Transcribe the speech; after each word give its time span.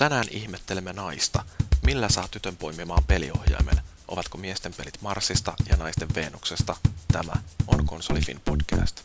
Tänään 0.00 0.26
ihmettelemme 0.30 0.92
naista. 0.92 1.44
Millä 1.86 2.08
saa 2.08 2.28
tytön 2.28 2.56
poimimaan 2.56 3.04
peliohjaimen? 3.06 3.80
Ovatko 4.08 4.38
miesten 4.38 4.74
pelit 4.76 5.02
Marsista 5.02 5.54
ja 5.68 5.76
naisten 5.76 6.08
Venuksesta? 6.14 6.76
Tämä 7.12 7.32
on 7.66 7.86
Konsolifin 7.86 8.40
podcast. 8.44 9.04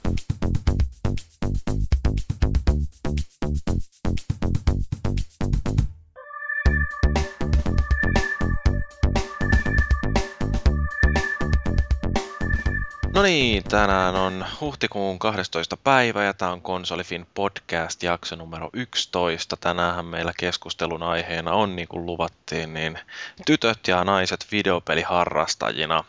No 13.15 13.21
niin, 13.21 13.63
tänään 13.63 14.15
on 14.15 14.45
huhtikuun 14.61 15.19
12. 15.19 15.77
päivä 15.77 16.23
ja 16.23 16.33
tämä 16.33 16.51
on 16.51 16.61
Konsolifin 16.61 17.27
podcast 17.33 18.03
jakso 18.03 18.35
numero 18.35 18.69
11. 18.73 19.57
Tänään 19.57 20.05
meillä 20.05 20.31
keskustelun 20.39 21.03
aiheena 21.03 21.51
on, 21.51 21.75
niin 21.75 21.87
kuin 21.87 22.05
luvattiin, 22.05 22.73
niin 22.73 22.99
tytöt 23.45 23.87
ja 23.87 24.03
naiset 24.03 24.47
videopeliharrastajina. 24.51 26.03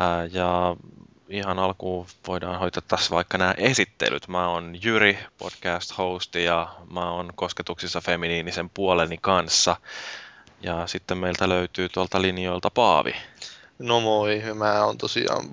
Ää, 0.00 0.24
ja 0.24 0.76
ihan 1.28 1.58
alkuun 1.58 2.06
voidaan 2.26 2.58
hoitaa 2.58 2.82
tässä 2.88 3.10
vaikka 3.10 3.38
nämä 3.38 3.54
esittelyt. 3.56 4.28
Mä 4.28 4.48
oon 4.48 4.76
Jyri, 4.82 5.18
podcast-hosti 5.38 6.44
ja 6.44 6.68
mä 6.90 7.10
oon 7.10 7.32
kosketuksissa 7.34 8.00
feminiinisen 8.00 8.70
puoleni 8.70 9.18
kanssa. 9.20 9.76
Ja 10.62 10.86
sitten 10.86 11.18
meiltä 11.18 11.48
löytyy 11.48 11.88
tuolta 11.88 12.22
linjoilta 12.22 12.70
Paavi. 12.70 13.14
No 13.78 14.00
moi, 14.00 14.42
mä 14.54 14.84
oon 14.84 14.98
tosiaan 14.98 15.44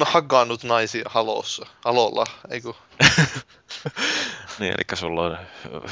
hakannut 0.00 0.64
naisia 0.64 1.04
halossa, 1.08 1.66
halolla, 1.84 2.24
eiku. 2.50 2.76
niin, 4.58 4.74
eli 4.74 4.98
sulla 4.98 5.22
on 5.22 5.38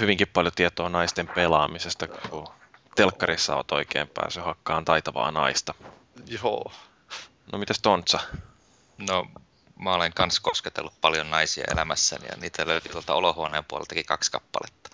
hyvinkin 0.00 0.28
paljon 0.28 0.52
tietoa 0.56 0.88
naisten 0.88 1.28
pelaamisesta, 1.28 2.06
kun 2.08 2.48
telkkarissa 2.96 3.56
oot 3.56 3.72
oikein 3.72 4.08
päässyt 4.08 4.44
hakkaan 4.44 4.84
taitavaa 4.84 5.30
naista. 5.30 5.74
Joo. 6.26 6.72
No 7.52 7.58
mitäs 7.58 7.78
Tontsa? 7.82 8.20
No, 8.98 9.26
mä 9.78 9.94
olen 9.94 10.12
kans 10.12 10.40
kosketellut 10.40 11.00
paljon 11.00 11.30
naisia 11.30 11.64
elämässäni 11.72 12.26
ja 12.26 12.36
niitä 12.40 12.66
löytyi 12.66 12.92
tuolta 12.92 13.14
olohuoneen 13.14 13.64
puoleltakin 13.64 14.06
kaksi 14.06 14.32
kappaletta. 14.32 14.90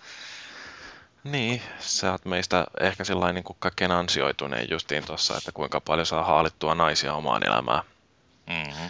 Niin, 1.23 1.61
sä 1.79 2.11
oot 2.11 2.25
meistä 2.25 2.65
ehkä 2.79 3.03
sellainen 3.03 3.35
niin 3.35 3.43
kuin 3.43 3.57
kaikkein 3.59 3.91
ansioituneen 3.91 4.67
justiin 4.69 5.05
tuossa, 5.05 5.37
että 5.37 5.51
kuinka 5.51 5.81
paljon 5.81 6.05
saa 6.05 6.23
haalittua 6.23 6.75
naisia 6.75 7.13
omaan 7.13 7.47
elämään. 7.47 7.83
Mm-hmm. 8.47 8.89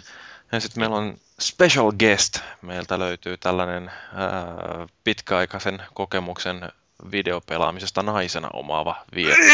Ja 0.52 0.60
sitten 0.60 0.80
meillä 0.80 0.96
on 0.96 1.16
special 1.40 1.92
guest. 1.92 2.38
Meiltä 2.62 2.98
löytyy 2.98 3.36
tällainen 3.36 3.90
ää, 4.14 4.86
pitkäaikaisen 5.04 5.82
kokemuksen 5.94 6.72
videopelaamisesta 7.10 8.02
naisena 8.02 8.48
omaava 8.52 9.04
vieras. 9.14 9.38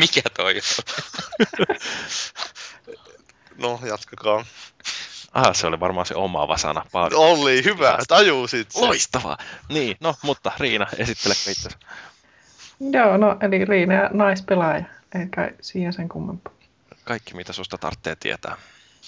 Mikä 0.00 0.22
toi 0.36 0.54
on? 0.56 0.62
No, 3.58 3.80
jatkakaa. 3.86 4.44
Ah, 5.32 5.54
se 5.54 5.66
oli 5.66 5.80
varmaan 5.80 6.06
se 6.06 6.14
omaava 6.14 6.56
sana. 6.56 6.84
Paavi. 6.92 7.14
Oli 7.14 7.64
hyvä, 7.64 7.98
tajusit 8.08 8.70
sen. 8.70 8.82
Loistavaa. 8.82 9.38
Niin, 9.68 9.96
no, 10.00 10.14
mutta 10.22 10.52
Riina, 10.58 10.86
esittele 10.96 11.34
itse. 11.34 11.68
Joo, 12.80 13.16
no 13.16 13.36
eli 13.40 13.64
Riina 13.64 13.94
ja 13.94 14.10
naispelaaja. 14.12 14.84
Ei 15.20 15.26
kai 15.26 15.50
siihen 15.60 15.92
sen 15.92 16.08
kummempaa. 16.08 16.52
Kaikki, 17.04 17.34
mitä 17.34 17.52
susta 17.52 17.78
tarvitsee 17.78 18.16
tietää. 18.16 18.56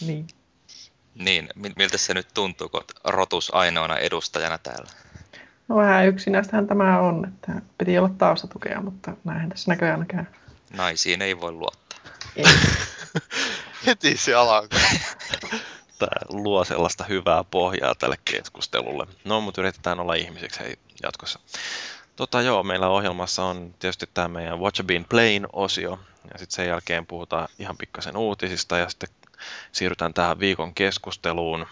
Niin. 0.00 0.26
Niin, 1.14 1.48
mi- 1.54 1.72
miltä 1.76 1.98
se 1.98 2.14
nyt 2.14 2.28
tuntuu, 2.34 2.68
kun 2.68 2.84
rotus 3.04 3.54
ainoana 3.54 3.96
edustajana 3.96 4.58
täällä? 4.58 4.90
No 5.68 5.76
vähän 5.76 6.06
yksinäistähän 6.06 6.66
tämä 6.66 7.00
on, 7.00 7.24
että 7.28 7.52
piti 7.78 7.98
olla 7.98 8.08
taustatukea, 8.08 8.80
mutta 8.80 9.16
näinhän 9.24 9.48
tässä 9.48 9.70
näköjään 9.70 10.06
käy. 10.06 10.24
Naisiin 10.76 11.22
ei 11.22 11.40
voi 11.40 11.52
luottaa. 11.52 11.98
Ei. 12.36 12.44
Heti 13.86 14.16
se 14.16 14.34
alkaa. 14.34 14.80
Tämä 15.98 16.20
luo 16.28 16.64
sellaista 16.64 17.04
hyvää 17.04 17.44
pohjaa 17.44 17.94
tälle 17.94 18.16
keskustelulle. 18.24 19.06
No, 19.24 19.40
mutta 19.40 19.60
yritetään 19.60 20.00
olla 20.00 20.14
ihmisiksi 20.14 20.60
hei, 20.60 20.76
jatkossa. 21.02 21.40
Tota 22.16 22.42
joo, 22.42 22.62
meillä 22.62 22.88
ohjelmassa 22.88 23.44
on 23.44 23.74
tietysti 23.78 24.06
tämä 24.14 24.28
meidän 24.28 24.60
Watch 24.60 24.80
a 24.80 24.84
Bean 24.84 25.04
Plain-osio, 25.08 25.98
ja 26.32 26.38
sitten 26.38 26.56
sen 26.56 26.68
jälkeen 26.68 27.06
puhutaan 27.06 27.48
ihan 27.58 27.76
pikkasen 27.76 28.16
uutisista, 28.16 28.78
ja 28.78 28.88
sitten 28.88 29.08
siirrytään 29.72 30.14
tähän 30.14 30.38
viikon 30.38 30.74
keskusteluun. 30.74 31.66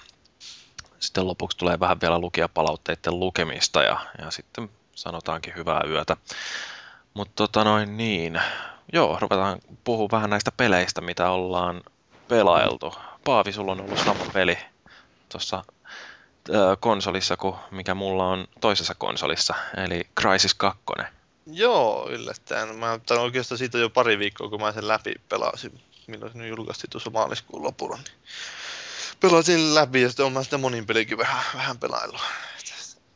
Sitten 0.98 1.26
lopuksi 1.26 1.58
tulee 1.58 1.80
vähän 1.80 2.00
vielä 2.00 2.18
lukijapalautteiden 2.18 3.20
lukemista, 3.20 3.82
ja, 3.82 4.00
ja 4.18 4.30
sitten 4.30 4.70
sanotaankin 4.94 5.54
hyvää 5.56 5.80
yötä. 5.88 6.16
Mutta 7.14 7.32
tota 7.34 7.64
noin 7.64 7.96
niin, 7.96 8.41
joo, 8.92 9.18
ruvetaan 9.20 9.58
puhua 9.84 10.08
vähän 10.12 10.30
näistä 10.30 10.52
peleistä, 10.52 11.00
mitä 11.00 11.30
ollaan 11.30 11.82
pelailtu. 12.28 12.94
Paavi, 13.24 13.52
sulla 13.52 13.72
on 13.72 13.80
ollut 13.80 13.98
sama 13.98 14.24
peli 14.32 14.58
tuossa 15.28 15.64
konsolissa 16.80 17.36
kuin 17.36 17.54
mikä 17.70 17.94
mulla 17.94 18.28
on 18.28 18.46
toisessa 18.60 18.94
konsolissa, 18.94 19.54
eli 19.76 20.06
Crysis 20.20 20.54
2. 20.54 20.82
Joo, 21.47 22.08
yllättäen. 22.10 22.76
Mä 22.76 22.91
oon 22.91 23.20
oikeastaan 23.20 23.58
siitä 23.58 23.78
jo 23.78 23.91
pari 23.91 24.19
viikkoa, 24.19 24.48
kun 24.48 24.60
mä 24.60 24.72
sen 24.72 24.88
läpi 24.88 25.14
pelasin. 25.28 25.80
Milloin 26.06 26.32
se 26.32 26.38
nyt 26.38 26.48
julkaistiin 26.48 26.91
tuossa 26.91 27.10
maaliskuun 27.10 27.62
lopulla. 27.62 27.97
Niin 27.97 28.06
pelasin 29.20 29.75
läpi 29.75 30.03
ja 30.03 30.08
sitten 30.08 30.26
on 30.26 30.44
sitä 30.44 30.58
monin 30.58 30.86
pelikin 30.86 31.19
vähän, 31.19 31.44
vähän 31.54 31.78
pelaillut. 31.78 32.20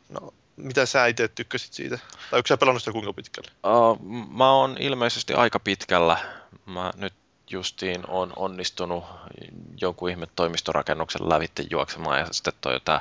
No, 0.09 0.35
mitä 0.57 0.87
sä 0.87 1.07
itse 1.07 1.29
tykkäsit 1.29 1.73
siitä? 1.73 1.99
Tai 2.31 2.39
onko 2.39 2.47
sä 2.47 2.57
pelannut 2.57 2.83
sitä 2.83 2.93
kuinka 2.93 3.13
pitkälle? 3.13 3.51
Uh, 3.67 3.99
mä 4.31 4.53
oon 4.53 4.77
ilmeisesti 4.79 5.35
aika 5.35 5.61
pitkällä. 5.61 6.19
Mä 6.67 6.93
nyt 6.97 7.15
justiin 7.51 8.05
on 8.09 8.33
onnistunut 8.37 9.05
jonkun 9.81 10.11
ihme 10.11 10.27
toimistorakennuksen 10.37 11.29
lävitte 11.29 11.65
juoksemaan 11.71 12.19
ja 12.19 12.27
sitten 12.31 12.53
toi 12.61 12.81
tää 12.85 13.01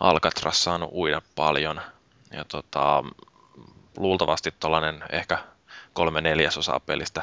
Alcatraz 0.00 0.56
saanut 0.56 0.90
uida 0.92 1.22
paljon. 1.34 1.80
Ja 2.32 2.44
tota, 2.44 3.04
luultavasti 3.96 4.50
tollanen 4.50 5.04
ehkä 5.10 5.38
kolme 5.92 6.20
neljäsosaa 6.20 6.80
pelistä 6.80 7.22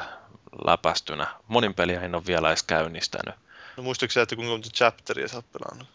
läpästynä. 0.64 1.26
Monin 1.48 1.74
peliä 1.74 2.00
en 2.00 2.14
ole 2.14 2.26
vielä 2.26 2.48
edes 2.48 2.62
käynnistänyt. 2.62 3.34
No 3.76 3.82
muistatko 3.82 4.20
että 4.20 4.36
kuinka 4.36 4.52
monta 4.52 4.68
chapteria 4.70 5.28
sä 5.28 5.36
oot 5.36 5.52
pelannut? 5.52 5.88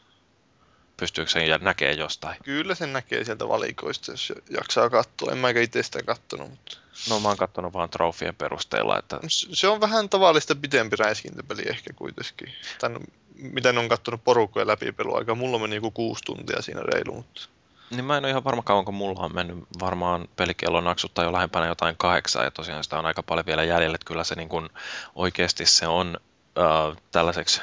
Pystyykö 0.98 1.32
sen 1.32 1.60
näkee 1.62 1.94
jostain? 1.94 2.38
Kyllä 2.44 2.76
sen 2.76 2.94
näkee 2.94 3.24
sieltä 3.24 3.48
valikoista, 3.48 4.12
jos 4.12 4.34
jaksaa 4.50 4.90
katsoa. 4.90 5.32
En 5.32 5.38
mäkä 5.38 5.62
itse 5.62 5.84
sitä 5.84 6.04
kattonut, 6.04 6.50
mutta... 6.50 6.78
No 7.10 7.20
mä 7.20 7.28
oon 7.28 7.38
kattonut 7.38 7.74
vaan 7.74 7.90
trofien 7.90 8.36
perusteella, 8.36 9.00
että... 9.00 9.20
Se 9.28 9.68
on 9.68 9.82
vähän 9.82 10.10
tavallista 10.10 10.56
pitempi 10.56 10.96
räiskintäpeli 10.96 11.62
ehkä 11.66 11.94
kuitenkin. 11.94 12.54
Tai 12.80 12.90
no, 12.90 13.00
mitä 13.36 13.74
ne 13.74 13.80
on 13.80 13.90
kattonut 13.90 14.24
porukkoja 14.24 14.68
läpi 14.68 14.92
peluaikaa. 14.92 15.36
Mulla 15.36 15.60
meni 15.60 15.76
joku 15.76 15.92
kuusi 15.92 16.24
tuntia 16.24 16.62
siinä 16.62 16.82
reilu, 16.82 17.14
mutta... 17.14 17.42
Niin 17.92 18.06
mä 18.06 18.18
en 18.18 18.26
ole 18.26 18.30
ihan 18.30 18.44
varma 18.44 18.62
kauan, 18.62 18.86
kun 18.86 18.94
mulla 18.94 19.20
on 19.20 19.36
mennyt 19.36 19.58
varmaan 19.80 20.28
pelikello 20.36 20.82
naksuttaa 20.82 21.26
jo 21.26 21.34
lähempänä 21.34 21.68
jotain 21.68 21.96
kahdeksaa, 21.98 22.44
ja 22.44 22.52
tosiaan 22.52 22.84
sitä 22.84 23.00
on 23.00 23.06
aika 23.06 23.24
paljon 23.24 23.46
vielä 23.46 23.64
jäljellä, 23.64 23.96
että 23.96 24.06
kyllä 24.06 24.24
se 24.24 24.36
niin 24.36 24.50
kuin 24.50 24.70
oikeasti 25.16 25.66
se 25.66 25.88
on 25.88 26.18
äh, 26.58 26.98
tällaiseksi 27.12 27.62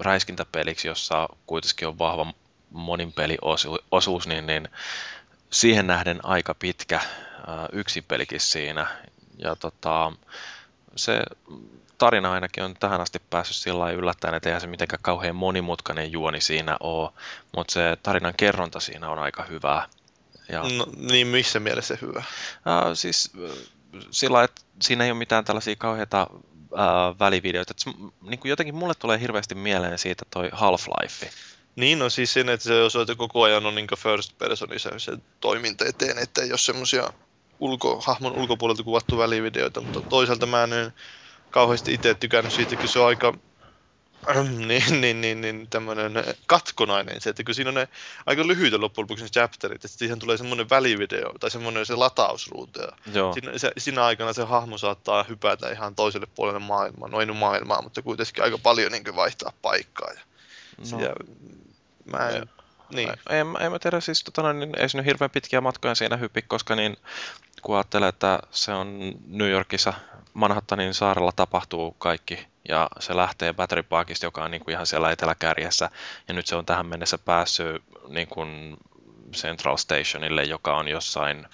räiskintäpeliksi, 0.00 0.88
jossa 0.88 1.28
kuitenkin 1.46 1.88
on 1.88 1.98
vahva 1.98 2.32
monin 2.70 3.12
peliosuus, 3.12 4.26
niin, 4.26 4.46
niin 4.46 4.68
siihen 5.50 5.86
nähden 5.86 6.24
aika 6.24 6.54
pitkä 6.54 6.96
äh, 6.96 7.04
yksin 7.72 8.04
pelikin 8.04 8.40
siinä. 8.40 8.86
Ja 9.38 9.56
tota, 9.56 10.12
se 10.96 11.22
tarina 11.98 12.32
ainakin 12.32 12.64
on 12.64 12.74
tähän 12.80 13.00
asti 13.00 13.18
päässyt 13.30 13.56
sillä 13.56 13.78
lailla 13.78 13.98
yllättäen, 13.98 14.34
että 14.34 14.48
eihän 14.48 14.60
se 14.60 14.66
mitenkään 14.66 15.02
kauhean 15.02 15.36
monimutkainen 15.36 16.12
juoni 16.12 16.40
siinä 16.40 16.76
ole, 16.80 17.10
mutta 17.56 17.72
se 17.72 17.96
tarinan 18.02 18.34
kerronta 18.36 18.80
siinä 18.80 19.10
on 19.10 19.18
aika 19.18 19.42
hyvää. 19.42 19.88
Ja, 20.48 20.62
no, 20.62 20.86
niin, 20.96 21.26
missä 21.26 21.60
mielessä 21.60 21.98
hyvä? 22.02 22.18
Äh, 22.18 22.24
siis 22.94 23.32
sillä 24.10 24.44
että 24.44 24.62
siinä 24.82 25.04
ei 25.04 25.10
ole 25.10 25.18
mitään 25.18 25.44
tällaisia 25.44 25.76
kauheita 25.76 26.20
äh, 26.20 27.18
välivideoita. 27.18 27.70
Et, 27.70 27.94
niin 28.22 28.38
kuin 28.38 28.50
jotenkin 28.50 28.74
mulle 28.74 28.94
tulee 28.94 29.20
hirveästi 29.20 29.54
mieleen 29.54 29.98
siitä 29.98 30.24
toi 30.30 30.50
Half-Life. 30.52 31.30
Niin, 31.76 31.98
no 31.98 32.10
siis 32.10 32.32
siinä, 32.32 32.52
että 32.52 32.64
se 32.64 32.82
osoite 32.82 33.14
koko 33.14 33.42
ajan 33.42 33.66
on 33.66 33.74
niin 33.74 33.86
first 33.98 34.38
personissa 34.38 34.98
se 34.98 35.12
toiminta 35.40 35.84
eteen, 35.84 36.18
että 36.18 36.42
ei 36.42 36.50
ole 36.52 36.58
semmoisia 36.58 37.12
ulko, 37.60 38.00
hahmon 38.06 38.32
ulkopuolelta 38.32 38.82
kuvattu 38.82 39.18
välivideoita, 39.18 39.80
mutta 39.80 40.00
toisaalta 40.00 40.46
mä 40.46 40.64
en 40.64 40.92
kauheasti 41.50 41.94
itse 41.94 42.14
tykännyt 42.14 42.52
siitä, 42.52 42.76
kun 42.76 42.88
se 42.88 42.98
on 42.98 43.06
aika 43.06 43.34
niin, 44.68 45.00
niin, 45.00 45.20
niin, 45.20 45.40
niin 45.40 45.66
tämmöinen 45.70 46.12
katkonainen 46.46 47.20
se, 47.20 47.30
että 47.30 47.44
kun 47.44 47.54
siinä 47.54 47.70
on 47.70 47.74
ne 47.74 47.88
aika 48.26 48.46
lyhyitä 48.46 48.80
loppujen 48.80 49.04
lopuksi 49.04 49.24
ne 49.24 49.30
chapterit, 49.30 49.84
että 49.84 49.98
siihen 49.98 50.18
tulee 50.18 50.36
semmoinen 50.36 50.70
välivideo 50.70 51.32
tai 51.40 51.50
semmoinen 51.50 51.86
se 51.86 51.94
latausruutu. 51.94 52.80
Ja 52.80 53.32
siinä, 53.32 53.58
se, 53.58 53.72
siinä, 53.78 54.04
aikana 54.04 54.32
se 54.32 54.44
hahmo 54.44 54.78
saattaa 54.78 55.22
hypätä 55.22 55.70
ihan 55.70 55.94
toiselle 55.94 56.26
puolelle 56.34 56.60
maailmaa, 56.60 57.08
no 57.08 57.20
ei 57.20 57.26
nyt 57.26 57.36
maailmaa, 57.36 57.82
mutta 57.82 58.02
kuitenkin 58.02 58.44
aika 58.44 58.58
paljon 58.58 58.92
niin 58.92 59.16
vaihtaa 59.16 59.52
paikkaa. 59.62 60.10
Ja, 60.10 60.20
no. 60.92 61.00
ja 61.00 61.14
mä 62.04 62.28
en, 62.28 62.48
niin. 62.92 63.08
En, 63.08 63.46
en 63.60 63.72
mä 63.72 63.78
tiedä, 63.78 64.00
siis 64.00 64.24
tota, 64.24 64.52
niin, 64.52 64.78
ei 64.78 64.88
sinne 64.88 65.04
hirveän 65.04 65.30
pitkiä 65.30 65.60
matkoja 65.60 65.94
siinä 65.94 66.16
hyppi, 66.16 66.42
koska 66.42 66.76
niin, 66.76 66.96
kun 67.62 67.76
ajattelee, 67.76 68.08
että 68.08 68.40
se 68.50 68.72
on 68.72 68.98
New 69.26 69.50
Yorkissa 69.50 69.94
Manhattanin 70.36 70.94
saarella 70.94 71.32
tapahtuu 71.32 71.92
kaikki 71.98 72.46
ja 72.68 72.88
se 73.00 73.16
lähtee 73.16 73.52
Battery 73.52 73.82
Parkista, 73.82 74.26
joka 74.26 74.44
on 74.44 74.50
niin 74.50 74.64
kuin 74.64 74.72
ihan 74.72 74.86
siellä 74.86 75.10
eteläkärjessä. 75.10 75.90
Ja 76.28 76.34
nyt 76.34 76.46
se 76.46 76.56
on 76.56 76.66
tähän 76.66 76.86
mennessä 76.86 77.18
päässyt 77.18 77.82
niin 78.08 78.28
kuin 78.28 78.76
Central 79.32 79.76
Stationille, 79.76 80.44
joka 80.44 80.76
on 80.76 80.88
jossain, 80.88 81.46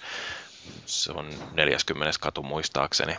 se 0.85 1.11
on 1.11 1.29
40 1.53 2.19
katu 2.19 2.43
muistaakseni, 2.43 3.17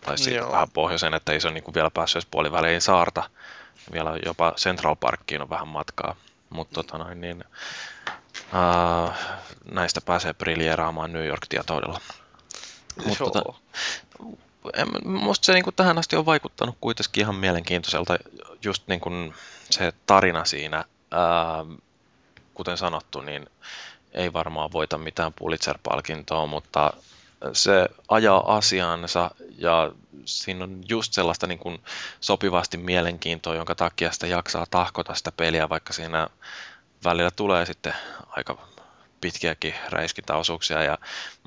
tai 0.00 0.18
siitä 0.18 0.48
vähän 0.48 0.70
pohjoisen, 0.70 1.14
että 1.14 1.32
ei 1.32 1.40
se 1.40 1.48
ole 1.48 1.54
niin 1.54 1.64
kuin 1.64 1.74
vielä 1.74 1.90
päässyt 1.90 2.28
puoliväliin 2.30 2.80
saarta, 2.80 3.30
vielä 3.92 4.18
jopa 4.24 4.52
Central 4.56 4.96
Parkkiin 4.96 5.42
on 5.42 5.50
vähän 5.50 5.68
matkaa, 5.68 6.16
mutta 6.50 6.74
tota 6.74 6.98
noin, 6.98 7.20
niin, 7.20 7.44
uh, 8.52 9.12
näistä 9.70 10.00
pääsee 10.00 10.34
briljeeraamaan 10.34 11.12
New 11.12 11.26
York-tietoudella. 11.26 12.00
Mutta 13.06 13.24
tota, 13.24 13.42
musta 15.04 15.46
se 15.46 15.52
niin 15.52 15.64
kuin 15.64 15.76
tähän 15.76 15.98
asti 15.98 16.16
on 16.16 16.26
vaikuttanut 16.26 16.76
kuitenkin 16.80 17.20
ihan 17.20 17.34
mielenkiintoiselta 17.34 18.18
just 18.64 18.82
niin 18.86 19.00
kuin 19.00 19.34
se 19.70 19.92
tarina 20.06 20.44
siinä, 20.44 20.84
ää, 21.10 21.64
kuten 22.54 22.76
sanottu, 22.76 23.20
niin 23.20 23.46
ei 24.12 24.32
varmaan 24.32 24.72
voita 24.72 24.98
mitään 24.98 25.32
Pulitzer-palkintoa, 25.32 26.46
mutta 26.46 26.92
se 27.52 27.88
ajaa 28.08 28.56
asiansa 28.56 29.30
ja 29.58 29.92
siinä 30.24 30.64
on 30.64 30.80
just 30.88 31.12
sellaista 31.12 31.46
niin 31.46 31.58
kuin 31.58 31.80
sopivasti 32.20 32.76
mielenkiintoa, 32.76 33.54
jonka 33.54 33.74
takia 33.74 34.12
sitä 34.12 34.26
jaksaa 34.26 34.66
tahkota 34.70 35.14
sitä 35.14 35.32
peliä, 35.32 35.68
vaikka 35.68 35.92
siinä 35.92 36.28
välillä 37.04 37.30
tulee 37.30 37.66
sitten 37.66 37.94
aika 38.28 38.68
pitkiäkin 39.20 39.74
räiskintäosuuksia 39.90 40.82
ja 40.82 40.98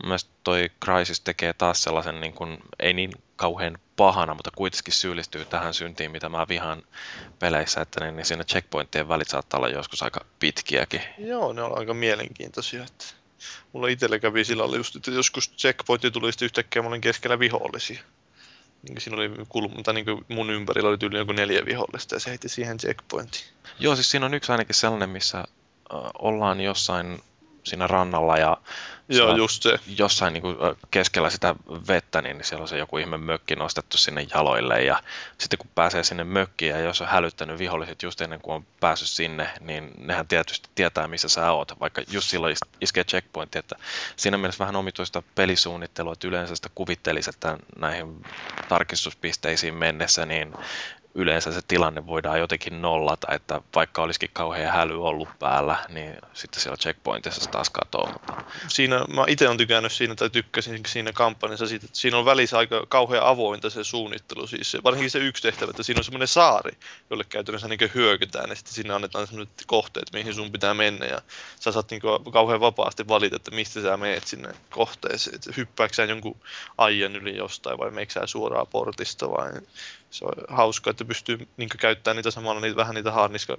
mielestäni 0.03 0.35
toi 0.43 0.71
Crysis 0.83 1.19
tekee 1.21 1.53
taas 1.53 1.83
sellaisen 1.83 2.21
niin 2.21 2.33
kuin, 2.33 2.57
ei 2.79 2.93
niin 2.93 3.11
kauhean 3.35 3.77
pahana, 3.95 4.33
mutta 4.33 4.51
kuitenkin 4.55 4.93
syyllistyy 4.93 5.45
tähän 5.45 5.73
syntiin, 5.73 6.11
mitä 6.11 6.29
mä 6.29 6.45
vihaan 6.49 6.83
peleissä, 7.39 7.81
että 7.81 8.05
niin, 8.05 8.15
niin 8.15 8.25
siinä 8.25 8.43
checkpointtien 8.43 9.09
välit 9.09 9.27
saattaa 9.27 9.57
olla 9.57 9.69
joskus 9.69 10.03
aika 10.03 10.25
pitkiäkin. 10.39 11.01
Joo, 11.17 11.53
ne 11.53 11.63
on 11.63 11.77
aika 11.79 11.93
mielenkiintoisia. 11.93 12.83
Että 12.83 13.05
mulla 13.73 13.87
itsellä 13.87 14.19
kävi 14.19 14.45
sillä 14.45 14.63
oli 14.63 14.77
just, 14.77 14.95
että 14.95 15.11
joskus 15.11 15.51
checkpointti 15.51 16.11
tuli 16.11 16.31
sitten 16.31 16.45
yhtäkkiä, 16.45 16.81
mä 16.81 16.87
olin 16.87 17.01
keskellä 17.01 17.39
vihollisia. 17.39 18.03
Niin 18.89 19.01
siinä 19.01 19.17
oli 19.17 19.29
kulma, 19.49 19.83
tai 19.83 19.93
niin 19.93 20.05
mun 20.27 20.49
ympärillä 20.49 20.89
oli 20.89 20.97
tyyli 20.97 21.17
joku 21.17 21.31
neljä 21.31 21.65
vihollista 21.65 22.15
ja 22.15 22.19
se 22.19 22.29
heitti 22.29 22.49
siihen 22.49 22.77
checkpointiin. 22.77 23.45
Joo, 23.79 23.95
siis 23.95 24.11
siinä 24.11 24.25
on 24.25 24.33
yksi 24.33 24.51
ainakin 24.51 24.75
sellainen, 24.75 25.09
missä 25.09 25.45
ollaan 26.19 26.61
jossain 26.61 27.23
siinä 27.63 27.87
rannalla 27.87 28.37
ja 28.37 28.57
Joo, 29.17 29.35
just 29.35 29.63
se. 29.63 29.79
jossain 29.97 30.33
niin 30.33 30.41
kuin 30.41 30.57
keskellä 30.91 31.29
sitä 31.29 31.55
vettä, 31.87 32.21
niin 32.21 32.43
siellä 32.43 32.61
on 32.61 32.67
se 32.67 32.77
joku 32.77 32.97
ihme 32.97 33.17
mökki 33.17 33.55
nostettu 33.55 33.97
sinne 33.97 34.27
jaloille 34.33 34.83
ja 34.83 35.03
sitten 35.37 35.59
kun 35.59 35.69
pääsee 35.75 36.03
sinne 36.03 36.23
mökkiin 36.23 36.69
ja 36.69 36.79
jos 36.79 37.01
on 37.01 37.07
hälyttänyt 37.07 37.59
viholliset 37.59 38.03
just 38.03 38.21
ennen 38.21 38.41
kuin 38.41 38.55
on 38.55 38.65
päässyt 38.79 39.09
sinne, 39.09 39.49
niin 39.59 39.91
nehän 39.97 40.27
tietysti 40.27 40.69
tietää 40.75 41.07
missä 41.07 41.29
sä 41.29 41.51
oot, 41.51 41.79
vaikka 41.79 42.01
just 42.11 42.29
silloin 42.29 42.55
iskee 42.81 43.03
checkpointti, 43.03 43.59
että 43.59 43.75
siinä 44.15 44.37
mielessä 44.37 44.59
vähän 44.59 44.75
omituista 44.75 45.23
pelisuunnittelua, 45.35 46.13
että 46.13 46.27
yleensä 46.27 46.55
sitä 46.55 46.69
kuvittelisi, 46.75 47.29
että 47.29 47.57
näihin 47.77 48.25
tarkistuspisteisiin 48.69 49.73
mennessä, 49.73 50.25
niin 50.25 50.53
yleensä 51.15 51.51
se 51.51 51.61
tilanne 51.67 52.07
voidaan 52.07 52.39
jotenkin 52.39 52.81
nollata, 52.81 53.27
että 53.33 53.61
vaikka 53.75 54.01
olisikin 54.01 54.29
kauhean 54.33 54.73
häly 54.73 55.07
ollut 55.07 55.29
päällä, 55.39 55.77
niin 55.89 56.17
sitten 56.33 56.61
siellä 56.61 56.77
checkpointissa 56.77 57.51
taas 57.51 57.69
katoaa. 57.69 58.47
Siinä, 58.67 59.05
mä 59.15 59.25
itse 59.27 59.47
olen 59.47 59.57
tykännyt 59.57 59.91
siinä, 59.91 60.15
tai 60.15 60.29
tykkäsin 60.29 60.81
siinä 60.87 61.13
kampanjassa 61.13 61.67
siitä, 61.67 61.85
että 61.85 61.97
siinä 61.97 62.17
on 62.17 62.25
välissä 62.25 62.57
aika 62.57 62.85
kauhean 62.89 63.25
avointa 63.25 63.69
se 63.69 63.83
suunnittelu, 63.83 64.47
siis 64.47 64.71
se, 64.71 64.83
varsinkin 64.83 65.11
se 65.11 65.19
yksi 65.19 65.43
tehtävä, 65.43 65.69
että 65.69 65.83
siinä 65.83 65.99
on 65.99 66.03
semmoinen 66.03 66.27
saari, 66.27 66.71
jolle 67.09 67.23
käytännössä 67.23 67.67
niin 67.67 67.91
hyökytään, 67.95 68.49
ja 68.49 68.55
sitten 68.55 68.73
siinä 68.73 68.95
annetaan 68.95 69.27
semmoiset 69.27 69.63
kohteet, 69.67 70.13
mihin 70.13 70.33
sun 70.33 70.51
pitää 70.51 70.73
mennä, 70.73 71.05
ja 71.05 71.21
sä 71.59 71.71
saat 71.71 71.91
niin 71.91 72.01
kauhean 72.31 72.59
vapaasti 72.59 73.07
valita, 73.07 73.35
että 73.35 73.51
mistä 73.51 73.81
sä 73.81 73.97
menet 73.97 74.27
sinne 74.27 74.55
kohteeseen, 74.69 75.35
että 75.35 75.53
hyppääksä 75.57 76.01
sä 76.03 76.09
jonkun 76.09 76.41
aijan 76.77 77.15
yli 77.15 77.37
jostain, 77.37 77.77
vai 77.77 77.91
meikö 77.91 78.27
suoraan 78.27 78.67
portista, 78.67 79.31
vai 79.31 79.51
se 80.11 80.25
on 80.25 80.33
hauska, 80.47 80.89
että 80.89 81.05
pystyy 81.05 81.47
niin 81.57 81.69
käyttämään 81.69 82.15
niitä 82.15 82.31
samalla 82.31 82.61
niitä, 82.61 82.75
vähän 82.75 82.95
niitä 82.95 83.11
harniska, 83.11 83.57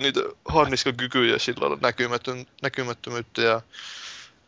niitä 0.00 0.20
harniskakykyjä 0.48 1.38
sillä 1.38 1.76
näkymätön, 1.80 2.46
näkymättömyyttä 2.62 3.42
ja 3.42 3.60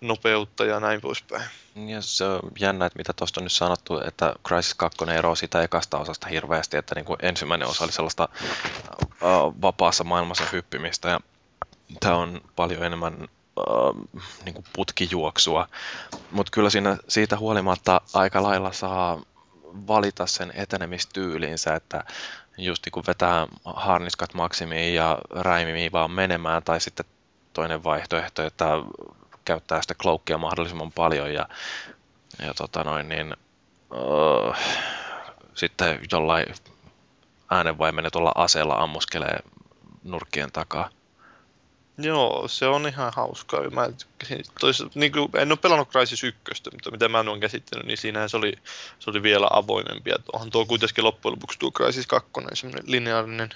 nopeutta 0.01 0.65
ja 0.65 0.81
näin 0.81 1.01
poispäin. 1.01 1.45
Ja 1.87 2.03
se 2.03 2.25
on 2.25 2.41
jännä, 2.61 2.87
että 2.87 2.99
mitä 2.99 3.13
tuosta 3.13 3.41
on 3.41 3.45
nyt 3.45 3.53
sanottu, 3.53 4.01
että 4.07 4.35
Crisis 4.47 4.75
2 4.75 4.99
eroaa 5.17 5.35
sitä 5.35 5.63
ekasta 5.63 5.99
osasta 5.99 6.29
hirveästi, 6.29 6.77
että 6.77 6.95
niin 6.95 7.05
kuin 7.05 7.19
ensimmäinen 7.23 7.69
osa 7.69 7.85
oli 7.85 7.93
sellaista 7.93 8.29
uh, 9.03 9.63
vapaassa 9.63 10.05
maailmassa 10.05 10.45
hyppimistä 10.53 11.09
ja 11.09 11.21
tämä 12.01 12.17
on 12.17 12.41
paljon 12.57 12.85
enemmän 12.85 13.29
uh, 13.57 14.23
niin 14.45 14.55
kuin 14.55 14.65
putkijuoksua, 14.73 15.69
mutta 16.31 16.51
kyllä 16.51 16.71
siinä 16.71 16.97
siitä 17.09 17.37
huolimatta 17.37 18.01
aika 18.15 18.43
lailla 18.43 18.73
saa 18.73 19.23
valita 19.73 20.27
sen 20.27 20.53
etenemistyylinsä, 20.55 21.75
että 21.75 22.05
just 22.59 22.87
kun 22.93 23.05
vetää 23.07 23.47
harniskat 23.65 24.35
maksimiin 24.35 24.95
ja 24.95 25.19
räimimiin 25.31 25.93
vaan 25.93 26.11
menemään, 26.11 26.63
tai 26.63 26.81
sitten 26.81 27.07
toinen 27.53 27.85
vaihtoehto, 27.85 28.43
että 28.43 28.67
käyttää 29.45 29.83
sitä 29.83 29.95
cloakia 29.95 30.39
mahdollisimman 30.39 30.93
paljon 30.93 31.35
ja, 31.35 31.49
ja 32.47 32.55
tota 32.55 32.85
noin, 32.85 33.09
niin, 33.09 33.37
uh, 33.95 34.57
sitten 35.55 36.01
jollain 36.13 36.47
äänenvaimennet 37.51 38.13
tuolla 38.13 38.33
aseella 38.35 38.75
ammuskelee 38.75 39.39
nurkkien 40.05 40.53
takaa. 40.53 40.91
Joo, 42.03 42.49
se 42.49 42.67
on 42.67 42.89
ihan 42.89 43.13
hauskaa. 43.17 43.71
Mä 43.71 43.89
tois, 44.61 44.83
niin 44.95 45.13
kuin, 45.13 45.29
en 45.35 45.53
ole 45.53 45.59
pelannut 45.63 45.91
Crysis 45.91 46.25
1, 46.25 46.45
mutta 46.73 46.91
mitä 46.91 47.09
mä 47.09 47.19
olen 47.19 47.41
käsittänyt, 47.41 47.87
niin 47.87 47.99
siinähän 47.99 48.29
se 48.29 48.37
oli, 48.37 48.53
se 48.99 49.11
oli 49.11 49.23
vielä 49.23 49.49
avoimempi. 49.51 50.11
Onhan 50.33 50.51
tuo 50.51 50.67
kuitenkin 50.67 51.05
loppujen 51.05 51.33
lopuksi 51.33 51.59
tuo 51.59 51.71
Crysis 51.71 52.07
2 52.07 52.31
semmoinen 52.55 52.93
lineaarinen, 52.93 53.51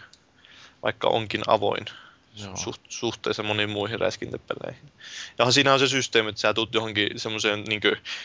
vaikka 0.82 1.08
onkin 1.08 1.42
avoin 1.46 1.84
suht, 2.54 2.80
suhteessa 2.88 3.42
moniin 3.42 3.70
muihin 3.70 4.00
räiskintäpeleihin. 4.00 4.92
Ja 5.38 5.50
siinä 5.50 5.72
on 5.72 5.78
se 5.78 5.88
systeemi, 5.88 6.28
että 6.28 6.40
sä 6.40 6.54
tulet 6.54 6.74
johonkin 6.74 7.08
semmoiseen 7.16 7.64
niin 7.64 7.80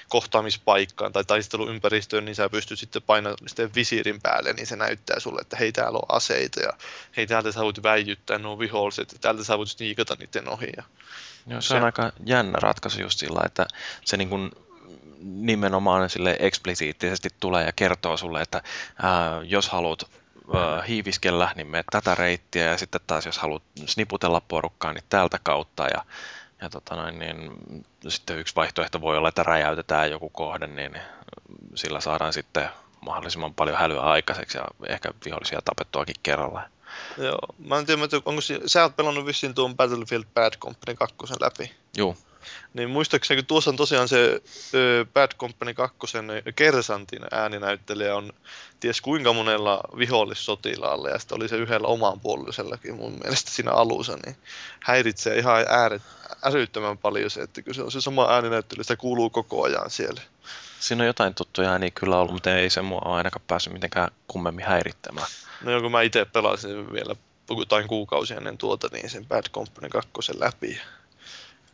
kohtaamispaikkaan 0.09 1.13
tai 1.13 1.23
taisteluympäristöön, 1.23 2.25
niin 2.25 2.35
sä 2.35 2.49
pystyt 2.49 2.79
sitten 2.79 3.01
painamaan 3.01 3.37
sitten 3.47 3.75
visiirin 3.75 4.21
päälle, 4.21 4.53
niin 4.53 4.67
se 4.67 4.75
näyttää 4.75 5.19
sulle, 5.19 5.41
että 5.41 5.57
hei 5.57 5.71
täällä 5.71 5.97
on 5.97 6.15
aseita 6.15 6.59
ja 6.59 6.73
hei 7.17 7.27
täältä 7.27 7.51
sä 7.51 7.59
voit 7.59 7.83
väijyttää 7.83 8.37
nuo 8.37 8.59
viholliset 8.59 9.11
ja 9.13 9.19
täältä 9.19 9.43
sä 9.43 9.57
voit 9.57 9.69
sniikata 9.69 10.15
niiden 10.19 10.49
ohi. 10.49 10.71
Ja 10.77 10.83
Joo, 11.47 11.61
se, 11.61 11.67
se 11.67 11.75
on 11.75 11.83
aika 11.83 12.11
jännä 12.25 12.59
ratkaisu 12.61 13.01
just 13.01 13.19
sillä, 13.19 13.41
että 13.45 13.67
se 14.05 14.17
niin 14.17 14.29
kuin 14.29 14.51
nimenomaan 15.21 16.09
sille 16.09 16.37
eksplisiittisesti 16.39 17.29
tulee 17.39 17.65
ja 17.65 17.71
kertoo 17.71 18.17
sulle, 18.17 18.41
että 18.41 18.63
ää, 19.03 19.41
jos 19.43 19.69
haluat 19.69 20.09
hiiviskellä, 20.87 21.51
niin 21.55 21.67
menet 21.67 21.85
tätä 21.91 22.15
reittiä 22.15 22.63
ja 22.63 22.77
sitten 22.77 23.01
taas 23.07 23.25
jos 23.25 23.37
haluat 23.37 23.63
sniputella 23.85 24.41
porukkaa, 24.41 24.93
niin 24.93 25.03
tältä 25.09 25.39
kautta 25.43 25.87
ja, 25.87 26.05
ja 26.61 26.69
tota 26.69 26.95
noin, 26.95 27.19
niin, 27.19 27.51
sitten 28.07 28.39
yksi 28.39 28.55
vaihtoehto 28.55 29.01
voi 29.01 29.17
olla, 29.17 29.29
että 29.29 29.43
räjäytetään 29.43 30.11
joku 30.11 30.29
kohde, 30.29 30.67
niin 30.67 30.97
sillä 31.75 32.01
saadaan 32.01 32.33
sitten 32.33 32.69
mahdollisimman 33.01 33.53
paljon 33.53 33.77
hälyä 33.77 34.01
aikaiseksi 34.01 34.57
ja 34.57 34.65
ehkä 34.87 35.09
vihollisia 35.25 35.59
tapettuakin 35.65 36.15
kerralla. 36.23 36.61
Joo, 37.17 37.39
mä 37.59 37.77
en 37.77 37.85
tiedä, 37.85 38.01
onko 38.25 38.41
sä 38.65 38.83
oot 38.83 38.95
pelannut 38.95 39.25
vissiin 39.25 39.53
tuon 39.53 39.75
Battlefield 39.75 40.23
Bad 40.33 40.53
Company 40.57 40.95
2 40.95 41.15
läpi. 41.39 41.71
Joo. 41.97 42.15
Niin 42.73 42.89
muistaakseni, 42.89 43.41
kun 43.41 43.47
tuossa 43.47 43.69
on 43.69 43.75
tosiaan 43.77 44.07
se 44.07 44.41
ö, 44.73 45.05
Bad 45.13 45.31
Company 45.37 45.73
2 45.73 45.97
Kersantin 46.55 47.21
ääninäyttelijä 47.31 48.15
on 48.15 48.33
ties 48.79 49.01
kuinka 49.01 49.33
monella 49.33 49.81
vihollissotilaalla 49.97 51.09
ja 51.09 51.19
sitten 51.19 51.35
oli 51.35 51.49
se 51.49 51.55
yhdellä 51.55 51.87
oman 51.87 52.19
puolisellakin 52.19 52.95
mun 52.95 53.19
mielestä 53.23 53.51
siinä 53.51 53.71
alussa, 53.71 54.17
niin 54.25 54.35
häiritsee 54.79 55.37
ihan 55.37 55.65
ääret, 55.69 56.01
älyttömän 56.43 56.97
paljon 56.97 57.29
se, 57.29 57.41
että 57.41 57.61
kun 57.61 57.75
se 57.75 57.83
on 57.83 57.91
se 57.91 58.01
sama 58.01 58.33
ääninäyttely, 58.33 58.83
sitä 58.83 58.95
kuuluu 58.95 59.29
koko 59.29 59.63
ajan 59.63 59.89
siellä. 59.89 60.21
Siinä 60.79 61.03
on 61.03 61.07
jotain 61.07 61.35
tuttuja 61.35 61.71
ääniä 61.71 61.91
kyllä 61.91 62.17
ollut, 62.17 62.33
mutta 62.33 62.55
ei 62.55 62.69
se 62.69 62.81
mua 62.81 63.01
ainakaan 63.05 63.43
päässyt 63.47 63.73
mitenkään 63.73 64.11
kummemmin 64.27 64.65
häirittämään. 64.65 65.27
No 65.61 65.81
kun 65.81 65.91
mä 65.91 66.01
itse 66.01 66.25
pelasin 66.25 66.93
vielä 66.93 67.15
jotain 67.57 67.87
kuukausia 67.87 68.37
ennen 68.37 68.57
tuota, 68.57 68.87
niin 68.91 69.09
sen 69.09 69.25
Bad 69.25 69.43
Company 69.53 69.89
2 69.89 70.11
läpi. 70.39 70.81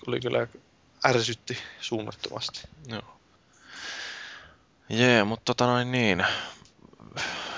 Oli 0.08 0.20
kyllä 0.20 0.48
ärsytti 1.06 1.58
suunnattomasti. 1.82 2.62
Joo. 2.88 3.18
Jee, 4.90 5.24
mutta 5.24 5.46
tota 5.46 5.66
noin 5.66 5.92
niin. 5.92 6.26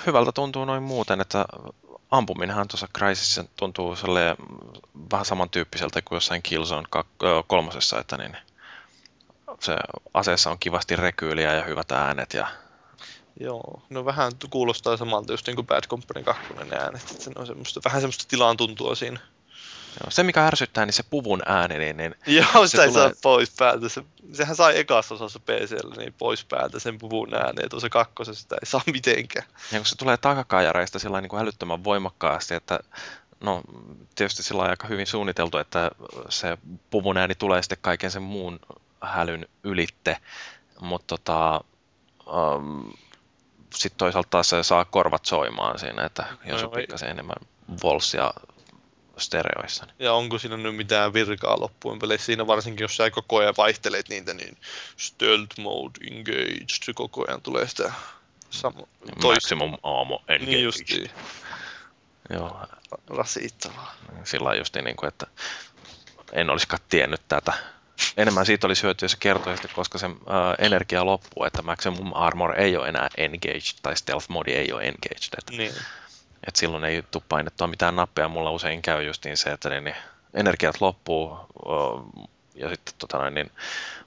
Hyvältä 0.05 0.31
tuntuu 0.31 0.65
noin 0.65 0.83
muuten, 0.83 1.21
että 1.21 1.45
ampuminenhan 2.11 2.67
tuossa 2.67 2.87
Crysisissa 2.97 3.45
tuntuu 3.55 3.95
vähän 5.11 5.25
samantyyppiseltä 5.25 6.01
kuin 6.01 6.15
jossain 6.17 6.41
Killzone 6.41 6.87
kolmosessa, 7.47 7.99
että 7.99 8.17
niin, 8.17 8.37
se 9.59 9.75
aseessa 10.13 10.51
on 10.51 10.59
kivasti 10.59 10.95
rekyyliä 10.95 11.53
ja 11.53 11.63
hyvät 11.63 11.91
äänet 11.91 12.33
ja 12.33 12.47
Joo, 13.39 13.81
no 13.89 14.05
vähän 14.05 14.31
kuulostaa 14.49 14.97
samalta 14.97 15.33
just 15.33 15.47
niin 15.47 15.55
kuin 15.55 15.67
Bad 15.67 15.83
Company 15.87 16.23
2 16.23 16.43
äänet, 16.79 17.01
että 17.11 17.23
se 17.23 17.31
on 17.35 17.47
semmoista, 17.47 17.81
vähän 17.85 18.01
semmoista 18.01 18.25
tilaan 18.27 18.57
tuntua 18.57 18.95
siinä. 18.95 19.19
Joo, 20.03 20.09
se 20.11 20.23
mikä 20.23 20.45
ärsyttää, 20.47 20.85
niin 20.85 20.93
se 20.93 21.03
puvun 21.09 21.41
ääni, 21.45 21.77
niin, 21.77 21.97
niin 21.97 22.15
Joo, 22.27 22.67
sitä 22.67 22.83
ei 22.83 22.89
tulee- 22.89 23.07
saa 23.09 23.19
pois 23.23 23.53
päältä. 23.57 23.89
Se, 23.89 24.03
sehän 24.33 24.55
sai 24.55 24.79
ekassa 24.79 25.15
osassa 25.15 25.39
PCllä 25.39 25.95
niin 25.97 26.13
pois 26.13 26.45
päältä 26.45 26.79
sen 26.79 26.97
puvun 26.97 27.33
ääni, 27.33 27.61
ja 27.63 27.69
tuossa 27.69 27.89
kakkosessa 27.89 28.41
sitä 28.41 28.55
ei 28.61 28.65
saa 28.65 28.81
mitenkään. 28.93 29.47
ja 29.71 29.79
kun 29.79 29.85
se 29.85 29.95
tulee 29.97 30.17
takakajareista 30.17 30.99
sillä 30.99 31.21
niin 31.21 31.29
kuin 31.29 31.41
älyttömän 31.41 31.83
voimakkaasti, 31.83 32.53
että 32.53 32.79
no 33.39 33.61
tietysti 34.15 34.43
sillä 34.43 34.63
on 34.63 34.69
aika 34.69 34.87
hyvin 34.87 35.07
suunniteltu, 35.07 35.57
että 35.57 35.91
se 36.29 36.57
puvun 36.89 37.17
ääni 37.17 37.35
tulee 37.35 37.61
sitten 37.61 37.77
kaiken 37.81 38.11
sen 38.11 38.21
muun 38.23 38.59
hälyn 39.01 39.47
ylitte, 39.63 40.17
mutta 40.79 41.17
tota, 41.17 41.61
um, 42.55 42.93
sitten 43.75 43.97
toisaalta 43.97 44.29
taas 44.29 44.49
se 44.49 44.63
saa 44.63 44.85
korvat 44.85 45.25
soimaan 45.25 45.79
siinä, 45.79 46.05
että 46.05 46.25
jos 46.45 46.63
on 46.63 46.69
No 46.71 46.77
ei. 46.77 46.81
pikkasen 46.83 47.09
enemmän 47.09 47.35
volssia 47.83 48.33
stereoissa. 49.17 49.85
Niin. 49.85 49.95
Ja 49.99 50.13
onko 50.13 50.39
siinä 50.39 50.57
nyt 50.57 50.75
mitään 50.75 51.13
virkaa 51.13 51.59
loppuun 51.59 51.99
peleissä? 51.99 52.25
Siinä 52.25 52.47
varsinkin, 52.47 52.83
jos 52.83 52.97
sä 52.97 53.11
koko 53.11 53.37
ajan 53.37 53.53
vaihtelet 53.57 54.09
niitä, 54.09 54.33
niin 54.33 54.57
stealth 54.97 55.59
mode 55.59 55.99
engaged, 56.11 56.69
se 56.85 56.93
koko 56.93 57.25
ajan 57.27 57.41
tulee 57.41 57.67
sitä 57.67 57.93
sama, 58.49 58.79
toista. 59.21 59.27
Maximum 59.27 59.77
ammo 59.83 60.23
engage. 60.27 60.51
Niin 60.51 60.63
justiin, 60.63 61.11
Joo, 62.29 62.61
rasittavaa. 63.07 63.95
sillä 64.23 64.55
justiin 64.55 64.85
niin 64.85 64.95
kuin, 64.95 65.07
että 65.07 65.27
en 66.33 66.49
olisikaan 66.49 66.81
tiennyt 66.89 67.21
tätä. 67.27 67.53
Enemmän 68.17 68.45
siitä 68.45 68.67
olisi 68.67 68.83
hyötyä, 68.83 69.05
jos 69.05 69.17
että 69.53 69.67
koska 69.75 69.97
se 69.97 70.05
äh, 70.05 70.13
energia 70.59 71.05
loppuu, 71.05 71.43
että 71.43 71.61
Maximum 71.61 72.11
Armor 72.13 72.59
ei 72.59 72.77
ole 72.77 72.87
enää 72.87 73.09
engaged 73.17 73.79
tai 73.81 73.97
Stealth 73.97 74.29
Mode 74.29 74.51
ei 74.51 74.71
ole 74.71 74.81
engaged. 74.81 75.33
Että, 75.37 75.51
Niin. 75.51 75.73
Että 76.47 76.59
silloin 76.59 76.83
ei 76.83 77.03
tule 77.11 77.23
painettua 77.29 77.67
mitään 77.67 77.95
nappeja. 77.95 78.27
Mulla 78.27 78.51
usein 78.51 78.81
käy 78.81 79.03
justiin 79.03 79.37
se, 79.37 79.51
että 79.51 79.69
niin, 79.69 79.83
niin 79.83 79.95
energiat 80.33 80.81
loppuu 80.81 81.37
ja 82.55 82.69
sitten 82.69 82.93
tota 82.97 83.29
niin 83.29 83.51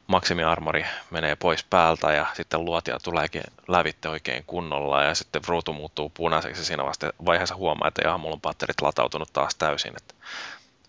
Maximi 0.06 0.44
Armori 0.44 0.84
menee 1.10 1.36
pois 1.36 1.64
päältä 1.64 2.12
ja 2.12 2.26
sitten 2.32 2.64
luotia 2.64 2.98
tuleekin 2.98 3.42
lävitte 3.68 4.08
oikein 4.08 4.44
kunnolla 4.46 5.02
ja 5.02 5.14
sitten 5.14 5.42
ruutu 5.48 5.72
muuttuu 5.72 6.10
punaiseksi 6.10 6.64
siinä 6.64 6.84
vasta 6.84 7.12
vaiheessa 7.26 7.54
huomaa, 7.56 7.88
että 7.88 8.02
jaha, 8.04 8.18
mulla 8.18 8.34
on 8.34 8.40
patterit 8.40 8.80
latautunut 8.80 9.32
taas 9.32 9.54
täysin, 9.54 9.92
että 9.96 10.14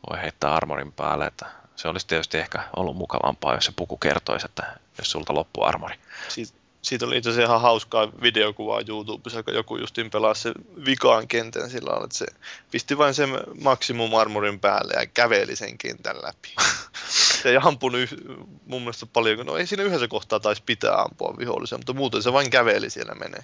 voi 0.10 0.22
heittää 0.22 0.54
armorin 0.54 0.92
päälle, 0.92 1.26
että 1.26 1.46
se 1.76 1.88
olisi 1.88 2.08
tietysti 2.08 2.38
ehkä 2.38 2.64
ollut 2.76 2.98
mukavampaa, 2.98 3.54
jos 3.54 3.66
se 3.66 3.72
puku 3.76 3.98
kertoisi, 3.98 4.46
että 4.46 4.64
jos 4.98 5.12
sulta 5.12 5.34
loppuu 5.34 5.64
armori. 5.64 5.96
Siitä, 6.28 6.54
siitä 6.82 7.06
oli 7.06 7.18
itse 7.18 7.30
asiassa 7.30 7.50
ihan 7.52 7.62
hauskaa 7.62 8.12
videokuvaa 8.22 8.82
YouTubessa, 8.88 9.44
kun 9.44 9.54
joku 9.54 9.78
justin 9.78 10.10
pelasi 10.10 10.42
sen 10.42 10.54
vikaan 10.86 11.28
kentän 11.28 11.70
sillä 11.70 11.90
lailla, 11.90 12.06
että 12.06 12.18
se 12.18 12.26
pisti 12.72 12.98
vain 12.98 13.14
sen 13.14 13.30
maksimum 13.62 14.16
armorin 14.16 14.60
päälle 14.60 14.94
ja 14.94 15.06
käveli 15.06 15.56
sen 15.56 15.78
kentän 15.78 16.16
läpi. 16.22 16.56
Se 17.42 17.50
ei 17.50 17.58
ampunut 17.62 18.10
mun 18.66 18.82
mielestä 18.82 19.06
paljon, 19.06 19.46
no 19.46 19.58
ei 19.58 19.68
siinä 19.68 19.84
yhdessä 19.84 20.08
kohtaa 20.08 20.40
taisi 20.40 20.64
pitää 20.66 21.02
ampua 21.02 21.36
vihollisia, 21.38 21.78
mutta 21.78 21.94
muuten 21.94 22.24
se 22.24 22.34
vain 22.34 22.50
käveli 22.50 22.90
siellä 22.90 23.16
menee. 23.16 23.44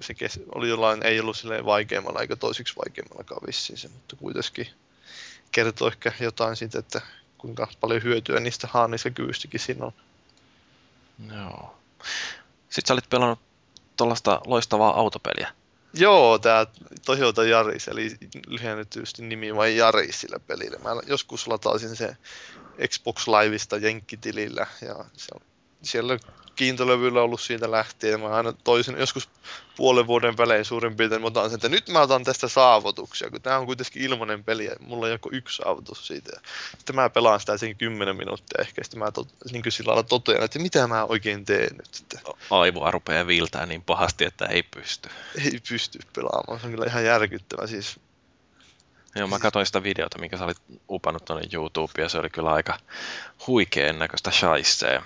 Se 0.00 0.14
kes- 0.14 0.40
oli 0.54 0.68
jollain, 0.68 1.02
ei 1.02 1.20
ollut 1.20 1.36
silleen 1.36 1.64
vaikeammalla 1.64 2.20
eikä 2.20 2.36
toisiksi 2.36 2.74
vaikeammallakaan 2.76 3.46
vissiin 3.46 3.78
se, 3.78 3.88
mutta 3.88 4.16
kuitenkin 4.16 4.66
kertoo 5.52 5.88
ehkä 5.88 6.12
jotain 6.20 6.56
siitä, 6.56 6.78
että 6.78 7.00
kuinka 7.38 7.68
paljon 7.80 8.02
hyötyä 8.02 8.40
niistä 8.40 8.68
haanista 8.72 9.10
kyvystäkin 9.10 9.60
siinä 9.60 9.84
on. 9.84 9.92
Joo. 11.36 11.81
Sitten 12.68 12.88
sä 12.88 12.94
olit 12.94 13.10
pelannut 13.10 13.38
tuollaista 13.96 14.40
loistavaa 14.46 14.98
autopeliä. 15.00 15.52
Joo, 15.94 16.38
tämä 16.38 16.66
Toyota 17.04 17.44
Yaris, 17.44 17.88
eli 17.88 18.16
lyhennetysti 18.46 19.22
nimi 19.22 19.56
vai 19.56 19.76
Yaris 19.76 20.20
sillä 20.20 20.38
pelillä. 20.38 20.78
Mä 20.78 20.90
joskus 21.06 21.48
lataisin 21.48 21.96
se 21.96 22.16
Xbox 22.88 23.26
Liveista 23.28 23.76
Jenkkitilillä 23.76 24.66
ja 24.80 24.94
on 24.94 25.06
siellä 25.82 26.18
kiintolevyllä 26.56 27.22
ollut 27.22 27.40
siitä 27.40 27.70
lähtien. 27.70 28.20
Mä 28.20 28.28
aina 28.28 28.52
toisin 28.52 28.98
joskus 28.98 29.28
puolen 29.76 30.06
vuoden 30.06 30.36
välein 30.36 30.64
suurin 30.64 30.96
piirtein 30.96 31.20
mä 31.20 31.26
otan 31.26 31.50
sen, 31.50 31.56
että 31.56 31.68
nyt 31.68 31.88
mä 31.88 32.00
otan 32.00 32.24
tästä 32.24 32.48
saavutuksia, 32.48 33.30
kun 33.30 33.42
tämä 33.42 33.58
on 33.58 33.66
kuitenkin 33.66 34.02
ilmainen 34.02 34.44
peli 34.44 34.64
ja 34.64 34.76
mulla 34.80 35.06
on 35.06 35.12
joku 35.12 35.28
yksi 35.32 35.56
saavutus 35.56 36.06
siitä. 36.06 36.30
Ja 36.34 36.40
sitten 36.78 36.96
mä 36.96 37.10
pelaan 37.10 37.40
sitä 37.40 37.56
sen 37.56 37.76
10 37.76 38.16
minuuttia 38.16 38.62
ehkä, 38.62 38.84
sitten 38.84 38.98
mä 38.98 39.10
tot, 39.10 39.28
niin 39.52 39.62
kuin 39.62 39.72
sillä 39.72 39.88
lailla 39.88 40.02
totean, 40.02 40.42
että 40.42 40.58
mitä 40.58 40.86
mä 40.86 41.04
oikein 41.04 41.44
teen 41.44 41.76
nyt. 41.76 42.02
Että 42.02 42.20
Aivoa 42.50 42.90
rupeaa 42.90 43.26
viiltää 43.26 43.66
niin 43.66 43.82
pahasti, 43.82 44.24
että 44.24 44.46
ei 44.46 44.62
pysty. 44.62 45.08
ei 45.44 45.60
pysty 45.68 45.98
pelaamaan, 46.16 46.60
se 46.60 46.66
on 46.66 46.72
kyllä 46.72 46.86
ihan 46.86 47.04
järkyttävä. 47.04 47.66
Siis 47.66 48.00
Joo, 49.14 49.28
mä 49.28 49.38
katsoin 49.38 49.66
sitä 49.66 49.82
videota, 49.82 50.18
minkä 50.18 50.36
sä 50.36 50.44
olit 50.44 50.62
upannut 50.90 51.24
tuonne 51.24 51.48
YouTubeen, 51.52 52.04
ja 52.04 52.08
se 52.08 52.18
oli 52.18 52.30
kyllä 52.30 52.52
aika 52.52 52.78
huikeen 53.46 53.98
näköistä 53.98 54.30
shaisee. 54.30 55.02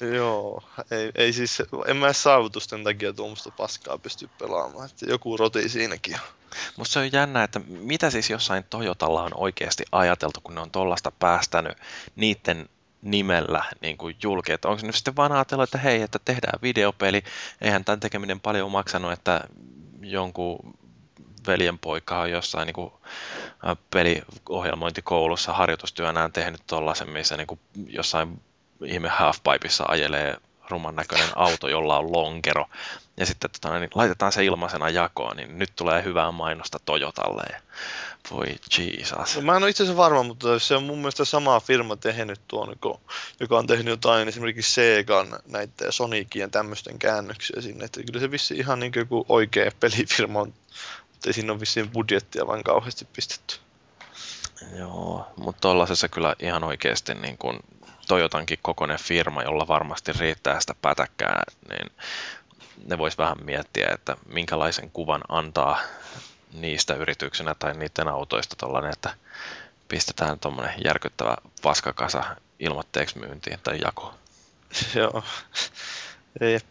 Joo, 0.00 0.62
ei, 0.90 1.12
ei 1.14 1.32
siis, 1.32 1.62
en 1.86 1.96
mä 1.96 2.12
saavutusten 2.12 2.84
takia 2.84 3.12
tuommoista 3.12 3.50
paskaa 3.50 3.98
pysty 3.98 4.30
pelaamaan, 4.38 4.90
että 4.90 5.06
joku 5.08 5.36
roti 5.36 5.68
siinäkin 5.68 6.14
on. 6.14 6.20
Musta 6.76 6.92
se 6.92 6.98
on 6.98 7.12
jännä, 7.12 7.44
että 7.44 7.60
mitä 7.66 8.10
siis 8.10 8.30
jossain 8.30 8.64
Toyotalla 8.70 9.22
on 9.22 9.32
oikeasti 9.34 9.84
ajateltu, 9.92 10.40
kun 10.40 10.54
ne 10.54 10.60
on 10.60 10.70
tollasta 10.70 11.10
päästänyt 11.10 11.78
niiden 12.16 12.68
nimellä 13.02 13.64
niin 13.80 13.98
kuin 13.98 14.16
julki. 14.22 14.52
Että 14.52 14.68
onko 14.68 14.80
se 14.80 14.86
nyt 14.86 14.94
sitten 14.94 15.16
vaan 15.16 15.32
ajatellut, 15.32 15.64
että 15.64 15.78
hei, 15.78 16.02
että 16.02 16.18
tehdään 16.24 16.58
videopeli, 16.62 17.22
eihän 17.60 17.84
tämän 17.84 18.00
tekeminen 18.00 18.40
paljon 18.40 18.70
maksanut, 18.70 19.12
että 19.12 19.40
jonkun 20.00 20.74
veljenpoika 21.46 22.20
on 22.20 22.30
jossain 22.30 22.66
niin 22.66 22.74
kuin, 22.74 22.92
peliohjelmointikoulussa 23.90 25.52
harjoitustyönään 25.52 26.32
tehnyt 26.32 26.62
tollasen, 26.66 27.10
missä 27.10 27.36
niin 27.36 27.46
kuin, 27.46 27.60
jossain 27.86 28.40
ihme 28.86 29.08
halfpipeissa 29.08 29.84
ajelee 29.88 30.36
ruman 30.70 30.96
näköinen 30.96 31.28
auto, 31.36 31.68
jolla 31.68 31.98
on 31.98 32.12
lonkero. 32.12 32.66
Ja 33.16 33.26
sitten 33.26 33.50
tota, 33.50 33.78
niin 33.78 33.90
laitetaan 33.94 34.32
se 34.32 34.44
ilmaisena 34.44 34.88
jakoon, 34.88 35.36
niin 35.36 35.58
nyt 35.58 35.72
tulee 35.76 36.04
hyvää 36.04 36.32
mainosta 36.32 36.78
Toyotalle. 36.84 37.42
Ja 37.52 37.60
voi 38.30 38.46
Jesus. 38.78 39.36
No, 39.36 39.42
mä 39.42 39.56
en 39.56 39.62
ole 39.62 39.70
itse 39.70 39.82
asiassa 39.82 40.02
varma, 40.02 40.22
mutta 40.22 40.58
se 40.58 40.76
on 40.76 40.82
mun 40.82 40.98
mielestä 40.98 41.24
sama 41.24 41.60
firma 41.60 41.96
tehnyt 41.96 42.40
tuon, 42.48 42.76
joka 43.40 43.58
on 43.58 43.66
tehnyt 43.66 43.86
jotain 43.86 44.28
esimerkiksi 44.28 44.72
Segan 44.72 45.28
Sonicin 45.90 46.40
ja 46.40 46.48
tämmöisten 46.48 46.98
käännöksiä 46.98 47.60
sinne. 47.60 47.84
Että 47.84 48.02
kyllä 48.02 48.20
se 48.20 48.30
vissi 48.30 48.54
ihan 48.54 48.80
niin 48.80 48.92
kuin 48.92 49.00
joku 49.00 49.26
oikea 49.28 49.70
pelifirma 49.80 50.40
on, 50.40 50.54
mutta 51.12 51.28
ei 51.28 51.32
siinä 51.32 51.52
ole 51.52 51.60
vissiin 51.60 51.90
budjettia 51.90 52.46
vaan 52.46 52.62
kauheasti 52.62 53.08
pistetty. 53.12 53.56
Joo, 54.78 55.26
mutta 55.36 55.60
tuollaisessa 55.60 56.08
kyllä 56.08 56.36
ihan 56.38 56.64
oikeasti 56.64 57.14
niin 57.14 57.38
kuin 57.38 57.58
Toyotankin 58.12 58.58
kokoinen 58.62 58.98
firma, 58.98 59.42
jolla 59.42 59.68
varmasti 59.68 60.12
riittää 60.12 60.60
sitä 60.60 60.74
pätäkkää, 60.82 61.42
niin 61.68 61.92
ne 62.86 62.98
vois 62.98 63.18
vähän 63.18 63.36
miettiä, 63.44 63.88
että 63.92 64.16
minkälaisen 64.26 64.90
kuvan 64.90 65.20
antaa 65.28 65.78
niistä 66.52 66.94
yrityksenä 66.94 67.54
tai 67.54 67.74
niiden 67.74 68.08
autoista 68.08 68.56
tollainen, 68.56 68.92
että 68.92 69.14
pistetään 69.88 70.38
tuommoinen 70.38 70.74
järkyttävä 70.84 71.36
paskakasa 71.62 72.36
ilmoitteeksi 72.58 73.18
myyntiin 73.18 73.58
tai 73.62 73.78
jakoon. 73.84 74.14
Joo. 74.94 75.24
Jep. 76.40 76.66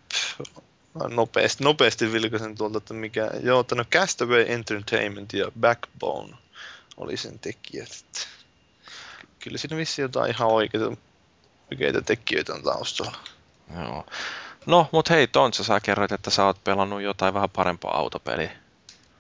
Nopeasti, 1.09 1.63
nopeasti 1.63 2.11
vilkaisen 2.11 2.55
tuolta, 2.57 2.77
että 2.77 2.93
mikä... 2.93 3.29
Joo, 3.43 3.59
että 3.59 3.75
no 3.75 3.85
Castaway 3.85 4.45
Entertainment 4.47 5.33
ja 5.33 5.51
Backbone 5.59 6.33
oli 6.97 7.17
sen 7.17 7.39
tekijät. 7.39 8.27
Kyllä 9.39 9.57
siinä 9.57 9.77
vissiin 9.77 10.03
jotain 10.03 10.31
ihan 10.31 10.47
oikeita, 10.47 10.91
oikeita 11.71 12.01
tekijöitä 12.01 12.53
on 12.53 12.63
taustalla. 12.63 13.17
Joo. 13.81 14.05
No, 14.65 14.89
mut 14.91 15.09
hei 15.09 15.27
Tontsa, 15.27 15.63
sä 15.63 15.79
kerroit, 15.79 16.11
että 16.11 16.29
sä 16.29 16.45
oot 16.45 16.63
pelannut 16.63 17.01
jotain 17.01 17.33
vähän 17.33 17.49
parempaa 17.49 17.97
autopeliä. 17.97 18.51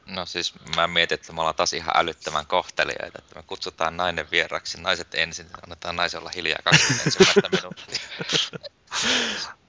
No 0.05 0.25
siis 0.25 0.53
mä 0.75 0.87
mietin, 0.87 1.15
että 1.15 1.33
me 1.33 1.41
ollaan 1.41 1.55
taas 1.55 1.73
ihan 1.73 1.97
älyttömän 1.97 2.45
kohtelijoita, 2.45 3.19
että 3.19 3.35
me 3.35 3.43
kutsutaan 3.47 3.97
nainen 3.97 4.31
vieraksi, 4.31 4.81
naiset 4.81 5.15
ensin, 5.15 5.47
annetaan 5.63 5.95
naisen 5.95 6.19
olla 6.19 6.31
hiljaa 6.35 6.59
21 6.63 7.19
minuuttia. 7.61 7.99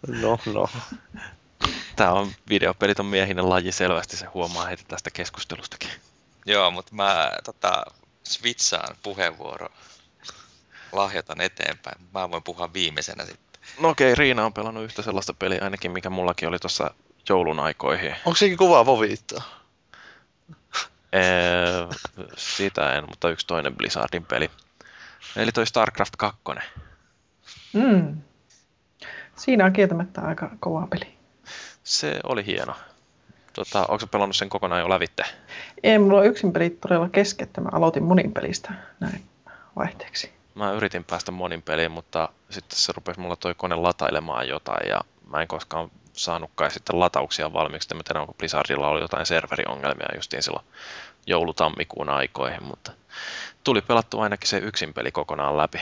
No, 0.07 0.39
no. 0.47 0.69
Tää 1.97 2.13
on 2.13 2.33
videopelit 2.49 3.01
on 3.01 3.07
miehinen 3.07 3.49
laji 3.49 3.73
selvästi, 3.73 4.17
se 4.17 4.27
huomaa 4.27 4.67
heti 4.67 4.85
tästä 4.89 5.11
keskustelustakin. 5.11 5.91
Joo, 6.47 6.71
mutta 6.71 6.95
mä 6.95 7.33
tota, 7.45 7.83
switchaan 8.25 8.97
puheenvuoro, 9.03 9.69
lahjoitan 10.93 11.41
eteenpäin. 11.41 11.97
Mä 12.15 12.31
voin 12.31 12.43
puhua 12.43 12.73
viimeisenä 12.73 13.25
sitten. 13.25 13.61
No 13.81 13.89
okei, 13.89 14.15
Riina 14.15 14.45
on 14.45 14.53
pelannut 14.53 14.85
yhtä 14.85 15.03
sellaista 15.03 15.35
peliä 15.35 15.59
ainakin, 15.63 15.91
mikä 15.91 16.11
mullakin 16.11 16.49
oli 16.49 16.59
tuossa 16.59 16.95
joulun 17.29 17.61
aikoihin. 17.61 18.17
Onko 18.25 18.37
sekin 18.37 18.59
kovaa 18.59 18.87
voviittaa? 18.87 19.43
Ee, 21.13 21.23
sitä 22.37 22.95
en, 22.95 23.05
mutta 23.09 23.31
yksi 23.31 23.47
toinen 23.47 23.77
Blizzardin 23.77 24.25
peli. 24.25 24.51
Eli 25.37 25.53
toi 25.53 25.67
StarCraft 25.67 26.17
2. 26.17 26.41
Mm. 27.73 28.17
Siinä 29.37 29.65
on 29.65 29.73
kieltämättä 29.73 30.21
aika 30.21 30.51
kova 30.61 30.87
peli. 30.87 31.19
Se 31.85 32.21
oli 32.25 32.47
hieno. 32.47 32.75
Tota, 33.53 33.87
onko 33.89 34.07
pelannut 34.07 34.37
sen 34.37 34.49
kokonaan 34.49 34.81
jo 34.81 34.89
lävitte? 34.89 35.25
Ei, 35.83 35.99
mulla 35.99 36.19
on 36.19 36.27
yksin 36.27 36.53
pelit 36.53 36.81
todella 36.81 37.09
kesken, 37.09 37.47
että 37.47 37.61
mä 37.61 37.69
aloitin 37.73 38.03
monin 38.03 38.33
pelistä 38.33 38.73
näin 39.01 39.23
vaihteeksi. 39.77 40.33
Mä 40.55 40.73
yritin 40.73 41.05
päästä 41.05 41.33
monin 41.33 41.63
peliin, 41.63 41.91
mutta 41.91 42.29
sitten 42.51 42.79
se 42.79 42.93
rupesi 42.97 43.21
mulla 43.21 43.37
toi 43.37 43.55
kone 43.55 43.75
latailemaan 43.75 44.49
jotain 44.49 44.89
ja 44.89 45.01
mä 45.31 45.43
en 45.43 45.49
koskaan 45.49 45.91
saanutkaan 46.13 46.71
sitten 46.71 47.01
latauksia 47.01 47.53
valmiiksi. 47.53 47.95
Mä 47.95 48.01
tiedän, 48.05 48.21
onko 48.21 48.35
Blizzardilla 48.35 48.89
oli 48.89 49.01
jotain 49.01 49.27
serveriongelmia 49.27 50.09
justiin 50.15 50.43
silloin 50.43 50.65
joulutammikuun 51.27 52.09
aikoihin, 52.09 52.65
mutta 52.65 52.93
tuli 53.65 53.81
pelattu 53.81 54.21
ainakin 54.21 54.49
se 54.49 54.59
yksin 54.59 54.95
peli 54.95 55.11
kokonaan 55.13 55.57
läpi. 55.57 55.79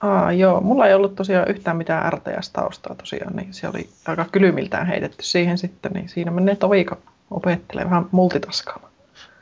Aa, 0.00 0.32
joo, 0.32 0.60
mulla 0.60 0.86
ei 0.86 0.94
ollut 0.94 1.14
tosiaan 1.14 1.50
yhtään 1.50 1.76
mitään 1.76 2.12
RTS-taustaa 2.12 2.94
tosiaan, 2.94 3.36
niin 3.36 3.54
se 3.54 3.68
oli 3.68 3.88
aika 4.06 4.24
kylmiltään 4.32 4.86
heitetty 4.86 5.22
siihen 5.22 5.58
sitten, 5.58 5.92
niin 5.92 6.08
siinä 6.08 6.30
menee 6.30 6.56
toviika 6.56 6.96
opettelee 7.30 7.84
vähän 7.84 8.06
multitaskaamaan. 8.10 8.92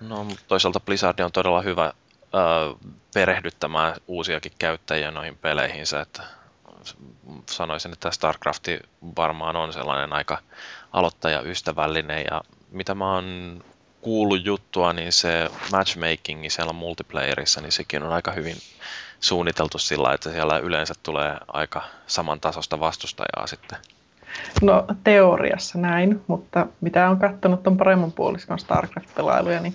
No, 0.00 0.24
mutta 0.24 0.42
toisaalta 0.48 0.80
Blizzard 0.80 1.18
on 1.18 1.32
todella 1.32 1.62
hyvä 1.62 1.92
perehdyttämään 3.14 3.94
uusiakin 4.06 4.52
käyttäjiä 4.58 5.10
noihin 5.10 5.38
peleihinsä, 5.38 6.00
että 6.00 6.22
sanoisin, 7.50 7.92
että 7.92 8.10
StarCraft 8.10 8.64
varmaan 9.16 9.56
on 9.56 9.72
sellainen 9.72 10.12
aika 10.12 10.38
aloittajaystävällinen 10.92 12.24
ja 12.30 12.42
mitä 12.70 12.94
mä 12.94 13.14
oon 13.14 13.60
kuullut 14.00 14.44
juttua, 14.44 14.92
niin 14.92 15.12
se 15.12 15.50
matchmaking 15.72 16.44
siellä 16.48 16.72
multiplayerissa, 16.72 17.60
niin 17.60 17.72
sekin 17.72 18.02
on 18.02 18.12
aika 18.12 18.32
hyvin 18.32 18.56
suunniteltu 19.20 19.78
sillä, 19.78 20.12
että 20.12 20.30
siellä 20.30 20.58
yleensä 20.58 20.94
tulee 21.02 21.36
aika 21.48 21.82
samantasosta 22.06 22.80
vastustajaa 22.80 23.46
sitten. 23.46 23.78
No 24.62 24.84
teoriassa 25.04 25.78
näin, 25.78 26.24
mutta 26.26 26.66
mitä 26.80 27.10
on 27.10 27.18
katsonut 27.18 27.66
on 27.66 27.76
paremman 27.76 28.12
puoliskon 28.12 28.58
StarCraft-pelailuja, 28.58 29.60
niin 29.60 29.74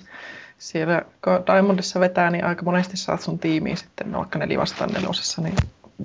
siellä 0.62 1.02
kun 1.24 1.46
Diamondissa 1.48 2.00
vetää, 2.00 2.32
niin 2.32 2.46
aika 2.46 2.66
monesti 2.66 2.98
saat 2.98 3.22
sun 3.22 3.40
tiimiin 3.40 3.78
sitten, 3.78 4.12
no 4.12 4.18
vaikka 4.18 4.40
neljä 4.40 4.60
vastaan 4.60 4.90
nelosessa, 4.90 5.42
niin 5.42 5.56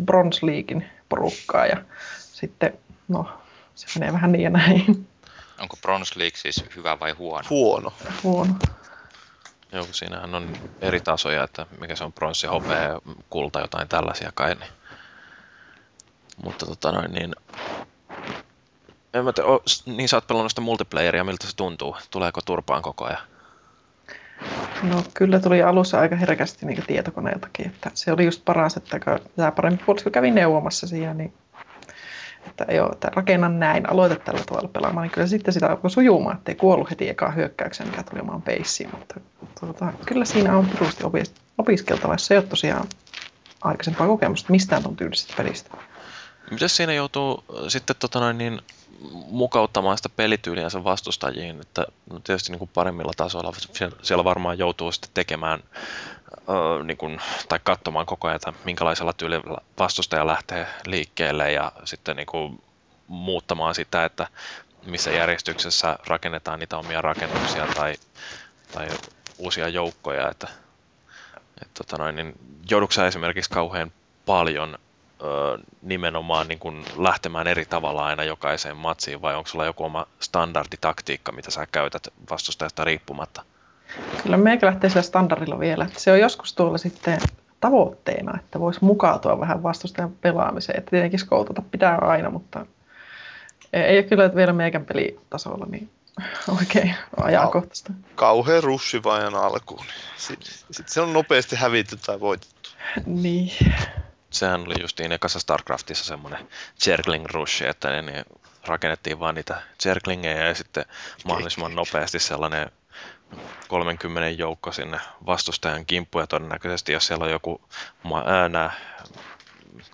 Bronze 0.05 0.47
Leaguein 0.47 0.91
porukkaa 1.09 1.67
ja 1.67 1.77
sitten, 2.19 2.79
no 3.09 3.41
se 3.75 3.99
menee 3.99 4.13
vähän 4.13 4.33
niin 4.33 4.43
ja 4.43 4.51
näin. 4.51 5.09
Onko 5.61 5.77
Bronze 5.83 6.19
League 6.19 6.37
siis 6.37 6.65
hyvä 6.77 7.01
vai 7.01 7.13
huono? 7.13 7.47
Huono. 7.51 7.93
Huono. 8.23 8.55
Joo, 9.73 9.85
kun 9.85 9.95
siinähän 9.95 10.35
on 10.35 10.53
eri 10.81 11.01
tasoja, 11.01 11.45
että 11.45 11.67
mikä 11.81 11.97
se 11.97 12.05
on 12.05 12.13
pronssi, 12.13 12.47
hopea, 12.47 13.01
kulta, 13.31 13.61
jotain 13.61 13.89
tällaisia 13.89 14.33
kai. 14.35 14.55
Niin. 14.55 14.71
Mutta 16.45 16.67
tota 16.67 16.93
noin, 16.93 17.13
niin... 17.13 17.35
En 19.15 19.25
mä 19.25 19.33
te, 19.33 19.43
o, 19.43 19.63
niin 19.87 20.09
sä 20.09 20.17
oot 20.17 20.27
pelannut 20.27 20.53
sitä 20.53 20.61
multiplayeria, 20.61 21.25
miltä 21.25 21.47
se 21.47 21.57
tuntuu? 21.57 21.97
Tuleeko 22.11 22.41
turpaan 22.45 22.83
koko 22.83 23.05
ajan? 23.05 23.36
No 24.83 25.03
kyllä 25.15 25.41
tuli 25.41 25.63
alussa 25.63 26.01
aika 26.01 26.17
herkästi 26.17 26.67
niin 26.67 26.85
tietokoneeltakin, 26.87 27.67
että 27.67 27.91
se 27.95 28.13
oli 28.13 28.25
just 28.25 28.45
paras, 28.45 28.77
että 28.77 29.01
kun 29.01 29.19
tämä 29.37 29.53
parempi 29.53 29.85
puolisko 29.87 30.11
kävi 30.11 30.31
neuvomassa 30.31 30.87
siinä, 30.87 31.15
niin 31.15 31.33
että 32.47 32.75
joo, 32.75 32.93
että 32.93 33.11
rakennan 33.15 33.61
näin, 33.61 33.91
aloita 33.91 34.17
tällä 34.17 34.41
tavalla 34.47 34.69
pelaamaan, 34.69 35.03
niin 35.03 35.13
kyllä 35.13 35.27
sitten 35.27 35.55
sitä 35.55 35.69
alkoi 35.69 35.91
sujumaan, 35.91 36.37
ettei 36.37 36.55
kuollut 36.55 36.91
heti 36.91 37.09
ekaan 37.09 37.37
hyökkäykseen, 37.37 37.89
mikä 37.91 38.03
tuli 38.03 38.21
omaan 38.21 38.43
peissiin, 38.43 38.91
mutta 38.91 39.21
tuota, 39.61 39.93
kyllä 40.07 40.25
siinä 40.25 40.57
on 40.57 40.67
pirusti 40.67 41.05
opiskeltava, 41.59 42.15
jos 42.15 42.27
se 42.27 42.35
ei 42.35 42.39
ole 42.39 42.47
tosiaan 42.47 42.87
aikaisempaa 43.61 44.07
kokemusta 44.07 44.53
mistään 44.53 44.83
tuon 44.83 44.97
tyylisestä 44.97 45.35
pelistä. 45.37 45.71
Miten 46.51 46.69
siinä 46.69 46.93
joutuu 46.93 47.45
sitten 47.69 47.97
tota 47.99 48.21
noin, 48.21 48.39
niin, 48.39 48.63
mukauttamaan 49.27 49.97
sitä 49.97 50.09
pelityyliänsä 50.09 50.85
vastustajiin, 50.85 51.61
että 51.61 51.87
no 52.11 52.21
tietysti 52.21 52.53
niin 52.53 52.59
kuin 52.59 52.71
paremmilla 52.75 53.13
tasoilla. 53.17 53.53
Siellä 54.03 54.25
varmaan 54.25 54.59
joutuu 54.59 54.93
sitten 54.93 55.11
tekemään 55.15 55.63
öö, 56.49 56.85
niin 56.85 56.97
kuin, 56.97 57.21
tai 57.49 57.61
katsomaan 57.65 58.07
koko 58.07 58.29
ajan, 58.29 58.37
että 58.37 58.53
minkälaisella 58.65 59.13
tyylillä 59.13 59.59
vastustaja 59.79 60.27
lähtee 60.27 60.67
liikkeelle 60.87 61.53
ja 61.53 61.73
sitten 61.85 62.17
niin 62.17 62.27
kuin, 62.27 62.63
muuttamaan 63.09 63.75
sitä, 63.75 64.05
että 64.05 64.29
missä 64.87 65.11
järjestyksessä 65.11 65.99
rakennetaan 66.07 66.59
niitä 66.59 66.79
omia 66.79 67.03
rakennuksia 67.03 67.67
tai, 67.67 67.95
tai 68.73 68.89
uusia 69.39 69.69
joukkoja, 69.69 70.31
että, 70.31 70.49
että 71.63 71.75
tota 71.75 71.97
noin, 71.97 72.17
niin 72.17 72.33
joudutko 72.71 73.03
esimerkiksi 73.03 73.51
kauhean 73.51 73.93
paljon 74.27 74.79
ö, 75.23 75.59
nimenomaan 75.83 76.49
niin 76.49 76.59
kuin 76.59 76.85
lähtemään 76.97 77.47
eri 77.47 77.65
tavalla 77.65 78.07
aina 78.07 78.25
jokaiseen 78.25 78.77
matsiin, 78.77 79.23
vai 79.23 79.35
onko 79.35 79.49
sulla 79.49 79.65
joku 79.65 79.85
oma 79.85 80.07
standarditaktiikka, 80.21 81.33
mitä 81.33 81.51
sä 81.51 81.67
käytät 81.73 82.09
vastustajasta 82.31 82.85
riippumatta? 82.85 83.43
Kyllä 84.23 84.37
meikä 84.37 84.67
lähtee 84.67 84.91
sillä 84.91 85.03
standardilla 85.03 85.59
vielä. 85.59 85.85
Että 85.85 86.01
se 86.01 86.13
on 86.13 86.21
joskus 86.21 86.55
tuolla 86.55 86.79
sitten 86.79 87.19
tavoitteena, 87.61 88.39
että 88.39 88.61
voisi 88.61 88.85
mukautua 88.85 89.41
vähän 89.41 89.63
vastustajan 89.63 90.13
pelaamiseen. 90.13 90.79
Että 90.79 90.91
tietenkin 90.91 91.19
skoutata 91.19 91.63
pitää 91.71 91.99
aina, 91.99 92.31
mutta 92.31 92.67
ei 93.73 93.99
ole 93.99 94.03
kyllä 94.03 94.35
vielä 94.35 94.53
meikän 94.53 94.85
pelitasolla 94.85 95.67
niin 95.71 95.91
oikein 96.61 96.95
ajankohtaista. 97.17 97.93
Kauhean 98.15 98.63
russi 98.63 99.03
vain 99.03 99.35
alkuun. 99.35 99.85
Sitten 100.17 100.53
sit 100.71 100.89
se 100.89 101.01
on 101.01 101.13
nopeasti 101.13 101.57
hävitty 101.57 101.97
tai 102.07 102.21
voitettu. 102.21 102.71
Niin 103.07 103.51
sehän 104.39 104.67
oli 104.67 104.81
justiin 104.81 105.13
ekassa 105.13 105.41
StarCraftissa 105.41 106.05
semmoinen 106.05 106.49
Zergling 106.81 107.27
Rush, 107.27 107.63
että 107.63 107.91
ne, 107.91 108.03
niin 108.03 108.25
rakennettiin 108.67 109.21
vaan 109.21 109.35
niitä 109.35 109.63
Zerglingejä 109.83 110.47
ja 110.47 110.55
sitten 110.55 110.85
mahdollisimman 111.25 111.75
nopeasti 111.75 112.19
sellainen 112.19 112.71
30 113.69 114.29
joukko 114.29 114.73
sinne 114.73 115.01
vastustajan 115.27 115.87
kimppuun 115.87 116.23
ja 116.23 116.27
todennäköisesti 116.27 116.93
jos 116.93 117.07
siellä 117.07 117.25
on 117.25 117.31
joku 117.31 117.61
äänä 118.25 118.71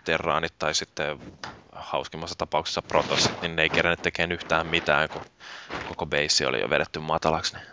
terraanit 0.05 0.59
tai 0.59 0.75
sitten 0.75 1.19
hauskimmassa 1.73 2.39
tapauksessa 2.39 2.83
protossit, 2.83 3.43
niin 3.43 3.57
ne 3.57 3.63
ei 3.63 3.71
kerännyt 3.71 4.03
tekemään 4.03 4.33
yhtään 4.33 4.67
mitään, 4.67 5.09
kun 5.09 5.23
koko 5.89 6.07
base 6.07 6.47
oli 6.47 6.61
jo 6.61 6.71
vedetty 6.71 6.99
matalaksi. 6.99 7.55
Niin 7.55 7.67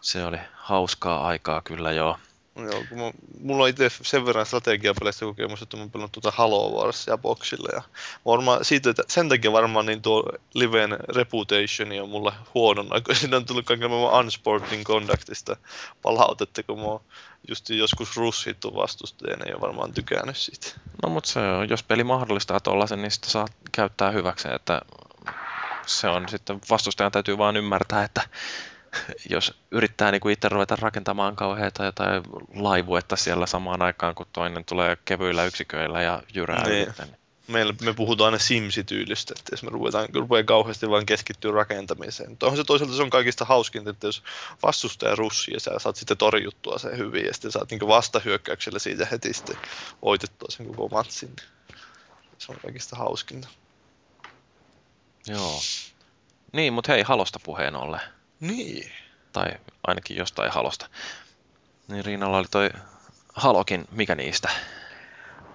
se 0.00 0.24
oli 0.24 0.38
hauskaa 0.52 1.26
aikaa 1.26 1.62
kyllä 1.62 1.92
joo. 1.92 2.18
Joo, 2.56 2.84
kun 2.88 2.98
mä, 2.98 3.12
mulla 3.40 3.62
on 3.62 3.68
itse 3.68 3.90
sen 4.02 4.26
verran 4.26 4.46
strategiapeleistä 4.46 5.24
kokemus, 5.24 5.62
että 5.62 5.76
mä 5.76 5.82
oon 5.82 5.90
pelannut 5.90 6.12
tuota 6.12 6.30
Halo 6.30 6.82
Warsia 6.82 7.18
boxilla. 7.18 7.68
Ja 7.72 7.82
varmaan 8.26 8.64
siitä, 8.64 8.90
että 8.90 9.02
sen 9.08 9.28
takia 9.28 9.52
varmaan 9.52 9.86
niin 9.86 10.02
tuo 10.02 10.24
Liven 10.54 10.96
Reputation 11.08 12.02
on 12.02 12.08
mulla 12.08 12.34
huonona, 12.54 13.00
kun 13.00 13.14
siinä 13.14 13.36
on 13.36 13.44
tullut 13.44 13.64
kaiken 13.64 13.90
maailman 13.90 14.20
Unsporting 14.20 14.84
Conductista 14.84 15.56
palautetta, 16.02 16.62
kun 16.62 16.78
mä 16.78 16.84
oon 16.84 17.00
just 17.48 17.70
joskus 17.70 18.16
russittu 18.16 18.74
vastustajana 18.74 19.44
ja 19.44 19.60
varmaan 19.60 19.92
tykännyt 19.92 20.36
siitä. 20.36 20.66
No 21.02 21.08
mutta 21.08 21.30
se 21.30 21.40
jos 21.68 21.82
peli 21.82 22.04
mahdollistaa 22.04 22.60
tuollaisen, 22.60 23.02
niin 23.02 23.10
sitä 23.10 23.30
saa 23.30 23.46
käyttää 23.72 24.10
hyväksi, 24.10 24.48
että 24.54 24.82
se 25.86 26.08
on 26.08 26.28
sitten 26.28 26.60
vastustajan 26.70 27.12
täytyy 27.12 27.38
vaan 27.38 27.56
ymmärtää, 27.56 28.04
että 28.04 28.22
jos 29.30 29.54
yrittää 29.70 30.10
niin 30.10 30.20
kuin 30.20 30.32
itse 30.32 30.48
ruveta 30.48 30.76
rakentamaan 30.76 31.36
kauheita 31.36 31.92
tai 31.92 32.22
laivuetta 32.54 33.16
siellä 33.16 33.46
samaan 33.46 33.82
aikaan, 33.82 34.14
kun 34.14 34.26
toinen 34.32 34.64
tulee 34.64 34.96
kevyillä 35.04 35.44
yksiköillä 35.44 36.02
ja 36.02 36.22
jyrää 36.34 36.68
niin. 36.68 36.92
Niin 36.98 37.16
Meillä, 37.48 37.74
me 37.82 37.92
puhutaan 37.94 38.26
aina 38.26 38.38
Simsi-tyylistä, 38.38 39.34
että 39.38 39.52
jos 39.52 39.62
me 39.62 39.70
ruvetaan, 39.70 40.08
rupeaa 40.14 40.42
kauheasti 40.42 40.90
vaan 40.90 41.06
keskittyä 41.06 41.52
rakentamiseen. 41.52 42.36
Onhan 42.42 42.56
se 42.56 42.64
toisaalta 42.64 42.96
se 42.96 43.02
on 43.02 43.10
kaikista 43.10 43.44
hauskinta, 43.44 43.90
että 43.90 44.06
jos 44.06 44.22
vastustaja 44.62 45.14
russi 45.14 45.52
ja 45.52 45.60
sä 45.60 45.70
saat 45.78 45.96
sitten 45.96 46.16
torjuttua 46.16 46.78
sen 46.78 46.98
hyvin 46.98 47.26
ja 47.26 47.34
sitten 47.34 47.52
saat 47.52 47.70
niin 47.70 47.88
vastahyökkäyksellä 47.88 48.78
siitä 48.78 49.06
heti 49.10 49.32
sitten 49.32 49.56
voitettua 50.02 50.48
sen 50.50 50.66
koko 50.66 50.88
matsin. 50.88 51.36
Se 52.38 52.52
on 52.52 52.58
kaikista 52.62 52.96
hauskinta. 52.96 53.48
Joo. 55.26 55.60
Niin, 56.52 56.72
mutta 56.72 56.92
hei, 56.92 57.02
halosta 57.02 57.40
puheen 57.44 57.76
ollen. 57.76 58.00
Niin. 58.40 58.90
Tai 59.32 59.46
ainakin 59.86 60.16
jostain 60.16 60.52
halosta. 60.52 60.86
Niin 61.88 62.04
Riinalla 62.04 62.38
oli 62.38 62.46
toi 62.50 62.70
halokin, 63.34 63.84
mikä 63.90 64.14
niistä? 64.14 64.48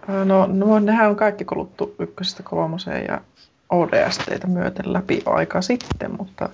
No, 0.07 0.45
no 0.45 0.79
nehän 0.79 1.09
on 1.09 1.15
kaikki 1.15 1.45
kuluttu 1.45 1.95
ykkösestä 1.99 2.43
kolmoseen 2.43 3.05
ja 3.05 3.21
ODSTtä 3.69 4.47
myöten 4.47 4.93
läpi 4.93 5.23
aika 5.25 5.61
sitten, 5.61 6.11
mutta 6.17 6.49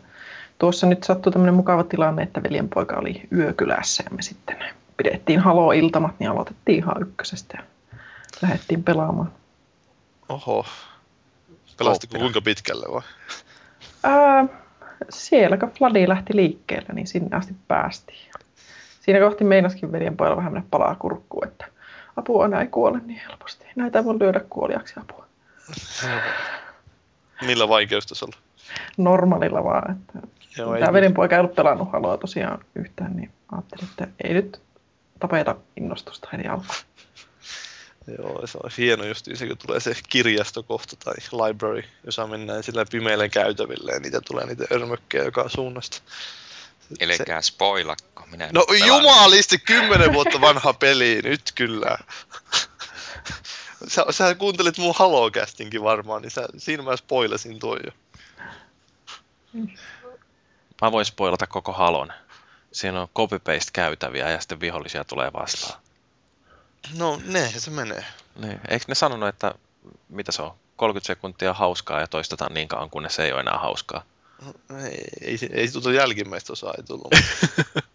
tuossa 0.60 0.88
nyt 0.88 1.04
sattui 1.04 1.32
tämmöinen 1.32 1.54
mukava 1.54 1.84
tilanne, 1.84 2.24
että 2.24 2.44
veljenpoika 2.44 2.96
oli 2.96 3.22
yökylässä 3.32 4.04
ja 4.04 4.16
me 4.16 4.22
sitten 4.22 4.58
pidettiin 4.98 5.40
halo-iltamat, 5.40 6.20
niin 6.20 6.30
aloitettiin 6.30 6.78
ihan 6.78 7.02
ykkösestä 7.02 7.58
ja 7.58 7.64
lähdettiin 8.42 8.84
pelaamaan. 8.84 9.32
Oho. 10.30 10.66
Pelastiko 11.78 12.18
kuinka 12.18 12.42
pitkälle 12.42 12.86
vai? 12.94 13.02
Ää, 14.04 14.46
siellä 15.10 15.58
kun 15.58 15.72
Vladi 15.80 16.08
lähti 16.08 16.36
liikkeelle, 16.36 16.90
niin 16.94 17.08
sinne 17.08 17.38
asti 17.38 17.56
päästiin. 17.68 18.32
Siinä 19.02 19.20
kohti 19.20 19.44
meinaskin 19.44 19.92
veljen 19.92 20.18
pojalla 20.18 20.38
vähän 20.38 20.54
mennä 20.54 20.68
palaa 20.72 20.96
kurkkuun, 20.96 21.48
että 21.48 21.66
apua 22.18 22.46
enää 22.46 22.62
ei 22.62 22.68
kuole 22.68 23.00
niin 23.06 23.22
helposti. 23.28 23.66
Näitä 23.76 24.06
voi 24.06 24.20
lyödä 24.20 24.42
kuoliaksi 24.50 24.94
apua. 25.00 25.26
Millä 27.48 27.70
vaikeustasolla? 27.70 28.36
Normaalilla 28.98 29.64
vaan. 29.64 29.92
Että 29.92 30.28
Joo, 30.58 30.78
Tämä 30.78 30.94
velinpoika 30.94 31.36
ei 31.36 31.40
ollut 31.40 31.56
pelannut 31.56 31.92
Haloa 31.92 32.18
tosiaan 32.18 32.60
yhtään, 32.76 33.16
niin 33.16 33.32
ajattelin, 33.52 33.86
että 33.90 34.08
ei 34.24 34.34
nyt 34.34 34.62
tapeta 35.20 35.56
innostusta 35.78 36.30
heti 36.34 36.48
alkuun. 36.48 36.80
Joo, 38.18 38.48
se 38.48 38.58
on 38.64 38.70
hieno 38.78 39.04
just 39.04 39.28
se, 39.34 39.48
kun 39.48 39.58
tulee 39.58 39.80
se 39.80 39.94
kirjastokohta 40.10 40.96
tai 40.96 41.14
library, 41.32 41.84
jossa 42.04 42.28
mennään 42.28 42.64
sillä 42.64 42.86
pimeille 42.92 43.30
käytäville 43.30 43.92
ja 43.92 44.00
niitä 44.00 44.22
tulee 44.22 44.46
niitä 44.46 44.66
örmökkejä 44.72 45.24
joka 45.24 45.50
suunnasta. 45.50 46.02
Elkää 47.00 47.42
spoilakko. 47.42 48.26
Minä 48.32 48.50
No 48.54 48.66
jumalisti, 48.88 49.58
kymmenen 49.58 50.14
vuotta 50.14 50.42
vanha 50.42 50.74
peli, 50.74 51.20
nyt 51.24 51.42
kyllä. 51.56 51.98
Sä, 53.88 54.06
sä 54.10 54.36
kuuntelit 54.36 54.78
mun 54.78 54.96
Halo-castinkin 54.98 55.84
varmaan, 55.84 56.22
niin 56.22 56.32
sä, 56.32 56.48
siinä 56.58 56.84
mä 56.84 56.98
spoilasin 56.98 57.60
tuon 57.60 57.80
jo. 57.86 57.92
Mä 60.82 60.92
voin 60.92 61.06
spoilata 61.06 61.48
koko 61.48 61.74
halon. 61.74 62.14
Siinä 62.72 63.02
on 63.02 63.08
copy-paste 63.16 63.72
käytäviä 63.74 64.30
ja 64.30 64.40
sitten 64.40 64.60
vihollisia 64.60 65.04
tulee 65.04 65.34
vastaan. 65.34 65.80
No, 66.98 67.22
ne 67.26 67.52
se 67.58 67.72
menee. 67.72 68.06
Niin. 68.36 68.60
Eikö 68.68 68.86
ne 68.88 68.96
sanonut, 68.96 69.30
että 69.30 69.56
mitä 70.10 70.32
se 70.32 70.42
on? 70.42 70.54
30 70.76 71.08
sekuntia 71.08 71.54
hauskaa 71.54 72.00
ja 72.00 72.08
toistetaan 72.08 72.54
niin 72.54 72.68
kauan, 72.68 72.90
kunnes 72.90 73.16
se 73.16 73.26
ei 73.26 73.32
ole 73.32 73.40
enää 73.40 73.58
hauskaa. 73.58 74.04
Ei, 74.84 75.06
ei, 75.22 75.38
ei 75.52 75.72
tuota 75.72 75.92
jälkimmäistä 75.92 76.54
osaa 76.54 76.74
ei 76.78 76.84
tullut. 76.84 77.08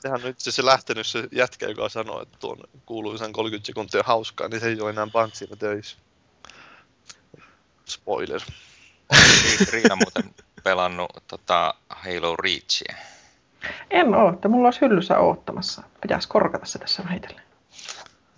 Sehän 0.00 0.20
on 0.20 0.26
nyt 0.26 0.40
se, 0.40 0.52
se 0.52 0.64
lähtenyt 0.64 1.06
se 1.06 1.28
jätkä, 1.32 1.66
joka 1.66 1.88
sanoi, 1.88 2.22
että 2.22 2.38
tuon 2.38 2.58
kuuluisan 2.86 3.32
30 3.32 3.66
sekuntia 3.66 4.02
hauskaa, 4.06 4.48
niin 4.48 4.60
se 4.60 4.68
ei 4.68 4.80
ole 4.80 4.90
enää 4.90 5.06
panssina 5.12 5.56
töissä. 5.56 5.96
Spoiler. 7.86 8.40
Ri- 9.14 9.72
Riina 9.72 9.96
muuten 9.96 10.34
pelannut 10.64 11.10
tota, 11.28 11.74
Halo 11.88 12.36
Reachia. 12.36 12.94
En 13.90 14.14
oo, 14.14 14.32
että 14.32 14.48
mulla 14.48 14.66
olisi 14.66 14.80
hyllyssä 14.80 15.18
oottamassa. 15.18 15.82
Pitäisi 16.00 16.28
korkata 16.28 16.66
se 16.66 16.78
tässä 16.78 17.04
vähitellen. 17.04 17.47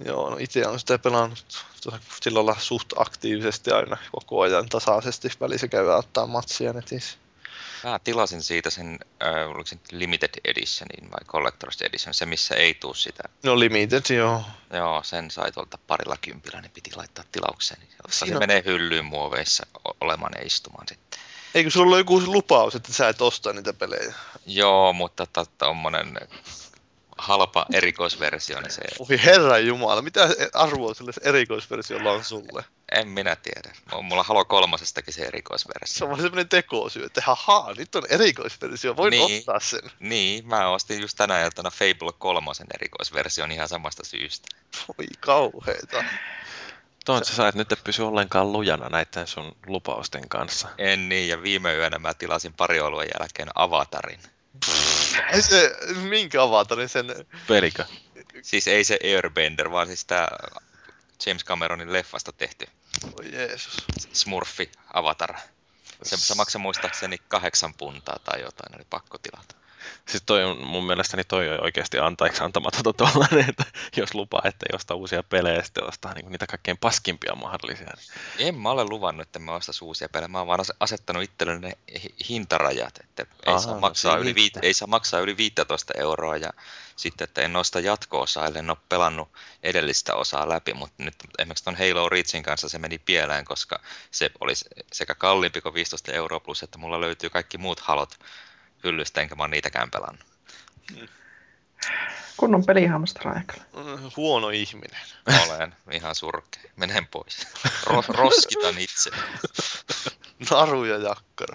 Joo, 0.05 0.31
no 0.31 0.37
itse 0.41 0.67
on 0.67 0.81
sitä 0.81 0.99
pelannut 0.99 1.45
sillä 2.23 2.57
suht 2.59 2.93
aktiivisesti 2.97 3.71
aina 3.71 3.97
koko 4.13 4.41
ajan 4.41 4.69
tasaisesti. 4.69 5.29
Välissä 5.41 5.69
käy 5.69 5.87
ottaa 5.87 6.27
matsia 6.27 6.73
netissä. 6.73 7.19
Mä 7.85 7.99
tilasin 7.99 8.43
siitä 8.43 8.71
sen, 8.71 8.99
äh, 9.23 9.51
oliko 9.51 9.67
se 9.67 9.77
Limited 9.93 10.31
Editionin 10.45 11.11
vai 11.11 11.21
Collector's 11.25 11.87
Edition, 11.87 12.15
se 12.15 12.27
missä 12.27 12.55
ei 12.55 12.75
tuu 12.75 12.95
sitä. 12.95 13.23
No 13.43 13.59
limited, 13.59 14.17
joo. 14.17 14.45
Joo, 14.73 15.03
sen 15.03 15.31
sai 15.31 15.53
tuolta 15.53 15.79
parilla 15.87 16.17
kympillä, 16.21 16.61
niin 16.61 16.71
piti 16.71 16.91
laittaa 16.97 17.25
tilaukseen. 17.33 17.81
Niin 17.81 17.91
se 18.09 18.25
Siinä- 18.25 18.39
menee 18.39 18.63
hyllyyn 18.67 19.05
muoveissa 19.05 19.67
olemaan 20.01 20.33
ja 20.35 20.47
istumaan 20.47 20.89
sitten. 20.89 21.21
Eikö 21.55 21.71
sulla 21.71 21.91
ole 21.91 22.01
joku 22.01 22.23
lupaus, 22.27 22.75
että 22.75 22.93
sä 22.93 23.09
et 23.09 23.23
osta 23.23 23.53
niitä 23.53 23.73
pelejä? 23.73 24.15
Joo, 24.47 24.93
mutta 24.93 25.27
tommonen 25.59 26.19
halpa 27.21 27.67
erikoisversio, 27.73 28.61
niin 28.61 28.71
se 28.71 28.83
Oi 28.99 29.21
herran 29.25 29.67
jumala, 29.67 30.03
mitä 30.03 30.29
arvoa 30.55 30.95
sille 30.95 31.13
erikoisversiolla 31.23 32.13
on 32.13 32.25
sulle? 32.25 32.65
en 32.93 33.09
minä 33.09 33.37
tiedä. 33.37 33.73
On 33.93 34.05
mulla 34.05 34.23
Halo 34.23 34.45
kolmosestakin 34.45 35.15
se 35.15 35.25
erikoisversio. 35.25 35.99
Se 35.99 36.05
on 36.05 36.11
vaan 36.11 36.23
semmoinen 36.23 36.49
tekosyy, 36.49 37.05
että 37.05 37.21
haha, 37.25 37.75
nyt 37.77 37.95
on 37.95 38.03
erikoisversio, 38.09 38.97
voin 38.97 39.11
Niin. 39.11 39.39
ottaa 39.41 39.61
sen. 39.61 39.91
Niin, 40.01 40.47
mä 40.47 40.69
ostin 40.69 41.01
just 41.01 41.17
tänä 41.17 41.45
iltana 41.45 41.71
Fable 41.71 42.13
3 42.19 42.51
erikoisversion 42.75 43.53
ihan 43.53 43.69
samasta 43.69 44.05
syystä. 44.05 44.49
Oi 44.99 45.07
kauheeta. 45.21 46.05
Tuon 47.05 47.25
sä 47.25 47.35
sait 47.35 47.55
nyt 47.55 47.69
pysy 47.85 48.03
ollenkaan 48.03 48.53
lujana 48.53 48.89
näiden 48.89 49.27
sun 49.27 49.57
lupausten 49.67 50.29
kanssa. 50.29 50.69
En 50.79 51.09
niin, 51.09 51.29
ja 51.29 51.43
viime 51.43 51.75
yönä 51.75 51.99
mä 51.99 52.15
tilasin 52.15 52.53
pari 52.53 52.81
oluen 52.81 53.09
jälkeen 53.21 53.49
Avatarin. 53.55 54.21
Se, 55.41 55.77
minkä 55.95 56.43
avatarin 56.43 56.89
sen, 56.89 57.07
Pelikö? 57.49 57.85
Siis 58.43 58.69
ei 58.69 58.85
se 58.85 58.99
Airbender, 59.05 59.71
vaan 59.71 59.87
siis 59.87 60.05
tää 60.05 60.29
James 61.27 61.45
Cameronin 61.45 61.93
leffasta 61.93 62.33
tehty 62.33 62.67
oi 63.19 63.33
Jeesus. 63.33 63.85
Smurfi 64.13 64.71
Avatar. 64.93 65.35
Se, 66.03 66.17
se 66.17 66.35
maksoi 66.35 66.61
muistaakseni 66.61 67.19
kahdeksan 67.29 67.75
puntaa 67.75 68.19
tai 68.25 68.41
jotain, 68.41 68.77
oli 68.77 68.87
pakko 68.91 69.19
tilata. 69.19 69.55
Siis 70.09 70.23
toi 70.27 70.45
on, 70.45 70.67
mun 70.67 70.87
mielestäni 70.87 71.25
toi 71.25 71.49
on 71.49 71.65
oikeasti 71.65 71.99
antaiksi 71.99 72.43
antamatonta 72.43 72.93
tollanen, 72.93 73.49
että 73.49 73.65
jos 73.97 74.15
lupaa, 74.15 74.43
että 74.45 74.67
ei 74.71 74.77
osta 74.77 74.95
uusia 74.95 75.23
pelejä 75.23 75.63
sitten 75.63 75.89
ostaa 75.89 76.15
niinku 76.15 76.31
niitä 76.31 76.47
kaikkein 76.47 76.79
paskimpia 76.79 77.35
mahdollisia. 77.35 77.87
Niin. 78.39 78.49
En 78.49 78.55
mä 78.55 78.71
ole 78.71 78.85
luvannut, 78.85 79.27
että 79.27 79.39
mä 79.39 79.55
ostan 79.55 79.75
uusia 79.83 80.09
pelejä. 80.09 80.29
Mä 80.29 80.39
oon 80.39 80.47
vaan 80.47 80.61
ase- 80.61 80.77
asettanut 80.81 81.23
itselleni 81.23 81.61
ne 81.61 81.73
hi- 82.03 82.15
hintarajat, 82.29 82.99
että 83.01 83.23
ei, 83.23 83.53
Aha, 83.53 83.61
saa 83.61 83.75
no 83.75 83.81
maksaa 83.81 84.17
yli 84.17 84.35
viit, 84.35 84.53
ei 84.63 84.75
saa 84.75 84.89
maksaa 84.89 85.21
yli 85.21 85.37
15 85.37 85.93
euroa 85.97 86.37
ja 86.37 86.51
sitten, 86.97 87.25
että 87.25 87.43
en 87.43 87.57
osta 87.57 87.81
jatko-osaa, 87.81 88.47
ellei 88.47 88.59
en 88.59 88.71
ole 88.71 88.79
pelannut 88.89 89.29
edellistä 89.63 90.15
osaa 90.15 90.49
läpi, 90.49 90.75
mutta 90.75 91.03
nyt 91.03 91.15
esimerkiksi 91.39 91.65
ton 91.65 91.77
Halo 91.77 92.09
Reachin 92.09 92.43
kanssa 92.43 92.69
se 92.69 92.79
meni 92.79 92.99
pieleen, 92.99 93.45
koska 93.45 93.81
se 94.11 94.31
olisi 94.41 94.65
sekä 94.93 95.15
kalliimpi 95.15 95.61
kuin 95.61 95.75
15 95.75 96.13
euroa 96.13 96.41
plus, 96.41 96.63
että 96.63 96.79
mulla 96.79 97.01
löytyy 97.01 97.31
kaikki 97.31 97.59
muut 97.59 97.81
halot 97.81 98.19
hyllystä, 98.85 99.21
enkä 99.21 99.35
mä 99.35 99.43
oon 99.43 99.51
niitäkään 99.51 99.91
pelannut. 99.91 100.25
Kunnon 102.37 102.67
pelihamstara 102.67 103.37
ehkä. 103.37 103.55
Mm, 103.77 104.11
Huono 104.17 104.49
ihminen. 104.49 105.01
Olen 105.47 105.75
ihan 105.93 106.15
surkea. 106.15 106.63
Menen 106.77 107.07
pois. 107.07 107.47
Ro- 107.85 108.05
roskitan 108.09 108.79
itse. 108.79 109.11
Naru 110.51 110.85
ja 110.85 110.97
jakkara. 110.97 111.55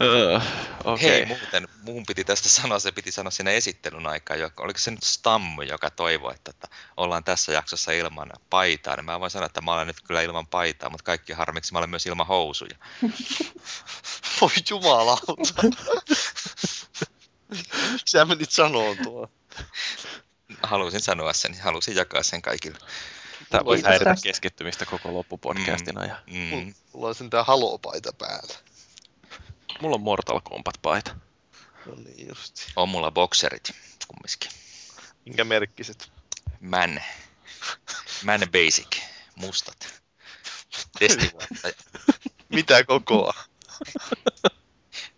Öö, 0.00 0.40
Okei. 0.84 1.10
Hei, 1.10 1.26
muuten, 1.26 1.68
muun 1.82 2.06
piti 2.06 2.24
tästä 2.24 2.48
sanoa, 2.48 2.78
se 2.78 2.92
piti 2.92 3.12
sanoa 3.12 3.30
siinä 3.30 3.50
esittelyn 3.50 4.06
aikaan, 4.06 4.40
joka, 4.40 4.62
oliko 4.62 4.78
se 4.78 4.90
nyt 4.90 5.02
Stammu, 5.02 5.62
joka 5.62 5.90
toivoi, 5.90 6.34
että, 6.34 6.50
että 6.50 6.68
ollaan 6.96 7.24
tässä 7.24 7.52
jaksossa 7.52 7.92
ilman 7.92 8.30
paitaa, 8.50 8.96
niin 8.96 9.04
mä 9.04 9.20
voin 9.20 9.30
sanoa, 9.30 9.46
että 9.46 9.60
mä 9.60 9.72
olen 9.72 9.86
nyt 9.86 10.00
kyllä 10.00 10.22
ilman 10.22 10.46
paitaa, 10.46 10.90
mutta 10.90 11.04
kaikki 11.04 11.32
harmiksi 11.32 11.72
mä 11.72 11.78
olen 11.78 11.90
myös 11.90 12.06
ilman 12.06 12.26
housuja. 12.26 12.76
Voi 14.40 14.50
jumalauta. 14.70 15.62
Sä 18.04 18.24
menit 18.24 18.50
sanoon 18.50 18.96
tuo? 19.02 19.30
Halusin 20.62 21.00
sanoa 21.00 21.32
sen, 21.32 21.60
halusin 21.60 21.96
jakaa 21.96 22.22
sen 22.22 22.42
kaikille. 22.42 22.78
Tämä 23.50 23.64
voi 23.64 23.82
häiritä 23.82 24.14
keskittymistä 24.22 24.86
koko 24.86 25.14
loppupodcastina. 25.14 26.04
Ja 26.04 26.16
Mm. 26.26 26.74
Mulla 26.92 27.08
on 27.08 27.14
sen 27.14 27.30
tää 27.30 27.44
halopaita 27.44 28.12
päällä. 28.12 28.54
Mulla 29.80 29.94
on 29.94 30.00
Mortal 30.00 30.40
Kombat-paita. 30.40 31.16
No 31.86 31.94
niin 31.94 32.28
justi. 32.28 32.72
On 32.76 32.88
mulla 32.88 33.10
bokserit 33.10 33.70
kumminkin. 34.06 34.50
Minkä 35.24 35.44
merkkiset? 35.44 36.12
Man. 36.60 37.02
Man 38.24 38.40
Basic. 38.40 39.02
Mustat. 39.36 40.02
Testivuotta. 40.98 41.68
Mitä 42.48 42.84
kokoa? 42.84 43.34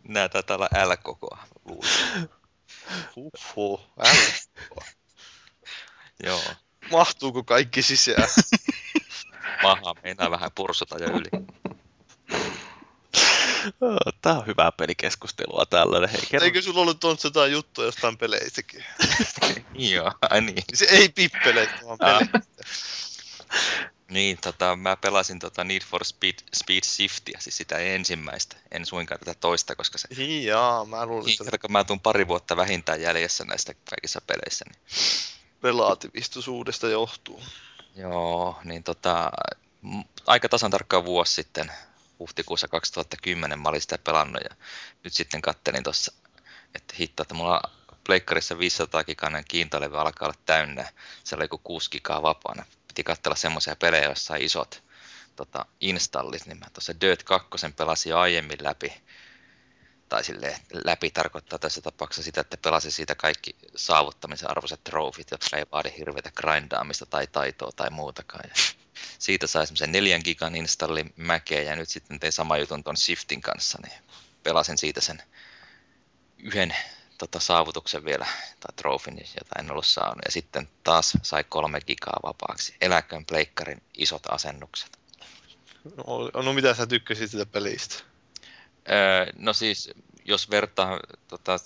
Nää 0.08 0.28
taitaa 0.28 0.56
olla 0.56 0.68
L-kokoa, 0.88 1.38
luulen. 1.64 2.30
Huhhuh. 3.16 3.80
Älä. 3.98 4.82
Joo. 6.22 6.42
Mahtuuko 6.90 7.42
kaikki 7.44 7.82
sisään? 7.82 8.28
Maha 9.62 9.94
meinaa 10.02 10.30
vähän 10.30 10.50
pursuta 10.54 10.98
jo 10.98 11.08
yli. 11.08 11.30
Tää 14.22 14.38
on 14.38 14.46
hyvää 14.46 14.72
pelikeskustelua 14.72 15.66
tällainen. 15.66 16.10
Hei, 16.10 16.20
kerro, 16.30 16.44
Eikö 16.44 16.62
sulla 16.62 16.80
ollut 16.80 17.00
tuon 17.00 17.16
jotain 17.24 17.52
juttua 17.52 17.84
jostain 17.84 18.18
peleistäkin? 18.18 18.84
Joo, 19.92 20.12
niin. 20.40 20.64
Se 20.74 20.84
ei 20.90 21.08
pippeleistä, 21.08 21.74
vaan 21.86 21.98
Ah. 22.00 22.18
peleistä. 22.18 22.64
Niin, 24.10 24.38
tota, 24.38 24.76
mä 24.76 24.96
pelasin 24.96 25.38
tota 25.38 25.64
Need 25.64 25.82
for 25.82 26.04
Speed, 26.04 26.34
Speed 26.56 26.84
Shiftia, 26.84 27.40
siis 27.40 27.56
sitä 27.56 27.78
ensimmäistä, 27.78 28.56
en 28.70 28.86
suinkaan 28.86 29.18
tätä 29.20 29.34
toista, 29.40 29.76
koska 29.76 29.98
se 29.98 30.08
Hii, 30.16 30.44
jaa, 30.44 30.84
mä 30.84 31.06
luulin, 31.06 31.26
niin, 31.26 31.36
että 31.42 31.58
kato, 31.58 31.72
mä 31.72 31.84
tuun 31.84 32.00
pari 32.00 32.28
vuotta 32.28 32.56
vähintään 32.56 33.00
jäljessä 33.02 33.44
näistä 33.44 33.74
kaikissa 33.90 34.20
peleissä, 34.26 34.64
niin 34.68 34.78
relatiivisuudesta 35.62 36.88
johtuu. 36.88 37.42
joo, 37.96 38.58
niin 38.64 38.82
tota, 38.82 39.30
aika 40.26 40.48
tasan 40.48 40.70
tarkkaan 40.70 41.04
vuosi 41.04 41.32
sitten, 41.32 41.72
huhtikuussa 42.22 42.68
2010 42.68 43.58
mä 43.58 43.68
olin 43.68 43.80
sitä 43.80 43.98
pelannut 43.98 44.42
ja 44.50 44.56
nyt 45.04 45.12
sitten 45.12 45.42
kattelin 45.42 45.82
tuossa, 45.82 46.12
että 46.74 46.94
hitto, 46.98 47.22
että 47.22 47.34
mulla 47.34 47.62
pleikkarissa 48.06 48.58
500 48.58 49.04
giganen 49.04 49.44
kiintolevy 49.48 50.00
alkaa 50.00 50.28
olla 50.28 50.38
täynnä, 50.46 50.92
siellä 51.24 51.40
oli 51.40 51.44
joku 51.44 51.58
6 51.58 51.90
gigaa 51.90 52.22
vapaana. 52.22 52.64
Piti 52.88 53.04
katsella 53.04 53.36
semmoisia 53.36 53.76
pelejä, 53.76 54.04
joissa 54.04 54.36
isot 54.36 54.82
tota, 55.36 55.66
installit, 55.80 56.46
niin 56.46 56.58
mä 56.58 56.66
tuossa 56.72 57.00
Dirt 57.00 57.22
2 57.22 57.48
pelasin 57.76 58.10
jo 58.10 58.18
aiemmin 58.18 58.58
läpi. 58.62 59.02
Tai 60.08 60.24
silleen, 60.24 60.60
läpi 60.84 61.10
tarkoittaa 61.10 61.58
tässä 61.58 61.80
tapauksessa 61.80 62.22
sitä, 62.22 62.40
että 62.40 62.56
pelasin 62.56 62.92
siitä 62.92 63.14
kaikki 63.14 63.56
saavuttamisen 63.76 64.50
arvoiset 64.50 64.84
trofit, 64.84 65.30
jotka 65.30 65.56
ei 65.56 65.64
vaadi 65.72 65.94
hirveätä 65.98 66.30
grindaamista 66.36 67.06
tai 67.06 67.26
taitoa 67.26 67.72
tai 67.76 67.90
muutakaan. 67.90 68.50
Siitä 69.18 69.46
sai 69.46 69.66
semmoisen 69.66 69.92
neljän 69.92 70.20
gigan 70.24 70.56
installin 70.56 71.12
mäkeä 71.16 71.62
ja 71.62 71.76
nyt 71.76 71.88
sitten 71.88 72.20
tein 72.20 72.32
sama 72.32 72.58
jutun 72.58 72.84
tuon 72.84 72.96
Shiftin 72.96 73.40
kanssa, 73.40 73.78
niin 73.82 74.02
pelasin 74.42 74.78
siitä 74.78 75.00
sen 75.00 75.22
yhden 76.38 76.74
tota, 77.18 77.40
saavutuksen 77.40 78.04
vielä, 78.04 78.26
tai 78.60 78.76
trofin, 78.76 79.18
jota 79.18 79.58
en 79.58 79.70
ollut 79.70 79.86
saanut. 79.86 80.22
Ja 80.24 80.30
sitten 80.30 80.68
taas 80.84 81.12
sai 81.22 81.44
kolme 81.44 81.80
gigaa 81.80 82.20
vapaaksi. 82.22 82.76
Eläköön 82.80 83.26
pleikkarin 83.26 83.82
isot 83.98 84.22
asennukset. 84.28 84.98
No, 85.96 86.42
no 86.42 86.52
mitä 86.52 86.74
sä 86.74 86.86
tykkäsit 86.86 87.30
sitä 87.30 87.46
pelistä? 87.46 88.04
Öö, 88.90 89.32
no 89.36 89.52
siis, 89.52 89.90
jos 90.24 90.50
vertaa 90.50 91.00
tota, 91.28 91.58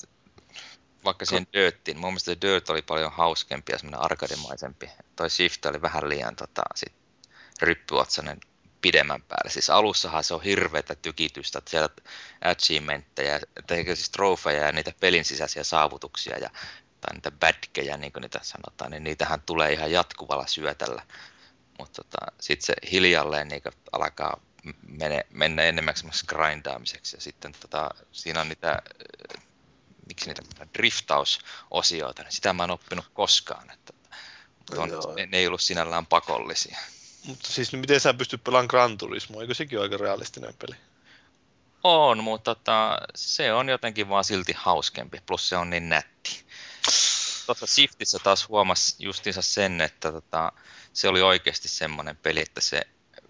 vaikka 1.05 1.25
siihen 1.25 1.47
Dirttiin, 1.53 1.99
mun 1.99 2.11
mielestä 2.11 2.33
se 2.33 2.41
Dirt 2.41 2.71
oli 2.71 2.83
paljon 2.83 3.13
hauskempi 3.13 3.73
ja 3.73 3.79
semmoinen 3.79 4.01
arkadimaisempi. 4.01 4.91
Toi 5.17 5.31
Shift 5.31 5.67
oli 5.67 5.83
vähän 5.83 6.09
liian 6.09 6.37
tota, 6.37 6.63
sit, 6.75 6.93
ryppyotsainen 7.63 8.39
pidemmän 8.81 9.23
päälle. 9.23 9.51
Siis 9.51 9.71
alussahan 9.71 10.25
se 10.25 10.35
on 10.35 10.43
hirveätä 10.43 10.95
tykitystä, 10.95 11.59
että 11.59 11.71
sieltä 11.71 12.03
achievementteja, 12.45 13.41
siis 13.85 14.11
trofeja 14.11 14.67
ja 14.67 14.73
niitä 14.73 14.93
pelin 15.01 15.25
sisäisiä 15.25 15.65
saavutuksia 15.65 16.39
ja 16.39 16.51
tai 17.01 17.15
niitä 17.15 17.31
badgejä, 17.31 17.97
niin 17.97 18.13
kuin 18.13 18.21
niitä 18.21 18.41
sanotaan, 18.43 18.91
niin 18.91 19.05
niitähän 19.05 19.43
tulee 19.43 19.73
ihan 19.73 19.93
jatkuvalla 19.93 20.47
syötällä. 20.47 21.03
Mutta 21.79 22.05
tota, 22.05 22.33
sitten 22.41 22.67
se 22.67 22.75
hiljalleen 22.93 23.49
niin 23.49 23.63
alkaa 23.93 24.41
mene, 24.89 25.27
mennä 25.31 25.63
enemmäksi 25.63 26.07
grindaamiseksi 26.29 27.17
ja 27.17 27.21
sitten 27.21 27.53
tota, 27.61 27.91
siinä 28.13 28.41
on 28.41 28.49
niitä 28.49 28.83
miksi 30.09 30.27
niitä 30.27 30.67
driftausosioita, 30.79 32.23
niin 32.23 32.33
sitä 32.33 32.53
mä 32.53 32.65
en 32.65 32.71
oppinut 32.71 33.11
koskaan. 33.15 33.71
Että, 33.71 33.93
on, 34.77 34.91
ne, 35.17 35.27
ne 35.27 35.39
ei 35.39 35.47
ollut 35.47 35.61
sinällään 35.61 36.07
pakollisia. 36.07 36.79
Mutta 37.27 37.53
siis 37.53 37.73
miten 37.73 38.01
sä 38.01 38.15
pystyt 38.15 38.45
pelaamaan 38.45 38.67
Gran 38.71 38.99
Turismo? 38.99 39.41
Eikö 39.41 39.55
sekin 39.55 39.79
ole 39.79 39.85
aika 39.85 39.97
realistinen 39.97 40.55
peli? 40.55 40.77
On, 41.85 42.25
mutta 42.25 42.55
tota, 42.55 42.99
se 43.15 43.53
on 43.53 43.69
jotenkin 43.69 44.09
vaan 44.09 44.25
silti 44.25 44.53
hauskempi, 44.57 45.21
plus 45.27 45.49
se 45.49 45.57
on 45.57 45.71
niin 45.71 45.89
nätti. 45.89 46.45
Tuossa 47.47 47.67
Shiftissä 47.67 48.19
taas 48.19 48.49
huomasi 48.49 48.97
justiinsa 48.99 49.43
sen, 49.43 49.81
että 49.81 50.13
tota, 50.13 50.53
se 50.93 51.09
oli 51.09 51.23
oikeasti 51.23 51.69
semmoinen 51.69 52.17
peli, 52.17 52.41
että 52.41 52.61
se 52.61 52.83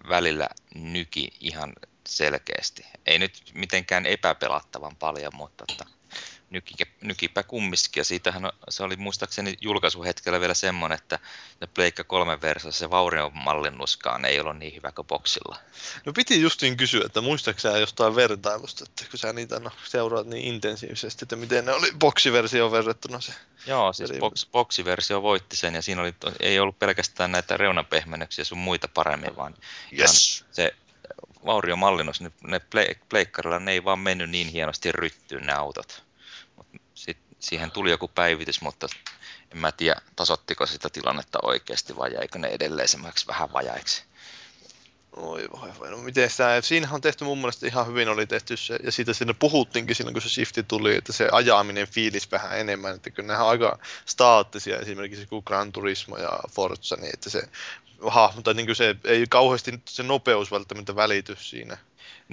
välillä 0.09 0.49
nyki 0.75 1.29
ihan 1.39 1.73
selkeästi. 2.07 2.85
Ei 3.05 3.19
nyt 3.19 3.51
mitenkään 3.53 4.05
epäpelattavan 4.05 4.95
paljon, 4.95 5.35
mutta 5.35 5.65
tota, 5.67 5.85
nykipä, 6.49 6.91
nykipä 7.01 7.43
kumminkin. 7.43 7.77
Ja 7.95 8.03
siitähän 8.03 8.51
se 8.69 8.83
oli 8.83 8.95
muistaakseni 8.95 9.57
julkaisuhetkellä 9.61 10.39
vielä 10.39 10.53
semmoinen, 10.53 10.97
että 10.97 11.19
ne 11.61 11.67
Pleikka 11.67 12.03
3 12.03 12.41
versiossa 12.41 12.79
se 12.79 12.89
vaurion 12.89 13.31
mallinnuskaan 13.33 14.25
ei 14.25 14.39
ollut 14.39 14.57
niin 14.57 14.75
hyvä 14.75 14.91
kuin 14.91 15.07
boksilla. 15.07 15.57
No 16.05 16.13
piti 16.13 16.41
justiin 16.41 16.77
kysyä, 16.77 17.05
että 17.05 17.21
muistaaksä 17.21 17.77
jostain 17.77 18.15
vertailusta, 18.15 18.83
että 18.89 19.05
kun 19.11 19.19
sä 19.19 19.33
niitä 19.33 19.59
no, 19.59 19.71
seuraat 19.83 20.27
niin 20.27 20.45
intensiivisesti, 20.45 21.25
että 21.25 21.35
miten 21.35 21.65
ne 21.65 21.71
oli 21.71 21.91
boksiversio 21.99 22.71
verrattuna 22.71 23.21
se. 23.21 23.33
Joo, 23.67 23.93
siis 23.93 24.11
box, 24.19 24.45
boksiversio 24.51 25.21
voitti 25.21 25.55
sen 25.55 25.75
ja 25.75 25.81
siinä 25.81 26.01
oli, 26.01 26.13
ei 26.39 26.59
ollut 26.59 26.79
pelkästään 26.79 27.31
näitä 27.31 27.57
reunapehmennyksiä 27.57 28.45
sun 28.45 28.57
muita 28.57 28.87
paremmin, 28.87 29.35
vaan 29.35 29.55
yes. 29.99 30.45
se 30.51 30.75
vauriomallinnus, 31.45 32.21
ne, 32.21 32.31
ne 32.43 32.61
pleikkarilla 33.09 33.59
ne 33.59 33.71
ei 33.71 33.83
vaan 33.83 33.99
mennyt 33.99 34.29
niin 34.29 34.47
hienosti 34.47 34.91
ryttyyn 34.91 35.45
ne 35.45 35.53
autot 35.53 36.06
siihen 37.39 37.71
tuli 37.71 37.89
joku 37.89 38.07
päivitys, 38.07 38.61
mutta 38.61 38.87
en 39.51 39.57
mä 39.57 39.71
tiedä, 39.71 40.01
tasottiko 40.15 40.65
sitä 40.65 40.89
tilannetta 40.89 41.39
oikeasti 41.41 41.97
vai 41.97 42.13
jäikö 42.13 42.39
ne 42.39 42.47
edelleen 42.47 42.87
semmoiksi 42.87 43.27
vähän 43.27 43.53
vajaiksi. 43.53 44.03
Oi 45.17 45.47
voi 45.61 45.69
voi, 45.79 45.89
no 45.91 45.97
miten 45.97 46.29
sitä, 46.29 46.61
siinähän 46.61 46.95
on 46.95 47.01
tehty 47.01 47.23
mun 47.23 47.37
mielestä 47.37 47.67
ihan 47.67 47.87
hyvin 47.87 48.09
oli 48.09 48.27
tehty 48.27 48.57
se, 48.57 48.79
ja 48.83 48.91
siitä 48.91 49.13
siinä 49.13 49.33
puhuttiinkin 49.33 49.95
silloin, 49.95 50.13
kun 50.13 50.21
se 50.21 50.29
shifti 50.29 50.63
tuli, 50.63 50.95
että 50.95 51.13
se 51.13 51.29
ajaminen 51.31 51.87
fiilis 51.87 52.31
vähän 52.31 52.59
enemmän, 52.59 52.95
että 52.95 53.09
kyllä 53.09 53.27
nehän 53.27 53.45
on 53.45 53.49
aika 53.49 53.79
staattisia, 54.05 54.79
esimerkiksi 54.79 55.25
kuin 55.25 55.43
Gran 55.45 55.71
Turismo 55.71 56.17
ja 56.17 56.39
Forza, 56.51 56.95
niin 56.95 57.13
että 57.13 57.29
se 57.29 57.49
hahmo, 58.07 58.41
tai 58.41 58.53
niin 58.53 58.65
kuin 58.65 58.75
se 58.75 58.95
ei 59.03 59.25
kauheasti 59.29 59.81
se 59.89 60.03
nopeus 60.03 60.51
välttämättä 60.51 60.95
välity 60.95 61.35
siinä. 61.39 61.77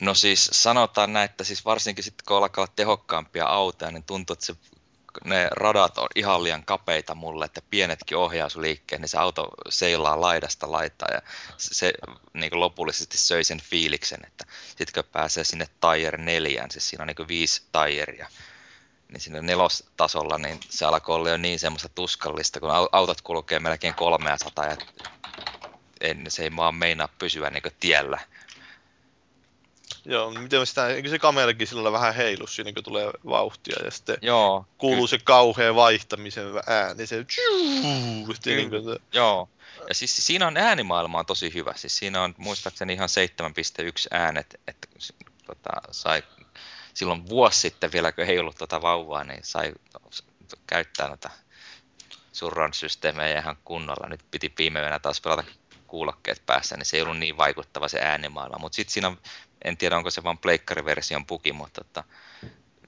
No 0.00 0.14
siis 0.14 0.48
sanotaan 0.52 1.12
näin, 1.12 1.24
että 1.30 1.44
siis 1.44 1.64
varsinkin 1.64 2.04
sitten 2.04 2.24
kun 2.28 2.36
alkaa 2.36 2.66
tehokkaampia 2.66 3.46
autoja, 3.46 3.90
niin 3.90 4.04
tuntuu, 4.04 4.34
että 4.34 4.46
se, 4.46 4.54
ne 5.24 5.48
radat 5.50 5.98
on 5.98 6.08
ihan 6.14 6.44
liian 6.44 6.64
kapeita 6.64 7.14
mulle, 7.14 7.44
että 7.44 7.62
pienetkin 7.70 8.18
ohjausliikkeet, 8.18 9.00
niin 9.00 9.08
se 9.08 9.18
auto 9.18 9.48
seilaa 9.68 10.20
laidasta 10.20 10.72
laitaa 10.72 11.08
ja 11.12 11.22
se 11.56 11.92
niin 12.32 12.50
kuin 12.50 12.60
lopullisesti 12.60 13.18
söi 13.18 13.44
sen 13.44 13.60
fiiliksen, 13.60 14.20
että 14.24 14.44
kun 14.94 15.04
pääsee 15.12 15.44
sinne 15.44 15.66
Tire 15.80 16.18
4, 16.18 16.66
siis 16.70 16.88
siinä 16.88 17.02
on 17.02 17.06
niin 17.06 17.16
kuin 17.16 17.28
viisi 17.28 17.62
Tireja, 17.72 18.28
niin 19.08 19.20
siinä 19.20 19.42
nelostasolla, 19.42 20.38
niin 20.38 20.60
se 20.68 20.84
alkoi 20.84 21.16
olla 21.16 21.30
jo 21.30 21.36
niin 21.36 21.58
semmoista 21.58 21.88
tuskallista, 21.88 22.60
kun 22.60 22.70
autot 22.92 23.20
kulkee 23.20 23.58
melkein 23.58 23.94
300 23.94 24.64
ja 24.64 24.76
en, 26.00 26.24
se 26.28 26.42
ei 26.42 26.56
vaan 26.56 26.74
meinaa 26.74 27.08
pysyä 27.18 27.50
niin 27.50 27.62
tiellä 27.80 28.18
Joo, 30.04 30.30
miten 30.30 30.66
sitä, 30.66 30.88
eikö 30.88 31.08
se 31.08 31.18
kamerakin 31.18 31.66
sillä 31.66 31.92
vähän 31.92 32.14
heilu 32.14 32.46
siinä, 32.46 32.72
kun 32.72 32.84
tulee 32.84 33.10
vauhtia 33.26 33.76
ja 33.84 33.90
sitten 33.90 34.18
Joo, 34.22 34.66
kuuluu 34.78 35.06
se 35.06 35.18
kauhea 35.18 35.74
vaihtamisen 35.74 36.46
ääni, 36.66 37.06
se 37.06 37.26
niin 38.46 38.70
kuin 38.70 38.84
se... 38.84 38.96
Joo, 39.12 39.48
ja 39.88 39.94
siis 39.94 40.26
siinä 40.26 40.46
on 40.46 40.56
äänimaailma 40.56 41.18
on 41.18 41.26
tosi 41.26 41.54
hyvä, 41.54 41.72
siis 41.76 41.98
siinä 41.98 42.22
on 42.22 42.34
muistaakseni 42.38 42.92
ihan 42.92 43.08
7.1 43.42 44.06
äänet, 44.10 44.60
että 44.68 44.88
tota, 45.46 45.70
sai 45.90 46.22
silloin 46.94 47.28
vuosi 47.28 47.60
sitten 47.60 47.92
vielä, 47.92 48.12
kun 48.12 48.24
ei 48.24 48.38
ollut 48.38 48.58
tuota 48.58 48.82
vauvaa, 48.82 49.24
niin 49.24 49.40
sai 49.42 49.72
käyttää 50.66 51.08
noita 51.08 51.30
surround-systeemejä 52.32 53.38
ihan 53.38 53.56
kunnolla. 53.64 54.08
Nyt 54.08 54.24
piti 54.30 54.48
pimeänä 54.48 54.98
taas 54.98 55.20
pelata 55.20 55.44
kuulokkeet 55.86 56.42
päässä, 56.46 56.76
niin 56.76 56.86
se 56.86 56.96
ei 56.96 57.02
ollut 57.02 57.18
niin 57.18 57.36
vaikuttava 57.36 57.88
se 57.88 58.00
äänimaailma. 58.00 58.58
Mutta 58.58 58.76
sitten 58.76 58.92
siinä 58.92 59.08
on 59.08 59.18
en 59.64 59.76
tiedä 59.76 59.96
onko 59.96 60.10
se 60.10 60.22
vain 60.22 60.38
pleikkariversion 60.38 61.26
puki, 61.26 61.52
mutta 61.52 61.80
että 61.80 62.04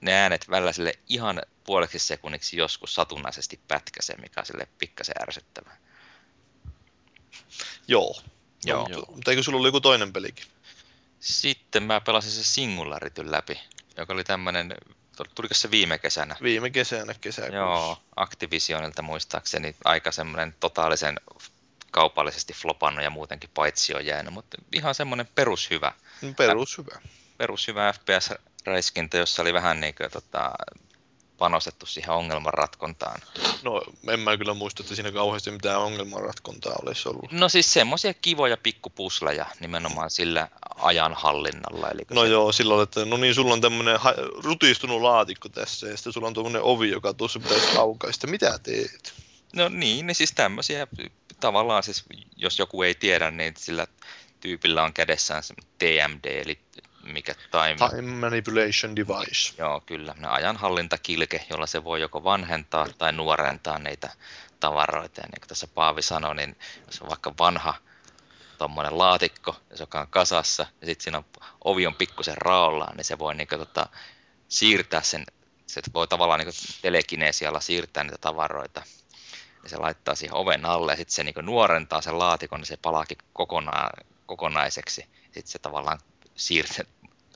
ne 0.01 0.13
äänet 0.13 0.49
välillä 0.49 0.73
sille 0.73 0.93
ihan 1.09 1.41
puoleksi 1.63 1.99
sekunniksi 1.99 2.57
joskus 2.57 2.95
satunnaisesti 2.95 3.59
pätkäsee, 3.67 4.15
mikä 4.15 4.39
on 4.39 4.45
sille 4.45 4.67
pikkasen 4.77 5.15
ärsyttävää. 5.21 5.77
Joo. 7.87 8.21
Joo. 8.65 8.87
No, 8.87 9.03
mutta 9.15 9.31
eikö 9.31 9.43
sulla 9.43 9.55
ollut 9.55 9.67
joku 9.67 9.81
toinen 9.81 10.13
pelikin? 10.13 10.45
Sitten 11.19 11.83
mä 11.83 12.01
pelasin 12.01 12.31
se 12.31 12.43
Singularityn 12.43 13.31
läpi, 13.31 13.59
joka 13.97 14.13
oli 14.13 14.23
tämmöinen, 14.23 14.75
tuliko 15.35 15.53
se 15.53 15.71
viime 15.71 15.97
kesänä? 15.97 16.35
Viime 16.41 16.69
kesänä, 16.69 17.13
kesäkuussa. 17.21 17.55
Joo, 17.55 17.99
Activisionilta 18.15 19.01
muistaakseni 19.01 19.75
aika 19.83 20.11
semmoinen 20.11 20.55
totaalisen 20.59 21.19
kaupallisesti 21.91 22.53
flopannut 22.53 23.03
ja 23.03 23.09
muutenkin 23.09 23.49
paitsi 23.53 23.95
on 23.95 24.05
jäänyt, 24.05 24.33
mutta 24.33 24.57
ihan 24.73 24.95
semmoinen 24.95 25.27
perushyvä. 25.35 25.91
Perushyvä. 26.37 26.99
Perushyvä 27.37 27.93
FPS-räiskintä, 27.93 29.17
jossa 29.17 29.41
oli 29.41 29.53
vähän 29.53 29.79
niin 29.79 29.95
kuin, 29.95 30.11
tota, 30.11 30.51
panostettu 31.37 31.85
siihen 31.85 32.09
ongelmanratkontaan. 32.09 33.21
No, 33.63 33.81
en 34.07 34.19
mä 34.19 34.37
kyllä 34.37 34.53
muista, 34.53 34.83
että 34.83 34.95
siinä 34.95 35.11
kauheasti 35.11 35.51
mitään 35.51 35.79
ongelmanratkontaa 35.79 36.75
olisi 36.81 37.09
ollut. 37.09 37.31
No 37.31 37.49
siis 37.49 37.73
semmoisia 37.73 38.13
kivoja 38.13 38.57
pikkupusleja 38.57 39.45
nimenomaan 39.59 40.11
sillä 40.11 40.47
ajan 40.75 41.13
hallinnalla. 41.13 41.89
Eli 41.89 42.01
no 42.09 42.21
se... 42.21 42.27
joo, 42.27 42.51
silloin, 42.51 42.83
että 42.83 43.05
no 43.05 43.17
niin, 43.17 43.35
sulla 43.35 43.53
on 43.53 43.61
tämmöinen 43.61 43.99
rutistunut 44.43 45.01
laatikko 45.01 45.49
tässä 45.49 45.87
ja 45.87 45.97
sitten 45.97 46.13
sulla 46.13 46.27
on 46.27 46.33
tuommoinen 46.33 46.61
ovi, 46.61 46.89
joka 46.89 47.13
tuossa 47.13 47.39
pitäisi 47.39 47.77
aukaista. 47.77 48.27
Mitä 48.27 48.59
teet? 48.63 49.13
No 49.55 49.69
niin, 49.69 50.07
niin 50.07 50.15
siis 50.15 50.31
tämmöisiä 50.31 50.87
tavallaan 51.39 51.83
siis, 51.83 52.05
jos 52.35 52.59
joku 52.59 52.83
ei 52.83 52.95
tiedä, 52.95 53.31
niin 53.31 53.53
sillä 53.57 53.87
tyypillä 54.39 54.83
on 54.83 54.93
kädessään 54.93 55.43
TMD, 55.77 56.25
eli 56.25 56.59
mikä 57.03 57.35
time... 57.51 57.89
Time 57.89 58.15
Manipulation 58.15 58.95
Device. 58.95 59.53
Joo, 59.57 59.81
kyllä. 59.81 60.15
Ajanhallintakilke, 60.27 61.45
jolla 61.49 61.67
se 61.67 61.83
voi 61.83 62.01
joko 62.01 62.23
vanhentaa 62.23 62.87
tai 62.97 63.13
nuorentaa 63.13 63.79
niitä 63.79 64.09
tavaroita. 64.59 65.21
Ja 65.21 65.27
niin 65.27 65.41
kuin 65.41 65.47
tässä 65.47 65.67
Paavi 65.67 66.01
sanoi, 66.01 66.35
niin 66.35 66.55
jos 66.85 67.01
on 67.01 67.09
vaikka 67.09 67.33
vanha 67.39 67.73
tuommoinen 68.57 68.97
laatikko, 68.97 69.55
joka 69.79 70.01
on 70.01 70.07
kasassa, 70.07 70.65
ja 70.81 70.87
sitten 70.87 71.03
siinä 71.03 71.17
on, 71.17 71.25
ovi 71.63 71.87
on 71.87 71.95
pikkusen 71.95 72.37
raollaan, 72.37 72.97
niin 72.97 73.05
se 73.05 73.19
voi 73.19 73.35
niin 73.35 73.47
kuin, 73.47 73.59
tota, 73.59 73.87
siirtää 74.47 75.01
sen, 75.01 75.25
se 75.67 75.81
voi 75.93 76.07
tavallaan 76.07 76.39
niin 76.39 76.53
telekineesialla 76.81 77.59
siirtää 77.59 78.03
niitä 78.03 78.17
tavaroita 78.17 78.83
niin 79.67 79.77
se 79.77 79.81
laittaa 79.81 80.15
siihen 80.15 80.35
oven 80.35 80.65
alle 80.65 80.91
ja 80.91 80.95
sitten 80.95 81.15
se 81.15 81.23
niin 81.23 81.35
nuorentaa 81.41 82.01
sen 82.01 82.19
laatikon, 82.19 82.59
niin 82.59 82.67
se 82.67 82.77
palaakin 82.77 83.17
kokona- 83.33 84.05
kokonaiseksi. 84.25 85.05
Sitten 85.23 85.47
se 85.47 85.59
tavallaan 85.59 85.99
siirtää, 86.35 86.85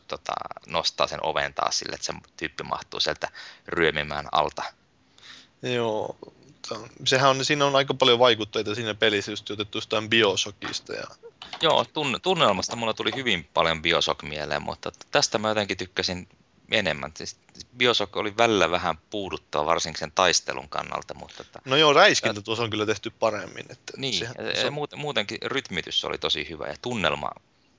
tota, 0.07 0.33
nostaa 0.67 1.07
sen 1.07 1.25
oven 1.25 1.53
taas 1.53 1.79
sille, 1.79 1.95
että 1.95 2.05
se 2.05 2.13
tyyppi 2.37 2.63
mahtuu 2.63 2.99
sieltä 2.99 3.27
ryömimään 3.67 4.27
alta. 4.31 4.63
Joo. 5.61 6.15
Sehän 7.05 7.29
on, 7.29 7.45
siinä 7.45 7.65
on 7.65 7.75
aika 7.75 7.93
paljon 7.93 8.19
vaikutteita 8.19 8.75
siinä 8.75 8.93
pelissä, 8.93 9.31
just 9.31 9.51
otettu 9.51 9.77
jostain 9.77 10.09
Bioshockista. 10.09 10.93
Ja... 10.93 11.03
Joo, 11.61 11.85
tunne, 11.85 12.19
tunnelmasta 12.19 12.75
mulla 12.75 12.93
tuli 12.93 13.11
hyvin 13.15 13.49
paljon 13.53 13.81
Bioshock 13.81 14.23
mieleen, 14.23 14.61
mutta 14.61 14.91
tästä 15.11 15.37
mä 15.37 15.49
jotenkin 15.49 15.77
tykkäsin 15.77 16.27
enemmän. 16.71 17.11
Siis 17.17 17.37
Bioshock 17.77 18.15
oli 18.15 18.37
välillä 18.37 18.71
vähän 18.71 18.97
puuduttava, 19.09 19.65
varsinkin 19.65 19.99
sen 19.99 20.11
taistelun 20.11 20.69
kannalta, 20.69 21.13
mutta 21.13 21.41
että, 21.41 21.59
No 21.65 21.75
joo, 21.75 21.93
räiskintä 21.93 22.41
tuossa 22.41 22.63
on 22.63 22.69
kyllä 22.69 22.85
tehty 22.85 23.09
paremmin. 23.09 23.65
Että 23.69 23.93
niin, 23.97 24.13
sehän- 24.13 24.35
ja, 24.45 24.55
se 24.55 24.67
on, 24.67 24.73
muuten, 24.73 24.99
muutenkin 24.99 25.37
rytmitys 25.45 26.05
oli 26.05 26.17
tosi 26.17 26.49
hyvä 26.49 26.67
ja 26.67 26.75
tunnelma 26.81 27.29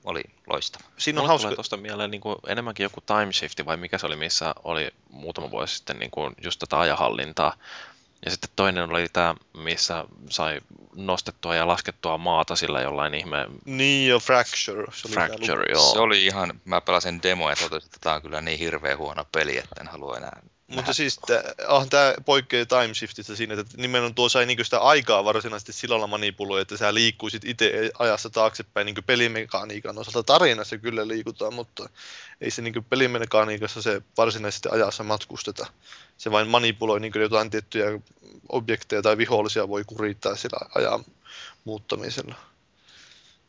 oli 0.04 0.22
loistava. 0.46 0.84
siinä 0.98 1.20
on 1.20 1.26
hauska, 1.26 1.42
tulee 1.46 1.54
tuosta 1.54 1.76
mieleen 1.76 2.10
niin 2.10 2.20
kuin 2.20 2.36
enemmänkin 2.46 2.84
joku 2.84 3.00
time 3.00 3.32
shifti 3.32 3.66
vai 3.66 3.76
mikä 3.76 3.98
se 3.98 4.06
oli, 4.06 4.16
missä 4.16 4.54
oli 4.64 4.90
muutama 5.10 5.50
vuosi 5.50 5.76
sitten 5.76 5.98
niin 5.98 6.10
kuin 6.10 6.34
just 6.42 6.58
tätä 6.58 6.80
ajahallintaa. 6.80 7.56
Ja 8.24 8.30
sitten 8.30 8.50
toinen 8.56 8.90
oli 8.90 9.08
tämä, 9.12 9.34
missä 9.56 10.04
sai 10.30 10.60
nostettua 10.96 11.54
ja 11.54 11.66
laskettua 11.66 12.18
maata 12.18 12.56
sillä 12.56 12.80
jollain 12.80 13.14
ihme 13.14 13.46
Niin 13.64 14.08
jo, 14.08 14.20
Fracture. 14.20 14.86
Se 14.92 15.08
oli 15.08 15.14
fracture, 15.14 15.72
joo. 15.72 15.92
Se 15.92 15.98
oli 15.98 16.26
ihan, 16.26 16.60
mä 16.64 16.80
pelasin 16.80 17.22
demo 17.22 17.50
ja 17.50 17.56
totesin, 17.56 17.86
että 17.86 17.98
tämä 18.00 18.16
on 18.16 18.22
kyllä 18.22 18.40
niin 18.40 18.58
hirveän 18.58 18.98
huono 18.98 19.26
peli, 19.32 19.58
että 19.58 19.80
en 19.80 19.88
halua 19.88 20.16
enää 20.16 20.42
Mutta 20.74 20.92
siis 20.92 21.20
ah, 21.68 21.88
tämä 21.88 22.14
poikkeaa 22.24 22.66
time 22.66 22.94
shiftistä 22.94 23.36
siinä, 23.36 23.54
että 23.54 23.76
nimenomaan 23.76 24.14
tuo 24.14 24.28
sai 24.28 24.46
niinku 24.46 24.64
sitä 24.64 24.78
aikaa 24.78 25.24
varsinaisesti 25.24 25.72
sillä 25.72 25.92
lailla 25.92 26.06
manipuloi, 26.06 26.60
että 26.60 26.76
sä 26.76 26.94
liikkuisit 26.94 27.44
itse 27.44 27.90
ajassa 27.98 28.30
taaksepäin 28.30 28.84
niinku 28.84 29.02
pelimekaniikan 29.06 29.98
osalta. 29.98 30.22
Tarinassa 30.22 30.78
kyllä 30.78 31.08
liikutaan, 31.08 31.54
mutta 31.54 31.88
ei 32.40 32.50
se 32.50 32.62
niinku 32.62 32.82
pelimekaniikassa 32.82 33.82
se 33.82 34.02
varsinaisesti 34.16 34.68
ajassa 34.72 35.02
matkusteta. 35.02 35.66
Se 36.16 36.30
vain 36.30 36.48
manipuloi 36.48 37.00
niinku 37.00 37.18
jotain 37.18 37.50
tiettyjä 37.50 37.86
objekteja 38.48 39.02
tai 39.02 39.18
vihollisia 39.18 39.68
voi 39.68 39.84
kurittaa 39.84 40.36
sillä 40.36 40.58
ajan 40.74 41.04
muuttamisella. 41.64 42.34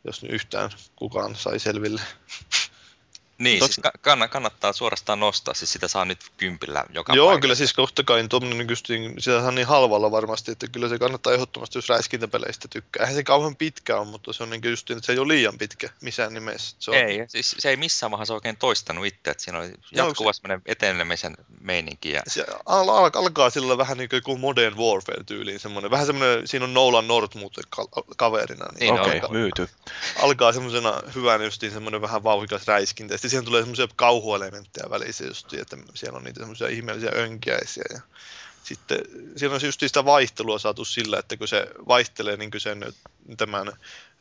Jos 0.03 0.21
nyt 0.21 0.31
yhtään 0.31 0.69
kukaan 0.95 1.36
sai 1.36 1.59
selville. 1.59 2.01
Niin, 3.43 3.63
Tot- 3.63 3.65
siis 3.65 3.79
ka- 3.84 3.91
kann- 4.15 4.27
kannattaa 4.29 4.73
suorastaan 4.73 5.19
nostaa, 5.19 5.53
siis 5.53 5.73
sitä 5.73 5.88
saa 5.88 6.06
nyt 6.06 6.19
kympillä 6.38 6.86
joka 6.89 7.13
Joo, 7.13 7.27
paikassa. 7.27 7.41
kyllä 7.41 7.56
siis 7.56 7.73
totta 7.73 8.03
kai 8.03 8.27
tuommoinen 8.27 8.58
niin 8.58 8.69
justiin, 8.69 9.13
sitä 9.19 9.41
saa 9.41 9.51
niin 9.51 9.67
halvalla 9.67 10.12
varmasti, 10.12 10.51
että 10.51 10.67
kyllä 10.67 10.89
se 10.89 10.99
kannattaa 10.99 11.34
ehdottomasti, 11.34 11.77
jos 11.77 11.89
räiskintäpeleistä 11.89 12.67
tykkää. 12.67 12.99
Eihän 13.03 13.15
se 13.15 13.23
kauhean 13.23 13.56
pitkä 13.56 13.97
on, 13.97 14.08
mutta 14.08 14.34
se 14.34 14.43
on 14.43 14.49
niin 14.49 14.62
justiin, 14.63 14.97
että 14.97 15.06
se 15.06 15.12
ei 15.13 15.19
ole 15.19 15.27
liian 15.34 15.58
pitkä 15.58 15.89
missään 16.01 16.34
nimessä. 16.34 16.75
Se 16.79 16.91
on, 16.91 16.97
Ei, 16.97 17.25
siis 17.27 17.56
se 17.60 17.69
ei 17.69 17.77
missään 17.77 18.12
vaiheessa 18.12 18.34
oikein 18.34 18.58
toistanut 18.58 19.06
itse, 19.06 19.32
että 19.32 19.43
siinä 19.43 19.60
oli 19.60 19.73
jatkuva 19.91 20.34
semmoinen 20.34 20.62
etenemisen 20.65 21.38
meininki. 21.62 22.12
Ja, 22.12 22.21
Se 22.27 22.45
al- 22.65 22.89
al- 22.89 23.12
alkaa 23.13 23.49
sillä 23.49 23.77
vähän 23.77 23.97
niin 23.97 24.10
kuin 24.23 24.39
Modern 24.39 24.77
Warfare-tyyliin 24.77 25.60
semmoinen, 25.60 25.91
vähän 25.91 26.06
semmoinen, 26.06 26.47
siinä 26.47 26.65
on 26.65 26.73
Nolan 26.73 27.08
North 27.08 27.36
muuten 27.36 27.63
ka- 27.69 27.88
kaverina, 28.17 28.65
niin, 28.65 28.79
Niin. 28.79 29.01
Okei, 29.01 29.13
alkaa, 29.13 29.32
myyty. 29.32 29.69
alkaa 30.21 30.53
semmoisena 30.53 30.93
hyvänä 31.15 31.43
justiin 31.43 31.71
semmoinen 31.71 32.01
vähän 32.01 32.23
vauhdikas 32.23 32.67
räiskintä, 32.67 33.17
siihen 33.34 33.46
tulee 33.46 33.62
semmoisia 33.62 33.88
kauhuelementtejä 33.96 34.89
välissä 34.89 35.26
justiin, 35.26 35.62
että 35.62 35.78
siellä 35.93 36.17
on 36.17 36.24
niitä 36.24 36.39
semmoisia 36.39 36.67
ihmeellisiä 36.67 37.12
önkiäisiä, 37.15 37.84
ja 37.93 38.02
sitten 38.63 39.00
siinä 39.36 39.56
on 39.56 39.62
just 39.63 39.80
sitä 39.80 40.06
vaihtelua 40.06 40.60
saatu 40.60 40.86
sillä, 40.86 41.19
että 41.19 41.38
kun 41.38 41.48
se 41.48 41.67
vaihtelee 41.88 42.38
niin 42.38 42.52
sen 42.58 42.93
tämän 43.38 43.72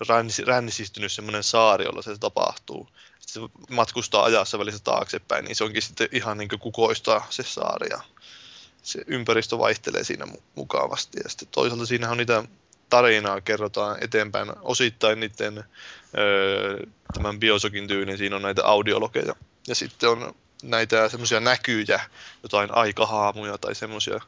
rännis, 0.08 0.38
rännisistynyt 0.38 1.12
semmoinen 1.12 1.42
saari, 1.42 1.84
jolla 1.84 2.02
se 2.02 2.18
tapahtuu, 2.18 2.88
sitten 3.20 3.42
se 3.42 3.48
matkustaa 3.74 4.24
ajassa 4.24 4.58
välissä 4.58 4.84
taaksepäin, 4.84 5.44
niin 5.44 5.56
se 5.56 5.64
onkin 5.64 5.82
sitten 5.82 6.08
ihan 6.12 6.38
niin 6.38 6.48
kukoistaa 6.60 7.26
se 7.30 7.42
saari 7.42 7.88
ja 7.90 8.00
se 8.82 9.04
ympäristö 9.06 9.58
vaihtelee 9.58 10.04
siinä 10.04 10.24
mu- 10.24 10.42
mukavasti. 10.54 11.18
Ja 11.24 11.30
sitten 11.30 11.48
toisaalta 11.50 11.86
siinähän 11.86 12.12
on 12.12 12.18
niitä 12.18 12.44
tarinaa 12.92 13.40
kerrotaan 13.40 13.96
eteenpäin 14.00 14.52
osittain 14.62 15.20
niiden 15.20 15.64
öö, 16.18 16.78
tämän 17.14 17.40
Biosokin 17.40 17.88
tyyliin, 17.88 18.18
siinä 18.18 18.36
on 18.36 18.42
näitä 18.42 18.64
audiologeja 18.64 19.34
ja 19.68 19.74
sitten 19.74 20.08
on 20.08 20.34
näitä 20.62 21.08
semmoisia 21.08 21.40
näkyjä, 21.40 22.00
jotain 22.42 22.74
aikahaamuja 22.74 23.58
tai 23.58 23.74
semmoisia. 23.74 24.20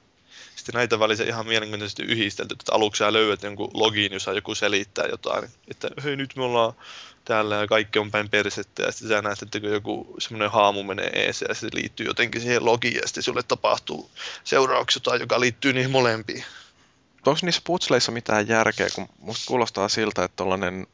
Sitten 0.57 0.75
näitä 0.75 0.99
välissä 0.99 1.25
ihan 1.25 1.47
mielenkiintoisesti 1.47 2.03
yhdistelty, 2.03 2.57
että 2.61 2.73
aluksi 2.75 2.99
sä 2.99 3.13
löydät 3.13 3.43
jonkun 3.43 3.71
login, 3.75 4.13
jossa 4.13 4.33
joku 4.33 4.55
selittää 4.55 5.07
jotain, 5.07 5.49
että 5.69 5.89
hei 6.05 6.17
nyt 6.17 6.37
me 6.37 6.45
ollaan 6.45 6.73
täällä 7.25 7.55
ja 7.55 7.67
kaikki 7.67 7.99
on 7.99 8.11
päin 8.11 8.31
persettä 8.31 8.83
ja 8.83 8.93
sitten 8.93 9.09
sä 9.09 9.23
näet, 9.23 9.43
että 9.43 9.61
kun 9.61 9.71
joku 9.71 10.17
semmoinen 10.19 10.51
haamu 10.51 10.83
menee 10.83 11.11
ees 11.15 11.45
ja 11.49 11.55
se 11.55 11.69
liittyy 11.73 12.07
jotenkin 12.07 12.41
siihen 12.41 12.65
logiin 12.65 12.95
ja 12.95 13.07
sitten 13.07 13.23
sulle 13.23 13.43
tapahtuu 13.43 14.11
seuraavaksi 14.45 14.97
jotain, 14.97 15.21
joka 15.21 15.41
liittyy 15.41 15.73
niihin 15.73 15.91
molempiin. 15.91 16.45
Onko 17.27 17.41
niissä 17.43 17.63
putsleissa 17.65 18.13
mitään 18.13 18.49
järkeä, 18.49 18.89
kun 18.95 19.09
musta 19.19 19.45
kuulostaa 19.49 19.89
siltä, 19.89 20.25
että 20.25 20.37
tuollainen 20.37 20.87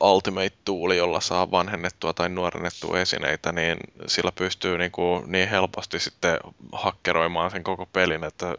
Ultimate-tuuli, 0.00 0.96
jolla 0.96 1.20
saa 1.20 1.50
vanhennettua 1.50 2.12
tai 2.12 2.28
nuorennettua 2.28 3.00
esineitä, 3.00 3.52
niin 3.52 3.76
sillä 4.06 4.32
pystyy 4.32 4.78
niinku 4.78 5.22
niin 5.26 5.48
helposti 5.48 6.00
sitten 6.00 6.38
hakkeroimaan 6.72 7.50
sen 7.50 7.64
koko 7.64 7.86
pelin, 7.86 8.24
että 8.24 8.54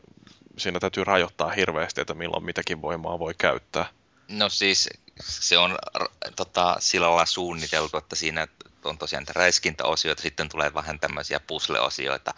siinä 0.57 0.79
täytyy 0.79 1.03
rajoittaa 1.03 1.49
hirveästi, 1.49 2.01
että 2.01 2.13
milloin 2.13 2.45
mitäkin 2.45 2.81
voimaa 2.81 3.19
voi 3.19 3.33
käyttää. 3.37 3.85
no 4.27 4.49
siis 4.49 4.89
se 5.21 5.57
on 5.57 5.77
tota, 6.35 6.75
sillä 6.79 7.07
lailla 7.07 7.25
suunniteltu, 7.25 7.97
että 7.97 8.15
siinä 8.15 8.47
on 8.83 8.97
tosiaan 8.97 9.21
niitä 9.21 9.33
räiskintäosioita, 9.35 10.21
sitten 10.21 10.49
tulee 10.49 10.73
vähän 10.73 10.99
tämmöisiä 10.99 11.39
puzzle-osioita, 11.39 12.33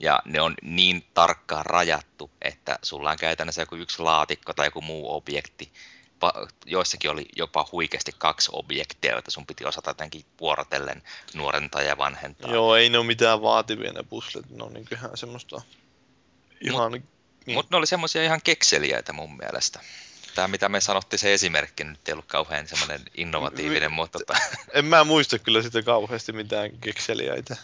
ja 0.00 0.20
ne 0.24 0.40
on 0.40 0.54
niin 0.62 1.04
tarkkaan 1.14 1.66
rajattu, 1.66 2.30
että 2.42 2.78
sulla 2.82 3.10
on 3.10 3.16
käytännössä 3.16 3.62
joku 3.62 3.76
yksi 3.76 4.02
laatikko 4.02 4.52
tai 4.52 4.66
joku 4.66 4.80
muu 4.80 5.14
objekti. 5.14 5.72
Joissakin 6.66 7.10
oli 7.10 7.26
jopa 7.36 7.68
huikeasti 7.72 8.12
kaksi 8.18 8.50
objektia, 8.52 9.12
joita 9.12 9.30
sun 9.30 9.46
piti 9.46 9.64
osata 9.64 9.90
jotenkin 9.90 10.24
vuorotellen 10.40 11.02
nuorentaa 11.34 11.82
ja 11.82 11.98
vanhentaa. 11.98 12.52
Joo, 12.52 12.76
ei 12.76 12.90
ne 12.90 12.98
ole 12.98 13.06
mitään 13.06 13.42
vaativia 13.42 13.92
ne 13.92 14.02
puzzlet, 14.02 14.50
ne 14.50 14.64
on 14.64 14.72
niin 14.72 14.86
ihan 14.92 15.16
semmoista 15.16 15.60
ihan... 16.60 16.92
niin. 16.92 17.04
Mutta 17.54 17.76
ne 17.76 17.78
oli 17.78 17.86
semmoisia 17.86 18.24
ihan 18.24 18.40
kekseliäitä 18.44 19.12
mun 19.12 19.36
mielestä. 19.36 19.80
Tämä, 20.34 20.48
mitä 20.48 20.68
me 20.68 20.80
sanottiin, 20.80 21.20
se 21.20 21.34
esimerkki 21.34 21.84
nyt 21.84 22.08
ei 22.08 22.12
ollut 22.12 22.26
kauhean 22.26 22.68
semmoinen 22.68 23.00
innovatiivinen, 23.14 23.92
mutta 23.92 24.18
tota, 24.18 24.38
En 24.72 24.84
mä 24.84 25.04
muista 25.04 25.38
kyllä 25.38 25.62
sitä 25.62 25.82
kauheasti 25.82 26.32
mitään 26.32 26.70
kekseliäitä. 26.80 27.56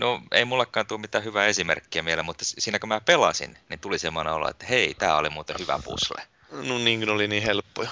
No 0.00 0.22
ei 0.32 0.44
mullakaan 0.44 0.86
tule 0.86 1.00
mitään 1.00 1.24
hyvää 1.24 1.46
esimerkkiä 1.46 2.02
mieleen, 2.02 2.26
mutta 2.26 2.44
siinä 2.44 2.78
kun 2.78 2.88
mä 2.88 3.00
pelasin, 3.00 3.58
niin 3.68 3.80
tuli 3.80 3.98
semmoinen 3.98 4.32
olo, 4.32 4.50
että 4.50 4.66
hei, 4.66 4.94
tämä 4.94 5.16
oli 5.16 5.30
muuten 5.30 5.56
hyvä 5.58 5.80
puzzle. 5.84 6.22
No 6.50 6.78
niin, 6.78 7.00
ne 7.00 7.12
oli 7.12 7.28
niin 7.28 7.42
helppoja. 7.42 7.90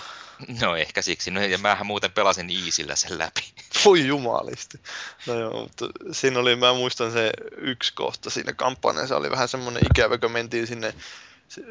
No 0.60 0.76
ehkä 0.76 1.02
siksi, 1.02 1.30
no, 1.30 1.40
ja 1.40 1.58
mähän 1.58 1.86
muuten 1.86 2.12
pelasin 2.12 2.50
Iisillä 2.50 2.96
sen 2.96 3.18
läpi. 3.18 3.52
Voi 3.84 4.06
jumalisti. 4.06 4.80
No 5.26 5.34
joo, 5.34 5.62
mutta 5.62 5.86
siinä 6.12 6.38
oli, 6.40 6.56
mä 6.56 6.72
muistan 6.72 7.12
se 7.12 7.30
yksi 7.56 7.92
kohta 7.94 8.30
siinä 8.30 8.52
kampanjassa, 8.52 9.16
oli 9.16 9.30
vähän 9.30 9.48
semmoinen 9.48 9.82
ikävä, 9.90 10.18
kun 10.18 10.30
mentiin 10.32 10.66
sinne, 10.66 10.94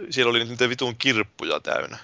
siellä 0.10 0.30
oli 0.30 0.46
niitä 0.46 0.70
vitun 0.70 0.96
kirppuja 0.96 1.60
täynnä. 1.60 1.98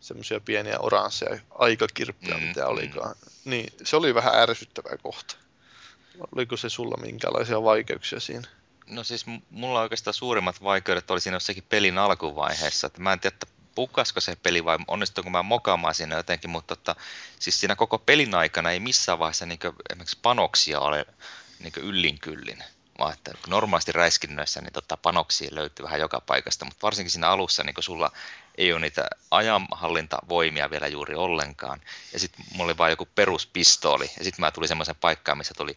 Semmoisia 0.00 0.40
pieniä 0.40 0.78
oransseja 0.78 1.38
aikakirppuja, 1.50 2.34
Mm, 2.36 2.42
mm, 2.42 2.48
mitä 2.48 2.66
olikaan. 2.66 3.14
Niin, 3.44 3.72
se 3.84 3.96
oli 3.96 4.14
vähän 4.14 4.34
ärsyttävä 4.34 4.96
kohta. 5.02 5.36
Oliko 6.36 6.56
se 6.56 6.68
sulla 6.68 6.96
minkälaisia 7.02 7.62
vaikeuksia 7.62 8.20
siinä? 8.20 8.48
No 8.86 9.04
siis 9.04 9.26
mulla 9.50 9.80
oikeastaan 9.80 10.14
suurimmat 10.14 10.62
vaikeudet 10.62 11.10
oli 11.10 11.20
siinä 11.20 11.36
jossakin 11.36 11.64
pelin 11.68 11.98
alkuvaiheessa. 11.98 12.86
Että 12.86 13.00
mä 13.00 13.12
en 13.12 13.20
tiedä, 13.20 13.34
että 13.34 13.46
pukasko 13.74 14.20
se 14.20 14.36
peli 14.42 14.64
vai 14.64 14.78
onnistuinko 14.88 15.30
mä 15.30 15.42
mokaamaan 15.42 15.94
siinä 15.94 16.16
jotenkin, 16.16 16.50
mutta 16.50 16.76
tota, 16.76 16.96
siis 17.38 17.60
siinä 17.60 17.76
koko 17.76 17.98
pelin 17.98 18.34
aikana 18.34 18.70
ei 18.70 18.80
missään 18.80 19.18
vaiheessa 19.18 19.46
niin 19.46 19.58
esimerkiksi 19.90 20.18
panoksia 20.22 20.80
ole 20.80 21.06
niin 21.60 21.72
yllin 21.76 22.18
kyllin. 22.18 22.64
Vaan 22.98 23.12
että 23.12 23.32
normaalisti 23.46 23.92
räiskinnöissä 23.92 24.60
niin 24.60 24.72
tota, 24.72 24.96
panoksia 24.96 25.48
löytyy 25.52 25.84
vähän 25.84 26.00
joka 26.00 26.20
paikasta, 26.20 26.64
mutta 26.64 26.82
varsinkin 26.82 27.10
siinä 27.10 27.28
alussa 27.28 27.62
niin 27.64 27.74
sulla 27.80 28.10
ei 28.58 28.72
ole 28.72 28.80
niitä 28.80 29.08
ajanhallintavoimia 29.30 30.70
vielä 30.70 30.86
juuri 30.86 31.14
ollenkaan. 31.14 31.80
Ja 32.12 32.18
sitten 32.18 32.44
mulla 32.52 32.64
oli 32.64 32.78
vain 32.78 32.90
joku 32.90 33.08
peruspistooli, 33.14 34.10
ja 34.18 34.24
sitten 34.24 34.40
mä 34.40 34.50
tulin 34.50 34.68
semmoisen 34.68 34.96
paikkaan, 35.00 35.38
missä 35.38 35.54
tuli 35.56 35.76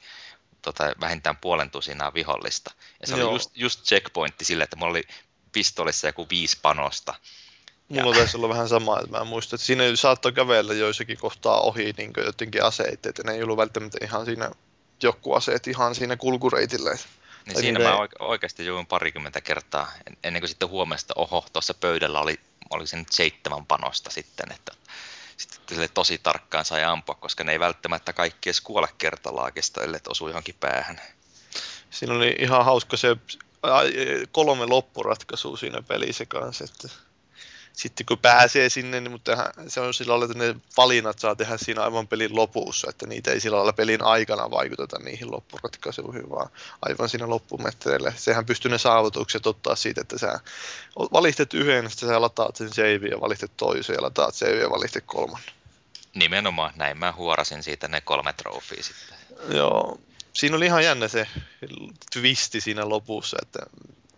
tota, 0.61 0.93
vähintään 1.01 1.37
puolen 1.37 1.71
tusinaa 1.71 2.13
vihollista. 2.13 2.71
Ja 3.01 3.07
se 3.07 3.15
Joo. 3.15 3.29
oli 3.29 3.35
just, 3.35 3.51
just 3.55 3.83
checkpointti 3.83 4.45
sille, 4.45 4.63
että 4.63 4.75
mulla 4.75 4.91
oli 4.91 5.03
pistoolissa 5.51 6.07
joku 6.07 6.27
viisi 6.29 6.57
panosta. 6.61 7.13
Mulla 7.89 8.15
taisi 8.15 8.37
olla 8.37 8.49
vähän 8.49 8.69
sama, 8.69 8.99
että 8.99 9.17
mä 9.17 9.23
muistan, 9.23 9.57
että 9.57 9.65
siinä 9.65 9.95
saattoi 9.95 10.31
kävellä 10.31 10.73
joissakin 10.73 11.17
kohtaa 11.17 11.61
ohi 11.61 11.93
niin 11.97 12.13
jotenkin 12.25 12.63
aseet, 12.63 13.05
että 13.05 13.23
ne 13.25 13.33
ei 13.33 13.43
ollut 13.43 13.57
välttämättä 13.57 13.97
ihan 14.01 14.25
siinä 14.25 14.51
joku 15.03 15.33
aseet 15.33 15.67
ihan 15.67 15.95
siinä 15.95 16.15
kulkureitillä. 16.15 16.89
Niin 17.45 17.61
siinä 17.61 17.79
niin, 17.79 17.89
mä 17.89 17.97
oike- 17.97 18.15
oikeasti 18.19 18.65
jouduin 18.65 18.85
parikymmentä 18.85 19.41
kertaa, 19.41 19.91
en- 20.07 20.17
ennen 20.23 20.41
kuin 20.41 20.49
sitten 20.49 20.69
huomasin, 20.69 21.03
että 21.03 21.13
oho, 21.17 21.45
tuossa 21.53 21.73
pöydällä 21.73 22.19
oli, 22.19 22.39
oli 22.69 22.87
se 22.87 22.97
nyt 22.97 23.11
seitsemän 23.11 23.65
panosta 23.65 24.09
sitten, 24.09 24.51
että 24.51 24.71
sitten 25.39 25.89
tosi 25.93 26.17
tarkkaan 26.17 26.65
sai 26.65 26.83
ampua, 26.83 27.15
koska 27.15 27.43
ne 27.43 27.51
ei 27.51 27.59
välttämättä 27.59 28.13
kaikki 28.13 28.49
edes 28.49 28.61
kuole 28.61 28.87
kertalaakista, 28.97 29.83
ellei 29.83 29.99
osu 30.07 30.27
johonkin 30.27 30.55
päähän. 30.59 31.01
Siinä 31.89 32.13
oli 32.13 32.35
ihan 32.39 32.65
hauska 32.65 32.97
se 32.97 33.17
ai, 33.61 33.93
kolme 34.31 34.65
loppuratkaisua 34.65 35.57
siinä 35.57 35.81
pelissä 35.81 36.25
kanssa, 36.25 36.63
että 36.63 36.89
sitten 37.73 38.05
kun 38.05 38.17
pääsee 38.17 38.69
sinne, 38.69 39.01
niin 39.01 39.11
mutta 39.11 39.53
se 39.67 39.79
on 39.79 39.93
sillä 39.93 40.11
lailla, 40.11 40.25
että 40.25 40.37
ne 40.37 40.55
valinnat 40.77 41.19
saa 41.19 41.35
tehdä 41.35 41.57
siinä 41.57 41.83
aivan 41.83 42.07
pelin 42.07 42.35
lopussa, 42.35 42.89
että 42.89 43.07
niitä 43.07 43.31
ei 43.31 43.39
sillä 43.39 43.57
lailla 43.57 43.73
pelin 43.73 44.03
aikana 44.03 44.51
vaikuteta 44.51 44.99
niihin 44.99 45.31
loppuratkaisuihin, 45.31 46.29
vaan 46.29 46.49
aivan 46.81 47.09
siinä 47.09 47.29
loppumetreille. 47.29 48.13
Sehän 48.17 48.45
pystyy 48.45 48.71
ne 48.71 48.77
saavutukset 48.77 49.47
ottaa 49.47 49.75
siitä, 49.75 50.01
että 50.01 50.17
sä 50.17 50.39
valitset 51.13 51.53
yhden, 51.53 51.89
sitten 51.89 52.09
sä 52.09 52.21
lataat 52.21 52.55
sen 52.55 52.73
save 52.73 53.07
ja 53.11 53.21
valitset 53.21 53.51
toisen 53.57 53.93
ja 53.93 54.01
lataat 54.01 54.35
save 54.35 54.61
ja 54.61 54.69
valitset 54.69 55.03
kolman. 55.07 55.41
Nimenomaan, 56.15 56.73
näin 56.75 56.97
mä 56.97 57.11
huorasin 57.11 57.63
siitä 57.63 57.87
ne 57.87 58.01
kolme 58.01 58.33
trofia 58.33 58.83
sitten. 58.83 59.17
Joo, 59.57 59.99
siinä 60.33 60.57
oli 60.57 60.65
ihan 60.65 60.83
jännä 60.83 61.07
se 61.07 61.27
twisti 62.13 62.61
siinä 62.61 62.89
lopussa, 62.89 63.37
että 63.41 63.59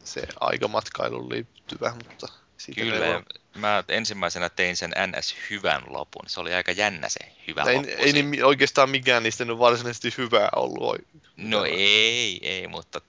se 0.03 0.21
aikamatkailuun 0.39 1.29
liittyvä, 1.29 1.93
mutta 2.05 2.27
siitä 2.57 2.81
Kyllä, 2.81 3.23
mä 3.55 3.83
ensimmäisenä 3.87 4.49
tein 4.49 4.77
sen 4.77 4.91
NS 5.07 5.35
hyvän 5.49 5.83
lopun. 5.87 6.23
Se 6.27 6.39
oli 6.39 6.53
aika 6.53 6.71
jännä 6.71 7.09
se 7.09 7.19
hyvä 7.47 7.63
ei, 7.63 7.75
loppu. 7.75 7.91
Ei 7.97 8.13
niin 8.13 8.45
oikeastaan 8.45 8.89
mikään 8.89 9.23
niistä 9.23 9.45
nyt 9.45 9.59
varsinaisesti 9.59 10.13
hyvää 10.17 10.49
ollut. 10.55 11.01
No 11.37 11.65
ei, 11.65 12.39
ei, 12.41 12.67
mutta 12.67 13.01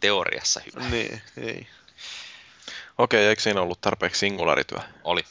teoriassa 0.00 0.60
hyvä. 0.66 0.88
Niin, 0.88 1.22
ei. 1.36 1.66
Okei, 2.98 3.26
eikö 3.26 3.42
siinä 3.42 3.62
ollut 3.62 3.80
tarpeeksi 3.80 4.18
singularityö? 4.18 4.78
Oli. 5.04 5.24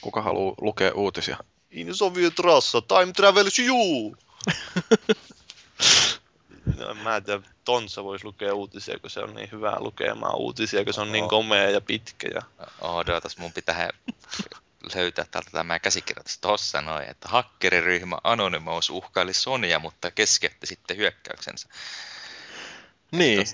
Kuka 0.00 0.22
haluaa 0.22 0.54
lukea 0.60 0.92
uutisia? 0.94 1.36
In 1.70 1.94
Soviet 1.94 2.38
Rassa, 2.38 2.82
time 2.82 3.12
travels 3.12 3.58
you! 3.58 4.16
no, 6.78 6.94
mä 6.94 7.16
en 7.16 7.24
tiedä, 7.24 7.40
Tonsa 7.64 8.04
voisi 8.04 8.24
lukea 8.24 8.54
uutisia, 8.54 8.98
kun 8.98 9.10
se 9.10 9.20
on 9.20 9.34
niin 9.34 9.48
hyvää 9.52 9.76
lukemaan 9.80 10.36
uutisia, 10.36 10.84
kun 10.84 10.94
se 10.94 11.00
on 11.00 11.12
niin 11.12 11.28
komea 11.28 11.70
ja 11.70 11.80
pitkä. 11.80 12.28
Ja... 12.34 12.42
Odotas, 12.80 13.38
mun 13.38 13.52
pitää 13.52 13.90
löytää 14.94 15.24
täältä 15.30 15.50
tämä 15.50 15.78
käsikirjoitus. 15.78 16.38
Tossa 16.38 16.80
noin, 16.80 17.10
että 17.10 17.28
hakkeriryhmä 17.28 18.18
Anonymous 18.24 18.90
uhkaili 18.90 19.34
Sonia, 19.34 19.78
mutta 19.78 20.10
keskeytti 20.10 20.66
sitten 20.66 20.96
hyökkäyksensä. 20.96 21.68
Niin. 23.10 23.46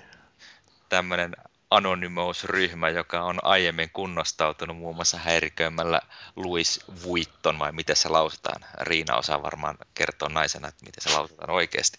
Tämmöinen 0.88 1.36
Anonymous-ryhmä, 1.70 2.88
joka 2.88 3.22
on 3.22 3.38
aiemmin 3.42 3.90
kunnostautunut 3.92 4.76
muun 4.76 4.94
muassa 4.94 5.18
häiriköimällä 5.18 6.00
Louis 6.36 6.80
Vuitton, 7.02 7.58
vai 7.58 7.72
miten 7.72 7.96
se 7.96 8.08
lausutaan. 8.08 8.64
Riina 8.80 9.16
osaa 9.16 9.42
varmaan 9.42 9.78
kertoa 9.94 10.28
naisena, 10.28 10.68
että 10.68 10.84
miten 10.84 11.02
se 11.02 11.10
lausutaan 11.18 11.50
oikeasti. 11.50 11.98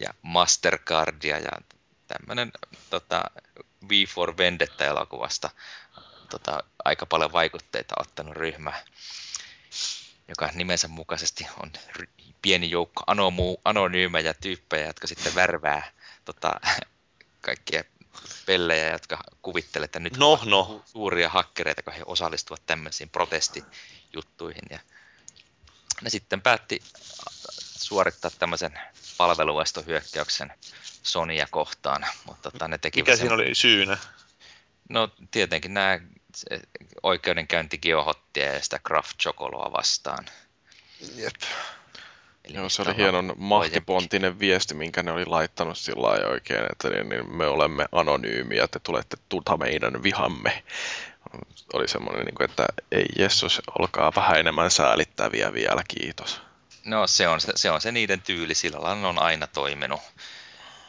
Ja 0.00 0.14
Mastercardia 0.22 1.38
ja 1.38 1.50
tämmöinen 2.06 2.52
tota, 2.90 3.24
V 3.88 4.06
for 4.08 4.36
Vendetta-elokuvasta 4.36 5.50
tota, 6.30 6.62
aika 6.84 7.06
paljon 7.06 7.32
vaikutteita 7.32 7.94
ottanut 8.00 8.36
ryhmä, 8.36 8.72
joka 10.28 10.50
nimensä 10.54 10.88
mukaisesti 10.88 11.46
on 11.62 11.72
pieni 12.42 12.70
joukko 12.70 13.04
anomu, 13.06 13.56
anonyymejä 13.64 14.34
tyyppejä, 14.34 14.86
jotka 14.86 15.06
sitten 15.06 15.34
värvää 15.34 15.92
tota, 16.24 16.60
kaikkia 17.40 17.84
pellejä, 18.46 18.92
jotka 18.92 19.18
kuvittelee, 19.42 19.84
että 19.84 20.00
nyt 20.00 20.16
no, 20.16 20.40
no. 20.44 20.82
suuria 20.86 21.28
hakkereita, 21.28 21.82
kun 21.82 21.92
he 21.92 22.02
osallistuvat 22.06 22.62
tämmöisiin 22.66 23.10
protestijuttuihin. 23.10 24.64
Ja 24.70 24.78
ne 26.02 26.10
sitten 26.10 26.42
päätti 26.42 26.82
suorittaa 27.78 28.30
tämmöisen 28.38 28.80
palveluestohyökkäyksen 29.16 30.52
Sonia 31.02 31.46
kohtaan. 31.50 32.06
Mutta 32.24 32.50
tota, 32.50 32.68
ne 32.68 32.78
teki 32.78 33.02
Mikä 33.02 33.12
sen... 33.12 33.18
siinä 33.18 33.34
oli 33.34 33.54
syynä? 33.54 33.98
No 34.88 35.10
tietenkin 35.30 35.74
nämä 35.74 36.00
oikeudenkäynti 37.02 37.78
Geohottia 37.78 38.52
ja 38.52 38.62
sitä 38.62 38.78
Craft 38.78 39.16
Chocoloa 39.22 39.72
vastaan. 39.72 40.26
Jep. 41.16 41.34
Eli 42.48 42.56
Joo, 42.56 42.68
se 42.68 42.82
oli 42.82 42.96
hienon 42.96 43.34
mahtipontinen 43.36 44.38
viesti, 44.38 44.74
minkä 44.74 45.02
ne 45.02 45.12
oli 45.12 45.26
laittanut 45.26 45.78
sillä 45.78 46.08
lailla 46.08 46.28
oikein, 46.28 46.64
että 46.72 46.88
niin, 46.88 47.08
niin 47.08 47.36
me 47.36 47.46
olemme 47.46 47.86
anonyymiä, 47.92 48.68
te 48.68 48.78
tulette 48.78 49.16
tuta 49.28 49.56
meidän 49.56 50.02
vihamme. 50.02 50.62
Oli 51.72 51.88
semmoinen, 51.88 52.24
niin 52.24 52.34
kuin, 52.34 52.50
että 52.50 52.66
ei 52.92 53.06
Jessus, 53.18 53.62
olkaa 53.78 54.12
vähän 54.16 54.38
enemmän 54.38 54.70
säälittäviä 54.70 55.52
vielä, 55.52 55.82
kiitos. 55.88 56.40
No 56.84 57.06
se 57.06 57.28
on 57.28 57.40
se, 57.40 57.52
se, 57.56 57.70
on 57.70 57.80
se 57.80 57.92
niiden 57.92 58.22
tyyli, 58.22 58.54
sillä 58.54 58.82
lailla 58.82 59.08
on 59.08 59.18
aina 59.18 59.46
toiminut. 59.46 60.00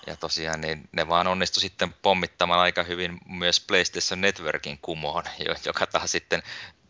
Ja 0.07 0.15
tosiaan 0.15 0.61
niin 0.61 0.89
ne 0.91 1.07
vaan 1.07 1.27
onnistu 1.27 1.59
sitten 1.59 1.93
pommittamaan 2.01 2.59
aika 2.59 2.83
hyvin 2.83 3.19
myös 3.25 3.59
PlayStation 3.59 4.21
Networkin 4.21 4.79
kumoon, 4.81 5.23
joka 5.65 5.87
taas 5.87 6.11
sitten 6.11 6.43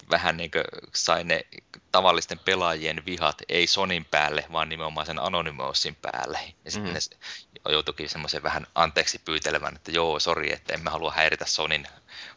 vähän 0.09 0.37
niin 0.37 0.51
kuin 0.51 0.63
sai 0.95 1.23
ne 1.23 1.45
tavallisten 1.91 2.39
pelaajien 2.39 3.05
vihat 3.05 3.41
ei 3.49 3.67
Sonin 3.67 4.05
päälle, 4.05 4.45
vaan 4.51 4.69
nimenomaan 4.69 5.05
sen 5.05 5.19
Anonymousin 5.19 5.95
päälle. 5.95 6.39
Ja 6.65 6.71
sitten 6.71 6.91
mm. 6.91 6.93
ne 6.93 7.71
joutuikin 7.71 8.09
semmoisen 8.09 8.43
vähän 8.43 8.67
anteeksi 8.75 9.19
pyytelemään, 9.25 9.75
että 9.75 9.91
joo, 9.91 10.19
sori, 10.19 10.53
että 10.53 10.73
emme 10.73 10.89
halua 10.89 11.11
häiritä 11.11 11.45
Sonin 11.45 11.87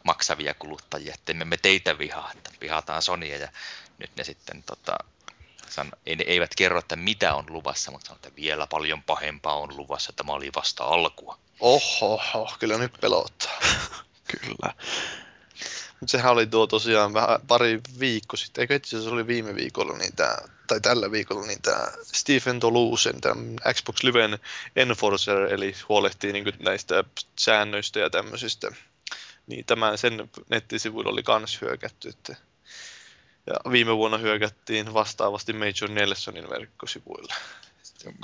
maksavia 0.03 0.53
kuluttajia, 0.53 1.13
että 1.13 1.31
emme 1.31 1.45
me 1.45 1.57
teitä 1.57 1.97
vihaa, 1.97 2.31
että 2.35 2.49
vihataan 2.61 3.01
Sonia. 3.01 3.37
Ja 3.37 3.47
nyt 3.97 4.15
ne 4.15 4.23
sitten 4.23 4.63
tota, 4.63 4.97
san, 5.69 5.91
ei, 6.05 6.15
ne 6.15 6.23
eivät 6.27 6.51
kerro, 6.57 6.79
että 6.79 6.95
mitä 6.95 7.35
on 7.35 7.45
luvassa, 7.49 7.91
mutta 7.91 8.07
sanoo, 8.07 8.15
että 8.15 8.35
vielä 8.35 8.67
paljon 8.67 9.03
pahempaa 9.03 9.59
on 9.59 9.77
luvassa, 9.77 10.09
että 10.09 10.23
mä 10.23 10.31
olin 10.31 10.51
vasta 10.55 10.83
alkua. 10.83 11.37
Oho, 11.59 12.13
oho 12.33 12.55
kyllä 12.59 12.77
nyt 12.77 12.93
pelottaa. 13.01 13.59
kyllä. 14.31 14.73
Mutta 16.03 16.11
sehän 16.11 16.31
oli 16.31 16.47
tuo 16.47 16.67
tosiaan 16.67 17.13
vähän 17.13 17.39
pari 17.47 17.81
viikko 17.99 18.37
sitten, 18.37 18.61
eikö 18.61 18.75
itse 18.75 18.95
asiassa 18.95 19.13
oli 19.13 19.27
viime 19.27 19.55
viikolla 19.55 19.97
niin 19.97 20.15
tää, 20.15 20.47
tai 20.67 20.81
tällä 20.81 21.11
viikolla 21.11 21.47
niin 21.47 21.61
tämä 21.61 21.87
Stephen 22.03 22.59
Tolusen, 22.59 23.21
tämä 23.21 23.73
Xbox 23.73 24.03
Liven 24.03 24.39
Enforcer, 24.75 25.53
eli 25.53 25.75
huolehtii 25.89 26.33
niin 26.33 26.53
näistä 26.59 27.03
säännöistä 27.39 27.99
ja 27.99 28.09
tämmöisistä. 28.09 28.71
Niin 29.47 29.65
tämän 29.65 29.97
sen 29.97 30.29
nettisivuilla 30.49 31.11
oli 31.11 31.23
kans 31.23 31.61
hyökätty, 31.61 32.09
että 32.09 32.35
ja 33.47 33.71
viime 33.71 33.97
vuonna 33.97 34.17
hyökättiin 34.17 34.93
vastaavasti 34.93 35.53
Major 35.53 35.89
Nelsonin 35.89 36.49
verkkosivuilla. 36.49 37.33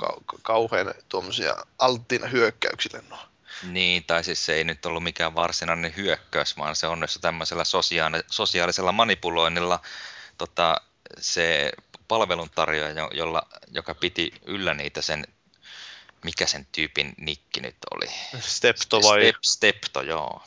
Kau- 0.02 0.38
kauhean 0.42 0.94
tuommoisia 1.08 1.56
alttiina 1.78 2.26
hyökkäyksille 2.26 3.04
no. 3.10 3.29
Niin, 3.62 4.04
tai 4.04 4.24
siis 4.24 4.46
se 4.46 4.54
ei 4.54 4.64
nyt 4.64 4.86
ollut 4.86 5.02
mikään 5.02 5.34
varsinainen 5.34 5.96
hyökkäys, 5.96 6.56
vaan 6.56 6.76
se 6.76 6.86
onnistui 6.86 7.20
tämmöisellä 7.20 7.64
sosiaali- 7.64 8.24
sosiaalisella 8.30 8.92
manipuloinnilla 8.92 9.80
tota, 10.38 10.80
se 11.18 11.72
palveluntarjoaja, 12.08 13.08
jolla, 13.12 13.42
joka 13.70 13.94
piti 13.94 14.32
yllä 14.44 14.74
niitä 14.74 15.02
sen, 15.02 15.26
mikä 16.24 16.46
sen 16.46 16.66
tyypin 16.72 17.14
nikki 17.16 17.60
nyt 17.60 17.76
oli? 17.94 18.06
Stepto 18.40 19.02
vai? 19.02 19.20
Step, 19.20 19.36
Stepto, 19.42 20.02
joo. 20.02 20.42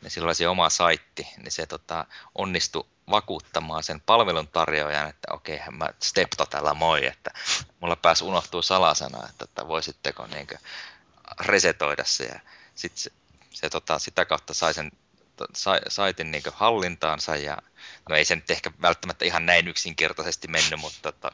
Niin 0.00 0.10
sillä 0.10 0.26
oli 0.26 0.34
se 0.34 0.48
oma 0.48 0.70
saitti, 0.70 1.26
niin 1.36 1.52
se 1.52 1.66
tota, 1.66 2.06
onnistui 2.34 2.86
vakuuttamaan 3.10 3.82
sen 3.82 4.00
palveluntarjoajan, 4.00 5.08
että 5.08 5.34
okei, 5.34 5.60
mä 5.70 5.88
Stepto 6.02 6.46
täällä 6.46 6.74
moi, 6.74 7.06
että 7.06 7.30
mulla 7.80 7.96
pääsi 7.96 8.24
unohtuu 8.24 8.62
salasana, 8.62 9.28
että, 9.28 9.44
että 9.44 9.68
voisitteko 9.68 10.26
niin 10.26 10.46
resetoida 11.40 12.04
se. 12.04 12.24
Ja 12.24 12.40
sit 12.74 12.96
se, 12.96 13.10
se 13.50 13.70
tota, 13.70 13.98
sitä 13.98 14.24
kautta 14.24 14.54
sai 14.54 14.74
sen 14.74 14.90
sai, 15.54 15.80
saitin 15.88 16.30
niin 16.30 16.42
hallintaansa 16.52 17.36
ja 17.36 17.58
no 18.08 18.16
ei 18.16 18.24
se 18.24 18.36
nyt 18.36 18.50
ehkä 18.50 18.70
välttämättä 18.82 19.24
ihan 19.24 19.46
näin 19.46 19.68
yksinkertaisesti 19.68 20.48
mennyt, 20.48 20.80
mutta 20.80 21.12
tota, 21.12 21.32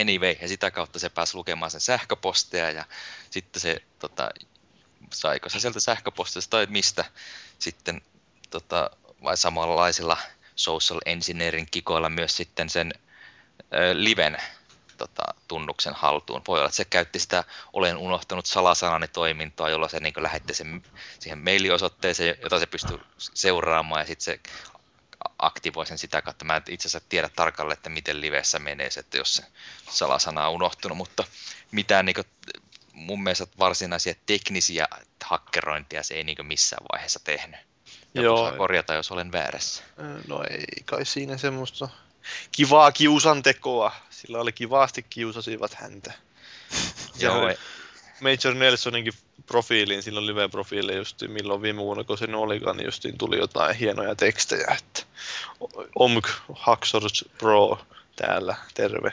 anyway, 0.00 0.36
ja 0.40 0.48
sitä 0.48 0.70
kautta 0.70 0.98
se 0.98 1.08
pääsi 1.08 1.34
lukemaan 1.34 1.70
sen 1.70 1.80
sähköposteja 1.80 2.70
ja 2.70 2.84
sitten 3.30 3.60
se 3.62 3.82
tota, 3.98 4.30
saiko 5.12 5.48
se 5.48 5.60
sieltä 5.60 5.80
sähköpostista 5.80 6.50
tai 6.50 6.66
mistä 6.66 7.04
sitten 7.58 8.02
tota, 8.50 8.90
vai 9.22 9.36
samanlaisilla 9.36 10.18
social 10.56 11.00
engineerin 11.06 11.66
kikoilla 11.70 12.10
myös 12.10 12.36
sitten 12.36 12.68
sen 12.68 12.92
ö, 13.74 13.94
liven 13.94 14.38
tota, 15.00 15.22
tunnuksen 15.48 15.94
haltuun. 15.94 16.42
Voi 16.48 16.58
olla, 16.58 16.66
että 16.66 16.76
se 16.76 16.84
käytti 16.84 17.18
sitä 17.18 17.44
olen 17.72 17.96
unohtanut 17.96 18.46
salasanani 18.46 19.08
toimintoa, 19.08 19.70
jolla 19.70 19.88
se 19.88 20.00
niin 20.00 20.14
lähetti 20.16 20.54
sen 20.54 20.82
siihen 21.20 21.38
mailiosoitteeseen, 21.38 22.36
jota 22.42 22.58
se 22.58 22.66
pystyy 22.66 23.00
seuraamaan 23.34 24.00
ja 24.00 24.06
sitten 24.06 24.24
se 24.24 24.40
aktivoi 25.38 25.86
sen 25.86 25.98
sitä 25.98 26.22
kautta. 26.22 26.44
Mä 26.44 26.56
en 26.56 26.62
itse 26.68 26.88
asiassa 26.88 27.08
tiedä 27.08 27.28
tarkalleen, 27.28 27.76
että 27.76 27.90
miten 27.90 28.20
livessä 28.20 28.58
menee 28.58 28.90
se, 28.90 29.00
että 29.00 29.18
jos 29.18 29.36
se 29.36 29.44
salasana 29.90 30.48
on 30.48 30.54
unohtunut, 30.54 30.98
mutta 30.98 31.24
mitään 31.70 32.06
niin 32.06 32.14
kuin, 32.14 32.26
mun 32.92 33.22
mielestä 33.22 33.46
varsinaisia 33.58 34.14
teknisiä 34.26 34.88
hakkerointia 35.24 36.02
se 36.02 36.14
ei 36.14 36.24
niin 36.24 36.46
missään 36.46 36.86
vaiheessa 36.92 37.20
tehnyt. 37.24 37.60
Joku 38.14 38.24
Joo. 38.24 38.52
korjata, 38.56 38.94
jos 38.94 39.12
olen 39.12 39.32
väärässä. 39.32 39.82
No 40.26 40.44
ei 40.50 40.82
kai 40.84 41.06
siinä 41.06 41.36
semmoista 41.36 41.88
kivaa 42.52 42.92
kiusantekoa. 42.92 43.92
Sillä 44.10 44.38
oli 44.38 44.52
kivasti 44.52 45.02
kiusasivat 45.10 45.74
häntä. 45.74 46.12
Joo, 47.18 47.50
Major 48.20 48.54
Nelsoninkin 48.54 49.12
profiiliin, 49.46 50.02
silloin 50.02 50.26
live-profiiliin 50.26 50.96
just 50.96 51.22
milloin 51.28 51.62
viime 51.62 51.80
vuonna, 51.80 52.04
kun 52.04 52.18
se 52.18 52.36
olikaan, 52.36 52.76
niin 52.76 52.84
justiin 52.84 53.18
tuli 53.18 53.38
jotain 53.38 53.76
hienoja 53.76 54.14
tekstejä, 54.14 54.76
että 54.78 55.02
Omg 55.94 56.26
Haxors 56.54 57.24
Pro 57.38 57.78
täällä, 58.16 58.56
terve. 58.74 59.12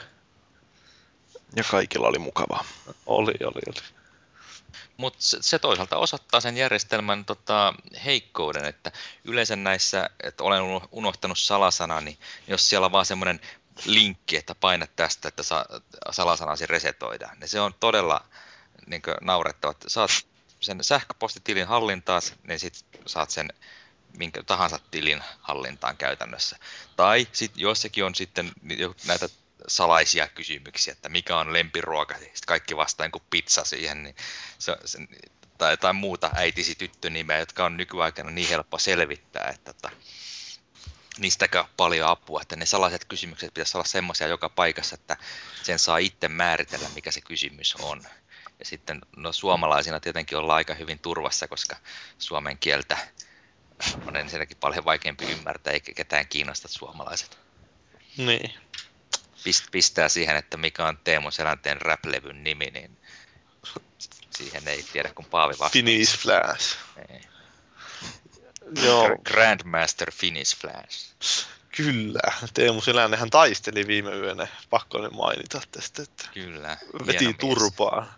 Ja 1.56 1.64
kaikilla 1.70 2.08
oli 2.08 2.18
mukavaa. 2.18 2.64
Oli, 3.06 3.34
oli, 3.44 3.62
oli. 3.66 3.97
Mutta 4.98 5.18
se, 5.20 5.58
toisaalta 5.58 5.96
osoittaa 5.96 6.40
sen 6.40 6.56
järjestelmän 6.56 7.24
tota, 7.24 7.74
heikkouden, 8.04 8.64
että 8.64 8.92
yleensä 9.24 9.56
näissä, 9.56 10.10
että 10.22 10.44
olen 10.44 10.62
unohtanut 10.92 11.38
salasanani, 11.38 12.04
niin 12.10 12.18
jos 12.48 12.68
siellä 12.68 12.84
on 12.84 12.92
vaan 12.92 13.06
semmoinen 13.06 13.40
linkki, 13.84 14.36
että 14.36 14.54
paina 14.54 14.86
tästä, 14.86 15.28
että 15.28 15.42
sa, 15.42 15.66
salasanasi 16.10 16.66
resetoidaan, 16.66 17.40
niin 17.40 17.48
se 17.48 17.60
on 17.60 17.74
todella 17.80 18.24
niin 18.86 19.02
naurettava. 19.20 19.74
Saat 19.86 20.10
sen 20.60 20.84
sähköpostitilin 20.84 21.66
hallintaan, 21.66 22.22
niin 22.42 22.60
sitten 22.60 23.00
saat 23.06 23.30
sen 23.30 23.48
minkä 24.18 24.42
tahansa 24.42 24.78
tilin 24.90 25.22
hallintaan 25.40 25.96
käytännössä. 25.96 26.58
Tai 26.96 27.26
sitten 27.32 27.60
jossakin 27.60 28.04
on 28.04 28.14
sitten 28.14 28.52
näitä 29.06 29.28
salaisia 29.68 30.28
kysymyksiä, 30.28 30.92
että 30.92 31.08
mikä 31.08 31.38
on 31.38 31.52
lempiruoka, 31.52 32.14
sitten 32.14 32.34
kaikki 32.46 32.76
vastaan 32.76 33.10
kuin 33.10 33.22
pizza 33.30 33.64
siihen, 33.64 34.02
niin 34.02 34.16
se, 34.58 34.76
se, 34.84 34.98
tai 35.58 35.72
jotain 35.72 35.96
muuta 35.96 36.30
äitisi 36.34 36.74
tyttönimeä, 36.74 37.38
jotka 37.38 37.64
on 37.64 37.76
nykyaikana 37.76 38.30
niin 38.30 38.48
helppo 38.48 38.78
selvittää, 38.78 39.52
että, 39.54 39.70
että 39.70 39.90
niistäkään 41.18 41.64
paljon 41.76 42.08
apua, 42.08 42.42
että 42.42 42.56
ne 42.56 42.66
salaiset 42.66 43.04
kysymykset 43.04 43.54
pitäisi 43.54 43.76
olla 43.76 43.86
semmoisia 43.86 44.26
joka 44.26 44.48
paikassa, 44.48 44.94
että 44.94 45.16
sen 45.62 45.78
saa 45.78 45.98
itse 45.98 46.28
määritellä, 46.28 46.88
mikä 46.94 47.10
se 47.10 47.20
kysymys 47.20 47.76
on. 47.76 48.02
Ja 48.58 48.64
sitten 48.64 49.00
no, 49.16 49.32
suomalaisina 49.32 50.00
tietenkin 50.00 50.38
ollaan 50.38 50.56
aika 50.56 50.74
hyvin 50.74 50.98
turvassa, 50.98 51.48
koska 51.48 51.76
suomen 52.18 52.58
kieltä 52.58 52.98
on 54.06 54.16
ensinnäkin 54.16 54.56
paljon 54.56 54.84
vaikeampi 54.84 55.24
ymmärtää, 55.24 55.72
eikä 55.72 55.92
ketään 55.94 56.28
kiinnosta 56.28 56.68
suomalaiset. 56.68 57.38
Niin. 58.16 58.54
Pist, 59.44 59.64
pistää 59.70 60.08
siihen, 60.08 60.36
että 60.36 60.56
mikä 60.56 60.86
on 60.86 60.98
Teemu 61.04 61.30
Selänteen 61.30 61.80
rap-levyn 61.82 62.44
nimi, 62.44 62.70
niin 62.70 62.96
siihen 64.36 64.68
ei 64.68 64.82
tiedä, 64.92 65.10
kun 65.14 65.24
Paavi 65.24 65.52
vastaa. 65.52 65.68
Finish 65.68 66.18
Flash. 66.18 66.76
Ei. 67.08 67.20
Joo, 68.84 69.08
Grandmaster 69.24 70.12
Finish 70.12 70.56
Flash. 70.56 71.14
kyllä. 71.76 72.20
Teemu 72.54 72.80
Selännehän 72.80 73.30
taisteli 73.30 73.86
viime 73.86 74.10
yönä, 74.10 74.46
pakko 74.70 74.98
ne 74.98 75.08
mainita 75.08 75.60
tästä, 75.72 76.02
että 76.02 76.24
Kyllä. 76.34 76.76
veti 77.06 77.18
hieno 77.18 77.26
mies. 77.26 77.36
turpaan. 77.40 78.08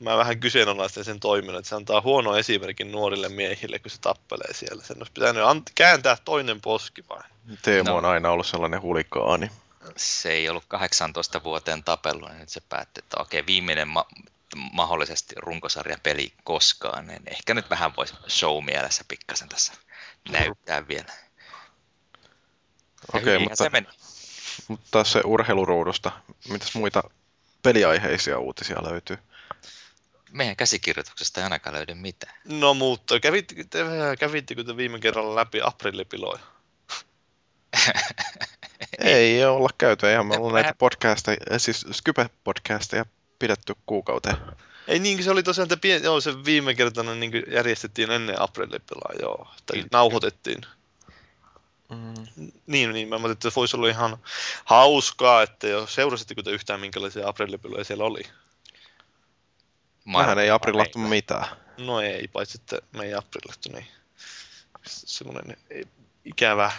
Mä 0.00 0.16
vähän 0.16 0.40
kyseenalaistin 0.40 1.04
sen 1.04 1.20
toiminnan, 1.20 1.58
että 1.58 1.68
se 1.68 1.74
antaa 1.74 2.00
huono 2.00 2.36
esimerkin 2.36 2.92
nuorille 2.92 3.28
miehille, 3.28 3.78
kun 3.78 3.90
se 3.90 4.00
tappelee 4.00 4.54
siellä. 4.54 4.82
Sen 4.84 4.98
olisi 4.98 5.12
pitänyt 5.12 5.42
ant- 5.42 5.72
kääntää 5.74 6.16
toinen 6.24 6.60
poski 6.60 7.04
vain. 7.08 7.24
Teemu 7.62 7.90
No. 7.90 7.96
on 7.96 8.04
aina 8.04 8.30
ollut 8.30 8.46
sellainen 8.46 8.82
hulikaani. 8.82 9.50
Se 9.96 10.32
ei 10.32 10.48
ollut 10.48 10.64
18 10.68 11.44
vuoteen 11.44 11.84
tapellut, 11.84 12.28
niin 12.28 12.40
nyt 12.40 12.48
se 12.48 12.60
päätti, 12.60 13.00
että 13.04 13.16
okei, 13.20 13.46
viimeinen 13.46 13.88
ma- 13.88 14.08
mahdollisesti 14.72 15.34
runkosarjapeli 15.38 16.32
koskaan, 16.44 17.06
niin 17.06 17.22
ehkä 17.26 17.54
nyt 17.54 17.70
vähän 17.70 17.96
voisi 17.96 18.14
show-mielessä 18.28 19.04
pikkasen 19.08 19.48
tässä 19.48 19.72
näyttää 20.28 20.88
vielä. 20.88 21.12
Ja 23.12 23.20
Okei, 23.20 23.38
mutta, 23.38 23.64
se 23.64 23.70
meni. 23.70 23.86
mutta 24.68 24.86
taas 24.90 25.12
se 25.12 25.20
urheiluruudusta. 25.24 26.12
Mitäs 26.48 26.74
muita 26.74 27.02
peliaiheisia 27.62 28.38
uutisia 28.38 28.84
löytyy? 28.90 29.18
Meidän 30.32 30.56
käsikirjoituksesta 30.56 31.40
ei 31.40 31.44
ainakaan 31.44 31.74
löydy 31.76 31.94
mitään. 31.94 32.34
No 32.44 32.74
mutta 32.74 33.20
kävittekö 33.20 33.64
te, 33.70 33.84
kävittekö 34.18 34.64
te 34.64 34.76
viime 34.76 34.98
kerralla 34.98 35.34
läpi 35.34 35.60
aprillipiloja? 35.62 36.42
Ei 38.98 39.44
olla 39.44 39.68
käyty, 39.78 40.08
eihän 40.08 40.26
me 40.26 40.34
olla 40.36 40.52
Vähän- 40.52 40.62
näitä 40.62 40.78
podcasteja, 40.78 41.58
siis 41.58 41.86
Skype-podcasteja 41.92 43.04
pidetty 43.38 43.74
kuukauteen. 43.86 44.36
Ei 44.88 44.98
niin, 44.98 45.24
se 45.24 45.30
oli 45.30 45.42
tosiaan, 45.42 45.64
että 45.64 45.76
pien, 45.76 46.02
joo, 46.02 46.20
se 46.20 46.44
viime 46.44 46.74
kertana 46.74 47.14
niin 47.14 47.32
järjestettiin 47.52 48.10
ennen 48.10 48.40
aprillipilaa, 48.40 49.12
joo. 49.20 49.48
Tai 49.66 49.76
Kyllä. 49.76 49.88
nauhoitettiin. 49.92 50.60
Mm. 51.90 52.50
Niin, 52.66 52.92
niin, 52.92 53.08
mä 53.08 53.14
ajattelin, 53.14 53.32
että 53.32 53.50
voisi 53.56 53.76
olla 53.76 53.88
ihan 53.88 54.16
hauskaa, 54.64 55.42
että 55.42 55.66
jo 55.68 55.86
seurasitteko 55.86 56.42
te 56.42 56.50
yhtään 56.50 56.80
minkälaisia 56.80 57.28
aprillipiloja 57.28 57.84
siellä 57.84 58.04
oli? 58.04 58.22
Vähän 60.12 60.38
ei 60.38 60.50
aprillattu 60.50 60.98
meillä. 60.98 61.10
mitään. 61.14 61.46
No 61.78 62.00
ei, 62.00 62.28
paitsi 62.28 62.58
että 62.60 62.78
me 62.92 63.04
ei 63.04 63.14
aprillattu, 63.14 63.72
niin 63.72 63.86
semmoinen 64.86 65.56
ikävä 66.24 66.72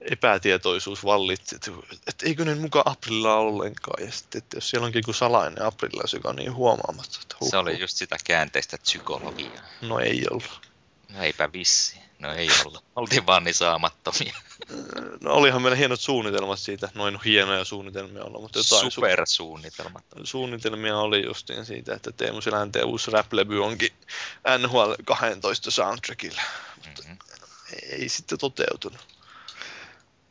epätietoisuus 0.00 1.04
vallitsi, 1.04 1.56
että, 1.56 1.70
että 2.06 2.26
eikö 2.26 2.44
ne 2.44 2.54
muka 2.54 2.82
aprilla 2.84 3.34
ollenkaan, 3.34 4.06
ja 4.06 4.12
sitten, 4.12 4.38
että 4.38 4.56
jos 4.56 4.70
siellä 4.70 4.86
onkin 4.86 4.98
joku 4.98 5.12
salainen 5.12 5.62
aprilla, 5.62 6.02
joka 6.12 6.28
on 6.28 6.36
niin 6.36 6.54
huomaamatta, 6.54 7.18
että 7.22 7.36
huh, 7.40 7.50
Se 7.50 7.56
oli 7.56 7.80
just 7.80 7.96
sitä 7.96 8.16
käänteistä 8.24 8.78
psykologiaa. 8.82 9.62
No 9.80 9.98
ei 9.98 10.24
ollut. 10.30 10.60
No 11.08 11.22
eipä 11.22 11.52
vissi. 11.52 11.98
No 12.18 12.32
ei 12.32 12.48
ollut. 12.64 12.84
Oltiin 12.96 13.26
vaan 13.26 13.44
niin 13.44 13.54
saamattomia. 13.54 14.36
No 15.20 15.32
olihan 15.32 15.62
meillä 15.62 15.76
hienot 15.76 16.00
suunnitelmat 16.00 16.58
siitä, 16.58 16.88
noin 16.94 17.18
hienoja 17.24 17.64
suunnitelmia 17.64 18.24
olla, 18.24 18.40
mutta 18.40 18.58
jotain 18.58 18.86
su- 18.86 18.90
Supersuunnitelmat. 18.90 20.04
suunnitelmia 20.24 20.98
oli 20.98 21.26
justiin 21.26 21.66
siitä, 21.66 21.94
että 21.94 22.12
Teemu 22.12 22.40
Selänteen 22.40 22.84
uusi 22.84 23.10
rap-levy 23.10 23.64
onkin 23.64 23.92
NHL 24.58 24.92
12 25.04 25.70
soundtrackilla. 25.70 26.42
Mm-hmm. 26.86 27.16
Ei 27.90 28.08
sitten 28.08 28.38
toteutunut. 28.38 29.15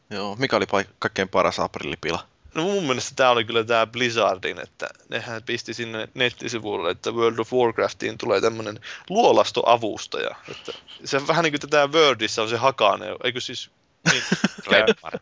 Joo, 0.10 0.36
mikä 0.36 0.56
oli 0.56 0.66
paik- 0.66 0.96
kaikkein 1.00 1.30
paras 1.30 1.60
aprillipila? 1.60 2.28
No 2.56 2.64
mun 2.64 2.84
mielestä 2.84 3.16
tämä 3.16 3.30
oli 3.30 3.46
kyllä 3.46 3.64
tämä 3.64 3.88
Blizzardin, 3.88 4.60
että 4.60 4.90
nehän 5.10 5.44
pisti 5.44 5.74
sinne 5.74 6.08
nettisivuille, 6.14 6.92
että 6.92 7.12
World 7.12 7.40
of 7.40 7.54
Warcraftiin 7.54 8.18
tulee 8.18 8.42
tämmönen 8.42 8.80
luolastoavustaja. 9.10 10.36
Että 10.52 10.72
se 11.06 11.28
vähän 11.28 11.44
niin 11.44 11.54
kuin 11.54 11.62
tätä 11.62 11.88
Wordissä 11.88 12.42
on 12.42 12.50
se 12.50 12.58
hakane, 12.58 13.06
eikö 13.24 13.42
siis 13.42 13.70
niin, 14.12 14.24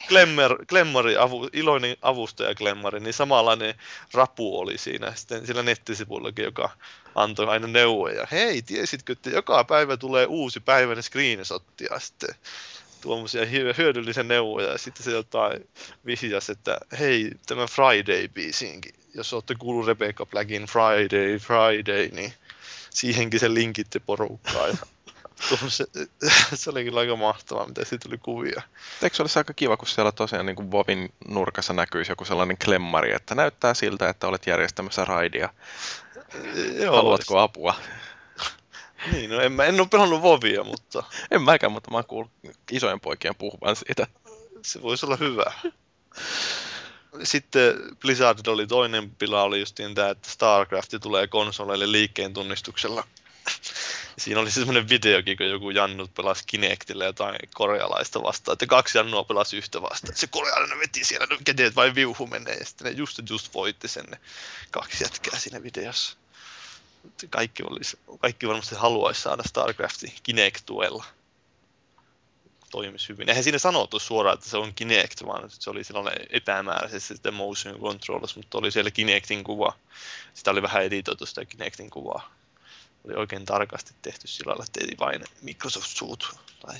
Klemmari. 0.08 0.66
Glemmari, 0.68 1.18
avu, 1.18 1.50
iloinen 1.54 1.98
avustaja 2.02 2.56
Glemmari, 2.56 3.00
niin 3.00 3.14
samanlainen 3.14 3.76
rapu 4.14 4.60
oli 4.60 4.78
siinä 4.78 5.14
sitten 5.16 5.48
sillä 5.48 5.64
nettisivullakin, 5.64 6.46
joka 6.46 6.70
antoi 7.16 7.48
aina 7.48 7.68
neuvoja. 7.68 8.28
Hei, 8.32 8.62
tiesitkö, 8.62 9.14
että 9.14 9.30
joka 9.30 9.64
päivä 9.64 9.98
tulee 9.98 10.26
uusi 10.26 10.60
päivän 10.60 11.04
screenshottia 11.04 12.00
sitten 12.00 12.36
tuommoisia 13.04 13.44
hy- 13.44 13.78
hyödyllisiä 13.78 14.24
neuvoja 14.24 14.72
ja 14.72 14.78
sitten 14.78 15.04
se 15.04 15.12
jotain 15.12 15.70
vihjas, 16.06 16.50
että 16.50 16.78
hei, 17.00 17.32
tämä 17.46 17.66
Friday-biisiinkin, 17.66 18.94
jos 19.14 19.34
olette 19.34 19.56
kuullut 19.60 19.88
Rebecca 19.88 20.26
Blackin 20.26 20.66
Friday, 20.66 21.38
Friday, 21.38 22.10
niin 22.12 22.34
siihenkin 22.90 23.40
se 23.40 23.54
linkitti 23.54 24.00
porukkaa. 24.00 24.68
Ja 24.68 24.78
tuommoisen- 25.50 25.88
se 26.56 26.70
oli 26.70 26.84
kyllä 26.84 27.00
aika 27.00 27.16
mahtavaa, 27.16 27.68
mitä 27.68 27.86
siitä 27.86 28.04
tuli 28.04 28.18
kuvia. 28.18 28.62
Eikö 29.04 29.16
se 29.16 29.24
olisi 29.24 29.40
aika 29.40 29.54
kiva, 29.54 29.78
kun 29.78 29.88
siellä 29.88 30.12
tosiaan 30.12 30.46
niin 30.46 30.56
kuin 30.56 30.72
Vovin 30.72 31.14
nurkassa 31.28 31.74
näkyisi 31.74 32.12
joku 32.12 32.26
sellainen 32.26 32.58
klemmari, 32.66 33.14
että 33.14 33.36
näyttää 33.36 33.74
siltä, 33.74 34.10
että 34.10 34.28
olet 34.28 34.48
järjestämässä 34.48 35.06
raidia. 35.06 35.50
Joo, 36.80 36.96
Haluatko 36.96 37.40
apua? 37.40 37.76
Niin, 39.12 39.30
no 39.30 39.40
en, 39.40 39.52
mä, 39.52 39.64
en 39.64 39.80
ole 39.80 39.88
pelannut 39.88 40.22
Vovia, 40.22 40.64
mutta 40.64 41.04
En 41.32 41.42
mäkään, 41.42 41.72
mutta 41.72 41.92
mä 41.92 42.04
oon 42.10 42.30
isojen 42.72 43.00
poikien 43.00 43.36
puhuvan 43.36 43.76
siitä. 43.76 44.08
se 44.62 44.82
voisi 44.82 45.06
olla 45.06 45.16
hyvä. 45.16 45.52
Sitten 47.24 47.76
Blizzard 48.00 48.48
oli 48.48 48.68
toinen 48.68 49.16
pila, 49.16 49.44
oli 49.44 49.60
justiin 49.60 49.96
tämä, 49.96 50.10
että 50.10 50.30
StarCraft 50.30 50.94
tulee 51.02 51.28
konsoleille 51.28 51.92
liikkeen 51.92 52.34
tunnistuksella. 52.34 53.04
Siinä 54.18 54.40
oli 54.40 54.52
semmoinen 54.52 54.90
videokin, 54.90 55.38
kun 55.38 55.50
joku 55.50 55.70
Jannut 55.70 56.14
pelasi 56.14 56.44
Kinectillä 56.48 57.06
jotain 57.06 57.36
korealaista 57.54 58.24
vastaan, 58.24 58.54
että 58.54 58.66
kaksi 58.66 58.98
Jannua 58.98 59.24
pelasi 59.24 59.58
yhtä 59.58 59.82
vastaan. 59.82 60.16
Se 60.16 60.28
korealainen 60.28 60.80
veti 60.80 61.06
siellä, 61.06 61.28
no 61.30 61.38
kädet 61.46 61.76
vai 61.76 61.96
viuhu 61.96 62.28
menee, 62.28 62.56
ja 62.56 62.66
sitten 62.66 62.86
ne 62.86 62.92
just, 62.92 63.20
just 63.30 63.54
voitti 63.54 63.88
sen 63.88 64.06
ne 64.06 64.20
kaksi 64.72 65.04
jätkää 65.04 65.40
siinä 65.40 65.64
videossa. 65.64 66.18
Kaikki, 67.30 67.64
olisi, 67.64 68.00
kaikki 68.20 68.48
varmasti 68.48 68.76
haluaisi 68.76 69.22
saada 69.22 69.44
StarCraftin 69.44 70.14
Kinect-tuella 70.24 71.04
toimisi 72.72 73.10
hyvin. 73.10 73.30
Eihän 73.30 73.44
siinä 73.44 73.58
sanottu 73.58 74.00
suoraan, 74.00 74.34
että 74.34 74.50
se 74.50 74.58
on 74.58 74.74
Kinect, 74.74 75.26
vaan 75.26 75.50
se 75.50 75.70
oli 75.70 75.84
sellainen 75.84 76.28
epämääräisesti 76.30 77.14
sitten 77.14 77.34
motion 77.34 77.80
controllers, 77.80 78.36
mutta 78.36 78.58
oli 78.58 78.72
siellä 78.72 78.92
Kinectin 78.92 79.44
kuva. 79.44 79.74
Sitä 80.34 80.52
oli 80.52 80.62
vähän 80.62 80.84
editoitu 80.84 81.26
sitä 81.26 81.46
Kinectin 81.46 81.90
kuvaa. 81.90 82.34
Oli 83.06 83.16
oikein 83.16 83.46
tarkasti 83.46 83.94
tehty 84.02 84.28
sillä 84.28 84.50
lailla, 84.50 84.64
että 84.64 84.80
ei 84.82 84.98
vain 85.00 85.24
Microsoft 85.42 85.88
suutu. 85.88 86.28
Tai... 86.66 86.76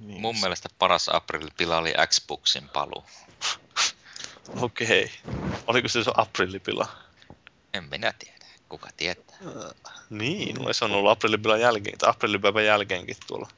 Niin. 0.00 0.20
Mun 0.20 0.40
mielestä 0.40 0.68
paras 0.78 1.08
aprillipila 1.08 1.78
oli 1.78 1.92
Xboxin 2.06 2.68
paluu. 2.68 3.04
Okei. 4.60 5.04
Okay. 5.04 5.54
Oliko 5.66 5.88
se 5.88 6.04
se 6.04 6.10
aprillipila? 6.16 6.88
En 7.74 7.84
minä 7.84 8.12
tiedä. 8.18 8.33
Kuka 8.78 8.90
tietää. 8.96 9.36
Niin, 10.10 10.56
no 10.56 10.72
se 10.72 10.84
on 10.84 10.92
ollut 10.92 11.10
aprillipäivän 11.10 11.60
jälkeen, 11.60 11.98
tai 11.98 12.10
aprillipäivän 12.10 12.64
jälkeenkin 12.64 13.16
tuolla 13.26 13.48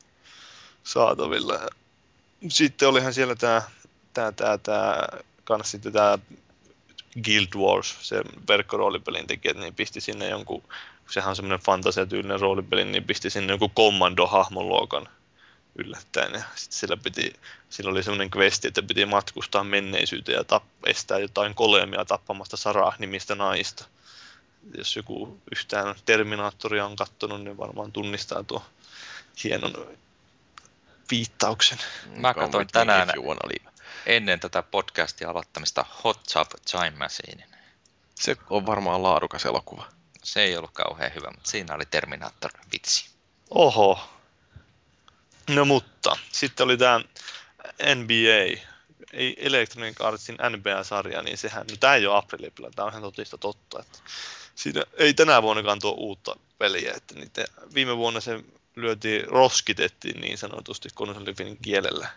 saatavilla. 0.84 1.60
Sitten 2.48 2.88
olihan 2.88 3.14
siellä 3.14 3.34
tää, 3.34 3.62
tää, 4.14 4.32
tää, 4.32 4.58
tää 4.58 5.08
kans 5.44 5.70
sitten 5.70 5.92
tää 5.92 6.18
Guild 7.24 7.54
Wars, 7.56 7.96
se 8.00 8.22
verkkoroolipelin 8.48 9.26
tekijät, 9.26 9.56
niin 9.56 9.74
pisti 9.74 10.00
sinne 10.00 10.28
jonkun, 10.28 10.62
sehän 11.10 11.30
on 11.30 11.36
semmoinen 11.36 11.64
fantasiatyylinen 11.66 12.40
roolipeli, 12.40 12.84
niin 12.84 13.04
pisti 13.04 13.30
sinne 13.30 13.52
jonkun 13.52 13.70
kommando-hahmon 13.70 14.68
luokan 14.68 15.08
yllättäen. 15.78 16.32
Ja 16.32 16.42
sitten 16.54 16.78
sillä, 16.78 16.96
piti, 16.96 17.32
sillä 17.70 17.90
oli 17.90 18.02
semmoinen 18.02 18.30
questi, 18.36 18.68
että 18.68 18.82
piti 18.82 19.06
matkustaa 19.06 19.64
menneisyyteen 19.64 20.36
ja 20.36 20.58
tap- 20.58 20.88
estää 20.90 21.18
jotain 21.18 21.54
kolemia 21.54 22.04
tappamasta 22.04 22.56
Sarah-nimistä 22.56 23.34
naista. 23.34 23.84
Jos 24.74 24.96
joku 24.96 25.40
yhtään 25.52 25.94
Terminaattoria 26.04 26.86
on 26.86 26.96
kattonut, 26.96 27.44
niin 27.44 27.56
varmaan 27.56 27.92
tunnistaa 27.92 28.42
tuo 28.42 28.62
hienon 29.44 29.96
viittauksen. 31.10 31.78
Mä 32.16 32.34
katsoin 32.34 32.66
tänään-. 32.72 33.08
Ennen 34.06 34.40
tätä 34.40 34.62
podcastia 34.62 35.30
aloittamista 35.30 35.84
Hot 36.04 36.20
Tub 36.32 36.48
Time 36.70 36.90
Machine. 36.90 37.46
Se 38.14 38.36
on 38.50 38.66
varmaan 38.66 39.02
laadukas 39.02 39.46
elokuva. 39.46 39.88
Se 40.22 40.42
ei 40.42 40.56
ollut 40.56 40.70
kauhean 40.70 41.14
hyvä, 41.14 41.30
mutta 41.30 41.50
siinä 41.50 41.74
oli 41.74 41.84
Terminator-vitsi. 41.86 43.10
Oho. 43.50 44.08
No 45.50 45.64
mutta, 45.64 46.16
sitten 46.32 46.64
oli 46.64 46.76
tämä 46.76 47.00
NBA, 47.94 48.62
ei 49.12 49.46
Electronic 49.46 50.00
Artsin 50.00 50.36
NBA-sarja, 50.50 51.22
niin 51.22 51.38
sehän, 51.38 51.66
no 51.70 51.76
tämä 51.76 51.94
ei 51.94 52.06
ole 52.06 52.18
aprilipillä, 52.18 52.70
tämä 52.70 52.86
on 52.86 52.92
ihan 52.92 53.02
totista 53.02 53.38
totta. 53.38 53.80
Että 53.80 53.98
siinä 54.56 54.82
ei 54.98 55.14
tänä 55.14 55.42
vuonnakaan 55.42 55.78
tuo 55.78 55.90
uutta 55.90 56.36
peliä, 56.58 56.92
että 56.96 57.14
niitä, 57.14 57.44
viime 57.74 57.96
vuonna 57.96 58.20
se 58.20 58.40
lyötiin, 58.76 59.28
roskitettiin 59.28 60.20
niin 60.20 60.38
sanotusti 60.38 60.88
konsolifin 60.94 61.58
kielellä 61.62 62.08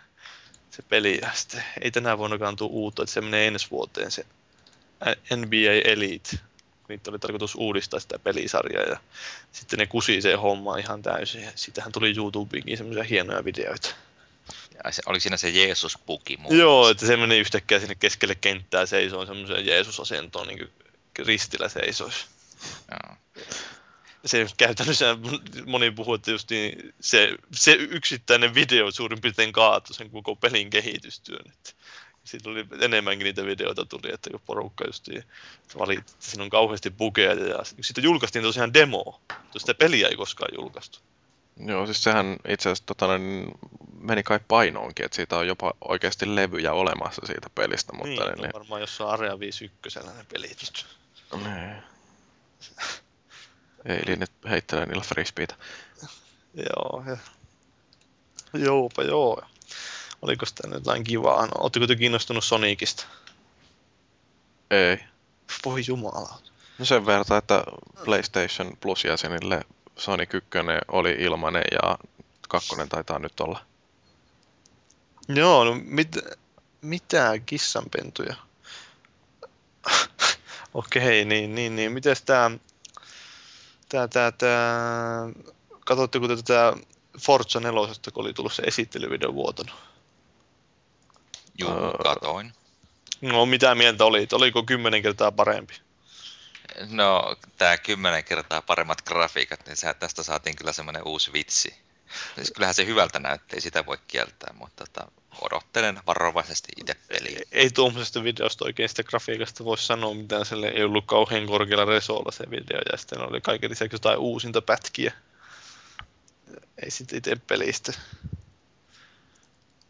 se 0.72 0.82
peli, 0.82 1.20
ja 1.22 1.30
sitten 1.34 1.64
ei 1.82 1.92
tänä 1.92 2.18
vuonnakaan 2.18 2.56
tuo 2.56 2.68
uutta, 2.68 3.04
että 3.04 3.14
se 3.14 3.22
menee 3.22 3.48
ensi 3.48 3.68
vuoteen 3.72 4.12
se 4.12 4.26
NBA 5.36 5.72
Elite, 5.86 6.40
niitä 6.90 7.12
oli 7.12 7.20
tarkoitus 7.20 7.56
uudistaa 7.56 8.00
sitä 8.00 8.20
pelisarjaa 8.20 8.84
ja 8.84 9.00
sitten 9.52 9.80
ne 9.80 9.88
kusi 9.88 10.22
se 10.22 10.36
homma 10.36 10.78
ihan 10.78 11.02
täysin. 11.02 11.44
Ja 11.44 11.52
Siitähän 11.56 11.92
tuli 11.92 12.14
YouTubeenkin 12.18 12.78
semmoisia 12.78 13.04
hienoja 13.04 13.46
videoita. 13.46 13.96
Ja 14.84 14.92
se, 14.92 15.02
oli 15.06 15.20
siinä 15.20 15.38
se 15.38 15.50
Jeesus-puki 15.50 16.38
muun 16.38 16.58
Joo, 16.58 16.90
että 16.90 17.08
se 17.08 17.18
meni 17.18 17.38
yhtäkkiä 17.38 17.80
sinne 17.80 17.96
keskelle 17.96 18.36
kenttää 18.36 18.86
seisoon 18.86 19.28
semmoiseen 19.28 19.66
Jeesus-asentoon, 19.66 20.48
niin 20.48 20.58
kuin 20.58 20.72
ristillä 21.26 21.70
seisoisi. 21.70 22.26
Joo. 22.92 23.16
Se 24.26 24.48
käytännössä 24.58 25.18
moni 25.66 25.92
puhuu, 25.92 26.14
että 26.14 26.32
just 26.32 26.50
niin, 26.50 26.94
se, 27.00 27.36
se 27.52 27.72
yksittäinen 27.72 28.56
video 28.56 28.92
suurin 28.92 29.22
piirtein 29.22 29.52
kaatui 29.52 29.96
sen 29.96 30.10
koko 30.10 30.36
pelin 30.36 30.70
kehitystyön. 30.70 31.52
Että 31.52 31.72
siitä 32.24 32.50
oli 32.50 32.66
enemmänkin 32.82 33.26
niitä 33.26 33.46
videoita 33.46 33.86
tuli, 33.86 34.14
että 34.14 34.30
kun 34.30 34.42
porukka 34.46 34.86
just 34.88 35.08
niin 35.08 35.24
valitti, 35.78 36.12
että 36.12 36.26
siinä 36.26 36.44
on 36.44 36.50
kauheasti 36.50 36.90
bugeja 36.90 37.34
ja 37.34 37.64
sitten 37.82 38.04
julkaistiin 38.04 38.44
tosiaan 38.44 38.74
demo, 38.74 39.04
mutta 39.34 39.60
sitä 39.60 39.74
peliä 39.74 40.08
ei 40.08 40.16
koskaan 40.16 40.52
julkaistu. 40.56 41.00
Joo, 41.66 41.86
siis 41.86 42.04
sehän 42.04 42.38
itse 42.48 42.70
asiassa 42.70 42.86
tota, 42.86 43.18
niin, 43.18 43.52
meni 44.00 44.24
kai 44.24 44.40
painoonkin, 44.48 45.06
että 45.06 45.16
siitä 45.16 45.38
on 45.38 45.48
jopa 45.48 45.74
oikeasti 45.88 46.36
levyjä 46.36 46.74
olemassa 46.74 47.22
siitä 47.26 47.50
pelistä, 47.56 47.94
mutta 47.94 48.08
niin, 48.08 48.18
niin, 48.18 48.46
on 48.46 48.62
varmaan 48.62 48.82
jossain 48.82 49.10
Area 49.10 49.40
51 49.40 50.00
ne 50.00 50.26
pelit 50.32 50.86
nyt. 51.34 51.44
niin. 51.44 51.84
Ei 53.86 54.02
liene 54.06 54.26
heittelee 54.50 54.86
niillä 54.86 55.04
frisbeitä. 55.04 55.56
Joo, 56.54 57.04
ja... 57.06 57.18
Joupa 58.54 59.04
joo. 59.04 59.42
Oliko 60.22 60.46
sitä 60.46 60.68
jotain 60.72 61.04
kivaa? 61.04 61.46
No, 61.46 61.52
Oletteko 61.58 61.88
te 61.88 61.96
kiinnostunut 61.96 62.44
Sonicista? 62.44 63.06
Ei. 64.72 64.98
Voi 65.66 65.84
jumala. 65.88 66.40
No 66.78 66.86
sen 66.86 67.06
verran, 67.06 67.38
että 67.38 67.64
PlayStation 68.06 68.78
Plus-jäsenille 68.80 69.62
Sonic 69.98 70.34
1 70.34 70.50
oli 70.88 71.12
ilmanen 71.20 71.64
ja 71.72 71.98
kakkonen 72.50 72.90
taitaa 72.90 73.20
nyt 73.20 73.40
olla. 73.40 73.66
Joo, 75.28 75.64
no 75.64 75.80
mit, 75.84 76.18
mitä 76.82 77.40
kissanpentuja? 77.46 78.36
Okei, 80.74 81.26
niin, 81.26 81.56
niin, 81.56 81.76
niin. 81.76 81.92
Mites 81.92 82.22
tää, 82.22 82.52
tää, 83.90 84.08
tää, 84.08 84.32
tää, 84.32 85.30
katsotteko 85.86 86.28
te 86.28 86.36
tätä 86.36 86.74
Forza 87.22 87.60
4, 87.60 87.94
kun 88.14 88.24
oli 88.24 88.34
tullut 88.34 88.54
se 88.54 88.64
esittelyvideo 88.64 89.34
vuotanut? 89.34 89.76
Juu, 91.58 91.72
Öö. 91.72 91.92
katoin. 92.04 92.54
No, 93.22 93.46
mitä 93.46 93.76
mieltä 93.76 94.06
oli? 94.06 94.28
Oliko 94.32 94.64
kymmenen 94.64 95.02
kertaa 95.02 95.32
parempi? 95.32 95.74
No, 96.90 97.36
tää 97.58 97.78
kymmenen 97.78 98.24
kertaa 98.24 98.62
paremmat 98.62 99.02
grafiikat, 99.02 99.66
niin 99.66 99.78
sä- 99.78 99.94
tästä 99.94 100.24
saatiin 100.24 100.56
kyllä 100.56 100.74
semmoinen 100.74 101.08
uusi 101.08 101.34
vitsi. 101.34 101.76
Siis 102.36 102.52
kyllähän 102.52 102.76
se 102.76 102.86
hyvältä 102.86 103.20
näytti, 103.20 103.56
ei 103.56 103.62
sitä 103.62 103.86
voi 103.86 103.98
kieltää, 104.08 104.54
mutta 104.54 104.86
tota, 104.86 105.12
odottelen 105.42 106.00
varovaisesti 106.08 106.70
itse 106.78 106.96
peliä. 107.08 107.40
ei 107.52 107.70
tuommoisesta 107.70 108.24
videosta 108.24 108.66
oikein 108.66 108.90
sitä 108.90 109.04
grafiikasta 109.04 109.66
voi 109.66 109.78
sanoa 109.78 110.14
mitään, 110.14 110.46
sille 110.46 110.68
ei 110.68 110.84
ollut 110.84 111.06
kauhean 111.06 111.46
korkealla 111.46 111.86
resolla 111.86 112.32
se 112.32 112.50
video, 112.50 112.82
ja 112.92 112.98
sitten 112.98 113.30
oli 113.30 113.42
kaiken 113.42 113.70
lisäksi 113.70 113.96
jotain 113.96 114.20
uusinta 114.20 114.62
pätkiä. 114.62 115.14
Ei 116.84 116.92
sitten 116.92 117.18
itse 117.18 117.36
pelistä. 117.36 117.94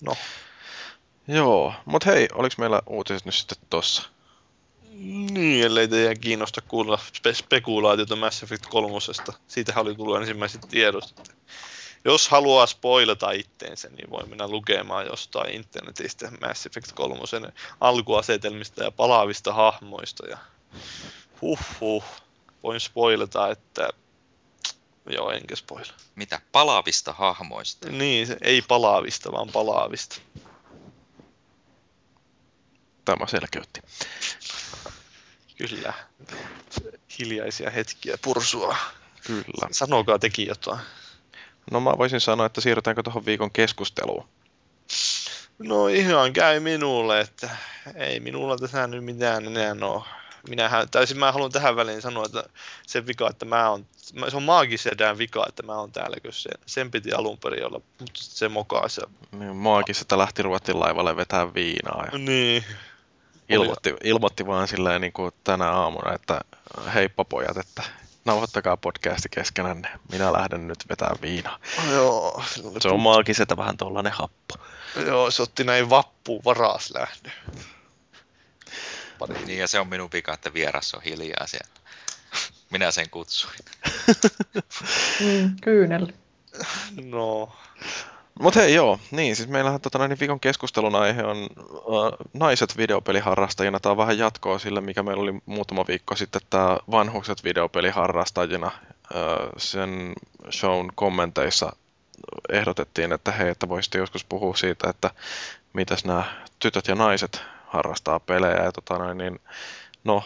No, 0.01 0.15
Joo, 1.27 1.73
mut 1.85 2.05
hei, 2.05 2.27
oliks 2.33 2.57
meillä 2.57 2.81
uutiset 2.87 3.25
nyt 3.25 3.35
sitten 3.35 3.57
tossa? 3.69 4.09
niin, 5.31 5.65
ellei 5.65 5.87
teidän 5.87 6.19
kiinnosta 6.19 6.61
kuulla 6.61 6.99
spe- 7.17 7.35
spekulaatiota 7.35 8.15
Mass 8.15 8.43
Effect 8.43 8.65
3. 8.65 8.97
Siitähän 9.47 9.81
oli 9.81 9.95
tullut 9.95 10.17
ensimmäiset 10.17 10.61
tiedot. 10.69 11.03
että 11.17 11.33
Jos 12.05 12.29
haluaa 12.29 12.65
spoilata 12.65 13.31
itteensä, 13.31 13.89
niin 13.89 14.09
voi 14.09 14.25
mennä 14.25 14.47
lukemaan 14.47 15.05
jostain 15.05 15.55
internetistä 15.55 16.31
Mass 16.41 16.65
Effect 16.65 16.91
3 16.91 17.15
alkuasetelmista 17.79 18.83
ja 18.83 18.91
palaavista 18.91 19.53
hahmoista. 19.53 20.27
Ja 20.27 20.37
huh 21.41 21.59
huh, 21.79 22.03
voin 22.63 22.79
spoilata, 22.79 23.49
että 23.49 23.89
joo, 25.09 25.31
enkä 25.31 25.55
spoila. 25.55 25.93
Mitä 26.15 26.41
palavista 26.51 27.13
hahmoista? 27.13 27.89
Niin, 27.89 28.27
se 28.27 28.37
ei 28.41 28.61
palaavista, 28.61 29.31
vaan 29.31 29.49
palaavista. 29.49 30.21
Tämä 33.05 33.27
selkeytti. 33.27 33.81
Kyllä. 35.57 35.93
Hiljaisia 37.19 37.69
hetkiä 37.69 38.17
pursua. 38.21 38.77
Kyllä. 39.27 39.67
Sanokaa 39.71 40.19
teki 40.19 40.47
jotain. 40.47 40.79
No 41.71 41.79
mä 41.79 41.97
voisin 41.97 42.21
sanoa, 42.21 42.45
että 42.45 42.61
siirrytäänkö 42.61 43.03
tuohon 43.03 43.25
viikon 43.25 43.51
keskusteluun. 43.51 44.27
No 45.59 45.87
ihan 45.87 46.33
käy 46.33 46.59
minulle, 46.59 47.19
että 47.19 47.49
ei 47.95 48.19
minulla 48.19 48.57
tässä 48.57 48.87
nyt 48.87 49.03
mitään 49.05 49.45
enää 49.45 49.75
ole. 49.81 50.03
Minähän, 50.49 50.89
tai 50.89 51.07
siis 51.07 51.19
mä 51.19 51.31
haluan 51.31 51.51
tähän 51.51 51.75
väliin 51.75 52.01
sanoa, 52.01 52.25
että 52.25 52.43
se 52.87 53.07
vika, 53.07 53.29
että 53.29 53.45
mä 53.45 53.69
on, 53.69 53.85
se 54.29 54.37
on 54.37 54.43
maagisedään 54.43 55.17
vika, 55.17 55.45
että 55.49 55.63
mä 55.63 55.79
oon 55.79 55.91
täällä, 55.91 56.17
kun 56.21 56.33
se, 56.33 56.49
sen 56.65 56.91
piti 56.91 57.13
alun 57.13 57.37
perin 57.37 57.65
olla, 57.65 57.81
mutta 57.99 58.13
se 58.23 58.49
mokaisi. 58.49 59.01
Niin 59.31 59.55
Maagissa, 59.55 60.01
että 60.01 60.17
lähti 60.17 60.41
Ruotin 60.41 60.79
laivalle 60.79 61.15
vetää 61.15 61.53
viinaa 61.53 62.05
ja 62.11 62.17
Niin, 62.17 62.63
ilmoitti, 63.49 63.95
ilmoitti 64.03 64.47
vaan 64.47 64.67
silleen 64.67 65.01
niin 65.01 65.13
kuin 65.13 65.31
tänä 65.43 65.71
aamuna, 65.71 66.13
että 66.13 66.41
heippa 66.93 67.25
pojat, 67.25 67.57
että 67.57 67.83
nauhoittakaa 68.29 68.77
podcasti 68.77 69.29
keskenänne. 69.29 69.89
Minä 70.11 70.33
lähden 70.33 70.67
nyt 70.67 70.85
vetää 70.89 71.15
viinaa. 71.21 71.59
joo, 71.91 72.43
Se 72.81 72.87
on 72.87 72.99
maagisetä 72.99 73.57
vähän 73.57 73.77
tollanen 73.77 74.11
happo. 74.13 74.55
joo, 75.05 75.31
se 75.31 75.41
otti 75.41 75.63
näin 75.63 75.89
vappuun 75.89 76.41
varas. 76.45 76.93
Pari 79.19 79.45
Niin 79.45 79.59
ja 79.59 79.67
se 79.67 79.79
on 79.79 79.87
minun 79.87 80.09
vika, 80.13 80.33
että 80.33 80.53
vieras 80.53 80.93
on 80.93 81.01
hiljaa 81.01 81.47
siellä. 81.47 81.73
Minä 82.69 82.91
sen 82.91 83.09
kutsuin. 83.09 83.55
Mm, 85.19 85.55
kyynel. 85.61 86.07
No, 87.03 87.55
Mut 88.39 88.55
hei 88.55 88.73
joo, 88.73 88.99
niin 89.11 89.35
siis 89.35 89.49
meillähän 89.49 89.81
tota, 89.81 90.07
niin 90.07 90.19
viikon 90.19 90.39
keskustelun 90.39 90.95
aihe 90.95 91.23
on 91.23 91.47
uh, 91.71 92.11
naiset 92.33 92.77
videopeliharrastajina. 92.77 93.79
Tämä 93.79 93.91
on 93.91 93.97
vähän 93.97 94.17
jatkoa 94.17 94.59
sille, 94.59 94.81
mikä 94.81 95.03
meillä 95.03 95.23
oli 95.23 95.41
muutama 95.45 95.87
viikko 95.87 96.15
sitten, 96.15 96.41
tämä 96.49 96.77
vanhukset 96.91 97.43
videopeliharrastajina. 97.43 98.67
Uh, 98.67 99.49
sen 99.57 100.13
shown 100.51 100.89
kommenteissa 100.95 101.75
ehdotettiin, 102.49 103.13
että 103.13 103.31
hei, 103.31 103.49
että 103.49 103.69
voisitte 103.69 103.97
joskus 103.97 104.23
puhua 104.23 104.55
siitä, 104.55 104.89
että 104.89 105.11
mitäs 105.73 106.05
nämä 106.05 106.23
tytöt 106.59 106.87
ja 106.87 106.95
naiset 106.95 107.43
harrastaa 107.67 108.19
pelejä. 108.19 108.63
Ja 108.63 108.71
tota, 108.71 109.13
niin, 109.13 109.39
no, 110.03 110.23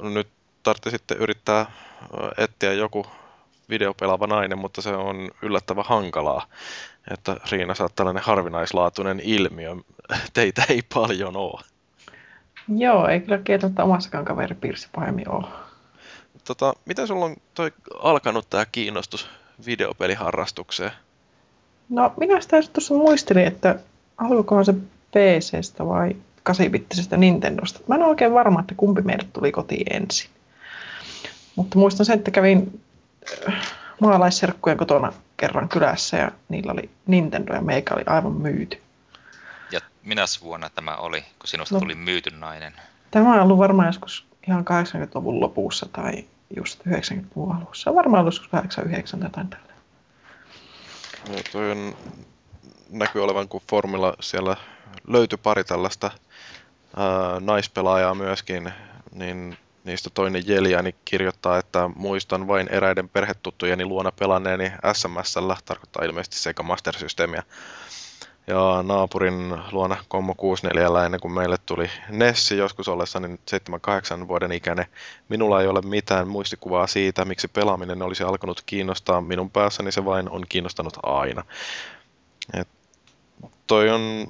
nyt 0.00 0.28
tarvitse 0.62 0.90
sitten 0.90 1.16
yrittää 1.16 1.70
etsiä 2.38 2.72
joku 2.72 3.06
videopelaava 3.70 4.26
nainen, 4.26 4.58
mutta 4.58 4.82
se 4.82 4.90
on 4.90 5.30
yllättävän 5.42 5.84
hankalaa. 5.84 6.46
Että 7.10 7.36
Riina, 7.50 7.74
sä 7.74 7.84
oot 7.84 7.94
tällainen 7.94 8.22
harvinaislaatuinen 8.22 9.20
ilmiö. 9.24 9.76
Teitä 10.32 10.64
ei 10.68 10.82
paljon 10.94 11.36
ole. 11.36 11.60
Joo, 12.76 13.08
ei 13.08 13.20
kyllä 13.20 13.38
kieltämättä 13.38 13.84
omassakaan 13.84 14.24
kaveripiirissä 14.24 14.88
pahemmin 14.94 15.30
ole. 15.30 15.46
Tota, 16.44 16.74
miten 16.84 17.06
sulla 17.06 17.24
on 17.24 17.36
toi 17.54 17.72
alkanut 18.02 18.50
tämä 18.50 18.66
kiinnostus 18.66 19.28
videopeliharrastukseen? 19.66 20.92
No, 21.88 22.12
minä 22.16 22.40
sitä 22.40 22.56
tuossa 22.72 22.94
muistelin, 22.94 23.46
että 23.46 23.78
alkoikohan 24.18 24.64
se 24.64 24.74
PCstä 25.10 25.86
vai 25.86 26.16
8-bittisestä 26.50 27.16
Nintendosta. 27.16 27.80
Mä 27.86 27.94
en 27.94 28.02
ole 28.02 28.10
oikein 28.10 28.34
varma, 28.34 28.60
että 28.60 28.74
kumpi 28.76 29.02
meidät 29.02 29.32
tuli 29.32 29.52
kotiin 29.52 29.86
ensin. 29.96 30.30
Mutta 31.56 31.78
muistan 31.78 32.06
sen, 32.06 32.18
että 32.18 32.30
kävin 32.30 32.80
maalaisserkkujen 34.00 34.78
kotona 34.78 35.12
kerran 35.36 35.68
kylässä 35.68 36.16
ja 36.16 36.30
niillä 36.48 36.72
oli 36.72 36.90
Nintendo 37.06 37.54
ja 37.54 37.60
meikä 37.60 37.94
oli 37.94 38.02
aivan 38.06 38.32
myyty. 38.32 38.82
Ja 39.72 39.80
minä 40.02 40.24
vuonna 40.42 40.70
tämä 40.70 40.96
oli, 40.96 41.20
kun 41.20 41.48
sinusta 41.48 41.74
No. 41.74 41.80
tuli 41.80 41.94
myyty 41.94 42.30
nainen? 42.30 42.72
Tämä 43.10 43.34
on 43.34 43.40
ollut 43.40 43.58
varmaan 43.58 43.88
joskus 43.88 44.26
ihan 44.48 44.64
80-luvun 44.64 45.40
lopussa 45.40 45.86
tai 45.92 46.24
just 46.56 46.80
90-luvun 46.86 47.56
alussa. 47.56 47.94
Varmaan 47.94 48.20
ollut 48.20 48.34
joskus 48.34 48.48
89 48.48 49.20
tai 49.20 49.26
jotain 49.26 49.48
tällä. 49.48 49.72
Joo, 51.28 51.40
toi 51.52 51.70
on, 51.70 51.96
näkyy 52.90 53.24
olevan, 53.24 53.48
kun 53.48 53.60
Formilla 53.70 54.14
siellä 54.20 54.56
löytyi 55.08 55.38
pari 55.42 55.64
tällaista 55.64 56.10
ää, 56.96 57.40
naispelaajaa 57.40 58.14
myöskin, 58.14 58.72
niin 59.12 59.58
niistä 59.88 60.10
toinen 60.14 60.42
Jeljani 60.46 60.94
kirjoittaa, 61.04 61.58
että 61.58 61.90
muistan 61.96 62.48
vain 62.48 62.68
eräiden 62.70 63.08
perhetuttujeni 63.08 63.84
luona 63.84 64.12
pelanneeni 64.12 64.72
SMSllä, 64.92 65.56
tarkoittaa 65.64 66.04
ilmeisesti 66.04 66.36
Sega 66.36 66.62
Master 66.62 66.94
Systemia. 66.94 67.42
Ja 68.46 68.82
naapurin 68.82 69.54
luona 69.72 69.96
Commo 70.10 70.34
64 70.34 71.04
ennen 71.04 71.20
kuin 71.20 71.32
meille 71.32 71.56
tuli 71.66 71.90
Nessi 72.08 72.56
joskus 72.56 72.88
ollessani 72.88 73.28
7-8 74.24 74.28
vuoden 74.28 74.52
ikäinen. 74.52 74.86
Minulla 75.28 75.60
ei 75.60 75.66
ole 75.66 75.80
mitään 75.80 76.28
muistikuvaa 76.28 76.86
siitä, 76.86 77.24
miksi 77.24 77.48
pelaaminen 77.48 78.02
olisi 78.02 78.22
alkanut 78.22 78.62
kiinnostaa 78.66 79.20
minun 79.20 79.50
päässäni, 79.50 79.92
se 79.92 80.04
vain 80.04 80.28
on 80.28 80.44
kiinnostanut 80.48 80.94
aina. 81.02 81.44
Et 82.54 82.68
toi 83.66 83.90
on 83.90 84.26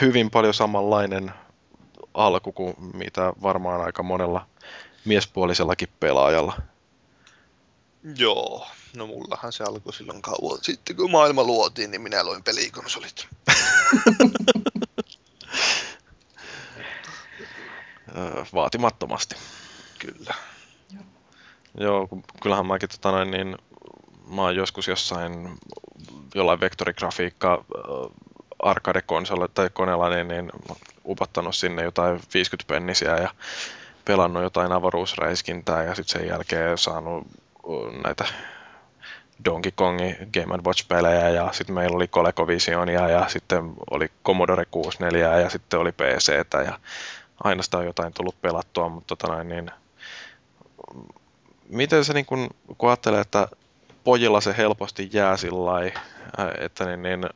hyvin 0.00 0.30
paljon 0.30 0.54
samanlainen 0.54 1.32
alku 2.14 2.52
kuin 2.52 2.74
mitä 2.94 3.32
varmaan 3.42 3.80
aika 3.80 4.02
monella 4.02 4.46
miespuolisellakin 5.04 5.88
pelaajalla. 6.00 6.56
Joo, 8.16 8.66
no 8.96 9.06
mullahan 9.06 9.52
se 9.52 9.64
alkoi 9.64 9.92
silloin 9.92 10.22
kauan 10.22 10.58
sitten, 10.62 10.96
kun 10.96 11.10
maailma 11.10 11.44
luotiin, 11.44 11.90
niin 11.90 12.00
minä 12.00 12.24
loin 12.24 12.42
pelikonsolit. 12.42 13.28
Vaatimattomasti. 18.54 19.34
Kyllä. 19.98 20.34
Joo, 21.80 22.08
kyllähän 22.42 22.66
mäkin 22.66 22.88
tota 22.88 23.10
noin, 23.10 23.30
niin 23.30 23.56
mä 24.28 24.42
oon 24.42 24.56
joskus 24.56 24.88
jossain 24.88 25.58
jollain 26.34 26.60
vektorigrafiikka 26.60 27.64
arcade 28.58 29.02
tai 29.54 29.70
koneella 29.70 30.08
niin, 30.08 30.28
niin 30.28 30.50
upottanut 31.04 31.56
sinne 31.56 31.82
jotain 31.82 32.20
50 32.34 32.74
pennisiä 32.74 33.16
ja 33.16 33.30
pelannut 34.04 34.42
jotain 34.42 34.72
avaruusräiskintää 34.72 35.82
ja 35.82 35.94
sitten 35.94 36.20
sen 36.20 36.28
jälkeen 36.28 36.78
saanut 36.78 37.26
näitä 38.04 38.24
Donkey 39.44 39.72
Kongin 39.74 40.16
Game 40.34 40.62
Watch-pelejä 40.66 41.28
ja 41.28 41.52
sitten 41.52 41.74
meillä 41.74 41.96
oli 41.96 42.08
ColecoVisionia 42.08 43.08
ja 43.08 43.28
sitten 43.28 43.74
oli 43.90 44.10
Commodore 44.24 44.64
64 44.70 45.40
ja 45.40 45.50
sitten 45.50 45.80
oli 45.80 45.92
PCtä 45.92 46.62
ja 46.62 46.78
aina 47.44 47.62
sitä 47.62 47.78
on 47.78 47.86
jotain 47.86 48.12
tullut 48.12 48.42
pelattua, 48.42 48.88
mutta 48.88 49.16
tota 49.16 49.32
noin, 49.32 49.48
niin 49.48 49.70
miten 51.68 52.04
se 52.04 52.12
niin 52.12 52.26
kun, 52.26 52.50
kun 52.78 52.88
ajattelee, 52.88 53.20
että 53.20 53.48
pojilla 54.04 54.40
se 54.40 54.54
helposti 54.56 55.10
jää 55.12 55.36
sillä 55.36 55.72
että 56.58 56.84
niin, 56.84 57.02
niin, 57.02 57.26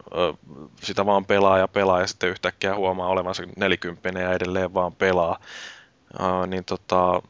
sitä 0.83 1.07
vaan 1.07 1.25
pelaa 1.25 1.59
ja 1.59 1.69
pelaa 1.69 2.01
ja 2.01 2.07
sitten 2.07 2.31
yhtäkkiä 2.31 2.75
huomaa 2.75 3.09
olevansa 3.09 3.43
nelikymppinen 3.57 4.23
ja 4.23 4.33
edelleen 4.33 4.75
vaan 4.75 4.93
pelaa, 4.93 5.39
Ää, 6.19 6.47
niin 6.47 6.65
tota, 6.65 7.23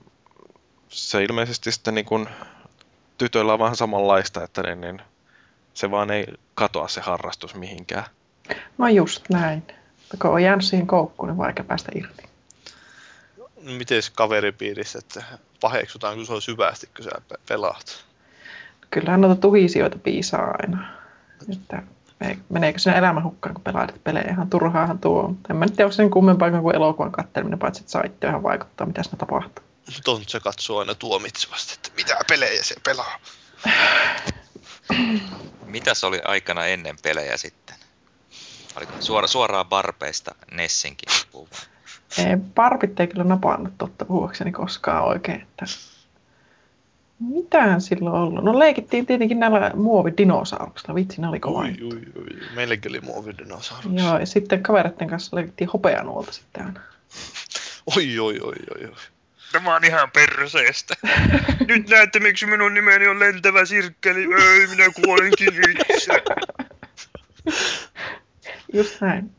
se 0.88 1.24
ilmeisesti 1.24 1.72
sitten 1.72 1.94
niin 1.94 2.04
kun, 2.04 2.28
tytöillä 3.18 3.52
on 3.52 3.58
vähän 3.58 3.76
samanlaista, 3.76 4.44
että 4.44 4.62
niin, 4.62 4.80
niin, 4.80 5.02
se 5.74 5.90
vaan 5.90 6.10
ei 6.10 6.26
katoa 6.54 6.88
se 6.88 7.00
harrastus 7.00 7.54
mihinkään. 7.54 8.04
No 8.78 8.88
just 8.88 9.24
näin. 9.30 9.62
Kun 10.22 10.30
on 10.30 10.42
jäänyt 10.42 10.64
siihen 10.64 10.86
koukkuun, 10.86 11.28
niin 11.28 11.38
vaikea 11.38 11.64
päästä 11.64 11.92
irti. 11.94 12.22
Miten 13.62 14.02
kaveripiirissä, 14.14 14.98
että 14.98 15.24
paheksutaan, 15.60 16.16
kun 16.16 16.26
se 16.26 16.32
on 16.32 16.42
syvästi, 16.42 16.88
kun 16.96 17.04
sä 17.04 17.10
pe- 17.28 17.36
pelaat? 17.48 18.07
Kyllähän 18.90 19.20
noita 19.20 19.40
tuhisioita 19.40 19.98
piisaa 19.98 20.54
aina. 20.62 20.88
Että 21.52 21.82
me- 22.20 22.38
meneekö 22.48 22.78
sinne 22.78 22.98
elämän 22.98 23.24
hukkaan, 23.24 23.54
kun 23.54 23.64
pelaat 23.64 23.94
pelejä. 24.04 24.30
Ihan 24.30 24.50
turhaahan 24.50 24.98
tuo. 24.98 25.34
En 25.50 25.56
mä 25.56 25.64
nyt 25.64 25.74
tiedä, 25.74 25.86
onko 25.86 25.92
se 25.92 26.02
niin 26.02 26.10
kummempaa 26.10 26.50
kuin 26.50 26.76
elokuvan 26.76 27.12
katteleminen, 27.12 27.58
paitsi 27.58 27.80
että 27.80 27.92
saa 27.92 28.02
itse 28.06 28.26
ihan 28.26 28.42
vaikuttaa, 28.42 28.86
mitä 28.86 29.02
siinä 29.02 29.18
tapahtuu. 29.18 29.64
Tontse 30.04 30.40
katsoo 30.40 30.78
aina 30.78 30.94
tuomitsevasti, 30.94 31.74
että 31.74 31.90
mitä 31.96 32.16
pelejä 32.28 32.62
se 32.62 32.74
pelaa. 32.84 33.18
Mitä 35.66 35.94
se 35.94 36.06
oli 36.06 36.20
aikana 36.24 36.66
ennen 36.66 36.96
pelejä 37.02 37.36
sitten? 37.36 37.76
Oliko 38.76 38.92
suora, 39.00 39.26
suoraan 39.26 39.66
barpeista 39.66 40.34
Nessinkin? 40.50 41.08
Ei, 42.18 42.36
Barbit 42.54 43.00
ei 43.00 43.06
kyllä 43.06 43.24
napannut 43.24 43.72
totta 43.78 44.04
puhuakseni 44.04 44.52
koskaan 44.52 45.04
oikein. 45.04 45.40
Että... 45.40 45.66
Mitähän 47.20 47.80
silloin 47.80 48.16
ollut? 48.16 48.44
No 48.44 48.58
leikittiin 48.58 49.06
tietenkin 49.06 49.40
näillä 49.40 49.70
muovidinosauruksia. 49.74 50.94
Vitsi, 50.94 51.20
ne 51.20 51.28
oli 51.28 51.40
kova. 51.40 51.66
Juttu. 51.68 51.86
ui, 51.86 52.02
ui. 52.16 52.40
Meilläkin 52.54 52.92
oli 52.92 53.00
muovidinosaurus. 53.00 53.92
Joo, 53.92 54.18
ja 54.18 54.26
sitten 54.26 54.62
kavereiden 54.62 55.08
kanssa 55.08 55.36
leikittiin 55.36 55.70
hopeanuolta 55.72 56.32
sitten 56.32 56.66
aina. 56.66 56.80
Oi, 57.96 58.18
oi, 58.18 58.40
oi, 58.40 58.54
oi, 58.74 58.84
oi. 58.84 58.96
Tämä 59.52 59.76
on 59.76 59.84
ihan 59.84 60.10
perseestä. 60.10 60.94
Nyt 61.68 61.88
näette, 61.88 62.20
miksi 62.20 62.46
minun 62.46 62.74
nimeni 62.74 63.08
on 63.08 63.20
lentävä 63.20 63.64
sirkkeli. 63.64 64.20
Ei, 64.20 64.66
minä 64.66 64.84
kuolenkin 65.04 65.54
itse. 65.70 66.12
Just 68.72 69.00
näin. 69.00 69.30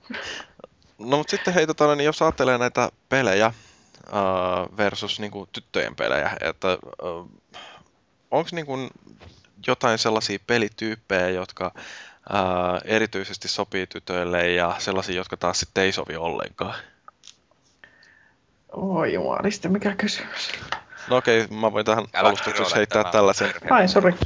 No 1.00 1.18
mutta 1.18 1.32
sitten 1.32 1.54
hei, 1.54 1.68
tota, 1.68 1.96
niin 1.96 2.06
jos 2.06 2.22
ajattelee 2.22 2.58
näitä 2.58 2.90
pelejä 3.10 3.54
uh, 4.08 4.78
versus 4.78 5.20
niin 5.20 5.32
kuin, 5.32 5.50
tyttöjen 5.52 5.96
pelejä, 5.96 6.32
että 6.42 6.78
uh, 7.04 7.30
onko 8.32 8.50
niin 8.52 8.66
kuin, 8.66 8.90
jotain 9.68 9.98
sellaisia 9.98 10.40
pelityyppejä, 10.48 11.30
jotka 11.30 11.72
uh, 11.76 12.82
erityisesti 12.86 13.48
sopii 13.48 13.88
tytöille 13.88 14.52
ja 14.52 14.76
sellaisia, 14.80 15.16
jotka 15.16 15.38
taas 15.38 15.60
sitten 15.60 15.84
ei 15.84 15.92
sovi 15.92 16.16
ollenkaan? 16.16 16.76
Oi 18.72 19.14
jumalista, 19.14 19.70
mikä 19.70 19.96
kysymys. 19.96 20.52
No 21.10 21.18
okei, 21.18 21.48
mä 21.48 21.72
voin 21.72 21.86
tähän 21.86 22.06
kirjoita 22.46 22.76
heittää 22.76 23.04
tämä 23.04 23.12
tällaisen. 23.12 23.54
Ai, 23.70 23.88
sori. 23.88 24.14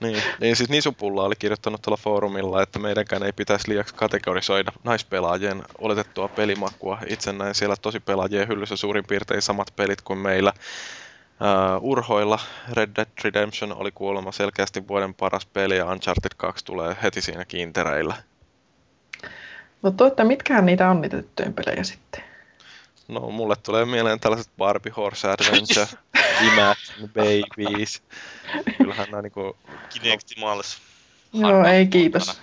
Niin, 0.00 0.22
niin 0.40 0.56
siis 0.56 0.70
Nisupulla 0.70 1.24
oli 1.24 1.34
kirjoittanut 1.38 1.82
tuolla 1.82 1.96
foorumilla, 2.02 2.62
että 2.62 2.78
meidänkään 2.78 3.22
ei 3.22 3.32
pitäisi 3.32 3.68
liiaksi 3.68 3.94
kategorisoida 3.94 4.72
naispelaajien 4.84 5.62
oletettua 5.78 6.28
pelimakua. 6.28 6.98
Itse 7.06 7.32
näin 7.32 7.54
siellä 7.54 7.76
tosi 7.82 8.00
pelaajien 8.00 8.48
hyllyssä 8.48 8.76
suurin 8.76 9.04
piirtein 9.04 9.42
samat 9.42 9.72
pelit 9.76 10.00
kuin 10.00 10.18
meillä. 10.18 10.52
Uh, 11.40 11.90
urhoilla 11.90 12.38
Red 12.72 12.90
Dead 12.96 13.08
Redemption 13.24 13.76
oli 13.76 13.90
kuulemma 13.90 14.32
selkeästi 14.32 14.88
vuoden 14.88 15.14
paras 15.14 15.46
peli 15.46 15.76
ja 15.76 15.86
Uncharted 15.86 16.32
2 16.36 16.64
tulee 16.64 16.96
heti 17.02 17.22
siinä 17.22 17.44
kiintereillä. 17.44 18.14
No 19.82 19.90
toivottavasti 19.90 20.28
mitkähän 20.28 20.66
niitä 20.66 20.90
on 20.90 21.00
niitä 21.00 21.16
tyttöjen 21.16 21.54
pelejä 21.54 21.84
sitten. 21.84 22.24
No 23.08 23.20
mulle 23.20 23.56
tulee 23.56 23.84
mieleen 23.84 24.20
tällaiset 24.20 24.52
Barbie 24.56 24.92
Horse 24.96 25.28
Adventure, 25.28 25.86
Imagine 26.52 27.08
Babies. 27.14 28.02
Kyllähän 28.78 29.10
nämä 29.10 29.22
niinku 29.22 29.56
Kinectimals. 29.88 30.82
Joo, 31.32 31.64
ei 31.64 31.86
kiitos. 31.86 32.42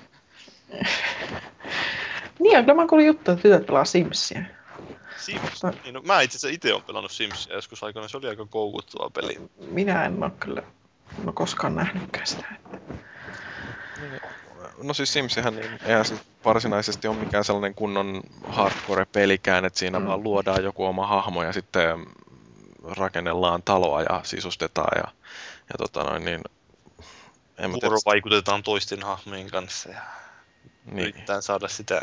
niin, 2.39 2.57
on 2.57 2.65
kyllä 2.65 2.81
mä 2.81 2.87
kuulin 2.87 3.05
juttu, 3.05 3.31
että 3.31 3.41
tytöt 3.41 3.65
pelaa 3.65 3.85
Simsia. 3.85 4.43
Sims. 5.17 5.61
Niin, 5.83 5.93
no, 5.93 6.01
mä 6.01 6.21
itse 6.21 6.37
asiassa 6.37 6.55
itse 6.55 6.73
olen 6.73 6.83
pelannut 6.83 7.11
Simsia 7.11 7.55
joskus 7.55 7.83
aikana. 7.83 8.07
Se 8.07 8.17
oli 8.17 8.27
aika 8.27 8.45
koukuttava 8.45 9.09
peli. 9.09 9.41
Minä 9.67 10.05
en 10.05 10.23
ole 10.23 10.31
kyllä 10.39 10.63
no, 11.23 11.33
koskaan 11.33 11.75
nähnytkään 11.75 12.27
sitä. 12.27 12.45
Että... 12.73 12.93
no 14.83 14.93
siis 14.93 15.13
Simsihän, 15.13 15.55
niin 15.55 15.79
eihän 15.85 16.05
se 16.05 16.19
varsinaisesti 16.45 17.07
ole 17.07 17.17
mikään 17.17 17.43
sellainen 17.43 17.75
kunnon 17.75 18.21
hardcore-pelikään, 18.47 19.65
että 19.65 19.79
siinä 19.79 19.99
mm. 19.99 20.05
vaan 20.05 20.23
luodaan 20.23 20.63
joku 20.63 20.85
oma 20.85 21.07
hahmo 21.07 21.43
ja 21.43 21.53
sitten 21.53 22.05
rakennellaan 22.83 23.63
taloa 23.63 24.01
ja 24.01 24.21
sisustetaan 24.23 24.91
ja, 24.95 25.11
ja 25.69 25.75
tota 25.77 26.03
noin, 26.03 26.25
niin 26.25 26.41
en 27.57 27.71
mä 27.71 27.77
vaikutetaan 28.05 28.63
toisten 28.63 29.03
hahmojen 29.03 29.51
kanssa 29.51 29.89
ja 29.89 30.01
niin. 30.85 30.99
yrittää 30.99 31.41
saada 31.41 31.67
sitä 31.67 32.01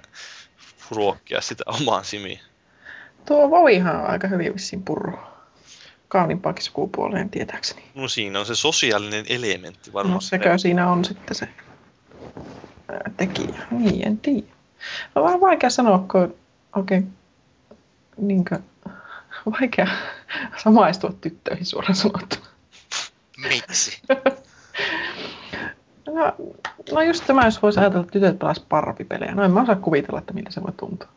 ruokkia 0.91 1.41
sitä 1.41 1.65
omaan 1.67 2.05
simiin. 2.05 2.41
Tuo 3.31 3.51
Vovihan 3.51 3.97
on 3.97 4.07
aika 4.07 4.28
hyvin 4.28 4.55
vissiin 4.55 4.83
purru. 4.83 5.18
Kauniimpaakin 6.09 6.64
sukupuoleen 6.64 7.31
tietääkseni. 7.31 7.83
No 7.95 8.09
siinä 8.09 8.41
on 8.41 8.47
se 8.47 8.55
sosiaalinen 8.55 9.24
elementti 9.28 9.93
varmaan. 9.93 10.14
No 10.14 10.20
sekö 10.20 10.59
siinä 10.59 10.91
on 10.91 11.05
sitten 11.05 11.35
se 11.35 11.49
tekijä. 13.16 13.55
Niin, 13.70 14.07
en 14.07 14.18
tiedä. 14.18 14.47
On 15.14 15.24
vähän 15.24 15.41
vaikea 15.41 15.70
sanoa, 15.70 16.05
kun 16.11 16.35
oikein 16.76 17.12
niin 18.16 18.45
kuin, 18.45 18.64
vaikea 19.61 19.87
samaistua 20.64 21.12
tyttöihin 21.20 21.66
suoraan 21.66 21.95
sanottuna. 21.95 22.47
Miksi? 23.49 24.03
no, 26.14 26.33
no 26.93 27.03
just 27.03 27.26
tämä, 27.26 27.45
jos 27.45 27.62
voisi 27.62 27.81
ajatella, 27.81 28.03
että 28.03 28.12
tytöt 28.12 28.39
pelaisivat 28.39 28.68
parvipelejä. 28.68 29.35
No 29.35 29.45
en 29.45 29.51
mä 29.51 29.62
osaa 29.62 29.76
kuvitella, 29.76 30.18
että 30.18 30.33
miltä 30.33 30.51
se 30.51 30.62
voi 30.62 30.72
tuntua. 30.76 31.09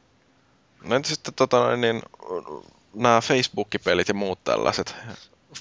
No 0.84 0.96
entä 0.96 1.10
sitten 1.10 1.34
tota, 1.34 1.78
niin, 1.78 2.02
nämä 2.94 3.22
Facebook-pelit 3.22 4.08
ja 4.08 4.14
muut 4.14 4.44
tällaiset? 4.44 4.96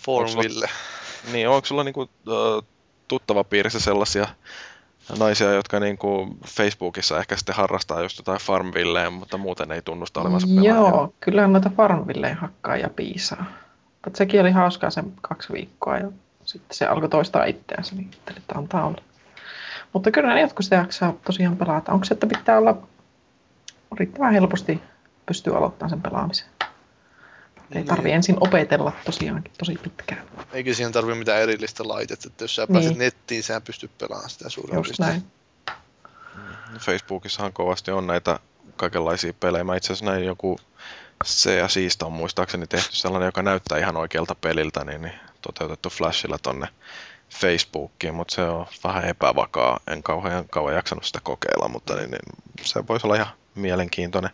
Formville. 0.04 0.68
Niin, 1.32 1.48
onko 1.48 1.66
sulla 1.66 1.84
niinku, 1.84 2.10
tuttava 3.08 3.44
piirissä 3.44 3.80
sellaisia 3.80 4.28
naisia, 5.18 5.52
jotka 5.52 5.80
niin 5.80 5.98
kuin 5.98 6.38
Facebookissa 6.46 7.18
ehkä 7.18 7.36
sitten 7.36 7.54
harrastaa 7.54 8.02
just 8.02 8.18
jotain 8.18 8.40
Farmvilleä, 8.40 9.10
mutta 9.10 9.38
muuten 9.38 9.72
ei 9.72 9.82
tunnusta 9.82 10.20
olevansa 10.20 10.46
pelaajia. 10.46 10.74
Joo, 10.74 11.14
kyllä 11.20 11.46
noita 11.46 11.70
Farmvilleen 11.76 12.36
hakkaa 12.36 12.76
ja 12.76 12.88
piisaa. 12.88 13.44
Mutta 14.04 14.18
sekin 14.18 14.40
oli 14.40 14.50
hauskaa 14.50 14.90
sen 14.90 15.12
kaksi 15.20 15.52
viikkoa 15.52 15.96
ja 15.96 16.12
sitten 16.44 16.76
se 16.76 16.86
alkoi 16.86 17.08
toistaa 17.08 17.44
itseänsä, 17.44 17.94
niin 17.94 18.10
että 18.36 18.54
antaa 18.58 18.86
olla. 18.86 19.02
Mutta 19.92 20.10
kyllä 20.10 20.34
ne 20.34 20.40
jotkut 20.40 20.64
sitä 20.64 20.76
jaksaa 20.76 21.14
tosiaan 21.24 21.56
pelata. 21.56 21.92
Onko 21.92 22.04
se, 22.04 22.14
että 22.14 22.26
pitää 22.26 22.58
olla 22.58 22.76
riittävän 23.98 24.32
helposti 24.32 24.80
pystyy 25.26 25.56
aloittamaan 25.56 25.90
sen 25.90 26.02
pelaamisen? 26.02 26.46
Ei 26.62 26.68
niin. 27.74 27.86
tarvi 27.86 28.12
ensin 28.12 28.36
opetella 28.40 28.92
tosiaankin 29.04 29.52
tosi 29.58 29.78
pitkään. 29.82 30.22
Eikä 30.52 30.74
siihen 30.74 30.92
tarvi 30.92 31.14
mitään 31.14 31.42
erillistä 31.42 31.88
laitetta, 31.88 32.28
että 32.28 32.44
jos 32.44 32.54
sä 32.54 32.66
pääset 32.66 32.90
niin. 32.90 32.98
nettiin, 32.98 33.42
sä 33.42 33.60
pystyt 33.60 33.98
pelaamaan 33.98 34.30
sitä 34.30 34.48
suurin 34.48 34.76
Just 34.76 34.98
näin. 34.98 35.22
Mm, 36.36 36.78
Facebookissahan 36.78 37.52
kovasti 37.52 37.90
on 37.90 38.06
näitä 38.06 38.38
kaikenlaisia 38.76 39.32
pelejä. 39.32 39.64
Mä 39.64 39.76
itse 39.76 39.92
asiassa 39.92 40.04
näin 40.04 40.24
joku 40.24 40.58
se 41.24 41.56
ja 41.56 41.68
siistä 41.68 42.06
on 42.06 42.12
muistaakseni 42.12 42.66
tehty 42.66 42.96
sellainen, 42.96 43.26
joka 43.26 43.42
näyttää 43.42 43.78
ihan 43.78 43.96
oikealta 43.96 44.34
peliltä, 44.34 44.84
niin, 44.84 45.02
niin 45.02 45.14
toteutettu 45.42 45.90
Flashilla 45.90 46.38
tonne 46.38 46.68
Facebookiin, 47.30 48.14
mutta 48.14 48.34
se 48.34 48.42
on 48.42 48.66
vähän 48.84 49.04
epävakaa. 49.04 49.80
En 49.86 50.02
kauhean 50.02 50.48
kauan 50.48 50.74
jaksanut 50.74 51.04
sitä 51.04 51.20
kokeilla, 51.22 51.68
mutta 51.68 51.94
niin, 51.94 52.10
niin 52.10 52.22
se 52.62 52.86
voisi 52.88 53.06
olla 53.06 53.16
ihan 53.16 53.32
mielenkiintoinen 53.54 54.30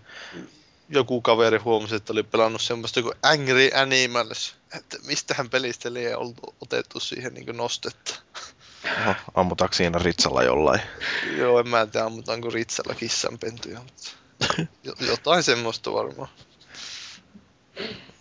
joku 0.89 1.21
kaveri 1.21 1.59
huomasi, 1.59 1.95
että 1.95 2.13
oli 2.13 2.23
pelannut 2.23 2.63
semmoista 2.63 3.03
kuin 3.03 3.15
Angry 3.23 3.71
Animals, 3.75 4.57
että 4.77 4.97
mistähän 5.07 5.51
pelistä 5.51 5.89
oli 5.89 6.35
otettu 6.61 7.01
siihen 7.01 7.35
niin 7.35 7.57
nostetta. 7.57 8.15
No, 9.07 9.15
ammutaanko 9.35 9.75
siinä 9.75 9.99
ritsalla 9.99 10.43
jollain? 10.43 10.81
Joo, 11.37 11.61
en 11.61 11.69
mä 11.69 11.87
tiedä 11.87 12.07
ammutaanko 12.07 12.51
ritsalla 12.51 12.95
kissanpentuja, 12.95 13.81
mutta 13.81 15.05
jotain 15.05 15.43
semmoista 15.43 15.93
varmaan. 15.93 16.29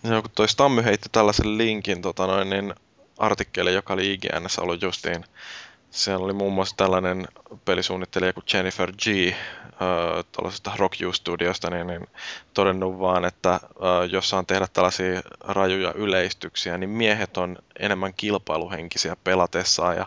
Joo, 0.02 0.22
kun 0.22 0.30
toi 0.34 0.48
Stammy 0.48 0.84
heitti 0.84 1.08
tällaisen 1.12 1.58
linkin 1.58 2.02
tota 2.02 2.26
noin, 2.26 2.50
niin 2.50 2.74
artikkeli, 3.18 3.74
joka 3.74 3.92
oli 3.92 4.12
IGNssä 4.12 4.62
ollut 4.62 4.82
justiin 4.82 5.24
siellä 5.90 6.24
oli 6.24 6.32
muun 6.32 6.52
muassa 6.52 6.76
tällainen 6.76 7.28
pelisuunnittelija 7.64 8.32
kuin 8.32 8.44
Jennifer 8.52 8.92
G. 8.92 9.06
Äh, 9.28 10.24
tuollaisesta 10.32 10.72
Rock 10.76 10.94
U 11.06 11.12
Studiosta, 11.12 11.70
niin, 11.70 11.86
niin 11.86 12.06
todennut 12.54 12.98
vaan, 12.98 13.24
että 13.24 13.52
äh, 13.52 13.60
jos 14.10 14.30
saan 14.30 14.46
tehdä 14.46 14.66
tällaisia 14.72 15.20
rajuja 15.40 15.92
yleistyksiä, 15.92 16.78
niin 16.78 16.90
miehet 16.90 17.36
on 17.36 17.56
enemmän 17.78 18.14
kilpailuhenkisiä 18.14 19.16
pelatessaan 19.24 19.96
ja 19.96 20.06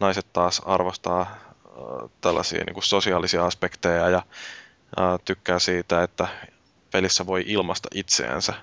naiset 0.00 0.26
taas 0.32 0.62
arvostaa 0.66 1.20
äh, 1.20 2.10
tällaisia 2.20 2.64
niin 2.64 2.74
kuin 2.74 2.84
sosiaalisia 2.84 3.46
aspekteja 3.46 4.08
ja 4.08 4.22
tykkää 5.24 5.58
siitä, 5.58 6.02
että 6.02 6.28
pelissä 6.92 7.26
voi 7.26 7.44
ilmaista 7.46 7.88
itseänsä. 7.94 8.54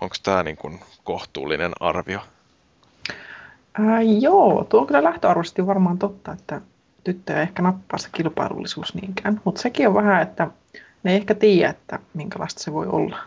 Onko 0.00 0.16
tämä 0.22 0.42
niin 0.42 0.56
kuin 0.56 0.80
kohtuullinen 1.04 1.72
arvio? 1.80 2.20
Ää, 3.80 4.02
joo, 4.02 4.64
tuo 4.68 4.80
on 4.80 4.86
kyllä 4.86 5.04
lähtöarvoisesti 5.04 5.66
varmaan 5.66 5.98
totta, 5.98 6.32
että 6.32 6.60
tyttöjä 7.04 7.42
ehkä 7.42 7.62
nappaa 7.62 7.98
se 7.98 8.08
kilpailullisuus 8.12 8.94
niinkään. 8.94 9.40
Mutta 9.44 9.60
sekin 9.60 9.88
on 9.88 9.94
vähän, 9.94 10.22
että 10.22 10.50
ne 11.02 11.10
ei 11.10 11.16
ehkä 11.16 11.34
tiedä, 11.34 11.70
että 11.70 11.98
minkälaista 12.14 12.62
se 12.62 12.72
voi 12.72 12.86
olla. 12.86 13.18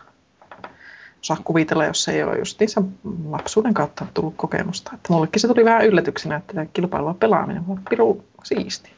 Osaa 1.20 1.36
kuvitella, 1.44 1.84
jos 1.84 2.04
se 2.04 2.12
ei 2.12 2.22
ole 2.22 2.38
just 2.38 2.60
niissä 2.60 2.82
lapsuuden 3.28 3.74
kautta 3.74 4.06
tullut 4.14 4.34
kokemusta. 4.36 4.90
Että 4.94 5.12
mullekin 5.12 5.40
se 5.40 5.48
tuli 5.48 5.64
vähän 5.64 5.86
yllätyksenä, 5.86 6.36
että 6.36 6.66
kilpailua 6.72 7.14
pelaaminen 7.14 7.64
on 7.68 7.80
piru 7.90 8.24
siisti. 8.44 8.92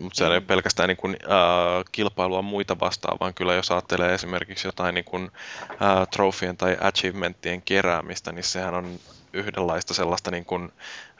Mutta 0.00 0.16
se 0.16 0.24
ei 0.24 0.30
ole 0.30 0.40
pelkästään 0.40 0.88
niin 0.88 0.96
kuin, 0.96 1.16
äh, 1.22 1.84
kilpailua 1.92 2.42
muita 2.42 2.80
vastaan, 2.80 3.16
vaan 3.20 3.34
kyllä 3.34 3.54
jos 3.54 3.70
ajattelee 3.70 4.14
esimerkiksi 4.14 4.68
jotain 4.68 4.94
niin 4.94 5.04
kuin, 5.04 5.30
äh, 5.70 6.08
trofien 6.08 6.56
tai 6.56 6.76
achievementtien 6.80 7.62
keräämistä, 7.62 8.32
niin 8.32 8.44
sehän 8.44 8.74
on 8.74 8.98
yhdenlaista 9.34 9.94
sellaista 9.94 10.30
niin 10.30 10.44
kuin, 10.44 10.72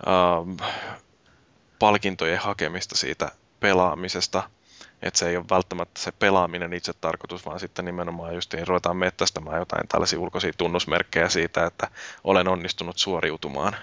äh, 0.08 0.68
palkintojen 1.78 2.38
hakemista 2.38 2.96
siitä 2.96 3.32
pelaamisesta, 3.60 4.42
että 5.02 5.18
se 5.18 5.28
ei 5.28 5.36
ole 5.36 5.44
välttämättä 5.50 6.00
se 6.00 6.12
pelaaminen 6.12 6.72
itse 6.72 6.92
tarkoitus, 7.00 7.46
vaan 7.46 7.60
sitten 7.60 7.84
nimenomaan 7.84 8.34
just 8.34 8.54
niin 8.54 8.66
ruvetaan 8.68 8.96
mettästämään 8.96 9.58
jotain 9.58 9.88
tällaisia 9.88 10.20
ulkoisia 10.20 10.52
tunnusmerkkejä 10.58 11.28
siitä, 11.28 11.66
että 11.66 11.88
olen 12.24 12.48
onnistunut 12.48 12.98
suoriutumaan. 12.98 13.76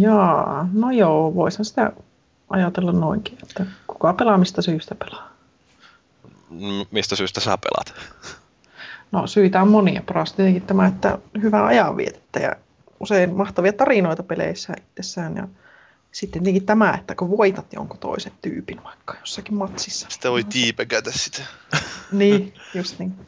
Jaa, 0.00 0.68
no 0.72 0.90
joo, 0.90 1.34
voisin 1.34 1.64
sitä 1.64 1.92
ajatella 2.50 2.92
noinkin, 2.92 3.38
että 3.42 3.66
kuka 3.86 4.12
pelaamista 4.12 4.62
syystä 4.62 4.94
pelaa. 4.94 5.30
Mistä 6.90 7.16
syystä 7.16 7.40
sä 7.40 7.58
pelaat? 7.58 7.94
No 9.12 9.26
syitä 9.26 9.62
on 9.62 9.68
monia. 9.68 10.02
Paras 10.06 10.32
tietenkin 10.32 10.62
tämä, 10.62 10.86
että 10.86 11.18
hyvää 11.42 11.66
ajanvietettä 11.66 12.40
ja 12.40 12.52
usein 13.00 13.34
mahtavia 13.34 13.72
tarinoita 13.72 14.22
peleissä 14.22 14.74
itsessään. 14.78 15.36
Ja 15.36 15.48
sitten 16.12 16.42
tietenkin 16.42 16.66
tämä, 16.66 16.94
että 16.94 17.14
kun 17.14 17.30
voitat 17.30 17.72
jonkun 17.72 17.98
toisen 17.98 18.32
tyypin 18.42 18.84
vaikka 18.84 19.16
jossakin 19.20 19.54
matsissa. 19.54 20.06
Sitä 20.10 20.30
voi 20.30 20.44
tiipekätä 20.44 21.10
sitä. 21.12 21.42
niin, 22.12 22.54
just 22.74 22.98
niin. 22.98 23.26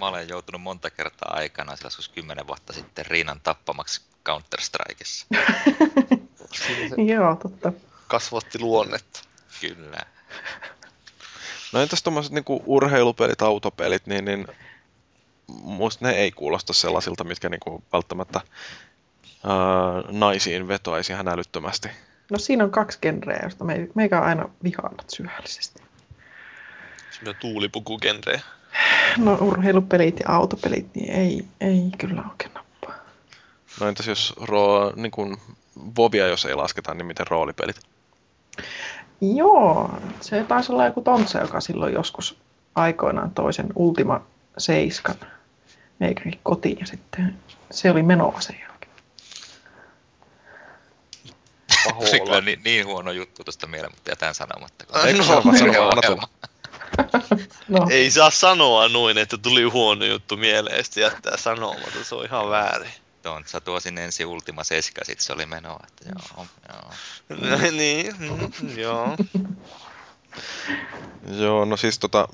Mä 0.00 0.08
olen 0.08 0.28
joutunut 0.28 0.62
monta 0.62 0.90
kertaa 0.90 1.32
aikana, 1.36 1.76
joskus 1.84 2.08
kymmenen 2.08 2.46
vuotta 2.46 2.72
sitten, 2.72 3.06
Riinan 3.06 3.40
tappamaksi 3.42 4.00
Counter-Strikeissa. 4.28 5.26
Joo, 7.14 7.36
totta. 7.36 7.72
Kasvatti 8.08 8.58
luonnetta. 8.58 9.20
Kyllä. 9.60 10.00
No 11.72 11.80
entäs 11.80 12.02
tuommoiset 12.02 12.32
niinku 12.32 12.62
urheilupelit, 12.66 13.42
autopelit, 13.42 14.06
niin, 14.06 14.24
niin 14.24 14.46
muista 15.46 16.06
ne 16.06 16.12
ei 16.12 16.30
kuulosta 16.30 16.72
sellaisilta, 16.72 17.24
mitkä 17.24 17.48
niinku 17.48 17.82
välttämättä 17.92 18.40
ää, 19.44 19.54
naisiin 20.10 20.68
vetoaisi 20.68 21.12
ihan 21.12 21.28
älyttömästi. 21.28 21.88
No 22.30 22.38
siinä 22.38 22.64
on 22.64 22.70
kaksi 22.70 22.98
genreä, 23.02 23.40
josta 23.42 23.64
me, 23.64 23.88
meikä 23.94 24.20
on 24.20 24.26
aina 24.26 24.48
vihaannut 24.62 25.10
syvällisesti. 25.10 25.82
Siinä 27.10 27.34
tuulipukugenreä. 27.34 28.40
No 29.16 29.34
urheilupelit 29.40 30.20
ja 30.20 30.26
autopelit, 30.28 30.94
niin 30.94 31.12
ei, 31.12 31.44
ei 31.60 31.90
kyllä 31.98 32.22
oikein 32.30 32.54
nappaa. 32.54 32.94
No 33.80 33.88
entäs 33.88 34.06
jos 34.06 34.34
ro, 34.40 34.92
niin 34.96 35.10
kun 35.10 35.40
Vovia, 35.96 36.26
jos 36.26 36.44
ei 36.44 36.54
lasketa, 36.54 36.94
niin 36.94 37.06
miten 37.06 37.26
roolipelit? 37.26 37.76
Joo, 39.20 39.90
se 40.20 40.44
taisi 40.44 40.72
olla 40.72 40.86
joku 40.86 41.00
Tontsa, 41.00 41.40
joka 41.40 41.60
silloin 41.60 41.94
joskus 41.94 42.36
aikoinaan 42.74 43.30
toisen 43.30 43.66
Ultima 43.74 44.20
7 44.58 45.16
meikäkin 45.98 46.40
kotiin 46.42 46.78
ja 46.80 46.86
sitten 46.86 47.38
se 47.70 47.90
oli 47.90 48.02
menoa 48.02 48.40
sen 48.40 48.56
jälkeen. 48.60 48.92
Kyllä 52.24 52.40
niin, 52.40 52.60
niin, 52.64 52.86
huono 52.86 53.10
juttu 53.10 53.44
tuosta 53.44 53.66
mieleen, 53.66 53.92
mutta 53.92 54.10
jätän 54.10 54.34
sanomatta. 54.34 54.84
Eikö 55.06 55.22
no, 55.22 55.42
no. 57.68 57.86
Ei 57.90 58.10
saa 58.10 58.30
sanoa 58.30 58.88
noin, 58.88 59.18
että 59.18 59.38
tuli 59.38 59.62
huono 59.62 60.04
juttu 60.04 60.36
mieleen 60.36 60.84
ja 60.96 61.02
jättää 61.02 61.36
sanomatta, 61.36 62.04
se 62.04 62.14
on 62.14 62.24
ihan 62.24 62.50
väärin. 62.50 62.90
Tontsa 63.26 63.60
tuo 63.60 63.80
sinne 63.80 64.04
ensi 64.04 64.24
Ultima 64.24 64.64
7, 64.64 65.06
sit 65.06 65.20
se 65.20 65.32
oli 65.32 65.46
menoa, 65.46 65.80
että 65.88 66.08
joo, 66.08 66.46
joo. 66.68 66.90
niin, 67.70 68.14
mm, 68.18 68.78
joo. 68.78 69.16
Joo, 71.38 71.64
no 71.64 71.76
siis 71.76 71.98
tota, 71.98 72.28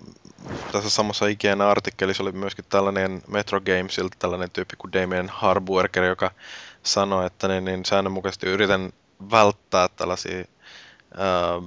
tässä 0.72 0.90
samassa 0.90 1.26
IGN-artikkelissa 1.26 2.22
oli 2.22 2.32
myöskin 2.32 2.64
tällainen 2.68 3.22
Metro 3.28 3.60
Gamesilta 3.60 4.16
tällainen 4.18 4.50
tyyppi 4.50 4.76
kuin 4.76 4.92
Damien 4.92 5.28
Harburger, 5.28 6.04
joka 6.04 6.30
sanoi, 6.82 7.26
että 7.26 7.48
niin, 7.48 7.64
niin 7.64 7.84
säännönmukaisesti 7.84 8.46
yritän 8.46 8.92
välttää 9.30 9.88
tällaisia 9.88 10.44
ää, 11.16 11.62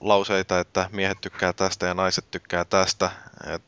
lauseita, 0.00 0.60
että 0.60 0.88
miehet 0.92 1.20
tykkää 1.20 1.52
tästä 1.52 1.86
ja 1.86 1.94
naiset 1.94 2.30
tykkää 2.30 2.64
tästä. 2.64 3.10
Et 3.46 3.62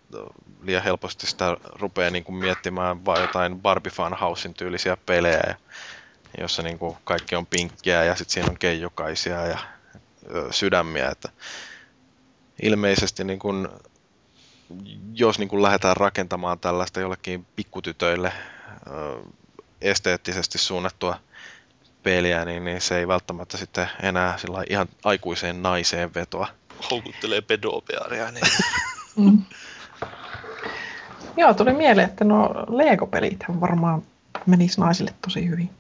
liian 0.63 0.83
helposti 0.83 1.27
sitä 1.27 1.57
rupeaa 1.63 2.11
niin 2.11 2.25
kuin 2.25 2.37
miettimään 2.37 3.05
vain 3.05 3.21
jotain 3.21 3.61
Barbie 3.61 3.93
Funhousein 3.93 4.55
tyylisiä 4.55 4.97
pelejä, 4.97 5.55
jossa 6.39 6.63
niin 6.63 6.79
kuin 6.79 6.97
kaikki 7.05 7.37
on 7.37 7.47
pinkkiä 7.47 8.05
ja 8.05 8.15
sitten 8.15 8.33
siinä 8.33 8.51
on 8.51 8.59
keijukaisia 8.59 9.47
ja 9.47 9.59
sydämiä. 10.51 11.09
Että 11.09 11.29
ilmeisesti 12.63 13.25
niin 13.25 13.39
kuin, 13.39 13.69
jos 15.15 15.39
niin 15.39 15.49
kuin 15.49 15.63
lähdetään 15.63 15.97
rakentamaan 15.97 16.59
tällaista 16.59 17.01
jollekin 17.01 17.47
pikkutytöille 17.57 18.33
esteettisesti 19.81 20.59
suunnattua 20.59 21.21
peliä, 22.03 22.45
niin, 22.45 22.65
niin 22.65 22.81
se 22.81 22.99
ei 22.99 23.09
välttämättä 23.09 23.57
sitten 23.57 23.89
enää 24.03 24.39
sillä 24.39 24.65
ihan 24.71 24.89
aikuiseen 25.05 25.63
naiseen 25.63 26.15
vetoa. 26.15 26.49
Houkuttelee 26.91 27.41
pedopearia. 27.41 28.31
Niin. 28.31 28.45
Mm. 29.17 29.43
Joo, 31.37 31.55
tuli 31.55 31.73
mieleen, 31.73 32.09
että 32.09 32.25
no 32.25 32.55
Lego-pelit 32.69 33.45
varmaan 33.61 34.03
menis 34.47 34.79
naisille 34.79 35.15
tosi 35.25 35.49
hyvin. 35.49 35.71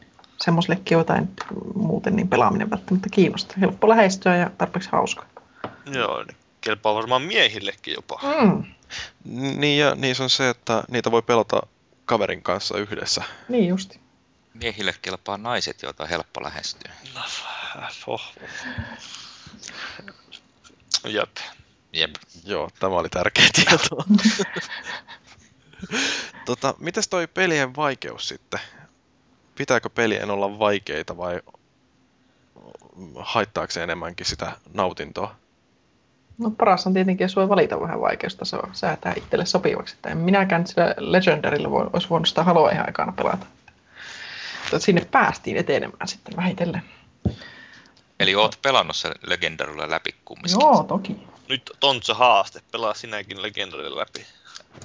Semmoisellekin 0.40 0.98
jotain 0.98 1.28
muuten 1.74 2.16
niin 2.16 2.28
pelaaminen 2.28 2.70
välttämättä 2.70 3.08
kiinnostaa. 3.10 3.56
Helppo 3.60 3.88
lähestyä 3.88 4.36
ja 4.36 4.50
tarpeeksi 4.58 4.88
hauska. 4.92 5.26
Joo, 5.92 6.22
niin 6.22 6.36
kelpaa 6.60 6.94
varmaan 6.94 7.22
miehillekin 7.22 7.94
jopa. 7.94 8.20
Mm. 8.40 8.64
Niin 9.56 9.78
ja 9.78 9.94
niin 9.94 10.14
se 10.14 10.22
on 10.22 10.30
se, 10.30 10.48
että 10.48 10.84
niitä 10.88 11.10
voi 11.10 11.22
pelata 11.22 11.62
kaverin 12.04 12.42
kanssa 12.42 12.78
yhdessä. 12.78 13.22
Niin 13.48 13.68
justi. 13.68 14.00
Miehille 14.60 14.94
kelpaa 15.02 15.38
naiset, 15.38 15.82
joita 15.82 16.02
on 16.02 16.08
helppo 16.08 16.42
lähestyä. 16.42 16.92
No, 17.14 17.20
oh. 18.06 18.34
Jep. 21.04 21.36
Jep. 21.92 22.10
Joo, 22.44 22.70
tämä 22.80 22.96
oli 22.96 23.08
tärkeä 23.08 23.48
tieto. 23.54 24.04
tota, 26.46 26.74
mitäs 26.78 27.08
toi 27.08 27.26
pelien 27.26 27.76
vaikeus 27.76 28.28
sitten? 28.28 28.60
Pitääkö 29.54 29.90
pelien 29.90 30.30
olla 30.30 30.58
vaikeita 30.58 31.16
vai 31.16 31.40
haittaako 33.18 33.70
se 33.70 33.82
enemmänkin 33.82 34.26
sitä 34.26 34.52
nautintoa? 34.74 35.34
No 36.38 36.50
paras 36.50 36.86
on 36.86 36.94
tietenkin, 36.94 37.24
jos 37.24 37.36
voi 37.36 37.48
valita 37.48 37.80
vähän 37.80 38.00
vaikeustasoa, 38.00 38.70
säätää 38.72 39.14
itselle 39.16 39.46
sopivaksi. 39.46 39.94
Että 39.94 40.08
en 40.08 40.18
minäkään 40.18 40.66
sillä 40.66 40.94
Legendarilla 40.98 41.70
voi, 41.70 41.90
olisi 41.92 42.10
voinut 42.10 42.28
sitä 42.28 42.42
Haloa 42.44 42.70
ihan 42.70 42.86
aikana 42.86 43.12
pelata. 43.12 43.46
Mutta 44.72 44.86
sinne 44.86 45.04
päästiin 45.04 45.56
etenemään 45.56 46.08
sitten 46.08 46.36
vähitellen. 46.36 46.82
Eli 48.20 48.34
oot 48.34 48.58
pelannut 48.62 48.96
sen 48.96 49.12
Legendarilla 49.26 49.90
läpi 49.90 50.14
kumminkin? 50.24 50.60
Joo, 50.60 50.84
toki. 50.88 51.16
Nyt 51.48 51.70
Tontsa 51.80 52.14
haaste, 52.14 52.60
pelaa 52.72 52.94
sinäkin 52.94 53.42
Legendarilla 53.42 54.00
läpi. 54.00 54.26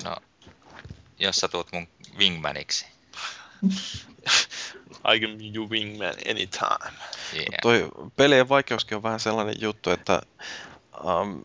No, 0.04 0.16
jos 1.20 1.36
sä 1.36 1.48
tuot 1.48 1.68
mun 1.72 1.88
wingmaniksi. 2.18 2.86
I 5.14 5.20
can 5.20 5.38
be 5.38 5.44
your 5.54 5.70
wingman 5.70 6.14
anytime. 6.30 6.98
Yeah. 7.34 7.46
Toi 7.62 7.90
pelien 8.16 8.50
vaikeuskin 8.50 8.96
on 8.96 9.04
vähän 9.04 9.20
sellainen 9.20 9.56
juttu, 9.60 9.90
että 9.90 10.22
um, 11.04 11.44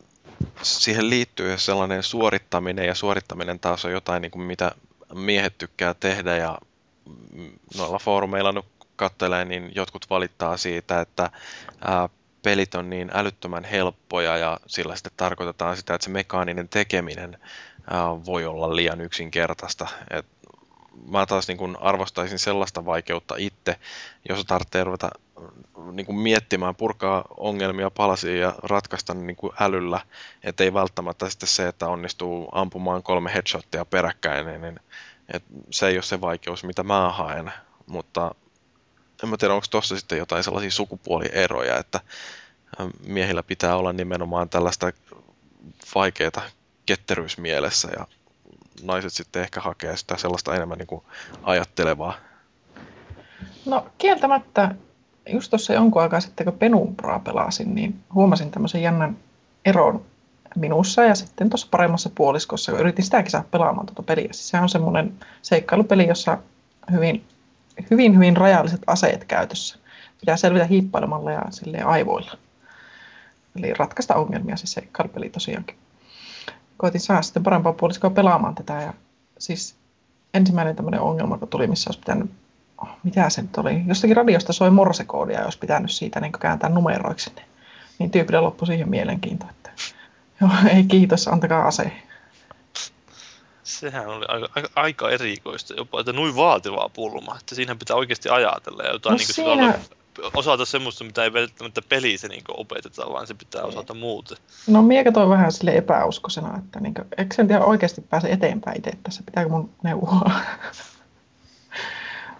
siihen 0.62 1.10
liittyy 1.10 1.58
sellainen 1.58 2.02
suorittaminen, 2.02 2.86
ja 2.86 2.94
suorittaminen 2.94 3.60
taas 3.60 3.84
on 3.84 3.92
jotain, 3.92 4.22
niin 4.22 4.30
kuin 4.30 4.42
mitä 4.42 4.72
miehet 5.14 5.58
tykkää 5.58 5.94
tehdä, 5.94 6.36
ja 6.36 6.58
noilla 7.76 7.98
foorumeilla 7.98 8.64
kattelee, 8.96 9.44
niin 9.44 9.72
jotkut 9.74 10.10
valittaa 10.10 10.56
siitä, 10.56 11.00
että 11.00 11.30
ää, 11.84 12.08
pelit 12.42 12.74
on 12.74 12.90
niin 12.90 13.10
älyttömän 13.14 13.64
helppoja, 13.64 14.36
ja 14.36 14.60
sillä 14.66 14.96
sitten 14.96 15.12
tarkoitetaan 15.16 15.76
sitä, 15.76 15.94
että 15.94 16.04
se 16.04 16.10
mekaaninen 16.10 16.68
tekeminen 16.68 17.38
ää, 17.90 18.24
voi 18.24 18.46
olla 18.46 18.76
liian 18.76 19.00
yksinkertaista. 19.00 19.88
Et 20.10 20.26
mä 21.06 21.26
taas 21.26 21.48
niin 21.48 21.58
kuin 21.58 21.76
arvostaisin 21.80 22.38
sellaista 22.38 22.86
vaikeutta 22.86 23.34
itse, 23.38 23.76
jos 24.28 24.44
tarvitsee 24.44 24.84
ruveta 24.84 25.10
niin 25.92 26.06
kuin 26.06 26.18
miettimään, 26.18 26.74
purkaa 26.74 27.24
ongelmia 27.36 27.90
palasia 27.90 28.36
ja 28.40 28.54
ratkaista 28.62 29.14
niin 29.14 29.36
kuin 29.36 29.52
älyllä, 29.60 30.00
että 30.44 30.64
ei 30.64 30.74
välttämättä 30.74 31.30
sitten 31.30 31.48
se, 31.48 31.68
että 31.68 31.86
onnistuu 31.86 32.48
ampumaan 32.52 33.02
kolme 33.02 33.34
headshottia 33.34 33.84
peräkkäin, 33.84 34.60
niin 34.60 34.80
et 35.32 35.44
se 35.70 35.86
ei 35.86 35.96
ole 35.96 36.02
se 36.02 36.20
vaikeus, 36.20 36.64
mitä 36.64 36.82
mä 36.82 37.12
haen, 37.12 37.52
mutta 37.86 38.34
en 39.22 39.28
mä 39.28 39.36
tiedä, 39.36 39.54
onko 39.54 39.66
tuossa 39.70 39.96
sitten 39.96 40.18
jotain 40.18 40.44
sellaisia 40.44 40.70
sukupuolieroja, 40.70 41.78
että 41.78 42.00
miehillä 43.06 43.42
pitää 43.42 43.76
olla 43.76 43.92
nimenomaan 43.92 44.48
tällaista 44.48 44.92
vaikeaa 45.94 46.42
ketteryysmielessä 46.86 47.88
ja 47.98 48.06
naiset 48.82 49.12
sitten 49.12 49.42
ehkä 49.42 49.60
hakee 49.60 49.96
sitä 49.96 50.16
sellaista 50.16 50.54
enemmän 50.54 50.78
niin 50.78 50.86
kuin 50.86 51.02
ajattelevaa. 51.42 52.14
No 53.66 53.86
kieltämättä, 53.98 54.74
just 55.32 55.50
tuossa 55.50 55.72
jonkun 55.72 56.02
aikaa 56.02 56.20
sitten, 56.20 56.44
kun 56.44 56.58
Penumbraa 56.58 57.18
pelasin, 57.18 57.74
niin 57.74 58.00
huomasin 58.14 58.50
tämmöisen 58.50 58.82
jännän 58.82 59.18
eron 59.64 60.04
minussa 60.58 61.04
ja 61.04 61.14
sitten 61.14 61.50
tuossa 61.50 61.68
paremmassa 61.70 62.10
puoliskossa, 62.14 62.72
kun 62.72 62.80
yritin 62.80 63.04
sitäkin 63.04 63.30
saada 63.30 63.46
pelaamaan 63.50 63.86
tuota 63.86 64.02
peliä. 64.02 64.28
Siis 64.30 64.48
se 64.48 64.60
on 64.60 64.68
semmoinen 64.68 65.14
seikkailupeli, 65.42 66.08
jossa 66.08 66.38
hyvin, 66.92 67.24
hyvin, 67.90 68.14
hyvin 68.14 68.36
rajalliset 68.36 68.80
aseet 68.86 69.24
käytössä. 69.24 69.78
Pitää 70.20 70.36
selvitä 70.36 70.64
hiippailemalla 70.64 71.32
ja 71.32 71.42
aivoilla. 71.84 72.32
Eli 73.56 73.74
ratkaista 73.74 74.14
ongelmia, 74.14 74.56
siis 74.56 74.72
seikkailupeli 74.72 75.30
tosiaankin 75.30 75.76
koitin 76.78 77.00
saada 77.00 77.22
sitten 77.22 77.42
parempaa 77.42 77.72
puoliskoa 77.72 78.10
pelaamaan 78.10 78.54
tätä. 78.54 78.82
Ja 78.82 78.94
siis 79.38 79.76
ensimmäinen 80.34 80.76
tämmöinen 80.76 81.00
ongelma, 81.00 81.38
kun 81.38 81.48
tuli, 81.48 81.66
missä 81.66 81.88
olisi 81.88 82.00
pitänyt, 82.00 82.30
oh, 82.82 82.88
mitä 83.02 83.30
se 83.30 83.42
nyt 83.42 83.56
oli, 83.56 83.82
jostakin 83.86 84.16
radiosta 84.16 84.52
soi 84.52 84.70
morsekoodia 84.70 85.44
olisi 85.44 85.58
pitänyt 85.58 85.90
siitä 85.90 86.20
niin 86.20 86.32
kääntää 86.32 86.70
numeroiksi. 86.70 87.32
Niin, 87.98 88.10
tyypille 88.10 88.40
loppui 88.40 88.66
siihen 88.66 88.88
mielenkiinto, 88.88 89.46
että 89.50 89.70
joo, 90.40 90.50
ei 90.76 90.84
kiitos, 90.84 91.28
antakaa 91.28 91.66
ase. 91.66 91.92
Sehän 93.62 94.06
oli 94.06 94.24
aika, 94.28 94.48
aika, 94.54 94.68
aika 94.76 95.10
erikoista 95.10 95.74
jopa, 95.74 96.00
että 96.00 96.12
noin 96.12 96.36
vaativaa 96.36 96.88
pulma, 96.88 97.36
että 97.40 97.54
siinä 97.54 97.74
pitää 97.74 97.96
oikeasti 97.96 98.28
ajatella 98.28 98.82
ja 98.82 98.92
jotain 98.92 99.12
No 99.12 99.16
niin 99.16 99.34
siinä- 99.34 99.78
osata 100.34 100.64
semmoista, 100.64 101.04
mitä 101.04 101.24
ei 101.24 101.32
välttämättä 101.32 101.82
pelissä 101.88 102.28
niin 102.28 102.44
opeteta, 102.48 103.12
vaan 103.12 103.26
se 103.26 103.34
pitää 103.34 103.62
osata 103.62 103.94
muuten. 103.94 104.36
No 104.66 104.82
mie 104.82 105.04
katsoin 105.04 105.28
vähän 105.28 105.52
sille 105.52 105.76
epäuskoisena, 105.76 106.58
että 106.58 106.80
niin 106.80 106.94
kuin, 106.94 107.06
eikö 107.18 107.34
sen 107.34 107.48
tiedä 107.48 107.64
oikeasti 107.64 108.00
pääse 108.00 108.28
eteenpäin 108.28 108.78
itse 108.78 108.92
tässä, 109.02 109.22
pitääkö 109.26 109.50
mun 109.50 109.70
neuvoa. 109.82 110.30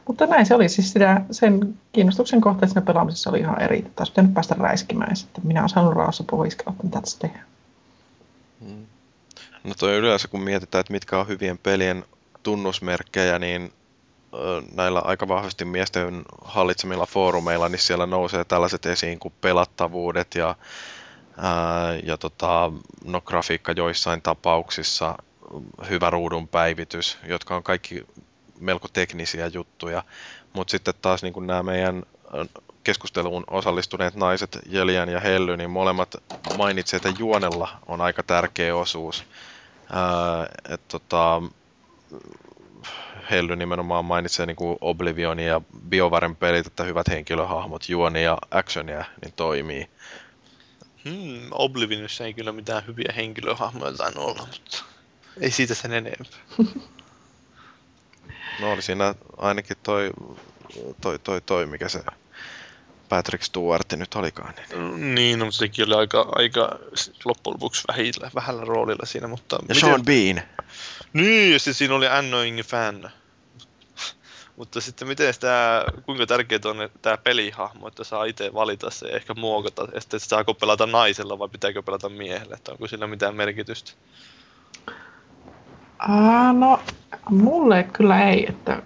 Mutta 0.07 0.27
näin 0.27 0.47
se 0.47 0.55
oli, 0.55 0.69
siis 0.69 0.93
sitä, 0.93 1.21
sen 1.31 1.79
kiinnostuksen 1.93 2.41
kohteet 2.41 2.71
siinä 2.71 2.87
pelaamisessa 2.87 3.31
oli 3.31 3.39
ihan 3.39 3.63
eri. 3.63 3.83
Taisi 3.97 4.13
pitänyt 4.13 4.35
päästä 4.35 4.55
räiskimään 4.59 5.17
sitten 5.17 5.47
minä 5.47 5.61
olen 5.61 5.69
saanut 5.69 5.95
rauhassa 5.95 6.25
pohiskella, 6.31 6.73
että 6.73 6.85
mitä 6.85 7.01
tässä 7.01 7.19
tehdään. 7.19 7.47
No 9.65 9.75
toi 9.79 9.97
yleensä 9.97 10.29
kun 10.29 10.41
mietitään, 10.41 10.81
että 10.81 10.93
mitkä 10.93 11.19
on 11.19 11.29
hyvien 11.29 11.59
pelien 11.59 12.05
tunnusmerkkejä, 12.43 13.39
niin 13.39 13.73
näillä 14.75 15.01
aika 15.05 15.29
vahvasti 15.29 15.65
miesten 15.65 16.23
hallitsemilla 16.45 17.07
foorumeilla, 17.07 17.69
niin 17.69 17.79
siellä 17.79 18.07
nousee 18.07 18.45
tällaiset 18.45 18.87
esiin 18.87 19.19
kuin 19.19 19.35
pelattavuudet 19.41 20.35
ja, 20.35 20.55
ää, 21.37 21.95
ja 21.95 22.17
tota, 22.17 22.73
no, 23.05 23.21
grafiikka 23.21 23.73
joissain 23.73 24.23
tapauksissa, 24.23 25.19
hyvä 25.91 26.11
ruudun 26.11 26.49
päivitys, 26.49 27.19
jotka 27.27 27.57
on 27.57 27.63
kaikki 27.63 28.07
melko 28.61 28.89
teknisiä 28.93 29.47
juttuja. 29.47 30.03
Mutta 30.53 30.71
sitten 30.71 30.95
taas 31.03 31.23
niin 31.23 31.47
nämä 31.47 31.63
meidän 31.63 32.03
keskusteluun 32.85 33.45
osallistuneet 33.51 34.15
naiset, 34.15 34.59
Jelian 34.67 35.09
ja 35.09 35.21
Helly, 35.21 35.57
niin 35.57 35.71
molemmat 35.71 36.15
mainitsevat, 36.51 37.07
että 37.07 37.19
juonella 37.19 37.69
on 37.87 38.01
aika 38.01 38.23
tärkeä 38.23 38.77
osuus. 38.77 39.25
Ää, 39.93 40.47
et 40.69 40.89
tota, 40.89 41.43
Helly 43.31 43.57
nimenomaan 43.57 44.05
mainitsee 44.05 44.47
niin 44.47 44.57
kuin 44.57 44.79
Oblivionin 44.81 45.47
ja 45.47 45.61
Biovaren 45.89 46.37
pelit, 46.37 46.67
että 46.67 46.85
hyvät 46.85 47.09
henkilöhahmot, 47.09 47.89
juoni 47.89 48.25
ja 48.25 48.39
actionia 48.51 49.05
niin 49.23 49.33
toimii. 49.37 49.89
Hmm, 51.05 51.49
Oblivionissa 51.51 52.25
ei 52.25 52.35
kyllä 52.35 52.53
mitään 52.53 52.87
hyviä 52.87 53.13
henkilöhahmoja 53.17 53.93
tainnut 53.93 54.25
olla, 54.25 54.47
mutta 54.47 54.85
ei 55.41 55.51
siitä 55.51 55.75
sen 55.75 55.93
enempää. 55.93 56.39
No 58.61 58.73
oli 58.73 58.83
siinä 58.83 59.15
ainakin 59.37 59.77
toi, 59.83 60.11
toi, 61.01 61.19
toi, 61.19 61.41
toi 61.41 61.67
mikä 61.67 61.89
se 61.89 62.03
Patrick 63.09 63.45
Stewart 63.45 63.93
nyt 63.93 64.15
olikaan. 64.15 64.55
Niin, 64.55 65.15
Niin, 65.15 65.39
no, 65.39 65.45
mutta 65.45 65.59
sekin 65.59 65.87
oli 65.87 65.95
aika, 65.95 66.27
aika 66.33 66.79
loppujen 67.25 67.55
lopuksi 67.55 67.85
vähillä, 67.89 68.31
vähällä 68.35 68.65
roolilla 68.65 69.07
siinä, 69.07 69.29
mutta... 69.29 69.57
ja 69.57 69.75
miten- 69.75 69.81
Sean 69.81 70.05
Bean. 70.05 70.41
Niin, 71.13 71.53
ja 71.53 71.59
sitten 71.59 71.75
siinä 71.75 71.95
oli 71.95 72.09
annoying 72.09 72.61
fan. 72.61 73.11
Mutta 74.57 74.81
sitten 74.81 75.09
miten 75.09 75.35
tämä, 75.41 75.85
kuinka 76.07 76.27
tärkeää 76.27 76.61
on 76.65 76.91
tämä 77.03 77.17
pelihahmo, 77.17 77.89
että 77.89 78.05
saa 78.05 78.25
itse 78.25 78.55
valita 78.55 78.91
se 78.91 79.09
ja 79.09 79.17
ehkä 79.17 79.35
muokata, 79.35 79.89
ja 79.95 80.01
sitten 80.01 80.21
saako 80.21 80.55
pelata 80.55 80.87
naisella 80.87 81.39
vai 81.39 81.49
pitääkö 81.49 81.83
pelata 81.83 82.09
miehellä, 82.09 82.55
että 82.57 82.73
onko 82.73 82.87
sillä 82.87 83.07
mitään 83.07 83.37
merkitystä? 83.37 83.93
Aa, 85.99 86.53
no, 86.53 86.81
mulle 87.31 87.83
kyllä 87.93 88.31
ei, 88.31 88.47
että 88.49 88.83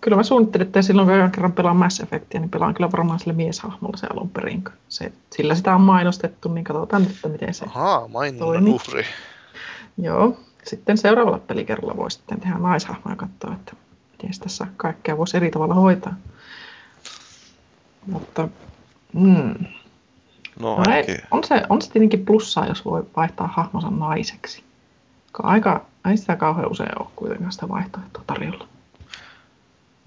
kyllä 0.00 0.16
mä 0.16 0.22
suunnittelin, 0.22 0.66
että 0.66 0.82
silloin 0.82 1.08
kun 1.08 1.30
kerran 1.30 1.52
pelaan 1.52 1.76
Mass 1.76 2.00
Effectia, 2.00 2.40
niin 2.40 2.50
pelaan 2.50 2.74
kyllä 2.74 2.92
varmaan 2.92 3.18
sille 3.18 3.32
mieshahmolla 3.32 3.96
se 3.96 4.06
alun 4.10 4.30
perin. 4.30 4.64
Se, 4.88 5.12
sillä 5.36 5.54
sitä 5.54 5.74
on 5.74 5.80
mainostettu, 5.80 6.48
niin 6.48 6.64
katsotaan 6.64 7.02
nyt, 7.02 7.10
että 7.10 7.28
miten 7.28 7.54
se... 7.54 7.64
Ahaa, 7.66 8.08
mainonnan 8.08 8.48
Toimi. 8.48 8.70
uhri. 8.70 9.04
Joo, 9.98 10.36
sitten 10.64 10.98
seuraavalla 10.98 11.38
pelikerralla 11.38 11.96
voi 11.96 12.10
sitten 12.10 12.40
tehdä 12.40 12.58
naishahmoja 12.58 13.12
ja 13.12 13.16
katsoa, 13.16 13.54
että 13.54 13.72
miten 14.12 14.40
tässä 14.40 14.66
kaikkea 14.76 15.18
voisi 15.18 15.36
eri 15.36 15.50
tavalla 15.50 15.74
hoitaa. 15.74 16.14
Mutta 18.06 18.48
mm, 19.12 19.54
No 20.60 20.76
no 20.76 20.94
ei, 20.94 21.18
on, 21.30 21.44
se, 21.44 21.62
on 21.68 21.82
se 21.82 21.90
tietenkin 21.90 22.24
plussaa, 22.24 22.66
jos 22.66 22.84
voi 22.84 23.06
vaihtaa 23.16 23.46
hahmonsa 23.46 23.90
naiseksi. 23.90 24.64
Aika, 25.42 25.84
ei 26.10 26.16
sitä 26.16 26.36
kauhean 26.36 26.70
usein 26.70 27.02
ole 27.02 27.08
kuitenkaan 27.16 27.52
sitä 27.52 27.68
vaihtoehtoa 27.68 28.22
tarjolla. 28.26 28.68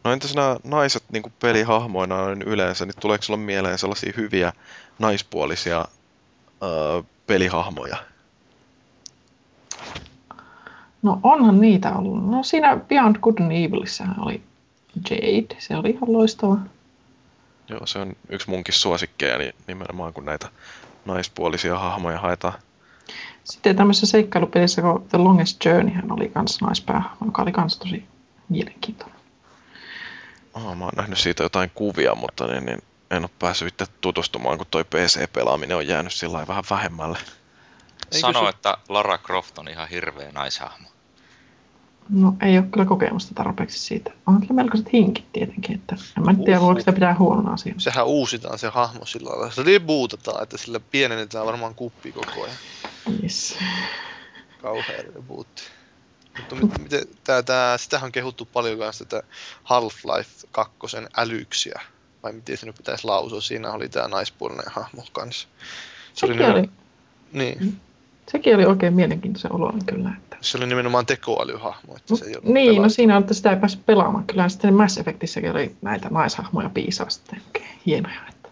No 0.05 0.11
entäs 0.11 0.35
nämä 0.35 0.57
naiset 0.63 1.03
niin 1.11 1.23
kuin 1.23 1.33
pelihahmoina 1.39 2.15
on 2.15 2.41
yleensä, 2.41 2.85
niin 2.85 2.95
tuleeko 2.99 3.23
sulla 3.23 3.39
mieleen 3.39 3.77
sellaisia 3.77 4.13
hyviä 4.17 4.53
naispuolisia 4.99 5.85
öö, 6.63 7.03
pelihahmoja? 7.27 7.97
No 11.01 11.19
onhan 11.23 11.61
niitä 11.61 11.93
ollut. 11.93 12.29
No 12.29 12.43
siinä 12.43 12.77
Beyond 12.77 13.15
Good 13.21 13.39
and 13.41 13.51
Evilissähän 13.51 14.19
oli 14.19 14.41
Jade. 15.09 15.55
Se 15.59 15.75
oli 15.75 15.89
ihan 15.89 16.13
loistava. 16.13 16.57
Joo, 17.69 17.85
se 17.85 17.99
on 17.99 18.13
yksi 18.29 18.49
munkin 18.49 18.73
suosikkeja, 18.73 19.37
niin 19.37 19.53
nimenomaan 19.67 20.13
kun 20.13 20.25
näitä 20.25 20.49
naispuolisia 21.05 21.79
hahmoja 21.79 22.19
haetaan. 22.19 22.59
Sitten 23.43 23.75
tämmöisessä 23.75 24.07
seikkailupelissä, 24.07 24.81
kun 24.81 25.05
The 25.09 25.17
Longest 25.17 25.65
Journey 25.65 25.93
hän 25.93 26.11
oli 26.11 26.29
kans 26.29 26.61
naispää, 26.61 27.03
joka 27.25 27.41
oli 27.41 27.51
kans 27.51 27.77
tosi 27.77 28.03
mielenkiintoinen. 28.49 29.14
Oh, 30.55 30.75
mä 30.75 30.83
oon 30.85 30.93
nähnyt 30.95 31.19
siitä 31.19 31.43
jotain 31.43 31.69
kuvia, 31.75 32.15
mutta 32.15 32.47
niin, 32.47 32.65
niin 32.65 32.83
en 33.11 33.23
ole 33.23 33.29
päässyt 33.39 33.67
itse 33.67 33.85
tutustumaan, 34.01 34.57
kun 34.57 34.67
toi 34.71 34.83
PC-pelaaminen 34.83 35.77
on 35.77 35.87
jäänyt 35.87 36.13
sillä 36.13 36.33
lailla 36.33 36.47
vähän 36.47 36.63
vähemmälle. 36.69 37.17
Eikö 38.05 38.17
Sano, 38.19 38.43
se- 38.43 38.49
että 38.49 38.77
Lara 38.89 39.17
Croft 39.17 39.57
on 39.57 39.67
ihan 39.67 39.89
hirveä 39.89 40.31
naishahmo. 40.31 40.87
No 42.09 42.33
ei 42.41 42.57
ole 42.57 42.65
kyllä 42.71 42.85
kokemusta 42.85 43.31
tarpeeksi 43.35 43.79
siitä. 43.79 44.11
On 44.27 44.41
kyllä 44.41 44.53
melkoiset 44.53 44.93
hinkit 44.93 45.33
tietenkin, 45.33 45.75
että 45.75 45.95
en 46.17 46.25
mä 46.25 46.33
tiedä, 46.45 46.61
voiko 46.61 46.79
sitä 46.79 46.93
pitää 46.93 47.15
huonona 47.19 47.53
asiana. 47.53 47.79
Sehän 47.79 48.05
uusitaan 48.05 48.59
se 48.59 48.67
hahmo 48.67 49.05
sillä 49.05 49.29
lailla. 49.29 49.51
Se 49.51 49.63
rebootataan, 49.63 50.43
että 50.43 50.57
sillä 50.57 50.79
pienennetään 50.79 51.45
varmaan 51.45 51.75
kuppi 51.75 52.11
koko 52.11 52.43
ajan. 52.43 52.55
Yes. 53.23 53.57
Kauhea 54.61 55.01
rebootti. 55.15 55.63
Mutta 56.38 56.55
mit, 56.55 56.77
miten, 56.83 57.01
tää, 57.23 57.43
tää, 57.43 57.77
sitähän 57.77 58.05
on 58.05 58.11
kehuttu 58.11 58.45
paljon 58.53 58.79
kanssa 58.79 59.05
tätä 59.05 59.27
Half-Life 59.63 60.47
2 60.51 60.77
älyksiä. 61.17 61.81
Vai 62.23 62.33
miten 62.33 62.57
se 62.57 62.65
nyt 62.65 62.75
pitäisi 62.75 63.05
lausua. 63.07 63.41
Siinä 63.41 63.71
oli 63.71 63.89
tää 63.89 64.07
naispuolinen 64.07 64.65
hahmo 64.71 65.03
kanssa. 65.11 65.47
Se 66.13 66.27
Sekin 66.27 66.38
nimen- 66.38 66.51
oli, 66.51 66.69
Niin, 67.33 67.79
sekin 68.31 68.55
oli 68.55 68.65
oikein 68.65 68.93
mielenkiintoisen 68.93 69.51
oloinen 69.53 69.86
kyllä. 69.86 70.09
Että. 70.23 70.38
se 70.41 70.57
oli 70.57 70.67
nimenomaan 70.67 71.05
tekoälyhahmo. 71.05 71.95
Että 71.95 72.15
se 72.15 72.25
ei 72.25 72.31
Niin, 72.43 72.67
no 72.69 72.73
pelattu. 72.75 72.93
siinä 72.93 73.15
on, 73.15 73.21
että 73.21 73.33
sitä 73.33 73.51
ei 73.51 73.57
päässyt 73.59 73.86
pelaamaan. 73.86 74.27
Kyllä 74.27 74.49
sitten 74.49 74.73
Mass 74.73 74.97
Effectissäkin 74.97 75.51
oli 75.51 75.75
näitä 75.81 76.09
naishahmoja 76.11 76.69
piisaa 76.69 77.09
sitten 77.09 77.41
oikein 77.47 77.79
hienoja. 77.86 78.19
Että. 78.29 78.49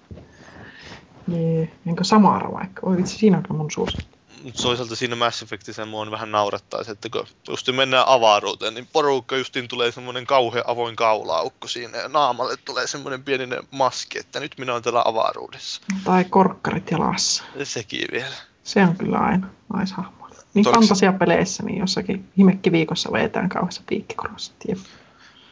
Jee, 1.27 1.71
enkä 1.87 2.03
Samara 2.03 2.51
vaikka. 2.51 2.81
Oi 2.87 2.97
vitsi, 2.97 3.17
siinä 3.17 3.41
on 3.49 3.57
mun 3.57 3.71
suosikki. 3.71 4.12
Toisaalta 4.61 4.95
siinä 4.95 5.15
Mass 5.15 5.41
Effectissä 5.41 5.85
mua 5.85 6.01
on 6.01 6.11
vähän 6.11 6.31
naurattaa 6.31 6.83
se, 6.83 6.91
että 6.91 7.09
kun 7.09 7.27
just 7.49 7.67
mennään 7.71 8.07
avaruuteen, 8.07 8.73
niin 8.73 8.87
porukka 8.93 9.37
justiin 9.37 9.67
tulee 9.67 9.91
semmoinen 9.91 10.25
kauhea 10.25 10.63
avoin 10.67 10.95
kaulaukko 10.95 11.67
siinä 11.67 11.97
ja 11.97 12.07
naamalle 12.07 12.57
tulee 12.57 12.87
semmoinen 12.87 13.23
pieninen 13.23 13.63
maski, 13.71 14.19
että 14.19 14.39
nyt 14.39 14.55
minä 14.57 14.71
olen 14.71 14.83
täällä 14.83 15.01
avaruudessa. 15.05 15.81
Tai 16.03 16.23
korkkarit 16.23 16.91
jalassa. 16.91 17.43
Ja 17.55 17.65
sekin 17.65 18.07
vielä. 18.11 18.35
Se 18.63 18.81
on 18.81 18.97
kyllä 18.97 19.17
aina 19.17 19.47
naishahmo. 19.73 20.23
Niin 20.53 20.67
Oliko 20.67 20.79
fantasiapeleissä, 20.79 21.63
niin 21.63 21.77
jossakin 21.77 22.29
himekkiviikossa 22.37 23.11
vedetään 23.11 23.49
kauheassa 23.49 23.81
piikkikorossa. 23.89 24.53
Jep. 24.67 24.77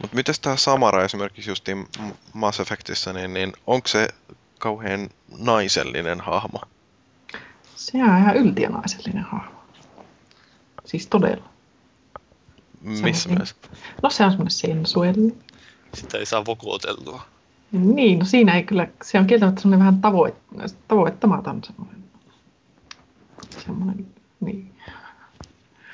Mutta 0.01 0.15
miten 0.15 0.35
tämä 0.41 0.57
Samara 0.57 1.03
esimerkiksi 1.03 1.51
justiin 1.51 1.87
Mass 2.33 2.59
Effectissä, 2.59 3.13
niin, 3.13 3.33
niin 3.33 3.53
onko 3.67 3.87
se 3.87 4.07
kauhean 4.59 5.09
naisellinen 5.37 6.21
hahmo? 6.21 6.61
Se 7.75 7.97
on 7.97 8.17
ihan 8.17 8.37
yltiönaisellinen 8.37 9.23
hahmo. 9.23 9.61
Siis 10.85 11.07
todella. 11.07 11.49
Missä 12.81 13.29
mielessä? 13.29 13.55
No 14.03 14.09
se 14.09 14.25
on 14.25 14.31
semmoinen 14.31 14.51
sensuellinen. 14.51 15.37
Sitä 15.93 16.17
ei 16.17 16.25
saa 16.25 16.45
vokoteltua. 16.45 17.21
Niin, 17.71 18.19
no 18.19 18.25
siinä 18.25 18.55
ei 18.55 18.63
kyllä, 18.63 18.87
se 19.03 19.19
on 19.19 19.27
kieltämättä 19.27 19.61
semmoinen 19.61 19.79
vähän 19.79 20.01
tavoit, 20.01 20.35
tavoittamaton 20.87 21.63
semmoinen. 21.63 22.03
Semmoinen, 23.65 24.07
niin. 24.39 24.73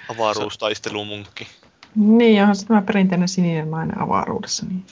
Avaruustaistelumunkki. 0.10 1.48
Niin, 1.96 2.36
ja 2.36 2.44
onhan 2.44 2.56
se 2.56 2.66
tämä 2.66 2.82
perinteinen 2.82 3.28
sininen 3.28 3.72
nainen 3.72 4.02
avaruudessa. 4.02 4.66
Niin. 4.66 4.86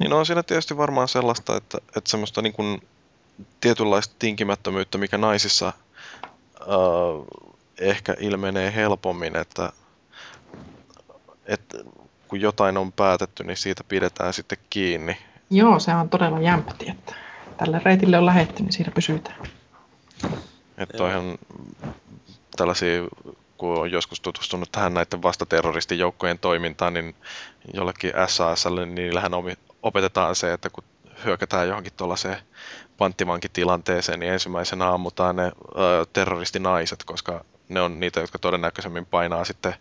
Niin 0.00 0.12
on 0.12 0.26
siinä 0.26 0.42
tietysti 0.42 0.76
varmaan 0.76 1.08
sellaista, 1.08 1.56
että, 1.56 1.78
että 1.78 2.10
semmoista 2.10 2.42
niin 2.42 2.52
kuin 2.52 2.82
tietynlaista 3.60 4.14
tinkimättömyyttä, 4.18 4.98
mikä 4.98 5.18
naisissa 5.18 5.66
äh, 5.66 5.74
ehkä 7.78 8.14
ilmenee 8.20 8.74
helpommin, 8.74 9.36
että, 9.36 9.72
että 11.46 11.78
kun 12.28 12.40
jotain 12.40 12.76
on 12.76 12.92
päätetty, 12.92 13.44
niin 13.44 13.56
siitä 13.56 13.84
pidetään 13.84 14.32
sitten 14.32 14.58
kiinni. 14.70 15.16
Joo, 15.50 15.78
se 15.78 15.94
on 15.94 16.08
todella 16.08 16.40
jämpti, 16.40 16.90
että 16.90 17.14
tälle 17.56 17.80
reitille 17.84 18.18
on 18.18 18.26
lähetty, 18.26 18.62
niin 18.62 18.72
siinä 18.72 18.92
pysytään. 18.94 19.38
Että 20.78 20.96
Joo. 20.96 20.98
toihan 20.98 21.38
tällaisia, 22.56 23.02
kun 23.58 23.78
on 23.78 23.90
joskus 23.90 24.20
tutustunut 24.20 24.72
tähän 24.72 24.94
näiden 24.94 25.22
vastaterroristijoukkojen 25.22 26.38
toimintaan, 26.38 26.94
niin 26.94 27.14
jollekin 27.74 28.12
SASlle, 28.26 28.86
niin 28.86 28.94
niillähän 28.94 29.32
opetetaan 29.82 30.34
se, 30.36 30.52
että 30.52 30.70
kun 30.70 30.84
hyökätään 31.24 31.68
johonkin 31.68 31.92
tuollaiseen 31.96 32.38
panttivankitilanteeseen, 32.98 34.20
niin 34.20 34.32
ensimmäisenä 34.32 34.92
ammutaan 34.92 35.36
ne 35.36 35.44
ö, 35.44 36.06
terroristinaiset, 36.12 37.04
koska 37.04 37.44
ne 37.68 37.80
on 37.80 38.00
niitä, 38.00 38.20
jotka 38.20 38.38
todennäköisemmin 38.38 39.06
painaa 39.06 39.44
sitten 39.44 39.74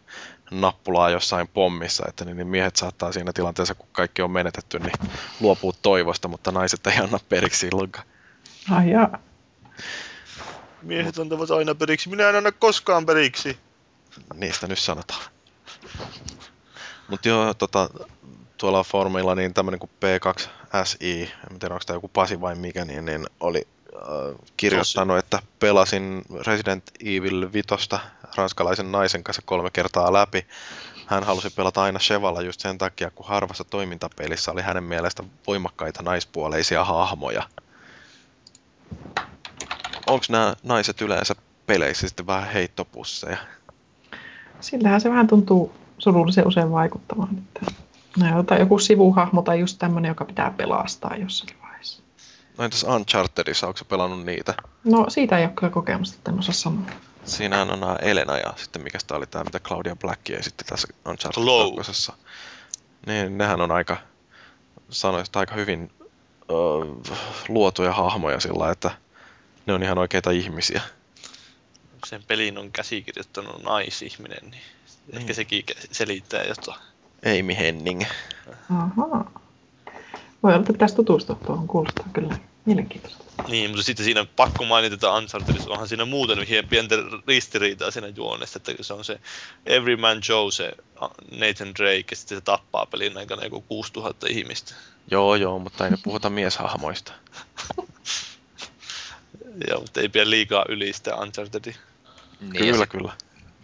nappulaa 0.52 1.10
jossain 1.10 1.48
pommissa, 1.48 2.06
että 2.10 2.26
niin 2.26 2.38
niin 2.38 2.48
miehet 2.48 2.76
saattaa 2.76 3.12
siinä 3.12 3.34
tilanteessa, 3.34 3.76
kun 3.76 3.88
kaikki 3.92 4.22
on 4.22 4.32
menetetty, 4.32 4.80
niin 4.80 5.12
luopuu 5.40 5.74
toivosta, 5.82 6.28
mutta 6.28 6.52
naiset 6.52 6.88
ei 6.88 6.98
anna 6.98 7.20
periksi 7.30 7.60
silloinkaan. 7.60 8.08
Ai 8.72 8.90
jaa. 8.90 9.20
Miehet 10.82 11.20
antavat 11.20 11.52
aina 11.52 11.76
periksi. 11.76 12.10
Minä 12.10 12.30
en 12.30 12.36
anna 12.36 12.52
koskaan 12.52 13.06
periksi. 13.06 13.58
niistä 14.34 14.68
nyt 14.68 14.80
sanotaan. 14.80 15.22
Mutta 17.08 17.28
joo, 17.28 17.54
tota, 17.54 17.90
tuolla 18.58 18.84
foorumilla 18.84 19.36
niin 19.36 19.54
tämmöinen 19.54 19.80
kuin 19.80 19.90
P2SI, 19.90 21.30
en 21.52 21.60
tiedä 21.60 21.74
onko 21.74 21.84
tämä 21.86 21.98
joku 21.98 22.08
Pasi 22.08 22.42
vai 22.42 22.56
mikä, 22.56 22.86
niin, 22.86 23.06
niin 23.06 23.26
oli 23.40 23.68
äh, 23.96 24.36
kirjoittanut, 24.58 25.18
että 25.18 25.40
pelasin 25.60 26.22
Resident 26.48 26.84
Evil 27.06 27.50
5 27.54 27.68
ranskalaisen 28.36 28.92
naisen 28.92 29.24
kanssa 29.24 29.42
kolme 29.46 29.70
kertaa 29.72 30.14
läpi. 30.14 30.46
Hän 31.06 31.24
halusi 31.24 31.50
pelata 31.50 31.84
aina 31.84 32.00
Chevalla 32.00 32.42
just 32.42 32.60
sen 32.60 32.78
takia, 32.78 33.12
kun 33.12 33.28
harvassa 33.28 33.64
toimintapelissä 33.64 34.52
oli 34.52 34.62
hänen 34.62 34.84
mielestä 34.84 35.24
voimakkaita 35.48 36.04
naispuoleisia 36.04 36.84
hahmoja. 36.84 37.44
Onko 40.08 40.26
nämä 40.30 40.56
naiset 40.64 41.02
yleensä 41.02 41.36
peleissä 41.68 42.08
sitten 42.08 42.28
vähän 42.28 42.50
heittopusseja? 42.50 43.38
Sillähän 44.60 45.02
se 45.02 45.10
vähän 45.10 45.28
tuntuu 45.28 45.74
surullisen 45.98 46.48
usein 46.48 46.72
vaikuttamaan. 46.72 47.38
Että 47.38 47.72
no, 48.18 48.44
tai 48.44 48.60
joku 48.60 48.80
sivuhahmo 48.80 49.42
tai 49.42 49.60
just 49.60 49.80
tämmöinen, 49.80 50.10
joka 50.10 50.26
pitää 50.26 50.52
pelastaa 50.58 51.16
jossakin 51.18 51.58
vaiheessa. 51.62 52.04
No 52.58 52.64
entäs 52.64 52.84
Unchartedissa, 52.84 53.68
onko 53.68 53.80
pelannut 53.90 54.26
niitä? 54.26 54.54
No 54.84 55.06
siitä 55.10 55.38
ei 55.38 55.46
ole 55.46 55.54
kyllä 55.56 55.74
kokemusta, 55.74 56.16
että 56.18 56.32
en 56.32 56.40
osaa 56.40 56.54
sanoa. 56.54 56.86
Siinähän 57.26 57.72
on 57.72 57.80
nämä 57.80 57.96
Elena 57.96 58.38
ja 58.38 58.54
sitten 58.56 58.82
mikä 58.84 58.98
tämä 59.08 59.18
oli 59.18 59.28
tämä, 59.28 59.44
mitä 59.44 59.60
Claudia 59.60 59.96
Black 59.96 60.30
esitti 60.30 60.64
tässä 60.64 60.88
Uncharted 61.06 61.42
Chloe. 61.42 61.76
2. 61.76 62.12
Niin, 63.06 63.38
nehän 63.38 63.62
on 63.62 63.72
aika, 63.72 63.98
sanoisin, 64.90 65.32
aika 65.36 65.56
hyvin 65.56 65.92
ö, 66.50 66.54
luotuja 67.48 67.94
hahmoja 67.94 68.40
sillä, 68.40 68.72
että 68.72 68.92
ne 69.66 69.74
on 69.74 69.84
ihan 69.84 69.98
oikeita 69.98 70.32
ihmisiä. 70.32 70.82
Sen 72.06 72.24
pelin 72.28 72.58
on 72.58 72.72
käsikirjoittanut 72.72 73.64
naisihminen, 73.64 74.52
niin 74.52 74.62
Niin. 75.08 75.22
ehkä 75.22 75.34
sekin 75.34 75.66
selittää 75.92 76.44
jotain. 76.44 76.80
Amy 77.26 77.58
Henning. 77.58 78.04
Ahaa. 78.70 79.32
Voi 80.44 80.52
olla, 80.52 80.60
että 80.62 80.74
pitäisi 80.74 80.96
tutustua 80.96 81.36
tuohon, 81.46 81.68
kuulostaa 81.68 82.10
kyllä 82.14 82.38
mielenkiintoista. 82.66 83.24
Niin, 83.48 83.70
mutta 83.70 83.84
sitten 83.84 84.04
siinä 84.04 84.26
pakko 84.36 84.66
mainita, 84.66 84.94
että 84.94 85.14
Unchartedissa 85.14 85.70
onhan 85.70 85.88
siinä 85.88 86.06
muuten 86.06 86.44
hien 86.44 86.68
pientä 86.68 86.96
ristiriitaa 87.28 87.92
siinä 87.92 88.08
juonessa, 88.08 88.58
että 88.58 88.84
se 88.84 88.94
on 88.94 89.06
se 89.06 89.20
Everyman 89.66 90.22
Joe, 90.30 90.52
se 90.52 90.72
Nathan 91.32 91.76
Drake, 91.76 92.06
ja 92.12 92.16
sitten 92.16 92.38
se 92.38 92.42
tappaa 92.42 92.86
pelin 92.86 93.18
aikana 93.18 93.44
joku 93.44 93.62
6000 93.62 94.28
ihmistä. 94.30 94.74
Joo, 95.12 95.36
joo, 95.36 95.60
mutta 95.60 95.86
ei 95.86 95.92
nyt 95.92 96.04
puhuta 96.04 96.30
mieshahmoista. 96.30 97.14
Joo, 99.70 99.80
mutta 99.80 100.02
ei 100.02 100.10
pidä 100.10 100.30
liikaa 100.30 100.66
ylistää 100.70 101.16
Unchartedia. 101.16 101.76
Niin, 102.40 102.54
Kyllä, 102.54 102.78
sit 102.78 102.90
kyllä. 102.90 103.14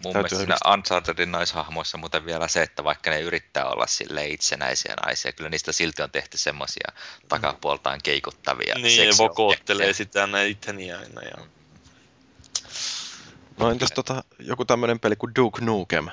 Mun 0.03 0.13
Täytyy 0.13 0.37
mielestä 0.37 0.37
siinä 0.37 0.73
Unchartedin 0.73 1.31
naishahmoissa 1.31 1.97
muuten 1.97 2.25
vielä 2.25 2.47
se, 2.47 2.63
että 2.63 2.83
vaikka 2.83 3.09
ne 3.09 3.21
yrittää 3.21 3.65
olla 3.65 3.87
sille 3.87 4.27
itsenäisiä 4.27 4.93
naisia, 5.05 5.31
kyllä 5.31 5.49
niistä 5.49 5.71
silti 5.71 6.01
on 6.01 6.11
tehty 6.11 6.37
semmoisia 6.37 6.91
takapuoltaan 7.29 7.99
keikuttavia 8.03 8.75
Niin, 8.75 8.83
ja 8.83 8.89
seksiobjekteja. 8.89 9.29
vokottelee 9.29 9.93
sitä 9.93 10.27
näin 10.27 10.51
itteni 10.51 10.93
aina. 10.93 11.21
Ja... 11.21 11.37
No 13.57 13.71
entäs 13.71 13.91
tota, 13.91 14.23
joku 14.39 14.65
tämmönen 14.65 14.99
peli 14.99 15.15
kuin 15.15 15.35
Duke 15.35 15.65
Nukem? 15.65 16.07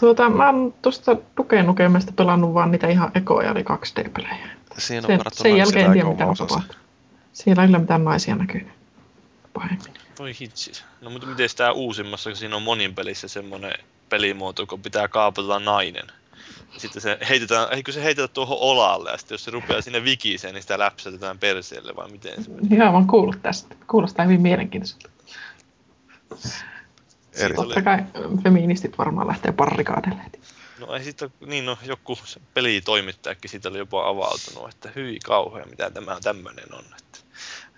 Tuota, 0.00 0.28
mä 0.30 0.46
oon 0.46 0.74
tuosta 0.82 1.16
Duke 1.36 1.62
Nukemesta 1.62 2.12
pelannut 2.12 2.54
vaan 2.54 2.70
niitä 2.70 2.88
ihan 2.88 3.10
ekoja, 3.14 3.50
eli 3.50 3.62
2D-pelejä. 3.62 4.48
Siinä 4.78 4.98
on 4.98 5.06
Sen, 5.06 5.18
varattu 5.18 5.42
sen 5.42 5.56
jälkeen 5.56 5.84
en 5.84 5.90
aika 5.90 5.92
tiedä, 5.92 6.10
mitä 6.10 6.26
on. 6.54 6.62
Siellä 7.32 7.62
ei 7.62 7.68
kyllä 7.68 7.78
mitään 7.78 8.04
naisia 8.04 8.34
näkynyt 8.34 8.68
pahemmin. 9.54 10.01
Voi 10.22 10.34
hitsis. 10.40 10.84
No 11.00 11.10
mutta 11.10 11.26
miten 11.26 11.48
tää 11.56 11.72
uusimmassa, 11.72 12.30
kun 12.30 12.36
siinä 12.36 12.56
on 12.56 12.62
monin 12.62 12.94
pelissä 12.94 13.28
semmonen 13.28 13.72
pelimuoto, 14.08 14.66
kun 14.66 14.82
pitää 14.82 15.08
kaapata 15.08 15.58
nainen. 15.58 16.06
Ja 16.74 16.80
Sitten 16.80 17.02
se 17.02 17.18
heitetään, 17.28 17.68
eikö 17.72 17.92
se 17.92 18.04
heitetä 18.04 18.28
tuohon 18.28 18.58
olalle, 18.60 19.10
ja 19.10 19.18
sitten 19.18 19.34
jos 19.34 19.44
se 19.44 19.50
rupeaa 19.50 19.80
sinne 19.80 20.04
vikiseen, 20.04 20.54
niin 20.54 20.62
sitä 20.62 20.78
läpsätetään 20.78 21.38
perseelle, 21.38 21.96
vai 21.96 22.10
miten 22.10 22.44
se 22.44 22.50
menee? 22.50 22.78
Joo, 22.78 22.92
mä 22.92 22.98
oon 22.98 23.06
kuullut 23.06 23.42
tästä. 23.42 23.76
Kuulostaa 23.86 24.24
hyvin 24.24 24.40
mielenkiintoiselta. 24.40 25.10
Eri, 27.34 27.54
Totta 27.54 27.82
kai 27.82 27.98
feministit 28.42 28.98
varmaan 28.98 29.26
lähtee 29.26 29.52
parrikaadeille 29.52 30.22
heti. 30.24 30.40
No 30.78 30.94
ei 30.94 31.04
sitten, 31.04 31.32
niin 31.46 31.66
no 31.66 31.78
joku 31.82 32.18
pelitoimittajakin 32.54 33.50
siitä 33.50 33.68
oli 33.68 33.78
jopa 33.78 34.08
avautunut, 34.08 34.74
että 34.74 34.90
hyi 34.96 35.18
kauhea, 35.24 35.66
mitä 35.66 35.90
tämä 35.90 36.18
tämmöinen 36.22 36.74
on. 36.74 36.84
Että 36.98 37.18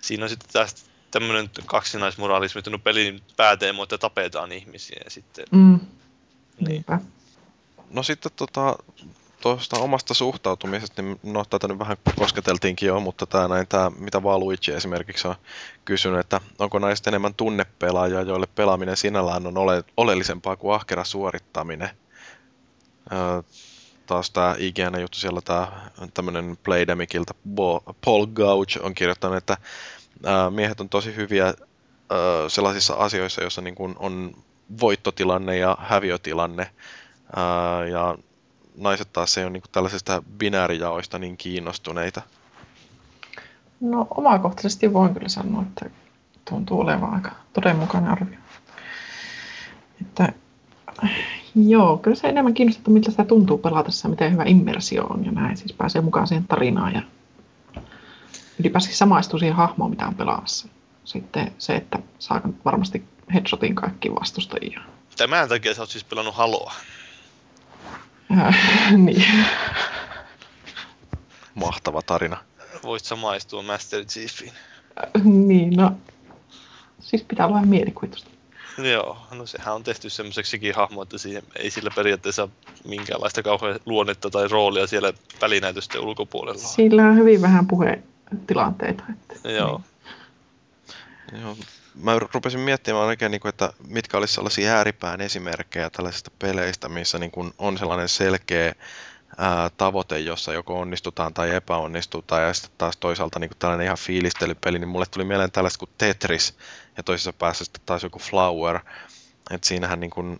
siinä 0.01 0.25
on 0.25 0.29
sitten 0.29 0.49
tästä 0.53 0.94
tämmöinen 1.19 1.49
kaksinaismoralismi, 1.65 2.59
että 2.59 2.71
no 2.71 2.79
pelin 2.79 3.21
pääteemo, 3.37 3.83
että 3.83 3.97
tapetaan 3.97 4.51
ihmisiä 4.51 5.01
ja 5.03 5.09
sitten, 5.09 5.45
Mm, 5.51 5.79
niin. 6.59 6.67
niinpä. 6.67 6.99
No 7.89 8.03
sitten 8.03 8.31
tota, 8.35 8.75
tuosta 9.41 9.79
omasta 9.79 10.13
suhtautumisesta, 10.13 11.01
niin 11.01 11.19
no 11.23 11.45
tätä 11.45 11.67
nyt 11.67 11.79
vähän 11.79 11.97
kosketeltiinkin 12.19 12.87
jo, 12.87 12.99
mutta 12.99 13.25
tämä 13.25 13.47
näin, 13.47 13.67
tää, 13.67 13.89
mitä 13.89 14.23
Valuigi 14.23 14.71
esimerkiksi 14.71 15.27
on 15.27 15.35
kysynyt, 15.85 16.19
että 16.19 16.41
onko 16.59 16.79
naiset 16.79 17.07
enemmän 17.07 17.33
tunnepelaajia, 17.33 18.21
joille 18.21 18.47
pelaaminen 18.55 18.97
sinällään 18.97 19.47
on 19.47 19.57
ole, 19.57 19.83
oleellisempaa 19.97 20.55
kuin 20.55 20.75
ahkera 20.75 21.03
suorittaminen. 21.03 21.89
Öö, 23.11 23.41
taas 24.05 24.31
tämä 24.31 24.55
IGN 24.57 25.01
juttu 25.01 25.17
siellä, 25.17 25.41
tämä 25.41 25.67
tämmöinen 26.13 26.57
Playdemicilta 26.63 27.33
Bo- 27.49 27.93
Paul 28.05 28.25
Gouge 28.25 28.79
on 28.79 28.95
kirjoittanut, 28.95 29.37
että 29.37 29.57
ää, 30.23 30.49
miehet 30.49 30.81
on 30.81 30.89
tosi 30.89 31.15
hyviä 31.15 31.45
ää, 31.45 31.53
sellaisissa 32.47 32.93
asioissa, 32.93 33.41
joissa 33.41 33.61
niin 33.61 33.75
kun 33.75 33.95
on 33.99 34.31
voittotilanne 34.81 35.57
ja 35.57 35.77
häviötilanne, 35.79 36.71
ää, 37.35 37.85
ja 37.85 38.17
naiset 38.77 39.13
taas 39.13 39.37
ei 39.37 39.43
ole 39.43 39.51
niin 39.51 39.63
tällaisista 39.71 40.23
binäärijaoista 40.37 41.19
niin 41.19 41.37
kiinnostuneita. 41.37 42.21
No 43.79 44.07
omakohtaisesti 44.09 44.93
voin 44.93 45.13
kyllä 45.13 45.29
sanoa, 45.29 45.61
että 45.61 45.89
tuntuu 46.49 46.79
olevan 46.79 47.13
aika 47.13 47.31
todenmukainen 47.53 48.11
arvio. 48.11 48.39
Että, 50.01 50.33
joo, 51.55 51.97
kyllä 51.97 52.15
se 52.15 52.27
enemmän 52.27 52.53
kiinnostaa, 52.53 52.93
miltä 52.93 53.11
sitä 53.11 53.23
tuntuu 53.23 53.57
pelatessa, 53.57 54.09
miten 54.09 54.31
hyvä 54.31 54.43
immersio 54.45 55.03
on 55.03 55.25
ja 55.25 55.31
näin. 55.31 55.57
Siis 55.57 55.73
pääsee 55.73 56.01
mukaan 56.01 56.27
siihen 56.27 56.47
tarinaan 56.47 56.93
ja 56.93 57.01
ylipäänsä 58.59 58.95
samaistuu 58.95 59.39
siihen 59.39 59.55
hahmoon, 59.55 59.89
mitä 59.89 60.07
on 60.07 60.15
pelaamassa. 60.15 60.67
Sitten 61.03 61.51
se, 61.57 61.75
että 61.75 61.99
saa 62.19 62.41
varmasti 62.65 63.03
headshotin 63.33 63.75
kaikkiin 63.75 64.15
vastustajia. 64.15 64.81
Tämän 65.17 65.49
takia 65.49 65.73
sä 65.73 65.81
oot 65.81 65.89
siis 65.89 66.03
pelannut 66.03 66.35
Haloa. 66.35 66.73
Äh, 68.37 68.57
niin. 68.97 69.25
Mahtava 71.55 72.01
tarina. 72.01 72.37
Voit 72.83 73.03
samaistua 73.03 73.63
Master 73.63 74.05
Chiefiin. 74.05 74.53
niin, 75.23 75.73
no. 75.73 75.91
Siis 76.99 77.23
pitää 77.23 77.45
olla 77.45 77.55
vähän 77.55 77.69
mielikuvitusta. 77.69 78.29
Joo, 78.77 79.17
no 79.31 79.45
sehän 79.45 79.75
on 79.75 79.83
tehty 79.83 80.09
semmoiseksikin 80.09 80.75
hahmo, 80.75 81.01
että 81.01 81.17
siihen 81.17 81.43
ei 81.55 81.71
sillä 81.71 81.89
periaatteessa 81.95 82.43
ole 82.43 82.51
minkäänlaista 82.85 83.43
kauhean 83.43 83.79
luonnetta 83.85 84.29
tai 84.29 84.47
roolia 84.47 84.87
siellä 84.87 85.13
välinäytösten 85.41 86.01
ulkopuolella. 86.01 86.61
ole. 86.61 86.67
Sillä 86.67 87.07
on 87.07 87.15
hyvin 87.15 87.41
vähän 87.41 87.67
puhetilanteita. 88.29 89.03
Että, 89.09 89.49
Joo. 89.51 89.81
Joo, 91.41 91.57
mä 91.95 92.19
rupesin 92.33 92.59
miettimään 92.59 93.05
oikein, 93.05 93.31
niin 93.31 93.41
kuin, 93.41 93.49
että 93.49 93.73
mitkä 93.87 94.17
olisi 94.17 94.33
sellaisia 94.33 94.73
ääripään 94.73 95.21
esimerkkejä 95.21 95.89
tällaisista 95.89 96.31
peleistä, 96.39 96.89
missä 96.89 97.19
niin 97.19 97.31
kuin 97.31 97.53
on 97.57 97.77
sellainen 97.77 98.09
selkeä 98.09 98.73
ää, 99.37 99.69
tavoite, 99.69 100.19
jossa 100.19 100.53
joko 100.53 100.79
onnistutaan 100.79 101.33
tai 101.33 101.55
epäonnistutaan, 101.55 102.43
ja 102.43 102.53
sitten 102.53 102.71
taas 102.77 102.97
toisaalta 102.97 103.39
niin 103.39 103.49
kuin 103.49 103.57
tällainen 103.57 103.85
ihan 103.85 103.97
fiilistelypeli, 103.97 104.79
niin 104.79 104.89
mulle 104.89 105.05
tuli 105.05 105.25
mieleen 105.25 105.51
tällaista 105.51 105.79
kuin 105.79 105.91
Tetris, 105.97 106.57
ja 106.97 107.03
toisessa 107.03 107.33
päässä 107.33 107.65
sitten 107.65 107.81
taas 107.85 108.03
joku 108.03 108.19
Flower, 108.19 108.79
että 109.51 109.67
siinähän 109.67 109.99
niin 109.99 110.11
kuin, 110.11 110.39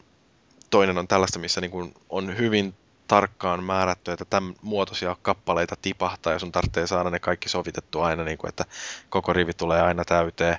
toinen 0.69 0.97
on 0.97 1.07
tällaista, 1.07 1.39
missä 1.39 1.61
niin 1.61 1.71
kuin 1.71 1.93
on 2.09 2.37
hyvin 2.37 2.73
tarkkaan 3.07 3.63
määrätty, 3.63 4.11
että 4.11 4.25
tämän 4.25 4.53
muotoisia 4.61 5.15
kappaleita 5.21 5.75
tipahtaa 5.81 6.33
ja 6.33 6.39
sun 6.39 6.51
tarvitsee 6.51 6.87
saada 6.87 7.09
ne 7.09 7.19
kaikki 7.19 7.49
sovitettu 7.49 8.01
aina, 8.01 8.23
niin 8.23 8.37
kuin, 8.37 8.49
että 8.49 8.65
koko 9.09 9.33
rivi 9.33 9.53
tulee 9.53 9.81
aina 9.81 10.05
täyteen. 10.05 10.57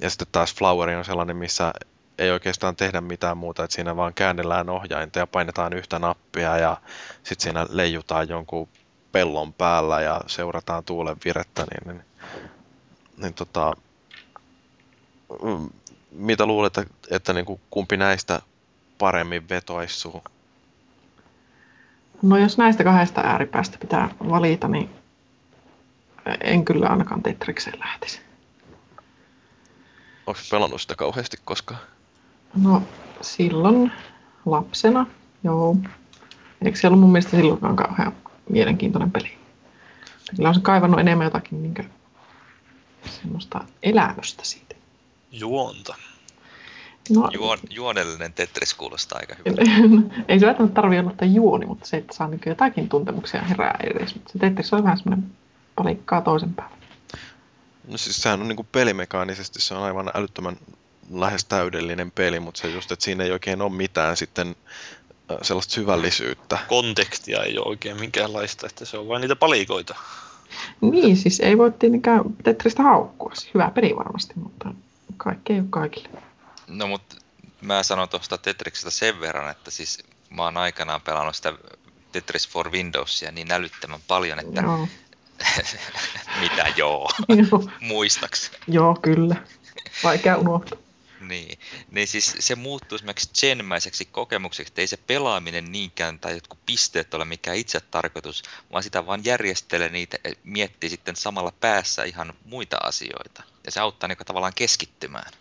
Ja 0.00 0.10
sitten 0.10 0.28
taas 0.32 0.54
Floweri 0.54 0.94
on 0.94 1.04
sellainen, 1.04 1.36
missä 1.36 1.72
ei 2.18 2.30
oikeastaan 2.30 2.76
tehdä 2.76 3.00
mitään 3.00 3.36
muuta, 3.36 3.64
että 3.64 3.74
siinä 3.74 3.96
vaan 3.96 4.14
käännellään 4.14 4.70
ohjainta 4.70 5.18
ja 5.18 5.26
painetaan 5.26 5.72
yhtä 5.72 5.98
nappia 5.98 6.58
ja 6.58 6.76
sitten 7.22 7.42
siinä 7.42 7.66
leijutaan 7.70 8.28
jonkun 8.28 8.68
pellon 9.12 9.52
päällä 9.52 10.00
ja 10.00 10.20
seurataan 10.26 10.84
tuulen 10.84 11.16
virettä, 11.24 11.64
niin, 11.70 11.94
niin, 11.94 12.06
niin 13.16 13.34
tota, 13.34 13.76
mm, 15.42 15.70
mitä 16.10 16.46
luulet, 16.46 16.78
että, 16.78 16.92
että 17.10 17.32
niin 17.32 17.44
kuin 17.44 17.60
kumpi 17.70 17.96
näistä 17.96 18.42
paremmin 18.98 19.48
vetoisi 19.48 20.00
suhun? 20.00 20.22
No 22.22 22.36
jos 22.36 22.58
näistä 22.58 22.84
kahdesta 22.84 23.20
ääripäästä 23.20 23.78
pitää 23.78 24.08
valita, 24.28 24.68
niin 24.68 24.90
en 26.40 26.64
kyllä 26.64 26.86
ainakaan 26.86 27.22
Tetrikseen 27.22 27.78
lähtisi. 27.78 28.20
Onko 30.26 30.40
pelannut 30.50 30.80
sitä 30.80 30.94
kauheasti 30.94 31.36
koskaan? 31.44 31.80
No 32.62 32.82
silloin 33.20 33.92
lapsena, 34.46 35.06
joo. 35.44 35.76
Eikö 36.64 36.78
se 36.78 36.86
ollut 36.86 37.00
mun 37.00 37.12
mielestä 37.12 37.36
silloinkaan 37.36 37.76
kauhean 37.76 38.12
mielenkiintoinen 38.48 39.10
peli? 39.10 39.38
Kyllä 40.36 40.48
on 40.48 40.54
se 40.54 40.60
kaivannut 40.60 41.00
enemmän 41.00 41.24
jotakin 41.24 41.62
niin 41.62 41.90
semmoista 43.04 43.64
elämystä 43.82 44.44
siitä. 44.44 44.74
Juonta. 45.32 45.94
No, 47.10 47.30
Juon, 47.34 47.58
juonellinen 47.70 48.32
Tetris 48.32 48.74
kuulostaa 48.74 49.18
aika 49.18 49.34
hyvältä. 49.38 49.62
ei 50.28 50.40
se 50.40 50.46
välttämättä 50.46 50.74
tarvitse 50.74 51.00
olla 51.00 51.14
tämä 51.16 51.32
juoni, 51.32 51.66
mutta 51.66 51.86
se, 51.86 51.96
että 51.96 52.14
saa 52.14 52.28
niin 52.28 52.40
jotakin 52.46 52.88
tuntemuksia 52.88 53.42
herää 53.42 53.78
edes. 53.82 54.14
Mutta 54.14 54.32
se 54.32 54.38
Tetris 54.38 54.72
on 54.72 54.84
vähän 54.84 54.98
semmoinen 54.98 55.30
palikkaa 55.76 56.20
toisen 56.20 56.54
päälle. 56.54 56.76
No 57.88 57.98
siis 57.98 58.22
sehän 58.22 58.40
on 58.40 58.48
niin 58.48 58.56
kuin 58.56 58.68
pelimekaanisesti, 58.72 59.60
se 59.60 59.74
on 59.74 59.82
aivan 59.82 60.10
älyttömän 60.14 60.56
lähes 61.10 61.44
täydellinen 61.44 62.10
peli, 62.10 62.40
mutta 62.40 62.60
se 62.60 62.68
just, 62.68 62.92
että 62.92 63.04
siinä 63.04 63.24
ei 63.24 63.32
oikein 63.32 63.62
ole 63.62 63.72
mitään 63.72 64.16
sitten 64.16 64.56
äh, 65.30 65.36
sellaista 65.42 65.74
syvällisyyttä. 65.74 66.58
Kontekstia 66.68 67.42
ei 67.42 67.58
ole 67.58 67.66
oikein 67.66 68.00
minkäänlaista, 68.00 68.66
että 68.66 68.84
se 68.84 68.98
on 68.98 69.08
vain 69.08 69.20
niitä 69.20 69.36
palikoita. 69.36 69.94
Niin, 70.80 71.16
siis 71.16 71.40
ei 71.40 71.58
voi 71.58 71.72
tietenkään 71.72 72.22
Tetristä 72.42 72.82
haukkua. 72.82 73.32
Hyvä 73.54 73.70
peli 73.74 73.96
varmasti, 73.96 74.34
mutta 74.36 74.74
kaikki 75.16 75.52
ei 75.52 75.58
ole 75.58 75.66
kaikille. 75.70 76.31
No 76.66 76.86
mutta 76.86 77.16
mä 77.60 77.82
sanon 77.82 78.08
tuosta 78.08 78.38
Tetriksestä 78.38 78.90
sen 78.90 79.20
verran, 79.20 79.50
että 79.50 79.70
siis 79.70 79.98
mä 80.30 80.42
oon 80.42 80.56
aikanaan 80.56 81.00
pelannut 81.00 81.36
sitä 81.36 81.54
Tetris 82.12 82.48
for 82.48 82.72
Windowsia 82.72 83.32
niin 83.32 83.52
älyttömän 83.52 84.00
paljon, 84.08 84.38
että 84.38 84.60
Joo, 84.60 84.88
mitä 86.40 86.72
joo, 86.76 87.10
joo, 87.28 87.70
muistaks. 87.80 88.50
joo, 88.68 88.98
kyllä. 89.02 89.36
Vaikea 90.04 90.36
unohtaa. 90.36 90.78
Niin, 91.20 91.58
niin 91.90 92.08
siis 92.08 92.34
se 92.38 92.54
muuttuu 92.54 92.96
esimerkiksi 92.96 93.30
genmäiseksi 93.40 94.04
kokemukseksi, 94.04 94.70
että 94.70 94.80
ei 94.80 94.86
se 94.86 94.96
pelaaminen 94.96 95.72
niinkään 95.72 96.18
tai 96.18 96.34
jotkut 96.34 96.66
pisteet 96.66 97.14
ole 97.14 97.24
mikään 97.24 97.56
itse 97.56 97.80
tarkoitus, 97.80 98.42
vaan 98.72 98.82
sitä 98.82 99.06
vaan 99.06 99.24
järjestelee 99.24 99.88
niitä, 99.88 100.18
ja 100.24 100.30
miettii 100.44 100.90
sitten 100.90 101.16
samalla 101.16 101.52
päässä 101.60 102.04
ihan 102.04 102.34
muita 102.44 102.76
asioita. 102.82 103.42
Ja 103.66 103.72
se 103.72 103.80
auttaa 103.80 104.08
niin 104.08 104.18
tavallaan 104.26 104.54
keskittymään. 104.56 105.32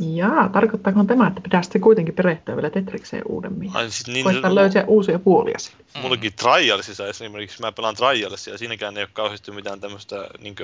Jaa, 0.00 0.48
tarkoittaako 0.48 1.04
tämä, 1.04 1.26
että 1.26 1.40
pitää 1.40 1.62
sitten 1.62 1.80
kuitenkin 1.80 2.14
perehtyä 2.14 2.56
vielä 2.56 2.70
Tetrikseen 2.70 3.22
uudemmin? 3.28 3.70
Ai, 3.74 3.90
siis 3.90 4.06
niin, 4.06 4.24
Koittaa 4.24 4.54
löytää 4.54 4.84
uusia 4.86 5.18
puolia 5.18 5.58
siitä. 5.58 5.84
Mullakin 6.02 6.32
Trialsissa 6.32 7.06
esimerkiksi, 7.06 7.60
mä 7.60 7.72
pelaan 7.72 7.94
Trialsia 7.94 8.54
ja 8.54 8.58
siinäkään 8.58 8.96
ei 8.96 9.02
ole 9.02 9.10
kauheasti 9.12 9.50
mitään 9.50 9.80
tämmöistä 9.80 10.28
niin 10.38 10.56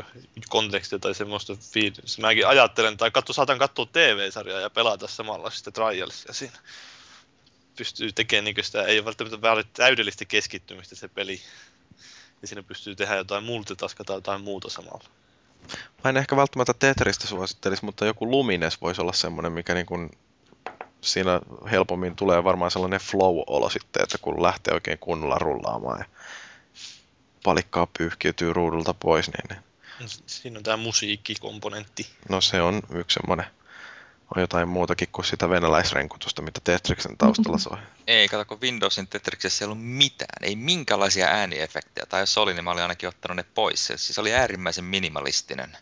kontekstia 0.48 0.98
tai 0.98 1.14
semmoista 1.14 1.56
feed. 1.72 1.94
Siis 1.94 2.18
mäkin 2.18 2.46
ajattelen, 2.46 2.96
tai 2.96 3.10
katso, 3.10 3.32
saatan 3.32 3.58
katsoa 3.58 3.86
TV-sarjaa 3.92 4.60
ja 4.60 4.70
pelata 4.70 5.06
samalla 5.06 5.50
sitten 5.50 5.72
Trialsia 5.72 6.32
siinä. 6.32 6.58
Pystyy 7.76 8.12
tekemään 8.12 8.44
niin 8.44 8.56
sitä, 8.60 8.82
ei 8.82 8.98
ole 8.98 9.04
välttämättä 9.04 9.64
täydellistä 9.72 10.24
keskittymistä 10.24 10.96
se 10.96 11.08
peli. 11.08 11.40
Ja 12.42 12.48
siinä 12.48 12.62
pystyy 12.62 12.96
tehdä 12.96 13.16
jotain 13.16 13.44
multitaska 13.44 14.04
tai 14.04 14.16
jotain 14.16 14.40
muuta 14.40 14.70
samalla. 14.70 15.04
Mä 16.04 16.10
en 16.10 16.16
ehkä 16.16 16.36
välttämättä 16.36 16.74
Tetristä 16.74 17.26
suosittelisi, 17.26 17.84
mutta 17.84 18.06
joku 18.06 18.30
Lumines 18.30 18.80
voisi 18.80 19.00
olla 19.00 19.12
semmoinen, 19.12 19.52
mikä 19.52 19.74
niin 19.74 19.86
kuin 19.86 20.10
siinä 21.00 21.40
helpommin 21.70 22.16
tulee 22.16 22.44
varmaan 22.44 22.70
sellainen 22.70 23.00
flow-olo 23.00 23.70
sitten, 23.70 24.02
että 24.02 24.18
kun 24.18 24.42
lähtee 24.42 24.74
oikein 24.74 24.98
kunnolla 24.98 25.38
rullaamaan 25.38 25.98
ja 25.98 26.04
palikkaa 27.44 27.86
pyyhkiytyy 27.98 28.52
ruudulta 28.52 28.94
pois, 28.94 29.30
niin 29.32 29.62
Siinä 30.26 30.58
on 30.58 30.62
tämä 30.62 30.76
musiikkikomponentti. 30.76 32.06
no 32.28 32.40
se 32.40 32.62
on 32.62 32.82
yksi 32.94 33.14
semmoinen. 33.14 33.46
On 34.36 34.40
jotain 34.42 34.68
muutakin 34.68 35.08
kuin 35.12 35.24
sitä 35.24 35.50
venäläisrenkutusta, 35.50 36.42
mitä 36.42 36.60
Tetriksen 36.64 37.16
taustalla 37.18 37.58
soi. 37.58 37.78
Ei, 38.06 38.28
kato, 38.28 38.44
kun 38.44 38.60
Windowsin 38.60 39.08
Tetriksessä 39.08 39.64
ei 39.64 39.66
ollut 39.66 39.84
mitään, 39.84 40.42
ei 40.42 40.56
minkälaisia 40.56 41.26
ääniefektejä, 41.26 42.06
tai 42.06 42.22
jos 42.22 42.38
oli, 42.38 42.54
niin 42.54 42.64
mä 42.64 42.70
olin 42.70 42.82
ainakin 42.82 43.08
ottanut 43.08 43.36
ne 43.36 43.42
pois. 43.42 43.86
Se 43.86 43.96
siis 43.96 44.18
oli 44.18 44.34
äärimmäisen 44.34 44.84
minimalistinen. 44.84 45.76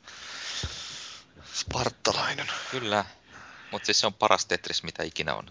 Spartalainen. 1.54 2.46
Kyllä, 2.70 3.04
mutta 3.70 3.86
siis 3.86 4.00
se 4.00 4.06
on 4.06 4.14
paras 4.14 4.46
Tetris, 4.46 4.82
mitä 4.82 5.02
ikinä 5.02 5.34
on. 5.34 5.50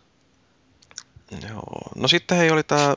Joo. 1.49 1.91
No 1.95 2.07
sitten 2.07 2.37
hei 2.37 2.51
oli 2.51 2.63
tämä 2.63 2.95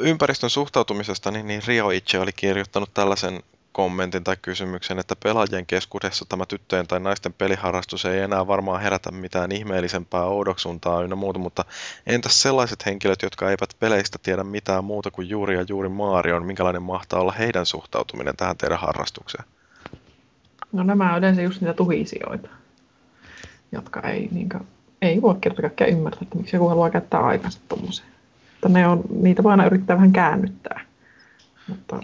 ympäristön 0.00 0.50
suhtautumisesta, 0.50 1.30
niin, 1.30 1.46
niin 1.46 1.62
Rio 1.66 1.90
itse 1.90 2.18
oli 2.18 2.32
kirjoittanut 2.32 2.94
tällaisen 2.94 3.42
kommentin 3.72 4.24
tai 4.24 4.36
kysymyksen, 4.42 4.98
että 4.98 5.16
pelaajien 5.22 5.66
keskuudessa 5.66 6.24
tämä 6.28 6.46
tyttöjen 6.46 6.86
tai 6.86 7.00
naisten 7.00 7.32
peliharrastus 7.32 8.04
ei 8.04 8.20
enää 8.20 8.46
varmaan 8.46 8.82
herätä 8.82 9.10
mitään 9.10 9.52
ihmeellisempää 9.52 10.24
oudoksuntaa 10.24 11.02
ynnä 11.02 11.16
muuta, 11.16 11.38
mutta 11.38 11.64
entäs 12.06 12.42
sellaiset 12.42 12.86
henkilöt, 12.86 13.22
jotka 13.22 13.50
eivät 13.50 13.76
peleistä 13.80 14.18
tiedä 14.22 14.44
mitään 14.44 14.84
muuta 14.84 15.10
kuin 15.10 15.28
juuri 15.28 15.54
ja 15.54 15.64
juuri 15.68 15.88
Marion, 15.88 16.46
minkälainen 16.46 16.82
mahtaa 16.82 17.20
olla 17.20 17.32
heidän 17.32 17.66
suhtautuminen 17.66 18.36
tähän 18.36 18.56
teidän 18.56 18.78
harrastukseen? 18.78 19.44
No 20.72 20.82
nämä 20.82 21.12
on 21.12 21.18
yleensä 21.18 21.42
just 21.42 21.60
niitä 21.60 21.74
tuhisioita, 21.74 22.48
jotka 23.72 24.00
ei, 24.00 24.28
niinkö, 24.32 24.60
ei 25.02 25.22
voi 25.22 25.34
kerta 25.40 25.86
ymmärtää, 25.86 26.22
että 26.22 26.36
miksi 26.36 26.56
joku 26.56 26.68
haluaa 26.68 26.90
käyttää 26.90 27.20
aikansa 27.20 27.60
tuommoiseen. 27.68 28.08
Ne 28.68 28.88
on, 28.88 29.02
niitä 29.22 29.42
yrittää 29.66 29.96
vähän 29.96 30.12
käännyttää, 30.12 30.80
mutta 31.68 32.00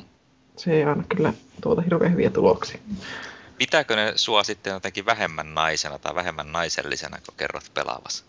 se 0.58 0.72
ei 0.72 0.84
aina 0.84 1.04
kyllä 1.08 1.32
tuota 1.62 1.82
hirveän 1.82 2.12
hyviä 2.12 2.30
tuloksia. 2.30 2.80
Pitääkö 3.58 3.96
ne 3.96 4.12
sua 4.16 4.44
sitten 4.44 4.72
jotenkin 4.72 5.06
vähemmän 5.06 5.54
naisena 5.54 5.98
tai 5.98 6.14
vähemmän 6.14 6.52
naisellisena, 6.52 7.18
kun 7.26 7.34
kerrot 7.36 7.70
pelaavassa? 7.74 8.24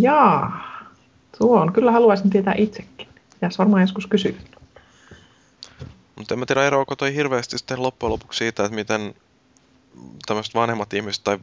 Jaa, 0.00 0.78
tuon 1.38 1.72
kyllä 1.72 1.92
haluaisin 1.92 2.30
tietää 2.30 2.54
itsekin. 2.56 3.08
Pitäisi 3.34 3.58
varmaan 3.58 3.82
joskus 3.82 4.06
kysyä. 4.06 4.32
Mutta 6.16 6.34
en 6.34 6.38
mä 6.38 6.46
tiedä, 6.46 6.66
eroako 6.66 6.96
toi 6.96 7.14
hirveästi 7.14 7.58
sitten 7.58 7.82
loppujen 7.82 8.12
lopuksi 8.12 8.38
siitä, 8.38 8.64
että 8.64 8.74
miten 8.74 9.14
tämmöiset 10.26 10.54
vanhemmat 10.54 10.92
ihmiset 10.92 11.24
tai 11.24 11.38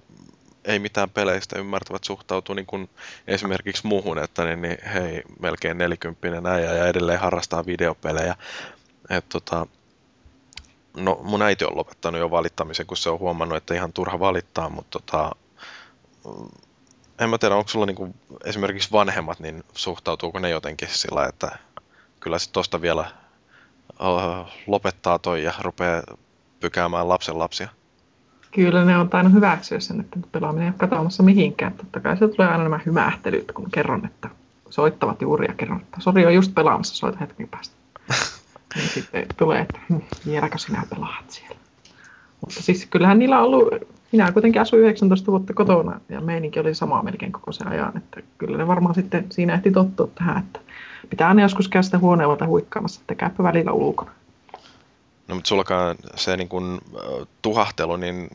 ei 0.66 0.80
mitään 0.80 1.10
peleistä 1.10 1.60
ymmärtävät 1.60 2.04
suhtautuu 2.04 2.56
niin 2.56 2.66
kuin 2.66 2.90
esimerkiksi 3.28 3.88
muuhun, 3.88 4.18
että 4.18 4.46
niin, 4.46 4.62
niin 4.62 4.78
hei, 4.94 5.24
melkein 5.40 5.78
nelikymppinen 5.78 6.46
äijä 6.46 6.74
ja 6.74 6.88
edelleen 6.88 7.20
harrastaa 7.20 7.66
videopelejä. 7.66 8.36
Et, 9.10 9.30
tota, 9.30 9.68
no 10.98 11.20
mun 11.24 11.42
äiti 11.42 11.66
on 11.66 11.78
lopettanut 11.78 12.20
jo 12.20 12.32
valittamisen, 12.32 12.86
kun 12.86 12.98
se 12.98 13.10
on 13.10 13.20
huomannut, 13.20 13.58
että 13.58 13.74
ihan 13.74 13.94
turha 13.94 14.20
valittaa, 14.20 14.70
mutta 14.70 15.00
tota, 15.00 15.32
en 17.20 17.30
mä 17.30 17.38
tiedä, 17.38 17.56
onko 17.56 17.68
sulla 17.68 17.86
niin 17.86 17.96
kuin 17.96 18.16
esimerkiksi 18.44 18.92
vanhemmat, 18.92 19.40
niin 19.40 19.64
suhtautuuko 19.74 20.40
ne 20.40 20.50
jotenkin 20.50 20.88
sillä, 20.92 21.26
että 21.26 21.52
kyllä 22.20 22.40
se 22.40 22.52
tosta 22.52 22.82
vielä 22.82 23.12
uh, 23.90 24.48
lopettaa 24.68 25.20
toi 25.20 25.44
ja 25.44 25.54
rupeaa 25.62 26.04
pykäämään 26.60 27.10
lapsen 27.10 27.40
lapsia. 27.40 27.70
Kyllä 28.52 28.86
ne 28.86 28.98
on 28.98 29.10
tainnut 29.10 29.34
hyväksyä 29.34 29.80
sen, 29.80 30.00
että 30.00 30.20
pelaaminen 30.32 30.64
ei 30.64 30.70
ole 30.70 30.78
katoamassa 30.78 31.24
mihinkään. 31.24 31.74
Totta 31.74 32.00
kai 32.00 32.18
se 32.18 32.28
tulee 32.28 32.52
aina 32.52 32.64
nämä 32.64 32.80
hymähtelyt, 32.86 33.52
kun 33.52 33.72
kerron, 33.72 34.06
että 34.06 34.30
soittavat 34.70 35.22
juuri 35.22 35.48
ja 35.48 35.54
kerron, 35.54 35.82
että 35.82 35.98
sori 36.00 36.26
on 36.26 36.34
just 36.34 36.54
pelaamassa, 36.56 36.96
soita 36.96 37.18
hetken 37.20 37.48
päästä. 37.48 37.76
niin 38.76 38.90
sitten 38.90 39.28
tulee, 39.38 39.62
että 39.62 39.80
vieläkö 40.26 40.58
sinä 40.58 40.84
pelaat 40.90 41.32
siellä. 41.32 41.56
Mutta 42.42 42.64
siis 42.64 42.86
kyllähän 42.86 43.20
niillä 43.20 43.40
on 43.40 43.46
ollut, 43.46 43.74
minä 44.12 44.32
kuitenkin 44.32 44.62
asuin 44.62 44.82
19 44.82 45.32
vuotta 45.32 45.54
kotona 45.54 46.02
ja 46.10 46.22
meininki 46.22 46.60
oli 46.60 46.76
sama 46.76 47.04
melkein 47.04 47.32
koko 47.32 47.52
sen 47.52 47.68
ajan, 47.68 47.98
että 47.98 48.22
kyllä 48.38 48.58
ne 48.58 48.68
varmaan 48.68 48.96
sitten 48.96 49.26
siinä 49.30 49.54
ehti 49.54 49.72
tottua 49.72 50.08
tähän, 50.16 50.38
että 50.38 50.60
pitää 51.10 51.28
aina 51.28 51.42
joskus 51.42 51.68
käydä 51.68 51.84
sitä 51.84 51.98
huoneelta 51.98 52.48
huikkaamassa, 52.48 53.02
että 53.02 53.16
käypä 53.16 53.44
välillä 53.44 53.72
ulkona. 53.72 54.12
No 55.28 55.36
mutta 55.36 55.48
sullakaan 55.48 55.96
se 56.16 56.38
niin 56.38 56.50
kun, 56.50 56.82
tuhahtelu 57.42 57.96
niin 57.96 58.30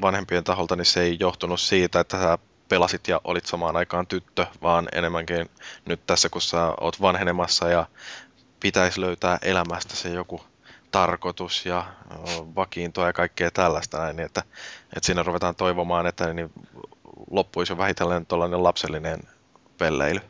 vanhempien 0.00 0.44
taholta, 0.44 0.76
niin 0.76 0.84
se 0.84 1.02
ei 1.02 1.16
johtunut 1.20 1.60
siitä, 1.60 2.00
että 2.00 2.18
sä 2.18 2.38
pelasit 2.68 3.08
ja 3.08 3.20
olit 3.24 3.46
samaan 3.46 3.76
aikaan 3.76 4.06
tyttö, 4.06 4.46
vaan 4.62 4.88
enemmänkin 4.92 5.50
nyt 5.84 6.00
tässä, 6.06 6.28
kun 6.28 6.40
sä 6.40 6.74
oot 6.80 7.00
vanhenemassa 7.00 7.68
ja 7.68 7.86
pitäisi 8.66 9.00
löytää 9.00 9.38
elämästä 9.42 9.96
se 9.96 10.08
joku 10.08 10.40
tarkoitus 10.90 11.66
ja 11.66 11.84
ö, 12.10 12.14
vakiintoa 12.56 13.06
ja 13.06 13.12
kaikkea 13.12 13.50
tällaista 13.50 13.98
näin, 13.98 14.16
niin 14.16 14.26
että, 14.26 14.42
että 14.96 15.06
siinä 15.06 15.22
ruvetaan 15.22 15.54
toivomaan, 15.54 16.06
että 16.06 16.32
niin 16.32 16.50
loppuisi 17.30 17.72
jo 17.72 17.78
vähitellen 17.78 18.26
tuollainen 18.26 18.62
lapsellinen 18.62 19.20
pelleily. 19.78 20.20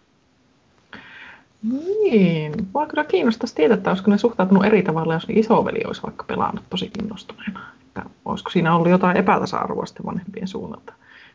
Niin, 2.03 2.53
mua 2.75 2.87
kyllä 2.87 3.05
kiinnostaisi 3.05 3.55
tietää, 3.55 3.75
että 3.75 3.91
olisiko 3.91 4.11
ne 4.11 4.19
suhtautunut 4.19 4.65
eri 4.65 4.83
tavalla, 4.83 5.15
jos 5.15 5.27
isoveli 5.29 5.81
olisi 5.87 6.03
vaikka 6.03 6.25
pelannut 6.25 6.65
tosi 6.71 6.89
kiinnostuneena. 6.89 7.61
Että 7.87 8.03
olisiko 8.25 8.51
siinä 8.51 8.75
ollut 8.77 8.91
jotain 8.91 9.17
epätasa-arvoa 9.17 9.85
vanhempien 10.07 10.49
suunnalta. 10.49 10.93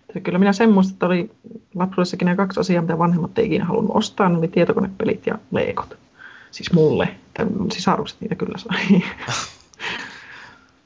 Että 0.10 0.19
kyllä 0.19 0.40
minä 0.40 0.53
semmoista, 0.53 0.94
että 0.94 1.06
oli 1.06 1.32
lapsuudessakin 1.76 2.26
nämä 2.26 2.36
kaksi 2.36 2.60
asiaa, 2.60 2.82
mitä 2.82 2.98
vanhemmat 2.98 3.40
ei 3.40 3.45
ikinä 3.45 3.65
halunnut 3.65 3.95
ostaa, 3.95 4.30
ne 4.30 4.38
oli 4.38 4.48
tietokonepelit 4.48 5.28
ja 5.28 5.38
leikot. 5.52 5.98
Siis 6.52 6.73
mulle, 6.73 7.03
että 7.03 7.45
sisarukset 7.73 8.22
niitä 8.22 8.36
kyllä 8.36 8.57
sai. 8.57 9.02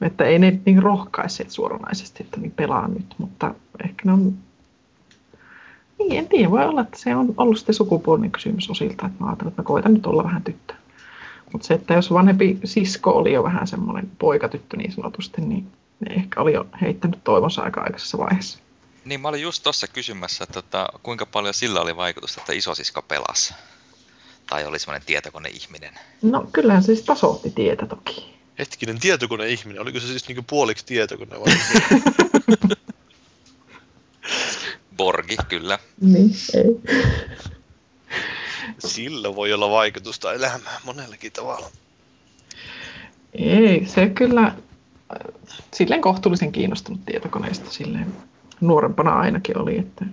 että 0.00 0.24
ei 0.24 0.38
ne 0.38 0.60
niin 0.66 0.82
rohkaisseet 0.82 1.50
suoranaisesti, 1.50 2.22
että 2.22 2.40
niin 2.40 2.52
pelaa 2.52 2.88
nyt, 2.88 3.14
mutta 3.18 3.54
ehkä 3.84 4.02
ne 4.04 4.12
on 4.12 4.38
niin, 5.98 6.18
en 6.18 6.28
tiedä. 6.28 6.50
Voi 6.50 6.64
olla, 6.64 6.80
että 6.80 6.98
se 6.98 7.16
on 7.16 7.34
ollut 7.36 7.58
sitten 7.58 7.74
sukupuolinen 7.74 8.30
kysymys 8.30 8.70
osilta, 8.70 9.06
että 9.06 9.24
mä 9.24 9.26
ajattelin, 9.26 9.48
että 9.48 9.62
mä 9.62 9.66
koitan 9.66 9.94
nyt 9.94 10.06
olla 10.06 10.24
vähän 10.24 10.42
tyttö. 10.42 10.74
Mutta 11.52 11.66
se, 11.66 11.74
että 11.74 11.94
jos 11.94 12.12
vanhempi 12.12 12.58
sisko 12.64 13.10
oli 13.10 13.32
jo 13.32 13.42
vähän 13.42 13.66
semmoinen 13.66 14.10
poikatyttö 14.18 14.76
niin 14.76 14.92
sanotusti, 14.92 15.40
niin 15.40 15.72
ne 16.00 16.14
ehkä 16.14 16.40
oli 16.40 16.52
jo 16.52 16.66
heittänyt 16.80 17.24
toivonsa 17.24 17.62
aika 17.62 17.80
aikaisessa 17.80 18.18
vaiheessa. 18.18 18.58
Niin 19.04 19.20
mä 19.20 19.28
olin 19.28 19.42
just 19.42 19.62
tuossa 19.62 19.86
kysymässä, 19.86 20.44
että 20.44 20.62
tota, 20.62 20.88
kuinka 21.02 21.26
paljon 21.26 21.54
sillä 21.54 21.80
oli 21.80 21.96
vaikutusta, 21.96 22.40
että 22.40 22.52
isosisko 22.52 23.02
pelasi. 23.02 23.54
Tai 24.50 24.66
oli 24.66 24.78
semmoinen 24.78 25.06
tietokoneihminen. 25.06 25.94
No 26.22 26.48
kyllähän 26.52 26.82
se 26.82 26.86
siis 26.86 27.02
tasoitti 27.02 27.50
tietä 27.50 27.86
toki. 27.86 28.36
Hetkinen, 28.58 29.00
tietokoneihminen. 29.00 29.82
Oliko 29.82 30.00
se 30.00 30.06
siis 30.06 30.28
niinku 30.28 30.42
puoliksi 30.42 30.86
tietokone 30.86 31.40
vai? 31.40 31.56
Borgi, 34.96 35.36
kyllä. 35.48 35.78
Niin, 36.00 36.30
ei. 36.54 36.80
Sillä 38.78 39.36
voi 39.36 39.52
olla 39.52 39.70
vaikutusta 39.70 40.32
elämään 40.32 40.80
monellakin 40.84 41.32
tavalla. 41.32 41.70
Ei, 43.34 43.86
se 43.86 44.08
kyllä 44.08 44.54
silleen 45.74 46.00
kohtuullisen 46.00 46.52
kiinnostunut 46.52 47.00
tietokoneista 47.06 47.70
silleen 47.70 48.14
nuorempana 48.60 49.18
ainakin 49.18 49.58
oli, 49.58 49.78
että 49.78 50.04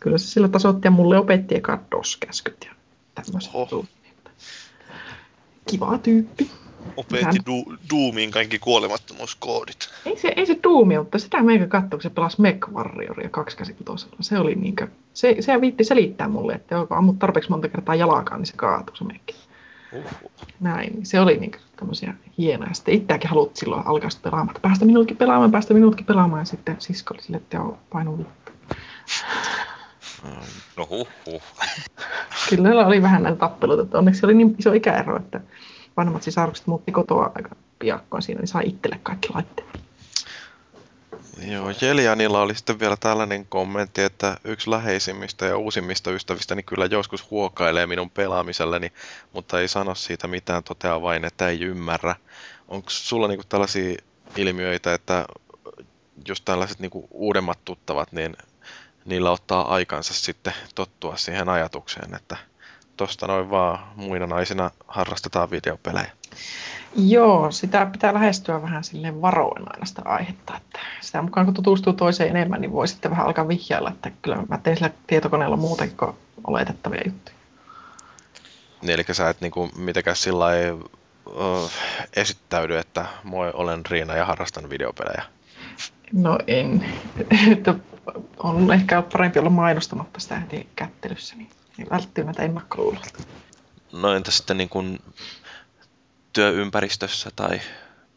kyllä 0.00 0.18
se 0.18 0.26
sillä 0.26 0.48
tasoitti 0.48 0.86
ja 0.86 0.90
mulle 0.90 1.18
opetti 1.18 1.54
eka 1.54 1.80
DOS-käskyt 1.90 2.64
ja 2.64 2.74
tämmöiset. 3.14 3.52
Kiva 5.70 5.98
tyyppi. 5.98 6.50
Opetti 6.96 7.38
du- 7.38 7.76
Doomiin 7.90 8.30
kaikki 8.30 8.58
kuolemattomuuskoodit. 8.58 9.88
Ei 10.06 10.18
se, 10.18 10.32
ei 10.36 10.46
se 10.46 10.58
duumi, 10.64 10.98
mutta 10.98 11.18
sitä 11.18 11.42
meikä 11.42 11.66
katsoi, 11.66 11.90
kun 11.90 12.02
se 12.02 12.10
pelasi 12.10 12.40
Mech 12.40 12.68
Warrioria 12.72 13.28
kaksikäsikutosella. 13.28 14.16
Se 14.20 14.38
oli 14.38 14.54
niinkö, 14.54 14.88
se, 15.14 15.36
se 15.40 15.60
viitti 15.60 15.84
selittää 15.84 16.28
mulle, 16.28 16.52
että 16.52 16.86
kun 16.88 16.96
ammut 16.96 17.18
tarpeeksi 17.18 17.50
monta 17.50 17.68
kertaa 17.68 17.94
jalakaan, 17.94 18.40
niin 18.40 18.46
se 18.46 18.52
kaatuu 18.56 18.96
se 18.96 19.04
mekki. 19.04 19.34
Uhu. 19.92 20.32
Näin, 20.60 21.06
se 21.06 21.20
oli 21.20 21.36
niin 21.36 21.52
tämmöisiä 21.76 22.14
hienoja. 22.38 22.74
Sitten 22.74 22.94
itseäkin 22.94 23.30
halutti 23.30 23.60
silloin 23.60 23.86
alkaa 23.86 24.10
pelaamaan, 24.22 24.56
että 24.56 24.68
päästä 24.68 24.84
minutkin 24.84 25.16
pelaamaan, 25.16 25.50
päästä 25.50 25.74
minutkin 25.74 26.06
pelaamaan. 26.06 26.40
Ja 26.40 26.44
sitten 26.44 26.76
sisko 26.78 27.14
oli 27.14 27.22
sille, 27.22 27.36
että 27.36 27.56
joo, 27.56 27.78
painu. 27.92 28.26
No 30.76 30.86
huh, 30.90 31.08
huh. 31.26 31.42
Kyllä 32.48 32.68
niillä 32.68 32.86
oli 32.86 33.02
vähän 33.02 33.22
näitä 33.22 33.38
tappeluita, 33.38 33.82
että 33.82 33.98
onneksi 33.98 34.26
oli 34.26 34.34
niin 34.34 34.56
iso 34.58 34.72
ikäero, 34.72 35.16
että 35.16 35.40
vanhemmat 35.96 36.22
sisarukset 36.22 36.66
muutti 36.66 36.92
kotoa 36.92 37.32
aika 37.34 37.56
piakkoon 37.78 38.22
siinä, 38.22 38.40
niin 38.40 38.48
sai 38.48 38.62
itselle 38.66 39.00
kaikki 39.02 39.28
laitteet. 39.34 39.82
Joo, 41.46 41.72
Jelianilla 41.80 42.42
oli 42.42 42.54
sitten 42.54 42.80
vielä 42.80 42.96
tällainen 42.96 43.46
kommentti, 43.46 44.02
että 44.02 44.36
yksi 44.44 44.70
läheisimmistä 44.70 45.46
ja 45.46 45.56
uusimmista 45.56 46.10
ystävistäni 46.10 46.62
kyllä 46.62 46.86
joskus 46.86 47.30
huokailee 47.30 47.86
minun 47.86 48.10
pelaamiselleni, 48.10 48.92
mutta 49.32 49.60
ei 49.60 49.68
sano 49.68 49.94
siitä 49.94 50.26
mitään, 50.26 50.64
toteaa 50.64 51.02
vain, 51.02 51.24
että 51.24 51.48
ei 51.48 51.60
ymmärrä. 51.60 52.14
Onko 52.68 52.90
sulla 52.90 53.28
niinku 53.28 53.44
tällaisia 53.48 53.96
ilmiöitä, 54.36 54.94
että 54.94 55.26
just 56.28 56.44
tällaiset 56.44 56.78
niinku 56.78 57.08
uudemmat 57.10 57.58
tuttavat, 57.64 58.12
niin 58.12 58.36
niillä 59.04 59.30
ottaa 59.30 59.74
aikansa 59.74 60.14
sitten 60.14 60.52
tottua 60.74 61.16
siihen 61.16 61.48
ajatukseen, 61.48 62.14
että 62.14 62.36
tosta 62.96 63.26
noin 63.26 63.50
vaan 63.50 63.78
muina 63.96 64.26
naisina 64.26 64.70
harrastetaan 64.88 65.50
videopelejä. 65.50 66.10
Joo, 66.96 67.50
sitä 67.50 67.86
pitää 67.86 68.14
lähestyä 68.14 68.62
vähän 68.62 68.84
silleen 68.84 69.22
varoen 69.22 69.72
aina 69.72 69.86
sitä 69.86 70.02
aihetta. 70.04 70.56
Että 70.56 70.78
sitä 71.00 71.22
mukaan 71.22 71.46
kun 71.46 71.54
tutustuu 71.54 71.92
toiseen 71.92 72.30
enemmän, 72.30 72.60
niin 72.60 72.72
voi 72.72 72.88
sitten 72.88 73.10
vähän 73.10 73.26
alkaa 73.26 73.48
vihjailla, 73.48 73.90
että 73.90 74.10
kyllä 74.22 74.38
mä 74.48 74.58
teen 74.58 74.76
sillä 74.76 74.90
tietokoneella 75.06 75.56
muutenkin 75.56 75.96
kuin 75.96 76.16
oletettavia 76.46 77.02
juttuja. 77.04 77.36
Niin, 78.82 78.90
eli 78.90 79.04
sä 79.12 79.30
et 79.30 79.40
niinku 79.40 79.70
mitenkään 79.76 80.16
sillä 80.16 80.46
ö, 80.46 80.76
esittäydy, 82.16 82.76
että 82.76 83.06
moi, 83.24 83.50
olen 83.54 83.86
Riina 83.86 84.16
ja 84.16 84.24
harrastan 84.24 84.70
videopelejä. 84.70 85.22
No 86.12 86.38
en. 86.46 86.84
On 88.38 88.72
ehkä 88.72 89.02
parempi 89.12 89.38
olla 89.38 89.50
mainostamatta 89.50 90.20
sitä 90.20 90.38
heti 90.38 90.68
kättelyssä, 90.76 91.36
niin, 91.36 91.50
niin 91.76 91.90
välttyy 91.90 92.24
näitä 92.24 92.42
ennakkoluulolta. 92.42 93.18
No 93.92 94.14
entä 94.14 94.30
sitten 94.30 94.56
niin 94.56 94.68
kuin 94.68 94.98
työympäristössä 96.32 97.30
tai 97.36 97.60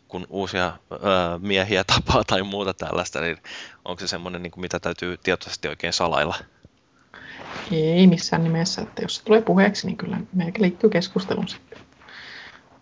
kun 0.07 0.27
uusia 0.29 0.77
ö, 0.91 0.97
miehiä 1.39 1.83
tapaa 1.83 2.23
tai 2.23 2.43
muuta 2.43 2.73
tällaista, 2.73 3.21
niin 3.21 3.37
onko 3.85 3.99
se 3.99 4.07
semmoinen, 4.07 4.43
niin 4.43 4.51
kuin 4.51 4.61
mitä 4.61 4.79
täytyy 4.79 5.17
tietoisesti 5.17 5.67
oikein 5.67 5.93
salailla? 5.93 6.35
Ei 7.71 8.07
missään 8.07 8.43
nimessä, 8.43 8.81
että 8.81 9.01
jos 9.01 9.15
se 9.15 9.23
tulee 9.23 9.41
puheeksi, 9.41 9.87
niin 9.87 9.97
kyllä 9.97 10.17
meillä 10.33 10.57
liittyy 10.59 10.89
keskusteluun 10.89 11.47
sitten. 11.47 11.79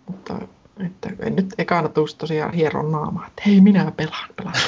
Mutta 0.08 0.40
että 0.86 1.10
en 1.20 1.36
nyt 1.36 1.54
ekana 1.58 1.90
tuus 1.90 2.16
tosiaan 2.16 2.54
hieron 2.54 2.92
naamaa, 2.92 3.28
että 3.28 3.42
hei 3.46 3.62
minä 3.62 3.92
pelaan, 3.92 4.30
pelaan. 4.36 4.56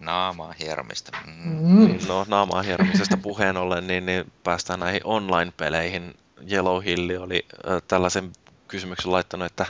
Naamaa 0.00 0.54
hieromista. 0.60 1.18
Mm. 1.26 1.32
Mm. 1.32 1.98
No 2.08 2.26
naamaa 2.28 2.62
hieromisesta 2.62 3.16
puheen 3.26 3.56
ollen, 3.56 3.86
niin, 3.86 4.06
niin 4.06 4.32
päästään 4.44 4.80
näihin 4.80 5.00
online-peleihin. 5.04 6.14
Yellow 6.52 6.84
Hill 6.84 7.10
oli 7.20 7.46
ö, 7.68 7.80
tällaisen 7.88 8.32
kysymyksen 8.68 9.12
laittanut, 9.12 9.46
että, 9.46 9.66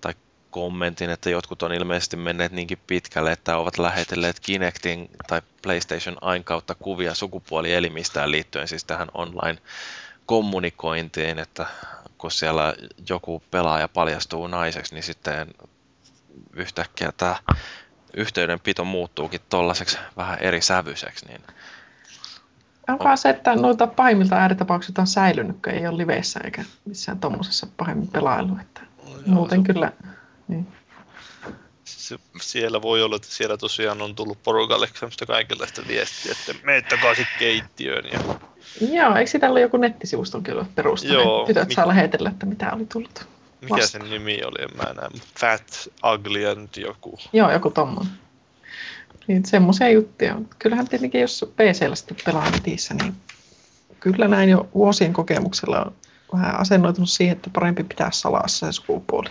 tai 0.00 0.14
kommentin, 0.50 1.10
että 1.10 1.30
jotkut 1.30 1.62
on 1.62 1.72
ilmeisesti 1.72 2.16
menneet 2.16 2.52
niinkin 2.52 2.78
pitkälle, 2.86 3.32
että 3.32 3.56
ovat 3.56 3.78
lähetelleet 3.78 4.40
Kinectin 4.40 5.10
tai 5.26 5.42
PlayStation 5.62 6.16
Ain 6.20 6.44
kautta 6.44 6.74
kuvia 6.74 7.14
sukupuolielimistään 7.14 8.30
liittyen 8.30 8.68
siis 8.68 8.84
tähän 8.84 9.08
online-kommunikointiin, 9.14 11.38
että 11.38 11.66
kun 12.18 12.30
siellä 12.30 12.74
joku 13.08 13.42
pelaaja 13.50 13.88
paljastuu 13.88 14.46
naiseksi, 14.46 14.94
niin 14.94 15.02
sitten 15.02 15.48
yhtäkkiä 16.52 17.12
tämä 17.16 17.36
yhteydenpito 18.16 18.84
muuttuukin 18.84 19.40
tollaiseksi 19.48 19.98
vähän 20.16 20.38
eri 20.38 20.60
sävyiseksi, 20.60 21.26
niin 21.26 21.40
On 22.88 22.98
vaan 22.98 23.18
se, 23.18 23.28
että 23.28 23.54
noita 23.54 23.86
pahimmilta 23.86 24.36
ääritapauksista 24.36 25.00
on 25.00 25.06
säilynyt, 25.06 25.56
kun 25.64 25.72
ei 25.72 25.86
ole 25.86 25.96
liveissä 25.96 26.40
eikä 26.44 26.64
missään 26.84 27.20
tuommoisessa 27.20 27.66
pahemmin 27.76 28.08
pelailu. 28.08 28.58
Että 28.60 28.80
muuten 29.26 29.64
kyllä. 29.64 29.92
Niin. 30.48 30.66
Se, 31.84 32.18
siellä 32.40 32.82
voi 32.82 33.02
olla, 33.02 33.16
että 33.16 33.28
siellä 33.30 33.56
tosiaan 33.56 34.02
on 34.02 34.14
tullut 34.14 34.42
porukalle 34.42 34.88
semmoista 34.94 35.26
kaikenlaista 35.26 35.82
viestiä, 35.88 36.32
että 36.32 36.66
mene 36.66 36.82
takaisin 36.82 37.26
keittiöön. 37.38 38.04
Ja... 38.12 38.20
Joo, 38.92 39.16
eikö 39.16 39.30
sitä 39.30 39.46
ollut 39.48 39.62
joku 39.62 39.76
nettisivusto 39.76 40.40
kyllä 40.40 40.64
perustanut? 40.74 41.24
Joo, 41.24 41.46
Tytöt 41.46 41.68
mik- 41.68 41.74
saa 41.74 41.88
lähetellä, 41.88 42.30
että 42.30 42.46
mitä 42.46 42.72
oli 42.72 42.86
tullut. 42.92 43.28
Mikä 43.60 43.74
Vasta. 43.74 43.88
sen 43.88 44.10
nimi 44.10 44.40
oli, 44.44 44.62
en 44.62 44.76
mä 44.76 44.82
näe. 44.82 45.08
Fat, 45.38 45.88
Ugly 46.14 46.46
and 46.46 46.68
joku. 46.76 47.18
Joo, 47.32 47.52
joku 47.52 47.70
tommonen. 47.70 48.12
Niin 49.26 49.44
semmoisia 49.46 49.88
juttuja. 49.88 50.36
Kyllähän 50.58 50.88
tietenkin, 50.88 51.20
jos 51.20 51.44
PC-llä 51.56 51.96
sitten 51.96 52.16
pelaa 52.24 52.50
netissä, 52.50 52.94
niin 52.94 53.14
kyllä 54.00 54.28
näin 54.28 54.48
jo 54.48 54.68
vuosien 54.74 55.12
kokemuksella 55.12 55.80
on 55.80 55.94
vähän 56.32 56.60
asennoitunut 56.60 57.10
siihen, 57.10 57.36
että 57.36 57.50
parempi 57.50 57.84
pitää 57.84 58.10
salassa 58.10 58.66
se 58.66 58.72
sukupuoli. 58.72 59.30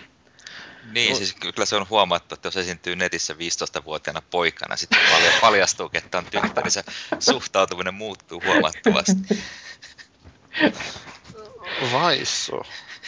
Niin, 0.92 1.16
siis 1.16 1.34
kyllä 1.34 1.66
se 1.66 1.76
on 1.76 1.86
huomattu, 1.90 2.36
että 2.36 2.48
jos 2.48 2.58
esiintyy 2.58 2.96
netissä 2.96 3.34
15-vuotiaana 3.34 4.22
poikana, 4.32 4.76
sitten 4.76 5.00
palja- 5.12 5.40
paljastuu, 5.42 5.90
että 5.94 6.18
on 6.18 6.26
tyttö, 6.26 6.62
niin 6.62 6.72
se 6.72 6.84
suhtautuminen 7.20 7.94
muuttuu 7.94 8.42
huomattavasti. 8.46 9.44
Vaisso. 11.92 12.62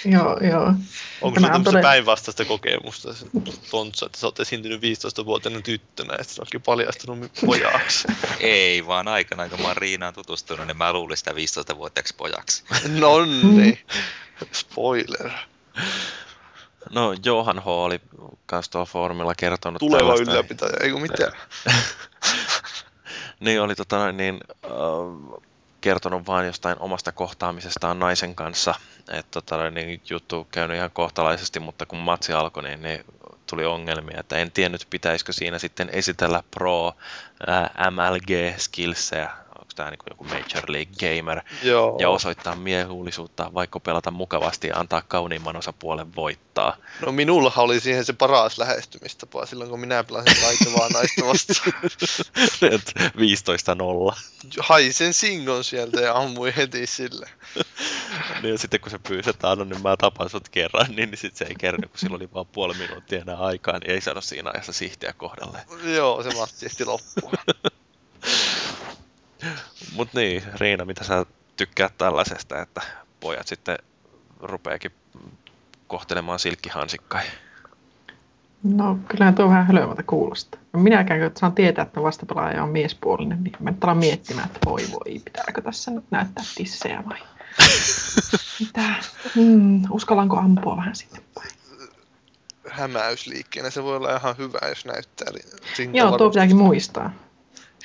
Joo, 0.06 0.38
joo. 0.40 0.74
Onko 1.22 1.36
Tämä 1.36 1.48
se 1.48 1.54
on 1.54 1.64
tämmöistä 1.64 1.64
todella- 1.64 1.82
päinvastaista 1.82 2.46
kokemusta, 2.46 3.14
se 3.14 3.26
Tontsa, 3.72 4.06
että 4.06 4.18
sä 4.20 4.28
oot 4.28 4.40
esiintynyt 4.40 4.82
15-vuotiaana 4.82 5.62
tyttönä 5.62 6.14
ja 6.14 6.18
sitten 6.24 6.36
se 6.36 6.42
onkin 6.42 6.62
paljastunut 6.62 7.32
pojaksi? 7.46 8.08
Ei, 8.40 8.88
vaan 8.88 9.08
aikanaan 9.08 9.50
kun 9.50 9.62
mä 9.62 9.68
oon 9.68 9.78
Riinaan 9.78 10.14
tutustunut, 10.14 10.68
niin 10.68 10.78
mä 10.78 10.94
luulin 10.94 11.18
sitä 11.18 11.32
15-vuotiaaksi 11.32 12.16
pojaksi. 12.18 12.64
Nonni. 13.00 13.84
Spoiler. 14.52 15.30
no 16.90 17.16
Johan 17.26 17.60
H. 17.60 17.68
oli 17.68 18.02
kans 18.46 18.70
tuolla 18.70 18.86
foorumilla 18.86 19.36
kertonut 19.36 19.80
Tuleva 19.80 20.00
tällaista. 20.00 20.32
ylläpitäjä, 20.32 20.74
eikö 20.82 21.00
mitään? 21.00 21.32
niin 23.40 23.62
oli 23.62 23.76
tota 23.76 24.12
niin, 24.12 24.40
äh, 24.66 24.72
kertonut 25.81 26.27
vain 26.27 26.47
jostain 26.47 26.80
omasta 26.80 27.11
kohtaamisestaan 27.11 27.99
naisen 27.99 28.35
kanssa. 28.35 28.76
Että 29.11 29.41
tota 29.41 29.72
niin, 29.72 30.01
juttu 30.10 30.47
käynyt 30.51 30.77
ihan 30.77 30.91
kohtalaisesti, 30.91 31.60
mutta 31.60 31.85
kun 31.85 31.99
matsi 31.99 32.34
alkoi, 32.34 32.64
niin, 32.64 32.81
niin 32.81 33.06
tuli 33.49 33.65
ongelmia, 33.65 34.19
että 34.19 34.38
en 34.38 34.51
tiennyt 34.51 34.88
pitäisikö 34.89 35.34
siinä 35.34 35.60
sitten 35.60 35.89
esitellä 35.91 36.43
pro 36.51 36.93
MLG-skillsejä, 37.89 39.30
onko 39.60 39.72
tämä 39.76 39.90
niin 39.90 39.99
joku 40.10 40.23
Major 40.23 40.64
League 40.68 40.94
Gamer, 40.99 41.41
Joo. 41.64 41.98
ja 41.99 42.10
osoittaa 42.10 42.56
miehuulisuutta, 42.56 43.52
vaikka 43.53 43.80
pelata 43.80 44.11
mukavasti 44.11 44.68
ja 44.68 44.76
antaa 44.77 45.02
kauniimman 45.02 45.56
osapuolen 45.56 46.15
voittaa. 46.15 46.77
No 47.06 47.11
minullahan 47.11 47.65
oli 47.65 47.80
siihen 47.80 48.06
se 48.06 48.14
paras 48.14 48.57
lähestymistapa 48.57 49.45
silloin, 49.45 49.69
kun 49.69 49.80
minä 49.80 50.03
pelasin 50.03 50.41
taitavaa 50.41 50.90
naista 50.94 51.26
vastaan. 51.26 51.73
Et 52.61 52.94
15-0. 54.14 54.19
Haisen 54.60 55.14
singon 55.14 55.64
sieltä 55.64 56.02
ja 56.02 56.18
ammuin 56.18 56.53
heti 56.53 56.88
sille. 56.88 57.30
Niin 58.41 58.52
ja 58.52 58.57
sitten 58.57 58.80
kun 58.80 58.91
se 58.91 58.99
pyysi, 58.99 59.30
että 59.30 59.52
anna, 59.52 59.65
niin 59.65 59.81
mä 59.81 59.98
tapan 59.98 60.30
sut 60.30 60.49
kerran, 60.49 60.86
niin, 60.88 61.10
niin 61.10 61.18
sitten 61.18 61.38
se 61.38 61.45
ei 61.45 61.56
kerran, 61.56 61.90
kun 61.90 61.99
sillä 61.99 62.15
oli 62.15 62.30
vaan 62.34 62.45
puoli 62.45 62.73
minuuttia 62.73 63.22
enää 63.22 63.36
aikaa, 63.36 63.80
niin 63.80 63.91
ei 63.91 64.02
saanut 64.02 64.23
siinä 64.23 64.52
ajassa 64.53 64.73
sihtiä 64.73 65.14
kohdalle. 65.14 65.60
Joo, 65.95 66.23
se 66.23 66.34
matsi 66.34 66.65
ehti 66.65 66.86
loppua. 66.86 67.31
Mut 69.95 70.14
niin, 70.14 70.43
Riina, 70.56 70.85
mitä 70.85 71.03
sä 71.03 71.26
tykkäät 71.57 71.97
tällaisesta, 71.97 72.61
että 72.61 72.81
pojat 73.19 73.47
sitten 73.47 73.77
rupeekin 74.39 74.91
kohtelemaan 75.88 76.39
silkkihansikkai? 76.39 77.23
No 78.64 78.99
kyllähän 79.07 79.35
tuo 79.35 79.49
vähän 79.49 79.68
hölmöltä 79.68 80.03
kuulostaa. 80.03 80.61
Minäkään 80.73 81.19
kun 81.19 81.31
saan 81.39 81.53
tietää, 81.53 81.84
että 81.84 82.03
vastapelaaja 82.03 82.64
on 82.64 82.69
miespuolinen, 82.69 83.43
niin 83.43 83.53
mä 83.60 83.73
alan 83.81 83.97
miettimään, 83.97 84.47
että 84.47 84.60
voi 84.65 84.81
voi, 84.91 85.19
pitääkö 85.26 85.61
tässä 85.61 85.91
nyt 85.91 86.06
näyttää 86.11 86.43
tissejä 86.56 87.03
vai 87.10 87.19
Mitä? 88.60 88.93
Hmm, 89.35 89.81
uskallanko 89.91 90.38
ampua 90.38 90.77
vähän 90.77 90.95
sitten 90.95 91.23
päin? 91.34 91.49
Hämäysliikkeenä 92.69 93.69
se 93.69 93.84
voi 93.84 93.95
olla 93.95 94.15
ihan 94.15 94.38
hyvä, 94.38 94.60
jos 94.69 94.85
näyttää. 94.85 95.27
Joo, 95.93 96.18
tuo 96.18 96.30
pitääkin 96.30 96.57
muistaa. 96.57 97.14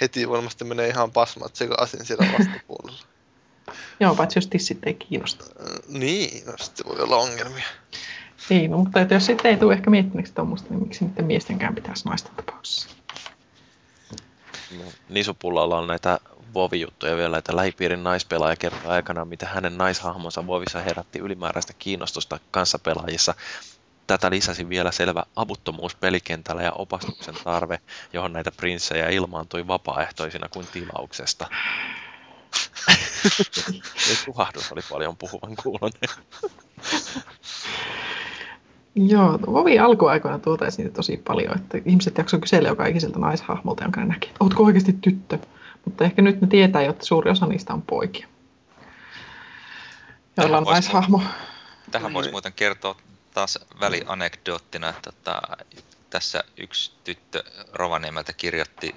Heti 0.00 0.28
varmasti 0.28 0.64
menee 0.64 0.88
ihan 0.88 1.10
pasmat 1.10 1.56
sekaisin 1.56 2.04
siellä 2.04 2.26
vastapuolella. 2.38 3.06
Joo, 4.00 4.14
paitsi 4.14 4.38
jos 4.38 4.46
tissit 4.46 4.78
ei 4.86 4.94
kiinnosta. 4.94 5.44
Niin, 5.88 6.46
no 6.46 6.52
sitten 6.56 6.86
voi 6.86 7.00
olla 7.00 7.16
ongelmia. 7.16 7.66
Niin, 8.48 8.70
no, 8.70 8.78
mutta 8.78 9.00
että 9.00 9.14
jos 9.14 9.26
sitten 9.26 9.50
ei 9.50 9.56
tule 9.56 9.72
ehkä 9.72 9.90
miettineeksi 9.90 10.34
tuommoista, 10.34 10.70
niin 10.70 10.82
miksi 10.82 11.04
niiden 11.04 11.24
miestenkään 11.24 11.74
pitäisi 11.74 12.08
naisten 12.08 12.32
tapauksessa? 12.34 12.88
Nisupullalla 15.08 15.78
on 15.78 15.86
näitä 15.86 16.18
Vovi-juttuja 16.54 17.16
vielä, 17.16 17.38
että 17.38 17.56
lähipiirin 17.56 18.04
naispelaaja 18.04 18.56
kertoo 18.56 18.92
aikana, 18.92 19.24
miten 19.24 19.48
hänen 19.48 19.78
naishahmonsa 19.78 20.46
Vovissa 20.46 20.80
herätti 20.80 21.18
ylimääräistä 21.18 21.72
kiinnostusta 21.78 22.38
kanssapelaajissa. 22.50 23.34
Tätä 24.06 24.30
lisäsi 24.30 24.68
vielä 24.68 24.92
selvä 24.92 25.24
avuttomuus 25.36 25.94
pelikentällä 25.94 26.62
ja 26.62 26.72
opastuksen 26.72 27.34
tarve, 27.44 27.80
johon 28.12 28.32
näitä 28.32 28.50
prinssejä 28.56 29.08
ilmaantui 29.08 29.66
vapaaehtoisina 29.66 30.48
kuin 30.48 30.66
tilauksesta. 30.72 31.46
Ei 34.08 34.16
tuhahdus 34.24 34.72
oli 34.72 34.80
paljon 34.90 35.16
puhuvan 35.16 35.56
kuulonen. 35.62 36.00
Joo, 38.94 39.38
Vovi 39.46 39.78
alkuaikoina 39.78 40.38
tuotaisi 40.38 40.82
niitä 40.82 40.94
tosi 40.94 41.16
paljon, 41.16 41.56
että 41.56 41.78
ihmiset 41.84 42.18
jaksoivat 42.18 42.42
kysellä 42.42 42.68
joka 42.68 42.86
ikiseltä 42.86 43.18
naishahmolta, 43.18 43.84
jonka 43.84 44.00
ne 44.00 44.06
näki, 44.06 44.28
että 44.28 44.44
ootko 44.44 44.64
oikeasti 44.64 44.92
tyttö? 44.92 45.38
Mutta 45.84 46.04
ehkä 46.04 46.22
nyt 46.22 46.40
ne 46.40 46.46
tietää 46.46 46.82
jo, 46.82 46.90
että 46.90 47.06
suuri 47.06 47.30
osa 47.30 47.46
niistä 47.46 47.72
on 47.74 47.82
poikia. 47.82 48.28
Joilla 50.36 50.58
on 50.58 50.64
naishahmo. 50.64 51.22
Tähän 51.90 52.12
voisi 52.12 52.30
muuten 52.30 52.52
kertoa 52.52 52.96
taas 53.34 53.58
välianekdoottina, 53.80 54.88
että 54.88 55.12
tota, 55.12 55.42
tässä 56.10 56.44
yksi 56.56 56.92
tyttö 57.04 57.44
Rovaniemeltä 57.72 58.32
kirjoitti 58.32 58.94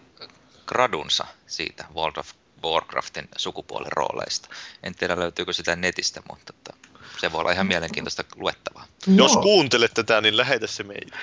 gradunsa 0.65 1.27
siitä 1.47 1.85
World 1.95 2.17
of 2.17 2.31
Warcraftin 2.63 3.29
sukupuolen 3.37 3.91
rooleista. 3.91 4.49
En 4.83 4.95
tiedä 4.95 5.19
löytyykö 5.19 5.53
sitä 5.53 5.75
netistä, 5.75 6.21
mutta 6.29 6.53
tota, 6.53 6.77
se 7.21 7.31
voi 7.31 7.39
olla 7.39 7.51
ihan 7.51 7.67
mielenkiintoista 7.67 8.23
luettavaa. 8.35 8.85
Jos 9.15 9.37
kuuntelet 9.37 9.93
tätä, 9.93 10.21
niin 10.21 10.37
lähetä 10.37 10.67
se 10.67 10.83
meille. 10.83 11.17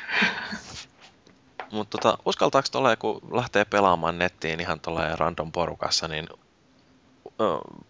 Mutta 1.71 1.99
tota, 1.99 2.19
uskaltaako 2.25 2.69
tuolla, 2.73 2.97
kun 2.97 3.21
lähtee 3.33 3.65
pelaamaan 3.65 4.19
nettiin 4.19 4.61
ihan 4.61 4.81
tuolla 4.81 5.17
random 5.17 5.53
porukassa, 5.53 6.09
niin 6.09 6.29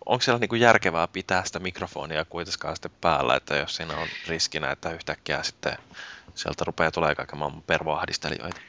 onko 0.07 0.21
siellä 0.21 0.39
niinku 0.39 0.55
järkevää 0.55 1.09
pitää 1.09 1.45
sitä 1.45 1.59
mikrofonia 1.59 2.25
kuitenkaan 2.25 2.77
sitten 2.77 2.91
päällä, 3.01 3.37
että 3.37 3.57
jos 3.57 3.77
siinä 3.77 3.97
on 3.97 4.09
riskinä, 4.29 4.71
että 4.71 4.91
yhtäkkiä 4.91 5.43
sitten 5.43 5.77
sieltä 6.35 6.65
rupeaa 6.65 6.91
tulee 6.91 7.15
kaiken 7.15 7.39
maailman 7.39 7.62
pervoahdistelijoita? 7.62 8.61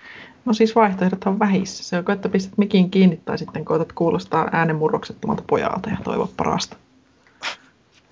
No 0.46 0.54
siis 0.54 0.76
vaihtoehdot 0.76 1.24
on 1.26 1.40
vähissä. 1.40 1.84
Se 1.84 1.98
on, 1.98 2.12
että 2.14 2.30
pistät 2.30 2.58
mikin 2.58 2.92
kiinni 2.92 3.22
tai 3.26 3.38
sitten 3.38 3.66
koetat 3.66 3.94
kuulostaa 3.94 4.50
äänenmurroksettomalta 4.52 5.44
pojalta 5.48 5.90
ja 5.90 5.98
toivoa 6.04 6.30
parasta. 6.38 6.78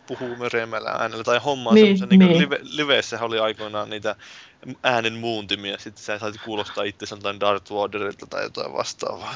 Puhuu 0.08 0.36
möreämällä 0.36 0.90
äänellä 0.90 1.24
tai 1.24 1.40
hommaa 1.40 1.74
niin, 1.74 1.98
semmoisen, 1.98 2.20
niin. 2.20 2.30
niin 2.30 2.42
live, 2.42 2.60
liveessähän 2.62 3.28
oli 3.28 3.40
aikoinaan 3.40 3.90
niitä 3.90 4.16
äänen 4.84 5.14
muuntimia, 5.14 5.78
sitten 5.78 6.04
sä 6.04 6.20
sait 6.20 6.36
kuulostaa 6.46 6.84
itse 6.84 7.06
jotain 7.12 7.40
Darth 7.40 7.72
Vaderilta 7.72 8.26
tai 8.26 8.44
jotain 8.44 8.74
vastaavaa. 8.74 9.36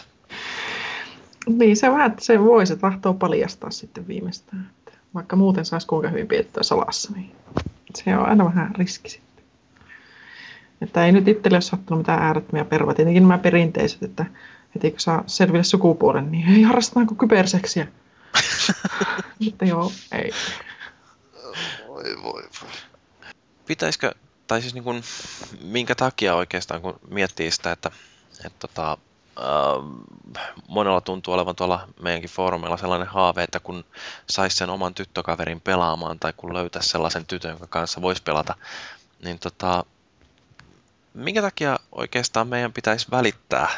Niin, 1.47 1.77
se 1.77 1.91
vähän, 1.91 2.11
että 2.11 2.25
se 2.25 2.39
voi, 2.43 2.67
se 2.67 2.75
tahtoo 2.75 3.13
paljastaa 3.13 3.71
sitten 3.71 4.07
viimeistään. 4.07 4.69
Että 4.77 4.99
vaikka 5.13 5.35
muuten 5.35 5.65
saisi 5.65 5.87
kuinka 5.87 6.09
hyvin 6.09 6.27
pidettyä 6.27 6.63
salassa, 6.63 7.11
niin 7.15 7.35
se 7.95 8.17
on 8.17 8.25
aina 8.25 8.45
vähän 8.45 8.75
riski 8.75 9.09
sitten. 9.09 9.43
Että 10.81 11.05
ei 11.05 11.11
nyt 11.11 11.27
itselle 11.27 11.55
ole 11.55 11.61
sattunut 11.61 11.99
mitään 11.99 12.21
äärettömiä 12.21 12.65
pervoja. 12.65 12.95
Tietenkin 12.95 13.23
nämä 13.23 13.37
perinteiset, 13.37 14.03
että 14.03 14.25
heti 14.75 14.91
kun 14.91 14.99
saa 14.99 15.23
selville 15.27 15.63
sukupuolen, 15.63 16.31
niin 16.31 16.49
ei 16.49 16.61
harrastetaanko 16.61 17.15
kyberseksiä. 17.15 17.87
Mutta 19.45 19.65
joo, 19.65 19.91
ei. 20.11 20.31
Voi, 21.87 22.03
voi, 22.23 22.43
voi. 22.61 22.71
Pitäisikö 23.65 24.11
tai 24.47 24.61
siis 24.61 24.73
niin 24.73 24.83
kuin, 24.83 25.03
minkä 25.61 25.95
takia 25.95 26.35
oikeastaan, 26.35 26.81
kun 26.81 26.99
miettii 27.09 27.51
sitä, 27.51 27.71
että, 27.71 27.91
että 28.45 28.67
tota, 28.67 28.97
monella 30.67 31.01
tuntuu 31.01 31.33
olevan 31.33 31.55
tuolla 31.55 31.87
meidänkin 32.01 32.29
foorumeilla 32.29 32.77
sellainen 32.77 33.07
haave, 33.07 33.43
että 33.43 33.59
kun 33.59 33.83
saisi 34.29 34.57
sen 34.57 34.69
oman 34.69 34.93
tyttökaverin 34.93 35.61
pelaamaan 35.61 36.19
tai 36.19 36.33
kun 36.37 36.53
löytäisi 36.53 36.89
sellaisen 36.89 37.25
tytön, 37.25 37.49
jonka 37.49 37.67
kanssa 37.67 38.01
voisi 38.01 38.23
pelata, 38.23 38.55
niin 39.23 39.39
tota, 39.39 39.85
minkä 41.13 41.41
takia 41.41 41.79
oikeastaan 41.91 42.47
meidän 42.47 42.73
pitäisi 42.73 43.07
välittää 43.11 43.69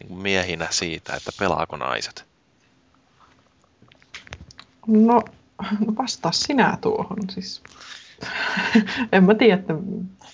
niin 0.00 0.18
miehinä 0.18 0.68
siitä, 0.70 1.16
että 1.16 1.30
pelaako 1.38 1.76
naiset? 1.76 2.24
No, 4.86 5.22
vastaa 5.98 6.32
sinä 6.32 6.78
tuohon. 6.80 7.18
Siis 7.30 7.62
en 9.12 9.24
mä 9.24 9.34
tiedä, 9.34 9.54
että 9.54 9.74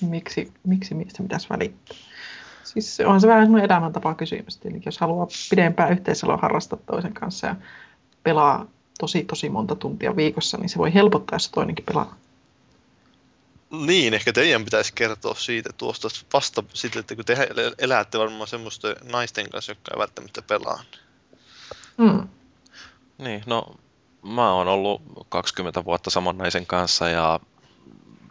miksi, 0.01 0.53
miksi 0.65 0.95
miestä 0.95 1.23
pitäisi 1.23 1.49
välittää. 1.51 1.97
Siis 2.69 3.01
on 3.07 3.21
se 3.21 3.29
vähän 3.29 3.45
semmoinen 3.45 3.71
elämäntapa 3.71 4.15
kysymys. 4.15 4.59
Eli 4.65 4.83
jos 4.87 4.99
haluaa 4.99 5.27
pidempää 5.51 5.89
yhteisöä 5.89 6.37
harrastaa 6.37 6.79
toisen 6.87 7.15
kanssa 7.15 7.47
ja 7.47 7.57
pelaa 8.23 8.67
tosi 8.99 9.25
tosi 9.25 9.49
monta 9.49 9.75
tuntia 9.75 10.17
viikossa, 10.17 10.59
niin 10.59 10.69
se 10.69 10.79
voi 10.79 10.95
helpottaa, 10.95 11.37
jos 11.37 11.49
toinenkin 11.49 11.85
pelaa. 11.85 12.17
Niin, 13.71 14.15
ehkä 14.15 14.33
teidän 14.33 14.65
pitäisi 14.65 14.93
kertoa 14.95 15.35
siitä 15.35 15.71
tuosta 15.77 16.09
vasta 16.33 16.65
sitten, 16.75 17.01
että 17.01 17.17
kun 17.17 17.25
te 17.25 17.49
elätte 17.79 18.19
varmaan 18.19 18.49
semmoista 18.49 18.89
naisten 19.13 19.51
kanssa, 19.51 19.73
jotka 19.73 19.95
ei 19.95 19.99
välttämättä 19.99 20.43
pelaa. 20.43 20.83
Mm. 21.97 22.29
Niin, 23.19 23.43
no 23.47 23.77
mä 24.23 24.53
oon 24.53 24.69
ollut 24.69 25.03
20 25.29 25.85
vuotta 25.85 26.11
saman 26.11 26.39
naisen 26.39 26.67
kanssa 26.67 27.09
ja 27.09 27.41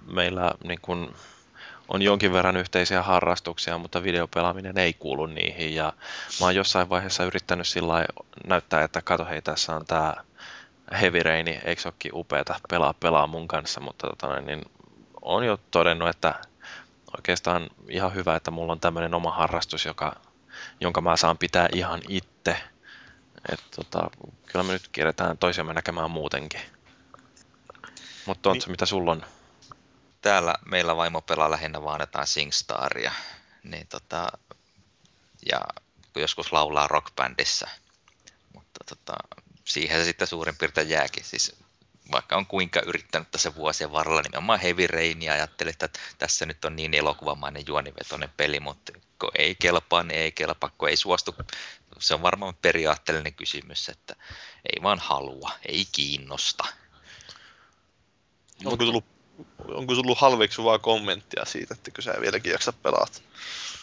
meillä 0.05 0.53
niin 0.63 0.79
kun, 0.81 1.13
on 1.87 2.01
jonkin 2.01 2.33
verran 2.33 2.57
yhteisiä 2.57 3.03
harrastuksia, 3.03 3.77
mutta 3.77 4.03
videopelaaminen 4.03 4.77
ei 4.77 4.93
kuulu 4.93 5.25
niihin. 5.25 5.75
Ja 5.75 5.93
mä 6.39 6.45
oon 6.45 6.55
jossain 6.55 6.89
vaiheessa 6.89 7.23
yrittänyt 7.23 7.67
sillä 7.67 8.05
näyttää, 8.47 8.83
että 8.83 9.01
kato 9.01 9.25
hei, 9.25 9.41
tässä 9.41 9.75
on 9.75 9.85
tää 9.85 10.23
Heavy 11.01 11.23
Rain, 11.23 11.47
eikö 11.47 11.81
olekin 11.85 12.11
upeata, 12.13 12.59
pelaa 12.69 12.93
pelaa 12.93 13.27
mun 13.27 13.47
kanssa, 13.47 13.79
mutta 13.79 14.07
tota, 14.07 14.41
niin 14.41 14.65
on 15.21 15.43
jo 15.43 15.59
todennut, 15.71 16.09
että 16.09 16.35
oikeastaan 17.17 17.69
ihan 17.89 18.13
hyvä, 18.13 18.35
että 18.35 18.51
mulla 18.51 18.71
on 18.71 18.79
tämmöinen 18.79 19.13
oma 19.13 19.31
harrastus, 19.31 19.85
joka, 19.85 20.15
jonka 20.79 21.01
mä 21.01 21.17
saan 21.17 21.37
pitää 21.37 21.69
ihan 21.73 22.01
itse. 22.09 22.57
Et, 23.51 23.63
tota, 23.75 24.09
kyllä 24.45 24.63
me 24.63 24.73
nyt 24.73 24.87
kierretään 24.91 25.37
toisiamme 25.37 25.73
näkemään 25.73 26.11
muutenkin. 26.11 26.61
Mutta 28.25 28.49
on 28.49 28.53
niin. 28.53 28.61
se, 28.61 28.69
mitä 28.69 28.85
sulla 28.85 29.11
on? 29.11 29.25
Täällä 30.21 30.55
meillä 30.65 30.95
vaimo 30.95 31.21
pelaa 31.21 31.51
lähinnä 31.51 31.83
vaan 31.83 32.01
jotain 32.01 32.27
SingStaria, 32.27 33.11
niin 33.63 33.87
tota, 33.87 34.27
ja 35.51 35.61
joskus 36.15 36.51
laulaa 36.51 36.87
rockbändissä, 36.87 37.67
mutta 38.53 38.83
tota, 38.89 39.13
siihen 39.65 39.99
se 39.99 40.05
sitten 40.05 40.27
suurin 40.27 40.57
piirtein 40.57 40.89
jääkin. 40.89 41.23
Siis 41.23 41.55
vaikka 42.11 42.35
on 42.35 42.45
kuinka 42.45 42.81
yrittänyt 42.85 43.31
tässä 43.31 43.55
vuosien 43.55 43.91
varrella 43.91 44.21
nimenomaan 44.21 44.59
Heavy 44.59 44.87
Rainia, 44.87 45.33
ajattelin, 45.33 45.71
että 45.71 45.89
tässä 46.17 46.45
nyt 46.45 46.65
on 46.65 46.75
niin 46.75 46.93
elokuvamainen 46.93 47.63
juonivetoinen 47.67 48.29
peli, 48.37 48.59
mutta 48.59 48.91
kun 49.19 49.31
ei 49.35 49.55
kelpaa, 49.55 50.03
niin 50.03 50.19
ei 50.19 50.31
kelpaa, 50.31 50.71
kun 50.77 50.89
ei 50.89 50.97
suostu. 50.97 51.35
Se 51.99 52.13
on 52.13 52.21
varmaan 52.21 52.55
periaatteellinen 52.55 53.33
kysymys, 53.33 53.89
että 53.89 54.15
ei 54.73 54.83
vaan 54.83 54.99
halua, 54.99 55.51
ei 55.65 55.87
kiinnosta. 55.91 56.65
Onko 58.65 58.85
tullut 58.85 59.16
onko 59.67 59.95
tullut 59.95 60.17
halveksuvaa 60.17 60.79
kommenttia 60.79 61.45
siitä, 61.45 61.73
että 61.73 61.91
kun 61.91 62.03
sä 62.03 62.13
vieläkin 62.21 62.51
jaksa 62.51 62.73
pelaat? 62.73 63.23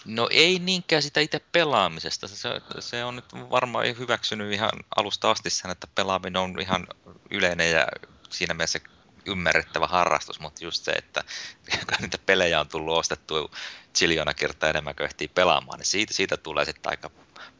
No 0.04 0.28
ei 0.30 0.58
niinkään 0.58 1.02
sitä 1.02 1.20
itse 1.20 1.40
pelaamisesta. 1.52 2.28
Se, 2.28 2.48
se 2.80 3.04
on 3.04 3.16
nyt 3.16 3.24
varmaan 3.32 3.98
hyväksynyt 3.98 4.52
ihan 4.52 4.72
alusta 4.96 5.30
asti 5.30 5.50
sen, 5.50 5.70
että 5.70 5.86
pelaaminen 5.94 6.42
on 6.42 6.60
ihan 6.60 6.86
yleinen 7.30 7.70
ja 7.70 7.86
siinä 8.30 8.54
mielessä 8.54 8.80
ymmärrettävä 9.26 9.86
harrastus, 9.86 10.40
mutta 10.40 10.64
just 10.64 10.84
se, 10.84 10.92
että 10.92 11.24
kun 11.88 11.96
niitä 12.00 12.18
pelejä 12.26 12.60
on 12.60 12.68
tullut 12.68 12.98
ostettua 12.98 13.50
chiljona 13.94 14.34
kertaa 14.34 14.70
enemmän 14.70 14.96
kuin 14.96 15.04
ehtii 15.04 15.28
pelaamaan, 15.28 15.78
niin 15.78 15.86
siitä, 15.86 16.14
siitä 16.14 16.36
tulee 16.36 16.64
sitten 16.64 16.90
aika 16.90 17.10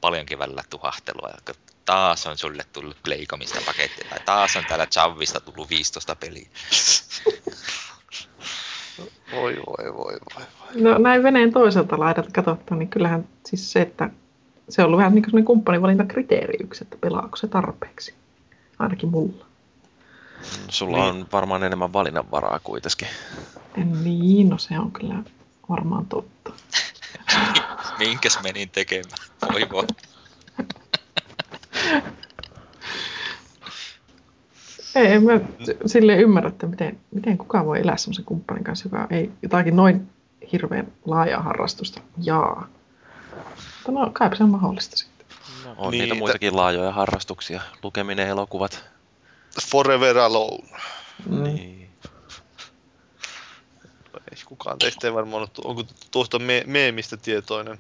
paljonkin 0.01 0.39
välillä 0.39 0.63
tuhahtelua. 0.71 1.29
Ja 1.29 1.55
taas 1.85 2.27
on 2.27 2.39
sulle 2.39 2.63
tullut 2.73 2.97
Playcomista 3.05 3.61
paketti, 3.67 4.05
tai 4.11 4.19
taas 4.25 4.57
on 4.57 4.65
täällä 4.69 4.87
Chavista 4.87 5.41
tullut 5.41 5.71
15 5.71 6.17
peliä. 6.17 6.49
Voi, 9.33 9.57
voi, 9.57 9.95
voi, 9.95 9.95
voi, 9.97 10.19
voi. 10.37 10.83
No 10.83 10.99
näin 10.99 11.23
veneen 11.23 11.53
toiselta 11.53 11.99
laidalta 11.99 12.31
katsottua, 12.33 12.77
niin 12.77 12.89
kyllähän 12.89 13.29
siis 13.47 13.73
se, 13.73 13.81
että 13.81 14.11
se 14.69 14.83
on 14.83 14.87
ollut 14.87 14.99
vähän 14.99 15.15
niin 15.15 15.31
kuin 15.31 15.45
kumppanivalintakriteeri 15.45 16.55
yksi, 16.61 16.85
että 16.85 16.97
pelaako 17.01 17.37
se 17.37 17.49
tarpeeksi. 17.49 18.15
Ainakin 18.79 19.09
mulla. 19.09 19.47
Sulla 20.69 20.97
Niin. 20.97 21.09
on 21.09 21.27
varmaan 21.33 21.63
enemmän 21.65 21.93
valinnanvaraa 21.93 22.61
kuitenkin. 22.65 23.09
Niin, 24.03 24.49
no 24.49 24.59
se 24.59 24.79
on 24.79 24.93
kyllä 24.93 25.15
varmaan 25.69 26.07
totta. 26.07 26.53
Minkäs 27.99 28.39
menin 28.43 28.71
tekemään? 28.71 29.19
Voi 29.53 29.67
voi. 29.73 29.87
Ei, 34.95 35.07
en 35.13 35.23
mä 35.25 35.33
silleen 35.87 36.19
ymmärrä, 36.21 36.49
että 36.49 36.67
miten, 36.67 37.01
miten 37.15 37.39
kukaan 37.39 37.67
voi 37.67 37.81
elää 37.81 37.97
semmoisen 37.97 38.25
kumppanin 38.25 38.65
kanssa, 38.65 38.87
joka 38.87 39.07
ei 39.11 39.31
jotakin 39.43 39.77
noin 39.77 40.09
hirveän 40.53 40.93
laajaa 41.05 41.43
harrastusta 41.43 42.01
jaa. 42.23 42.67
Mutta 43.87 43.93
no, 44.01 44.11
kaipa 44.13 44.37
se 44.37 44.45
on 44.45 44.51
mahdollista 44.51 44.97
sitten. 44.97 45.27
No, 45.65 45.75
on 45.79 45.91
Niin, 45.91 46.01
niitä 46.03 46.15
tä- 46.15 46.19
muitakin 46.19 46.57
laajoja 46.57 46.93
harrastuksia. 46.93 47.61
Lukeminen, 47.83 48.29
elokuvat. 48.29 48.85
Forever 49.63 50.19
Alone. 50.19 50.69
Mm. 51.27 51.43
Niin. 51.45 51.91
Ei 54.15 54.43
kukaan 54.45 54.79
teistä 54.79 55.07
ei 55.07 55.15
varmaan 55.15 55.43
ole, 55.43 55.49
onko 55.65 55.85
tuosta 56.11 56.39
me- 56.39 56.65
meemistä 56.67 57.17
tietoinen? 57.17 57.79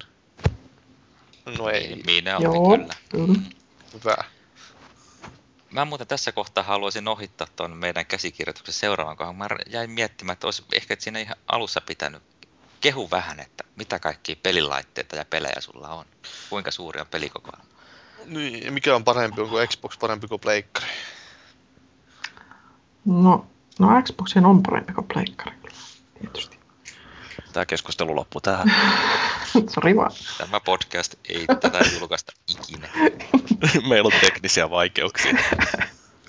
No 1.59 1.69
ei, 1.69 2.03
Minä 2.07 2.37
olen 2.37 2.45
Joo, 2.45 2.77
kyllä. 2.79 2.95
kyllä. 3.09 3.41
hyvä. 3.95 4.17
Mä 5.71 5.85
muuten 5.85 6.07
tässä 6.07 6.33
kohtaa 6.33 6.65
haluaisin 6.65 7.09
ohittaa 7.09 7.47
tuon 7.57 7.77
meidän 7.77 8.07
käsikirjoituksen 8.07 8.75
seuraavan 8.75 9.17
kohan. 9.17 9.37
Mä 9.37 9.49
jäin 9.67 9.91
miettimään, 9.91 10.33
että 10.33 10.47
olisi 10.47 10.65
ehkä 10.73 10.97
siinä 10.99 11.19
ihan 11.19 11.37
alussa 11.47 11.81
pitänyt 11.81 12.23
kehu 12.81 13.11
vähän, 13.11 13.41
että 13.41 13.65
mitä 13.77 13.99
kaikkia 13.99 14.37
pelilaitteita 14.43 15.17
ja 15.17 15.25
pelejä 15.25 15.61
sulla 15.61 15.89
on. 15.89 16.05
Kuinka 16.51 16.71
suuri 16.71 17.01
on 17.01 17.07
pelikokoelma. 17.07 17.65
Niin, 18.25 18.73
mikä 18.73 18.97
on 18.97 19.05
parempi, 19.05 19.41
onko 19.41 19.67
Xbox 19.67 19.99
parempi 19.99 20.29
kuin 20.29 20.41
Pleikkari? 20.41 20.87
No, 23.05 23.47
no 23.78 24.02
Xbox 24.02 24.36
on 24.36 24.62
parempi 24.62 24.93
kuin 24.93 25.06
pleikkari, 25.12 25.56
tietysti. 26.20 26.59
Tämä 27.52 27.66
keskustelu 27.66 28.16
loppuu 28.16 28.40
tähän. 28.40 28.74
Sori 29.74 29.97
vaan. 29.97 30.10
Tämä 30.39 30.60
podcast 30.60 31.14
ei 31.28 31.47
tätä 31.47 31.78
julkaista 31.98 32.32
ikinä. 32.48 32.89
Meillä 33.89 34.06
on 34.06 34.20
teknisiä 34.20 34.70
vaikeuksia. 34.70 35.32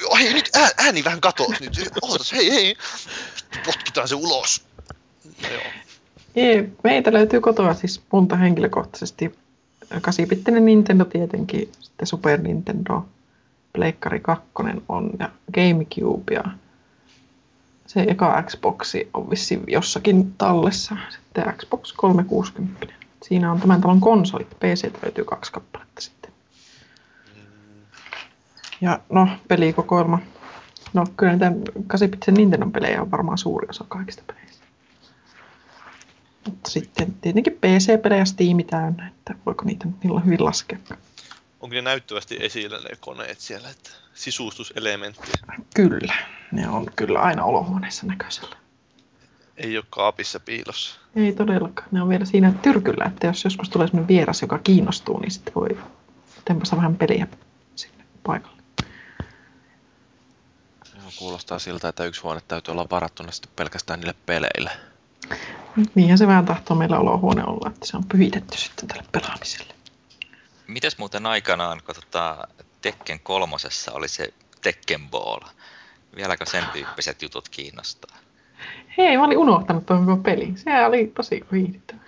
Oh, 0.05 0.19
hei, 0.19 0.33
nyt 0.33 0.49
ää, 0.53 0.69
ääni 0.77 1.03
vähän 1.03 1.21
katosi 1.21 1.55
nyt. 1.59 1.89
Ootas, 2.01 2.31
hei, 2.31 2.51
hei. 2.51 2.75
Potkitaan 3.65 4.07
se 4.07 4.15
ulos. 4.15 4.65
No, 5.41 5.49
joo. 5.49 5.61
Ei, 6.35 6.69
meitä 6.83 7.13
löytyy 7.13 7.41
kotoa 7.41 7.73
siis 7.73 8.01
monta 8.11 8.35
henkilökohtaisesti. 8.35 9.35
8-bittinen 9.93 10.65
Nintendo 10.65 11.05
tietenkin, 11.05 11.71
sitten 11.79 12.07
Super 12.07 12.41
Nintendo, 12.41 13.05
Pleikkari 13.73 14.19
2 14.19 14.45
on 14.89 15.09
ja 15.19 15.29
Gamecube 15.53 16.33
ja 16.33 16.43
se 17.87 18.05
eka 18.07 18.43
Xboxi 18.43 19.09
on 19.13 19.29
vissiin 19.29 19.63
jossakin 19.67 20.33
tallessa. 20.37 20.97
Sitten 21.09 21.53
Xbox 21.57 21.93
360. 21.93 22.87
Siinä 23.23 23.51
on 23.51 23.61
tämän 23.61 23.81
talon 23.81 24.01
konsolit. 24.01 24.49
PC 24.49 25.03
löytyy 25.03 25.23
kaksi 25.25 25.51
kappaletta 25.51 26.01
sitten. 26.01 26.31
Ja 28.81 28.99
no, 29.09 29.27
pelikokoelma. 29.47 30.19
No 30.93 31.05
kyllä 31.17 31.37
tämän 31.37 31.61
8-bittisen 31.79 32.33
Nintendo 32.33 32.69
pelejä 32.69 33.01
on 33.01 33.11
varmaan 33.11 33.37
suuri 33.37 33.67
osa 33.69 33.85
kaikista 33.87 34.23
peleistä. 34.27 34.65
Mutta 36.45 36.71
sitten 36.71 37.13
tietenkin 37.21 37.53
PC-pelejä 37.53 38.25
Steam 38.25 38.57
täynnä, 38.69 39.07
että 39.07 39.35
voiko 39.45 39.65
niitä 39.65 39.87
nyt 39.87 40.03
niillä 40.03 40.19
hyvin 40.19 40.45
laskea. 40.45 40.77
Onko 41.65 41.75
ne 41.75 41.81
näyttävästi 41.81 42.37
esillä 42.39 42.77
ne 42.77 42.95
koneet 42.99 43.39
siellä, 43.39 43.69
että 43.69 43.89
sisustuselementti 44.13 45.31
Kyllä, 45.75 46.13
ne 46.51 46.69
on 46.69 46.85
kyllä 46.95 47.19
aina 47.19 47.43
olohuoneessa 47.43 48.05
näköisellä. 48.05 48.55
ei 49.57 49.77
ole 49.77 49.85
kaapissa 49.89 50.39
piilossa. 50.39 50.99
Ei 51.15 51.33
todellakaan, 51.33 51.87
ne 51.91 52.01
on 52.01 52.09
vielä 52.09 52.25
siinä 52.25 52.53
tyrkyllä, 52.61 53.05
että 53.05 53.27
jos 53.27 53.43
joskus 53.43 53.69
tulee 53.69 53.87
sellainen 53.87 54.07
vieras, 54.07 54.41
joka 54.41 54.57
kiinnostuu, 54.57 55.19
niin 55.19 55.31
sitten 55.31 55.53
voi 55.55 55.69
tempasta 56.45 56.75
vähän 56.75 56.95
peliä 56.95 57.27
sinne 57.75 58.03
paikalle. 58.23 58.61
Joo, 60.95 61.11
kuulostaa 61.19 61.59
siltä, 61.59 61.87
että 61.89 62.05
yksi 62.05 62.21
huone 62.21 62.41
täytyy 62.47 62.71
olla 62.71 62.87
varattuna 62.91 63.31
sitten 63.31 63.51
pelkästään 63.55 63.99
niille 63.99 64.15
peleille. 64.25 64.71
Niinhän 65.95 66.17
se 66.17 66.27
vähän 66.27 66.45
tahtoo 66.45 66.77
meillä 66.77 66.99
olohuone 66.99 67.43
olla, 67.45 67.69
että 67.69 67.85
se 67.85 67.97
on 67.97 68.05
pyhitetty 68.05 68.57
sitten 68.57 68.87
tälle 68.87 69.03
pelaamiselle. 69.11 69.74
Mitäs 70.67 70.97
muuten 70.97 71.25
aikanaan, 71.25 71.81
kun 71.85 71.95
tota 71.95 72.47
Tekken 72.81 73.19
kolmosessa 73.19 73.93
oli 73.93 74.07
se 74.07 74.33
Tekken 74.61 75.09
Ball? 75.09 75.39
Vieläkö 76.15 76.45
sen 76.45 76.65
tyyppiset 76.73 77.21
jutut 77.21 77.49
kiinnostaa? 77.49 78.17
Hei, 78.97 79.17
mä 79.17 79.23
olin 79.23 79.37
unohtanut 79.37 79.85
tuon 79.85 80.05
koko 80.05 80.23
peli. 80.23 80.53
Se 80.55 80.85
oli 80.85 81.07
tosi 81.07 81.45
viihdyttävä. 81.51 81.99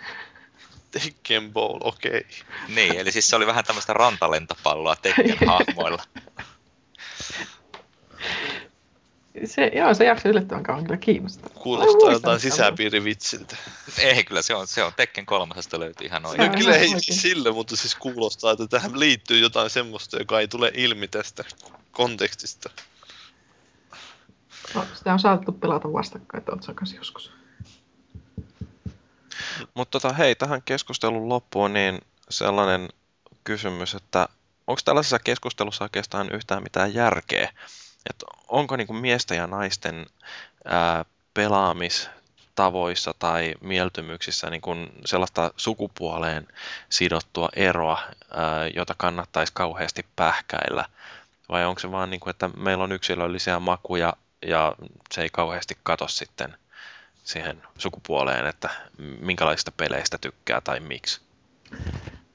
Tekken 0.92 1.54
Ball, 1.54 1.80
okei. 1.82 2.26
Niin, 2.68 3.00
eli 3.00 3.12
siis 3.12 3.30
se 3.30 3.36
oli 3.36 3.48
vähän 3.48 3.66
tämmöistä 3.66 3.94
rantalentopalloa 3.94 4.96
Tekken 4.96 5.38
hahmoilla. 5.48 6.04
Se, 9.46 9.72
joo, 9.76 9.94
se 9.94 10.06
jakso 10.06 10.30
yllättävän 10.30 10.64
kauan 10.64 10.84
kyllä 10.84 10.98
kiinnostaa. 10.98 11.50
Kuulostaa 11.50 12.12
jotain 12.12 12.40
sisäpiirivitsiltä. 12.40 13.58
Ei, 14.00 14.24
kyllä 14.24 14.42
se 14.42 14.56
on, 14.56 14.68
se 14.68 14.84
on 14.84 14.92
Tekken 14.96 15.26
kolmosesta 15.26 15.80
löytyy 15.80 16.08
ihan 16.08 16.26
oikein. 16.26 16.52
No 16.52 16.58
kyllä 16.58 16.76
ei 16.76 16.90
sillä, 17.00 17.52
mutta 17.52 17.76
siis 17.76 17.96
kuulostaa, 17.96 18.52
että 18.52 18.68
tähän 18.68 19.00
liittyy 19.00 19.40
jotain 19.40 19.70
semmoista, 19.70 20.18
joka 20.18 20.40
ei 20.40 20.48
tule 20.48 20.72
ilmi 20.74 21.08
tästä 21.08 21.44
kontekstista. 21.92 22.70
No, 24.74 24.86
sitä 24.94 25.14
on 25.14 25.20
saatettu 25.20 25.52
pelata 25.52 25.94
vastakkain 25.94 26.44
tuossa 26.44 26.74
kanssa 26.74 26.96
joskus. 26.96 27.32
Mutta 29.74 30.00
tota, 30.00 30.14
hei, 30.14 30.36
tähän 30.36 30.62
keskustelun 30.66 31.30
loppuun 31.30 31.74
niin 31.74 32.02
sellainen 32.30 32.90
kysymys, 33.44 33.96
että 33.96 34.30
onko 34.68 34.82
tällaisessa 34.86 35.20
keskustelussa 35.20 35.84
oikeastaan 35.84 36.30
yhtään 36.32 36.64
mitään 36.64 36.94
järkeä? 36.94 37.54
Että 38.10 38.26
onko 38.48 38.76
niin 38.76 38.88
kuin 38.88 38.98
miesten 38.98 39.38
ja 39.38 39.48
naisten 39.48 40.06
ää, 40.66 41.06
pelaamistavoissa 41.34 43.14
tai 43.20 43.54
mieltymyksissä 43.62 44.50
niin 44.50 44.62
kuin 44.62 44.92
sellaista 45.06 45.52
sukupuoleen 45.58 46.48
sidottua 46.90 47.50
eroa, 47.56 48.02
ää, 48.34 48.68
jota 48.76 48.96
kannattaisi 48.98 49.54
kauheasti 49.56 50.06
pähkäillä? 50.16 50.86
Vai 51.50 51.66
onko 51.66 51.80
se 51.80 51.92
vaan 51.92 52.10
niin 52.10 52.20
kuin, 52.20 52.32
että 52.32 52.48
meillä 52.48 52.84
on 52.84 52.92
yksilöllisiä 52.92 53.60
makuja 53.60 54.14
ja 54.42 54.76
se 55.12 55.22
ei 55.22 55.30
kauheasti 55.30 55.78
kato 55.84 56.08
sitten 56.08 56.58
siihen 57.24 57.64
sukupuoleen, 57.78 58.46
että 58.48 58.70
minkälaisista 59.20 59.72
peleistä 59.72 60.18
tykkää 60.18 60.62
tai 60.62 60.80
miksi. 60.80 61.22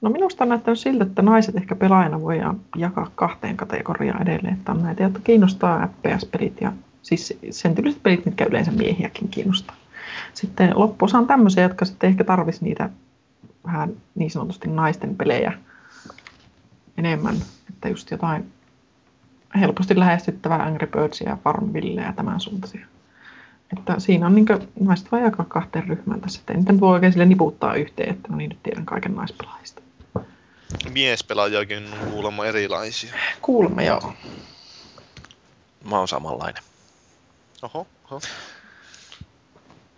No 0.03 0.09
minusta 0.09 0.43
on 0.43 0.49
näyttänyt 0.49 0.79
siltä, 0.79 1.03
että 1.03 1.21
naiset 1.21 1.55
ehkä 1.55 1.75
pelaajana 1.75 2.21
voidaan 2.21 2.59
jakaa 2.75 3.11
kahteen 3.15 3.57
kategoriaan 3.57 4.21
edelleen. 4.21 4.53
Että 4.53 4.71
on 4.71 4.83
näitä, 4.83 5.03
jotka 5.03 5.19
kiinnostaa 5.23 5.87
FPS-pelit 5.87 6.61
ja 6.61 6.71
siis 7.01 7.37
sen 7.49 7.75
tyyliset 7.75 8.03
pelit, 8.03 8.25
mitkä 8.25 8.45
yleensä 8.45 8.71
miehiäkin 8.71 9.27
kiinnostaa. 9.27 9.75
Sitten 10.33 10.71
loppuosa 10.75 11.17
on 11.17 11.27
tämmöisiä, 11.27 11.63
jotka 11.63 11.85
sitten 11.85 12.09
ehkä 12.09 12.23
tarvisi 12.23 12.63
niitä 12.63 12.89
vähän 13.65 13.93
niin 14.15 14.31
sanotusti 14.31 14.67
naisten 14.67 15.15
pelejä 15.15 15.53
enemmän. 16.97 17.35
Että 17.69 17.89
just 17.89 18.11
jotain 18.11 18.51
helposti 19.59 19.99
lähestyttävää 19.99 20.63
Angry 20.63 20.87
Birdsia 20.87 21.29
ja 21.29 21.37
Farmville 21.43 22.01
ja 22.01 22.13
tämän 22.13 22.39
suuntaisia. 22.39 22.85
Että 23.77 23.99
siinä 23.99 24.25
on 24.25 24.35
niin 24.35 24.45
naiset 24.79 25.11
voi 25.11 25.21
jakaa 25.21 25.45
kahteen 25.49 25.87
ryhmään 25.87 26.21
tässä. 26.21 26.39
Että 26.39 26.53
ei 26.53 26.59
niitä 26.59 26.79
voi 26.79 26.91
oikein 26.91 27.11
sille 27.11 27.25
niputtaa 27.25 27.75
yhteen, 27.75 28.09
että 28.09 28.29
no 28.29 28.37
niin 28.37 28.49
nyt 28.49 28.63
tiedän 28.63 28.85
kaiken 28.85 29.15
naispelaajista. 29.15 29.81
Miespelaajakin 30.89 31.93
on 31.93 31.99
kuulemma 32.11 32.45
erilaisia. 32.45 33.13
Kuulemme 33.41 33.85
joo. 33.85 34.13
Mä 35.83 35.97
oon 35.97 36.07
samanlainen. 36.07 36.63
Oho, 37.61 37.87
oho. 38.11 38.21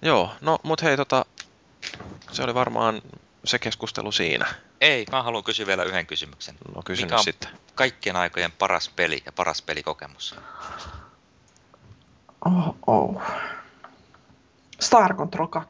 Joo, 0.02 0.32
no 0.42 0.60
mut 0.64 0.82
hei 0.84 0.98
tota, 0.98 1.26
se 2.32 2.44
oli 2.44 2.54
varmaan 2.54 3.02
se 3.46 3.60
keskustelu 3.60 4.12
siinä. 4.12 4.46
Ei, 4.82 5.06
mä 5.12 5.24
haluan 5.24 5.44
kysyä 5.44 5.66
vielä 5.68 5.84
yhden 5.84 6.06
kysymyksen. 6.08 6.56
No 6.76 6.82
kysy 6.86 7.04
Mikä 7.04 7.18
on- 7.18 7.24
sitten. 7.24 7.50
Kaikkien 7.76 8.16
aikojen 8.16 8.52
paras 8.52 8.90
peli 8.90 9.22
ja 9.26 9.32
paras 9.32 9.62
pelikokemus. 9.62 10.36
Oh, 12.46 12.76
oh. 12.88 13.22
Star 14.82 15.16
Control 15.16 15.48
2. 15.48 15.70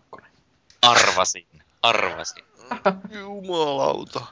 Arvasin, 0.81 1.47
arvasin. 1.81 2.43
Jumalauta. 3.09 4.25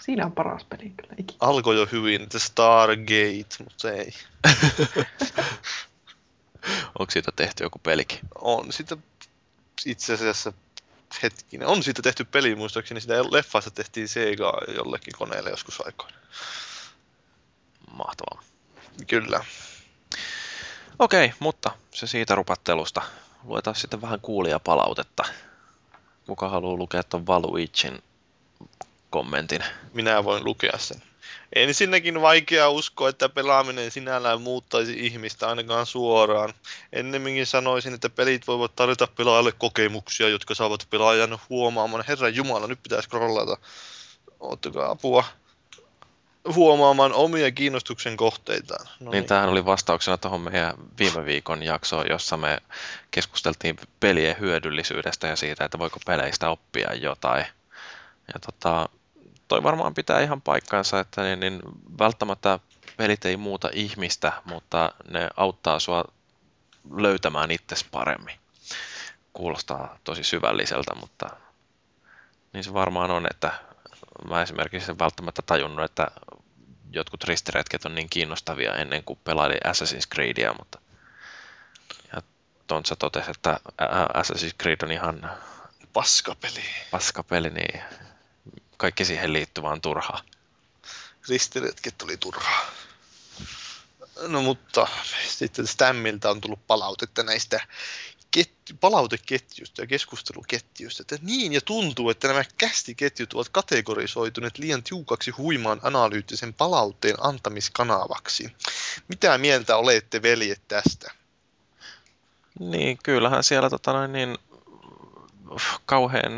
Siinä 0.00 0.26
on 0.26 0.32
paras 0.32 0.64
peli 0.64 0.90
kyllä 0.90 1.14
ikinä. 1.18 1.38
Alkoi 1.40 1.76
jo 1.76 1.86
hyvin, 1.92 2.22
että 2.22 2.38
Stargate, 2.38 3.64
mutta 3.64 3.92
ei. 3.92 4.12
Onko 6.98 7.10
siitä 7.10 7.32
tehty 7.36 7.64
joku 7.64 7.78
pelikin? 7.78 8.18
On 8.34 8.72
sitä 8.72 8.96
itse 9.86 10.14
asiassa 10.14 10.52
hetkinen. 11.22 11.68
On 11.68 11.82
siitä 11.82 12.02
tehty 12.02 12.24
peli, 12.24 12.54
muistaakseni 12.54 13.00
sitä 13.00 13.14
leffasta 13.30 13.70
tehtiin 13.70 14.08
Sega 14.08 14.52
jollekin 14.74 15.14
koneelle 15.18 15.50
joskus 15.50 15.86
aikoina. 15.86 16.16
Mahtavaa. 17.90 18.42
Kyllä. 19.06 19.44
Okei, 20.98 21.32
mutta 21.38 21.70
se 21.94 22.06
siitä 22.06 22.34
rupattelusta. 22.34 23.02
Luetaan 23.44 23.76
sitten 23.76 24.02
vähän 24.02 24.20
kuulia 24.20 24.60
palautetta. 24.60 25.24
Kuka 26.26 26.48
haluaa 26.48 26.76
lukea 26.76 27.02
tuon 27.02 27.26
Valuicin 27.26 28.02
kommentin? 29.14 29.64
Minä 29.92 30.24
voin 30.24 30.44
lukea 30.44 30.78
sen. 30.78 31.02
Ensinnäkin 31.54 32.20
vaikea 32.20 32.70
uskoa, 32.70 33.08
että 33.08 33.28
pelaaminen 33.28 33.90
sinällään 33.90 34.40
muuttaisi 34.40 35.06
ihmistä 35.06 35.48
ainakaan 35.48 35.86
suoraan. 35.86 36.54
Ennemminkin 36.92 37.46
sanoisin, 37.46 37.94
että 37.94 38.10
pelit 38.10 38.46
voivat 38.46 38.76
tarjota 38.76 39.06
pelaajalle 39.06 39.52
kokemuksia, 39.52 40.28
jotka 40.28 40.54
saavat 40.54 40.86
pelaajan 40.90 41.38
huomaamaan, 41.48 42.04
Herran 42.08 42.34
Jumala, 42.34 42.66
nyt 42.66 42.82
pitäisi 42.82 43.06
scrollata. 43.06 43.56
Ottakaa 44.40 44.90
apua 44.90 45.24
huomaamaan 46.54 47.12
omia 47.12 47.50
kiinnostuksen 47.50 48.16
kohteitaan. 48.16 48.86
No 48.86 48.90
niin, 49.00 49.10
niin, 49.10 49.24
tämähän 49.24 49.50
oli 49.50 49.64
vastauksena 49.64 50.18
tuohon 50.18 50.40
meidän 50.40 50.74
viime 50.98 51.24
viikon 51.24 51.62
jaksoon, 51.62 52.06
jossa 52.10 52.36
me 52.36 52.58
keskusteltiin 53.10 53.76
pelien 54.00 54.36
hyödyllisyydestä 54.40 55.26
ja 55.26 55.36
siitä, 55.36 55.64
että 55.64 55.78
voiko 55.78 56.00
peleistä 56.06 56.50
oppia 56.50 56.94
jotain. 56.94 57.46
Ja 58.34 58.40
tota, 58.40 58.88
toi 59.48 59.62
varmaan 59.62 59.94
pitää 59.94 60.20
ihan 60.20 60.42
paikkansa, 60.42 61.00
että 61.00 61.22
niin, 61.22 61.40
niin 61.40 61.60
välttämättä 61.98 62.58
pelit 62.96 63.24
ei 63.24 63.36
muuta 63.36 63.70
ihmistä, 63.72 64.32
mutta 64.44 64.92
ne 65.08 65.28
auttaa 65.36 65.78
sua 65.78 66.04
löytämään 66.90 67.50
itsesi 67.50 67.86
paremmin. 67.90 68.38
Kuulostaa 69.32 69.98
tosi 70.04 70.24
syvälliseltä, 70.24 70.94
mutta 71.00 71.30
niin 72.52 72.64
se 72.64 72.74
varmaan 72.74 73.10
on, 73.10 73.26
että 73.30 73.52
mä 74.28 74.42
esimerkiksi 74.42 74.90
en 74.90 74.98
välttämättä 74.98 75.42
tajunnut, 75.42 75.84
että 75.84 76.06
jotkut 76.92 77.24
ristiretket 77.24 77.84
on 77.84 77.94
niin 77.94 78.10
kiinnostavia 78.10 78.74
ennen 78.74 79.04
kuin 79.04 79.18
pelaili 79.24 79.54
Assassin's 79.54 80.14
Creedia, 80.14 80.54
mutta 80.58 80.78
ja 82.12 82.22
Tontsa 82.66 82.96
totesi, 82.96 83.30
että 83.30 83.60
Assassin's 84.14 84.56
Creed 84.62 84.82
on 84.82 84.92
ihan 84.92 85.30
paskapeli. 85.92 86.64
Paskapeli, 86.90 87.50
niin 87.50 87.82
kaikki 88.76 89.04
siihen 89.04 89.32
liittyvään 89.32 89.80
turhaa. 89.80 90.20
Ristiretket 91.28 92.02
oli 92.02 92.16
turhaa. 92.16 92.70
No 94.20 94.42
mutta 94.42 94.88
sitten 95.28 95.66
Stammilta 95.66 96.30
on 96.30 96.40
tullut 96.40 96.66
palautetta 96.66 97.22
näistä 97.22 97.60
ket- 98.38 98.76
palauteketjusta 98.80 99.82
ja 99.82 99.86
keskusteluketjusta, 99.86 101.02
että 101.02 101.18
niin 101.22 101.52
ja 101.52 101.60
tuntuu, 101.60 102.10
että 102.10 102.28
nämä 102.28 102.44
kästiketjut 102.58 103.32
ovat 103.32 103.48
kategorisoituneet 103.48 104.58
liian 104.58 104.82
tiukaksi 104.82 105.30
huimaan 105.30 105.80
analyyttisen 105.82 106.54
palautteen 106.54 107.16
antamiskanavaksi. 107.20 108.56
Mitä 109.08 109.38
mieltä 109.38 109.76
olette 109.76 110.22
veljet 110.22 110.68
tästä? 110.68 111.12
Niin, 112.60 112.98
kyllähän 113.02 113.44
siellä 113.44 113.70
tota 113.70 113.92
noin, 113.92 114.12
niin, 114.12 114.38
kauhean 115.86 116.32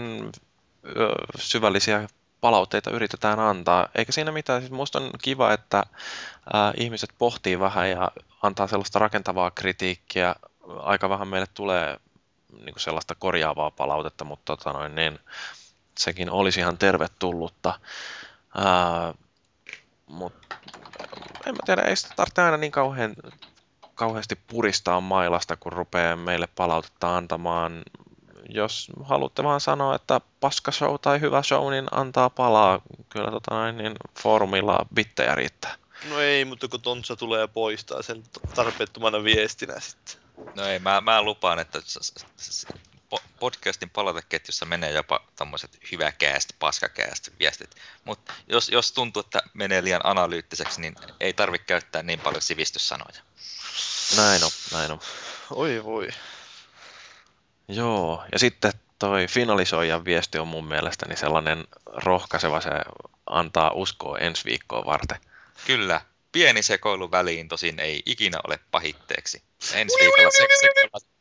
syvällisiä 1.39 2.09
palautteita 2.47 2.91
yritetään 2.91 3.41
antaa. 3.41 3.89
Eikä 3.95 4.13
siinä 4.13 4.33
mitään. 4.33 4.61
Siis 4.61 4.73
musta 4.73 4.99
on 4.99 5.11
kiva, 5.23 5.53
että 5.53 5.83
ää, 6.53 6.73
ihmiset 6.77 7.11
pohtii 7.19 7.61
vähän 7.61 7.91
ja 7.91 8.11
antaa 8.43 8.67
sellaista 8.67 8.99
rakentavaa 8.99 9.51
kritiikkiä. 9.51 10.35
Aika 10.79 11.09
vähän 11.09 11.29
meille 11.29 11.47
tulee 11.55 11.97
niin 12.53 12.75
kuin 12.75 12.81
sellaista 12.81 13.15
korjaavaa 13.15 13.71
palautetta, 13.71 14.25
mutta 14.25 14.57
tota 14.57 14.73
noin, 14.73 14.95
niin, 14.95 15.19
sekin 15.99 16.31
olisi 16.31 16.61
ihan 16.61 16.79
tervetullutta. 16.79 17.81
Ää, 18.57 19.15
mutta 20.07 20.57
en 21.47 21.55
mä 21.55 21.61
tiedä, 21.67 21.83
ei 21.83 21.97
sitä 21.97 22.15
tarvitse 22.17 22.43
aina 22.43 22.57
niin 22.57 22.73
kauhean, 22.73 23.15
kauheasti 23.95 24.39
puristaa 24.47 25.01
mailasta, 25.01 25.57
kun 25.57 25.73
rupeaa 25.73 26.17
meille 26.17 26.49
palautetta 26.57 27.17
antamaan 27.17 27.83
jos 28.49 28.87
haluatte 29.05 29.43
vaan 29.43 29.61
sanoa, 29.61 29.95
että 29.95 30.21
paska 30.41 30.73
show 30.73 30.95
tai 31.03 31.21
hyvä 31.21 31.43
show, 31.43 31.71
niin 31.71 31.87
antaa 31.91 32.31
palaa. 32.31 32.81
Kyllä 33.09 33.31
tota 33.31 33.55
noin, 33.55 33.79
niin 33.79 33.95
foorumilla 34.23 34.87
bittejä 34.95 35.35
riittää. 35.35 35.75
No 36.09 36.21
ei, 36.21 36.45
mutta 36.45 36.69
kun 36.69 36.81
Tontsa 36.81 37.17
tulee 37.17 37.47
poistaa 37.47 38.03
sen 38.03 38.23
tarpeettomana 38.55 39.25
viestinä 39.25 39.81
sitten. 39.81 40.15
No 40.55 40.65
ei, 40.65 40.79
mä, 40.79 41.01
mä 41.01 41.23
lupaan, 41.23 41.59
että 41.59 41.81
podcastin 43.41 43.91
palauteketjussa 43.91 44.67
menee 44.67 44.93
jopa 44.93 45.21
tommoset 45.37 45.79
hyvä 45.93 46.13
cast, 46.13 46.51
paska 46.59 46.89
cast 46.89 47.29
viestit. 47.39 47.71
Mutta 48.05 48.33
jos, 48.49 48.69
jos 48.69 48.93
tuntuu, 48.93 49.21
että 49.21 49.43
menee 49.55 49.85
liian 49.85 50.07
analyyttiseksi, 50.07 50.81
niin 50.81 50.95
ei 51.21 51.33
tarvitse 51.33 51.67
käyttää 51.67 52.03
niin 52.03 52.21
paljon 52.21 52.43
sivistyssanoja. 52.43 53.23
Näin 54.17 54.45
on, 54.45 54.51
näin 54.73 54.93
on. 54.93 55.01
Oi 55.51 55.85
voi. 55.85 56.09
Joo, 57.69 58.25
ja 58.33 58.39
sitten 58.39 58.73
toi 58.99 59.27
finalisoijan 59.27 60.05
viesti 60.05 60.39
on 60.39 60.49
mun 60.49 60.69
mielestäni 60.69 61.17
sellainen 61.17 61.65
rohkaiseva, 61.87 62.61
se 62.61 62.71
antaa 63.27 63.71
uskoa 63.75 64.19
ensi 64.19 64.45
viikkoa 64.45 64.85
varten. 64.85 65.19
Kyllä, 65.67 66.01
pieni 66.33 66.63
sekoilu 66.63 67.11
väliin 67.11 67.49
tosin 67.49 67.81
ei 67.81 68.03
ikinä 68.07 68.39
ole 68.47 68.59
pahitteeksi. 68.71 69.43
Ensi 69.75 69.97
viikolla 70.01 70.31
se. 70.31 70.47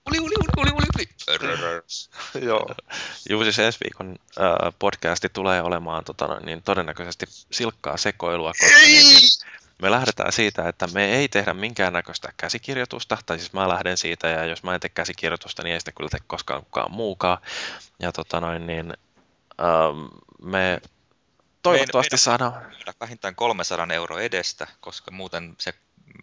Uli, 0.08 0.20
uli, 0.20 0.34
uli, 0.58 0.72
uli, 0.72 0.72
uli. 0.72 0.86
Joo. 2.48 2.76
Juu, 3.30 3.44
siis 3.44 3.60
ensi 3.60 3.80
viikon 3.84 4.20
äh, 4.40 4.74
podcasti 4.80 5.30
tulee 5.30 5.62
olemaan 5.62 6.04
tota, 6.04 6.40
niin 6.40 6.62
todennäköisesti 6.62 7.26
silkkaa 7.52 7.98
sekoilua, 7.98 8.52
koska 8.60 8.78
niin, 8.78 9.08
niin, 9.08 9.30
me 9.82 9.92
lähdetään 9.92 10.32
siitä, 10.32 10.70
että 10.70 10.88
me 10.94 11.06
ei 11.06 11.28
tehdä 11.28 11.54
minkäännäköistä 11.54 12.34
käsikirjoitusta, 12.38 13.18
tai 13.26 13.40
siis 13.40 13.54
mä 13.54 13.70
lähden 13.70 13.98
siitä, 13.98 14.28
ja 14.28 14.46
jos 14.46 14.64
mä 14.64 14.74
en 14.74 14.80
tee 14.80 14.90
käsikirjoitusta, 14.90 15.64
niin 15.64 15.74
ei 15.74 15.80
sitä 15.80 15.92
kyllä 15.92 16.10
tee 16.10 16.20
koskaan 16.28 16.64
kukaan 16.64 16.92
muukaan. 16.92 17.38
Ja 18.00 18.12
tota 18.12 18.42
noin, 18.42 18.68
niin 18.68 18.94
ähm, 19.62 20.06
me 20.42 20.82
toivottavasti 21.62 22.14
meidän, 22.14 22.20
saadaan... 22.20 22.54
Vähintään 23.00 23.36
300 23.36 23.88
euroa 23.94 24.22
edestä, 24.22 24.68
koska 24.80 25.12
muuten 25.12 25.56
se 25.60 25.74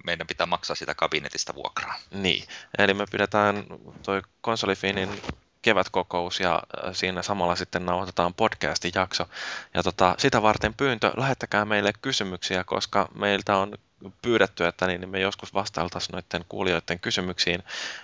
meidän 0.05 0.27
pitää 0.27 0.47
maksaa 0.47 0.77
sitä 0.77 0.95
kabinetista 0.95 1.55
vuokraa. 1.55 1.95
Niin, 2.11 2.45
eli 2.79 2.95
me 2.95 3.05
pidetään 3.11 3.67
toi 4.03 4.23
konsolifinin 4.41 5.23
kevätkokous 5.63 6.41
ja 6.41 6.55
äh, 6.55 6.91
siinä 6.95 7.23
samalla 7.23 7.57
sitten 7.57 7.87
nauhoitetaan 7.87 8.35
podcastin 8.35 8.93
jakso. 8.95 9.29
Ja 9.75 9.83
tota, 9.83 10.15
sitä 10.19 10.43
varten 10.43 10.75
pyyntö, 10.75 11.13
lähettäkää 11.17 11.65
meille 11.65 11.93
kysymyksiä, 12.03 12.65
koska 12.65 13.09
meiltä 13.15 13.57
on 13.57 13.73
pyydetty, 14.23 14.67
että 14.67 14.87
niin 14.87 15.09
me 15.09 15.21
joskus 15.21 15.55
vastailtaisiin 15.55 16.13
noiden 16.13 16.45
kuulijoiden 16.49 17.01
kysymyksiin. 17.01 17.63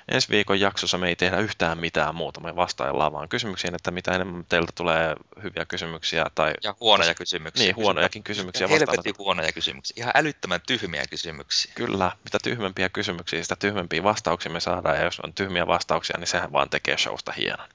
Ensi 0.09 0.29
viikon 0.29 0.61
jaksossa 0.61 0.99
me 0.99 1.09
ei 1.09 1.17
tehdä 1.17 1.39
yhtään 1.39 1.79
mitään 1.79 2.15
muuta, 2.15 2.41
me 2.41 2.57
vastaillaan 2.57 3.13
vaan 3.13 3.29
kysymyksiin, 3.29 3.75
että 3.75 3.91
mitä 3.91 4.15
enemmän 4.15 4.45
teiltä 4.49 4.73
tulee 4.75 5.15
hyviä 5.43 5.65
kysymyksiä. 5.65 6.27
Tai, 6.35 6.53
ja 6.63 6.75
huonoja 6.81 7.15
kysymyksiä. 7.15 7.65
Niin, 7.65 7.77
huonojakin 7.77 8.23
kysymyksiä. 8.23 8.69
Helvetin 8.69 9.15
huonoja 9.19 9.53
kysymyksiä. 9.53 9.95
Ihan 9.97 10.13
älyttömän 10.17 10.61
tyhmiä 10.67 11.05
kysymyksiä. 11.11 11.73
Kyllä, 11.75 12.13
mitä 12.25 12.39
tyhmempiä 12.43 12.89
kysymyksiä, 12.89 13.43
sitä 13.43 13.57
tyhmempiä 13.57 14.03
vastauksia 14.03 14.53
me 14.53 14.61
saadaan, 14.61 14.97
ja 14.97 15.05
jos 15.05 15.21
on 15.21 15.35
tyhmiä 15.35 15.67
vastauksia, 15.67 16.17
niin 16.19 16.27
sehän 16.27 16.53
vaan 16.53 16.71
tekee 16.71 16.99
showsta 16.99 17.33
hienon. 17.33 17.69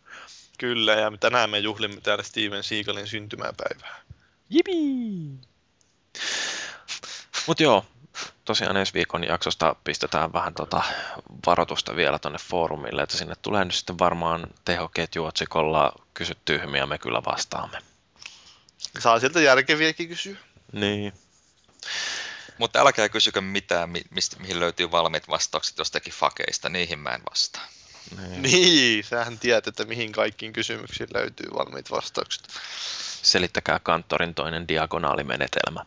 Kyllä, 0.58 0.94
ja 0.94 1.12
tänään 1.20 1.50
me 1.50 1.60
juhlimme 1.60 2.02
täällä 2.02 2.24
Steven 2.24 2.64
Seagalin 2.64 3.08
syntymäpäivää. 3.08 4.02
Jipi! 4.50 4.74
Mutta 7.48 7.64
joo, 7.64 7.86
tosiaan 8.46 8.78
ensi 8.78 8.94
viikon 8.94 9.24
jaksosta 9.24 9.76
pistetään 9.84 10.34
vähän 10.34 10.54
tota 10.54 10.84
varoitusta 11.48 11.96
vielä 11.96 12.20
tuonne 12.20 12.40
foorumille, 12.40 13.04
että 13.04 13.18
sinne 13.18 13.36
tulee 13.42 13.66
nyt 13.66 13.76
sitten 13.76 14.00
varmaan 14.00 14.48
tehoketjuotsikolla 14.66 15.94
kysy 16.14 16.38
tyhmiä, 16.46 16.86
me 16.86 16.98
kyllä 16.98 17.22
vastaamme. 17.26 17.78
Saa 19.00 19.20
sieltä 19.20 19.42
järkeviäkin 19.42 20.08
kysyä. 20.08 20.38
Niin. 20.72 21.14
Mutta 22.58 22.80
älkää 22.80 23.10
kysykö 23.10 23.42
mitään, 23.42 23.90
mistä, 24.10 24.40
mihin 24.40 24.60
löytyy 24.60 24.92
valmiit 24.92 25.30
vastaukset 25.30 25.78
jostakin 25.78 26.14
fakeista, 26.14 26.70
niihin 26.70 27.00
mä 27.00 27.10
en 27.10 27.22
vastaa. 27.30 27.68
Niin. 28.18 28.42
niin, 28.42 29.04
sähän 29.04 29.40
tiedät, 29.40 29.68
että 29.68 29.86
mihin 29.86 30.12
kaikkiin 30.12 30.54
kysymyksiin 30.54 31.10
löytyy 31.14 31.48
valmiit 31.54 31.92
vastaukset. 31.92 32.48
Selittäkää 33.22 33.80
kanttorin 33.80 34.34
toinen 34.34 34.68
diagonaalimenetelmä. 34.68 35.86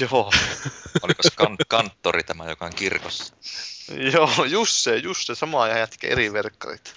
Joo. 0.00 0.32
Oliko 1.02 1.22
se 1.22 1.30
kan- 1.36 1.56
kanttori 1.68 2.22
tämä, 2.22 2.44
joka 2.48 2.66
on 2.66 2.74
kirkossa? 2.74 3.34
Joo, 4.12 4.44
just 4.44 4.72
se, 4.72 4.96
just 4.96 5.26
se. 5.26 5.34
Sama 5.34 5.68
ja 5.68 5.78
jätkä 5.78 6.06
eri 6.06 6.32
verkkarit. 6.32 6.94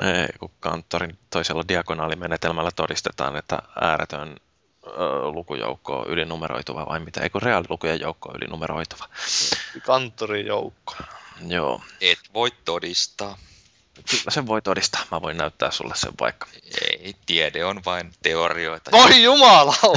Ei, 0.00 0.28
kun 0.38 0.50
kanttorin 0.60 1.18
toisella 1.30 1.64
diagonaalimenetelmällä 1.68 2.70
todistetaan, 2.70 3.36
että 3.36 3.58
ääretön 3.80 4.36
lukujoukko 5.32 5.98
on 5.98 6.06
ylinumeroituva 6.08 6.86
vai 6.86 7.00
mitä? 7.00 7.20
Ei 7.20 7.30
kun 7.30 7.42
reaalilukujen 7.42 8.00
joukko 8.00 8.28
on 8.28 8.36
ylinumeroituva. 8.36 9.08
Kanttorin 9.82 10.46
joukko. 10.46 10.94
Joo. 11.46 11.82
Et 12.00 12.18
voi 12.34 12.50
todistaa. 12.64 13.38
Kyllä 14.10 14.30
sen 14.30 14.46
voi 14.46 14.62
todistaa. 14.62 15.04
Mä 15.10 15.22
voin 15.22 15.36
näyttää 15.36 15.70
sulle 15.70 15.94
sen 15.96 16.12
vaikka. 16.20 16.46
Ei, 16.82 17.14
tiede 17.26 17.64
on 17.64 17.82
vain 17.84 18.12
teorioita. 18.22 18.90
Voi 18.90 19.22
jumala! 19.22 19.74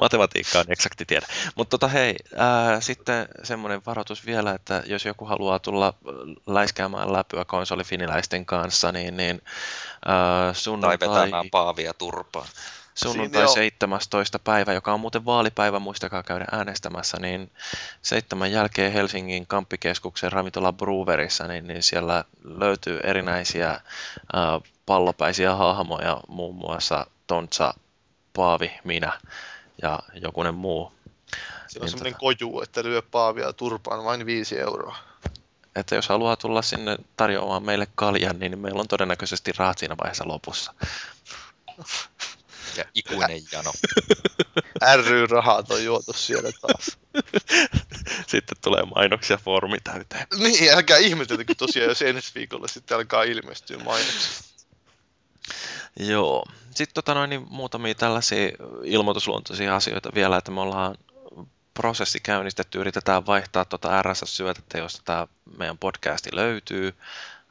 Matematiikka 0.00 0.58
on 0.58 0.64
eksakti 0.68 1.04
tiede. 1.04 1.26
Mutta 1.54 1.70
tota 1.70 1.88
hei, 1.88 2.16
ää, 2.36 2.80
sitten 2.80 3.28
semmoinen 3.42 3.82
varoitus 3.86 4.26
vielä, 4.26 4.52
että 4.52 4.82
jos 4.86 5.04
joku 5.04 5.24
haluaa 5.24 5.58
tulla 5.58 5.94
läiskäämään 6.46 7.12
läpyä 7.12 7.44
konsolifiniläisten 7.44 8.46
kanssa, 8.46 8.92
niin, 8.92 9.16
niin 9.16 9.42
ää, 10.06 10.44
Tai 10.44 10.54
sunnuntai, 10.54 10.98
vetämään 11.00 11.50
paavia 11.50 11.94
turpaan. 11.94 12.46
Sunnuntai 12.98 13.42
on- 13.42 13.48
17. 13.48 14.38
päivä, 14.38 14.72
joka 14.72 14.92
on 14.94 15.00
muuten 15.00 15.24
vaalipäivä, 15.24 15.78
muistakaa 15.78 16.22
käydä 16.22 16.44
äänestämässä, 16.52 17.16
niin 17.20 17.50
seitsemän 18.02 18.52
jälkeen 18.52 18.92
Helsingin 18.92 19.46
Kamppikeskuksen 19.46 20.32
ravintola 20.32 20.72
Brewerissa, 20.72 21.46
niin, 21.46 21.66
niin 21.66 21.82
siellä 21.82 22.24
löytyy 22.44 23.00
erinäisiä 23.04 23.68
ää, 23.68 24.60
pallopäisiä 24.86 25.54
hahmoja, 25.54 26.20
muun 26.28 26.54
muassa 26.54 27.06
Tontsa, 27.26 27.74
Paavi, 28.32 28.72
minä 28.84 29.20
ja 29.82 29.98
jokunen 30.22 30.54
muu. 30.54 30.92
Siinä 30.92 31.34
on 31.76 31.80
Niin 31.80 31.90
semmoinen 31.90 32.14
koju, 32.20 32.60
että 32.62 32.82
lyö 32.82 33.02
paavia 33.02 33.52
turpaan 33.52 34.04
vain 34.04 34.26
viisi 34.26 34.58
euroa. 34.60 34.96
Että 35.76 35.94
jos 35.94 36.08
haluaa 36.08 36.36
tulla 36.36 36.62
sinne 36.62 36.96
tarjoamaan 37.16 37.62
meille 37.62 37.86
kaljan, 37.94 38.38
niin 38.38 38.58
meillä 38.58 38.80
on 38.80 38.88
todennäköisesti 38.88 39.52
rahat 39.56 39.78
siinä 39.78 39.96
vaiheessa 39.96 40.28
lopussa. 40.28 40.74
Ja 42.78 42.84
ikuinen 42.94 43.42
jano. 43.52 43.72
ry-rahat 45.08 45.70
on 45.70 45.84
juotu 45.84 46.12
siellä 46.12 46.50
taas. 46.60 46.98
Sitten 48.32 48.56
tulee 48.62 48.82
mainoksia 48.94 49.36
foorumi 49.36 49.78
täyteen. 49.84 50.26
Niin, 50.38 50.74
älkää 50.74 50.96
ihmeteltäkö 50.96 51.54
tosiaan, 51.54 51.88
jos 51.88 52.02
ensi 52.02 52.32
viikolla 52.34 52.68
sitten 52.68 52.96
alkaa 52.96 53.22
ilmestyä 53.22 53.78
mainoksia. 53.78 54.48
Joo. 56.00 56.44
Sitten 56.64 56.94
tota 56.94 57.14
noin, 57.14 57.30
niin 57.30 57.46
muutamia 57.50 57.94
tällaisia 57.94 58.50
ilmoitusluontoisia 58.84 59.76
asioita 59.76 60.10
vielä, 60.14 60.36
että 60.36 60.50
me 60.50 60.60
ollaan 60.60 60.94
prosessi 61.74 62.20
käynnistetty, 62.20 62.78
yritetään 62.78 63.26
vaihtaa 63.26 63.64
tuota 63.64 64.02
RSS-syötettä, 64.02 64.78
josta 64.78 65.02
tämä 65.04 65.26
meidän 65.58 65.78
podcasti 65.78 66.30
löytyy. 66.32 66.94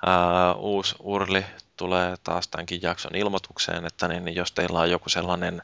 Ää, 0.06 0.54
uusi 0.54 0.96
URLi 1.00 1.46
tulee 1.78 2.16
taas 2.24 2.48
tämänkin 2.48 2.82
jakson 2.82 3.16
ilmoitukseen, 3.16 3.86
että 3.86 4.08
niin, 4.08 4.26
niin 4.26 4.36
jos 4.36 4.52
teillä 4.52 4.80
on 4.80 4.92
joku 4.92 5.10
sellainen 5.10 5.62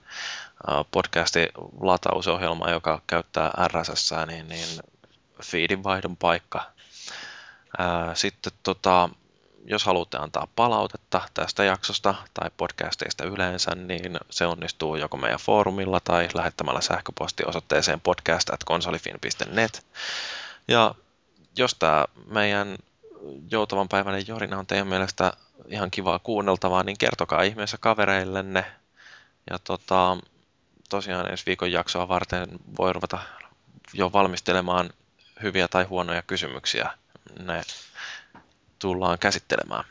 ää, 0.68 0.84
podcastin 0.92 1.48
latausohjelma, 1.80 2.70
joka 2.70 3.02
käyttää 3.08 3.52
RSS, 3.68 4.12
niin, 4.28 4.50
niin 4.50 4.80
feedin 5.44 5.84
vaihdon 5.84 6.18
paikka. 6.18 6.72
Sitten 8.14 8.54
tota, 8.64 9.10
jos 9.66 9.86
haluatte 9.86 10.18
antaa 10.18 10.48
palautetta 10.56 11.22
tästä 11.34 11.64
jaksosta 11.64 12.16
tai 12.34 12.52
podcasteista 12.58 13.26
yleensä, 13.26 13.76
niin 13.76 14.18
se 14.30 14.46
onnistuu 14.46 14.96
joko 14.96 15.18
meidän 15.18 15.40
foorumilla 15.40 16.00
tai 16.00 16.30
lähettämällä 16.34 16.82
sähköposti 16.82 17.44
osoitteeseen 17.46 18.02
podcast.konsolifin.net. 18.02 19.86
Ja 20.68 20.96
jos 21.58 21.76
tämä 21.76 22.06
meidän 22.26 22.78
joutavan 23.52 23.90
päiväinen 23.90 24.28
jorina 24.28 24.60
on 24.60 24.68
teidän 24.68 24.88
mielestä 24.88 25.34
ihan 25.68 25.92
kivaa 25.92 26.20
kuunneltavaa, 26.20 26.84
niin 26.84 26.98
kertokaa 26.98 27.42
ihmeessä 27.42 27.78
kavereillenne. 27.78 28.66
Ja 29.50 29.60
tota, 29.60 30.18
tosiaan 30.90 31.32
ensi 31.32 31.46
viikon 31.46 31.72
jaksoa 31.72 32.08
varten 32.08 32.50
voi 32.78 32.94
ruveta 32.94 33.20
jo 33.94 34.12
valmistelemaan 34.14 34.90
hyviä 35.44 35.68
tai 35.68 35.84
huonoja 35.84 36.22
kysymyksiä. 36.22 36.98
Ne 37.40 37.62
tullaan 38.80 39.20
käsittelemään. 39.20 39.84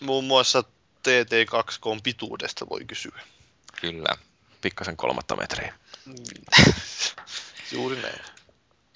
Muun 0.00 0.24
muassa 0.24 0.64
TT2K 1.02 2.00
pituudesta 2.02 2.66
voi 2.70 2.84
kysyä. 2.84 3.20
Kyllä. 3.80 4.16
Pikkasen 4.60 4.96
kolmatta 4.96 5.36
metriä. 5.36 5.74
Juuri 7.72 8.02
näin. 8.02 8.20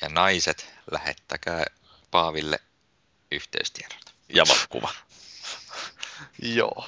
Ja 0.00 0.08
naiset, 0.08 0.74
lähettäkää 0.90 1.64
Paaville 2.10 2.60
yhteystiedot. 3.34 4.14
Ja 4.28 4.44
kuva. 4.68 4.92
Joo. 6.56 6.84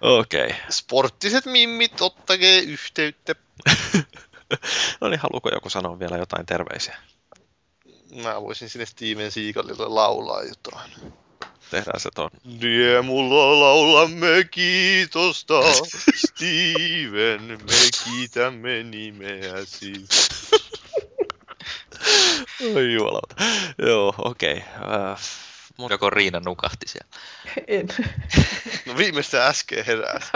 Okei. 0.00 0.46
Okay. 0.46 0.58
Sporttiset 0.70 1.46
mimmit, 1.46 2.00
ottakee 2.00 2.58
yhteyttä. 2.58 3.34
No 5.00 5.08
niin, 5.08 5.20
haluuko 5.20 5.48
joku 5.48 5.70
sanoa 5.70 5.98
vielä 5.98 6.16
jotain 6.16 6.46
terveisiä? 6.46 6.96
Mä 8.22 8.42
voisin 8.42 8.70
sinne 8.70 8.86
Steven 8.86 9.32
Seagalille 9.32 9.88
laulaa 9.88 10.42
jotain. 10.42 10.90
Tehdään 11.70 12.00
se 12.00 12.10
ton. 12.14 12.30
Riemulla 12.60 13.60
laulamme 13.60 14.44
kiitosta, 14.50 15.54
Steven, 16.26 17.42
me 17.42 17.88
kiitämme 18.04 18.82
nimeäsi. 18.82 19.92
Oi 22.76 22.92
jumalauta. 22.92 23.34
Joo, 23.78 24.14
okei. 24.18 24.52
Okay. 24.52 25.10
Äh, 25.12 25.20
mut, 25.76 25.90
Joko 25.90 26.10
Riina 26.10 26.40
nukahti 26.40 26.88
siellä? 26.88 27.10
En. 27.66 27.88
No 28.86 28.96
viimeistä 28.96 29.46
äsken 29.46 29.84
heräsi. 29.86 30.30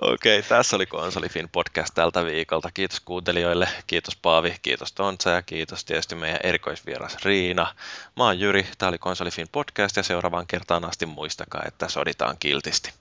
Okei, 0.00 0.38
okay, 0.38 0.48
tässä 0.48 0.76
oli 0.76 0.86
Konsolifin 0.86 1.48
podcast 1.48 1.94
tältä 1.94 2.24
viikolta. 2.24 2.70
Kiitos 2.74 3.00
kuuntelijoille, 3.00 3.68
kiitos 3.86 4.16
Paavi, 4.16 4.56
kiitos 4.62 4.92
Tontsa 4.92 5.30
ja 5.30 5.42
kiitos 5.42 5.84
tietysti 5.84 6.14
meidän 6.14 6.40
erikoisvieras 6.42 7.16
Riina. 7.24 7.74
Mä 8.16 8.24
oon 8.24 8.40
Jyri, 8.40 8.66
tää 8.78 8.88
oli 8.88 8.98
Konsolifin 8.98 9.48
podcast 9.52 9.96
ja 9.96 10.02
seuraavaan 10.02 10.46
kertaan 10.46 10.84
asti 10.84 11.06
muistakaa, 11.06 11.62
että 11.66 11.88
soditaan 11.88 12.36
kiltisti. 12.38 12.92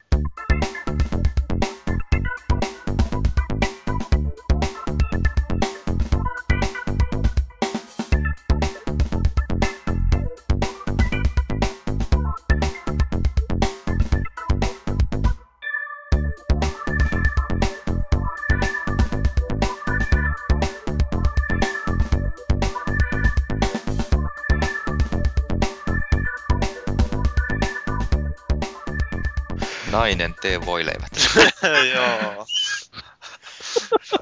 Nainen, 30.08 30.36
tee 30.42 30.66
voileivät. 30.66 31.12
Joo. 31.94 32.48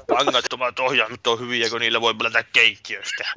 Langattomat 0.08 0.78
ohjaimet 0.78 1.26
on 1.26 1.40
hyviä, 1.40 1.70
kun 1.70 1.80
niillä 1.80 2.00
voi 2.00 2.14
pelata 2.14 2.42
keittiöstä. 2.42 3.24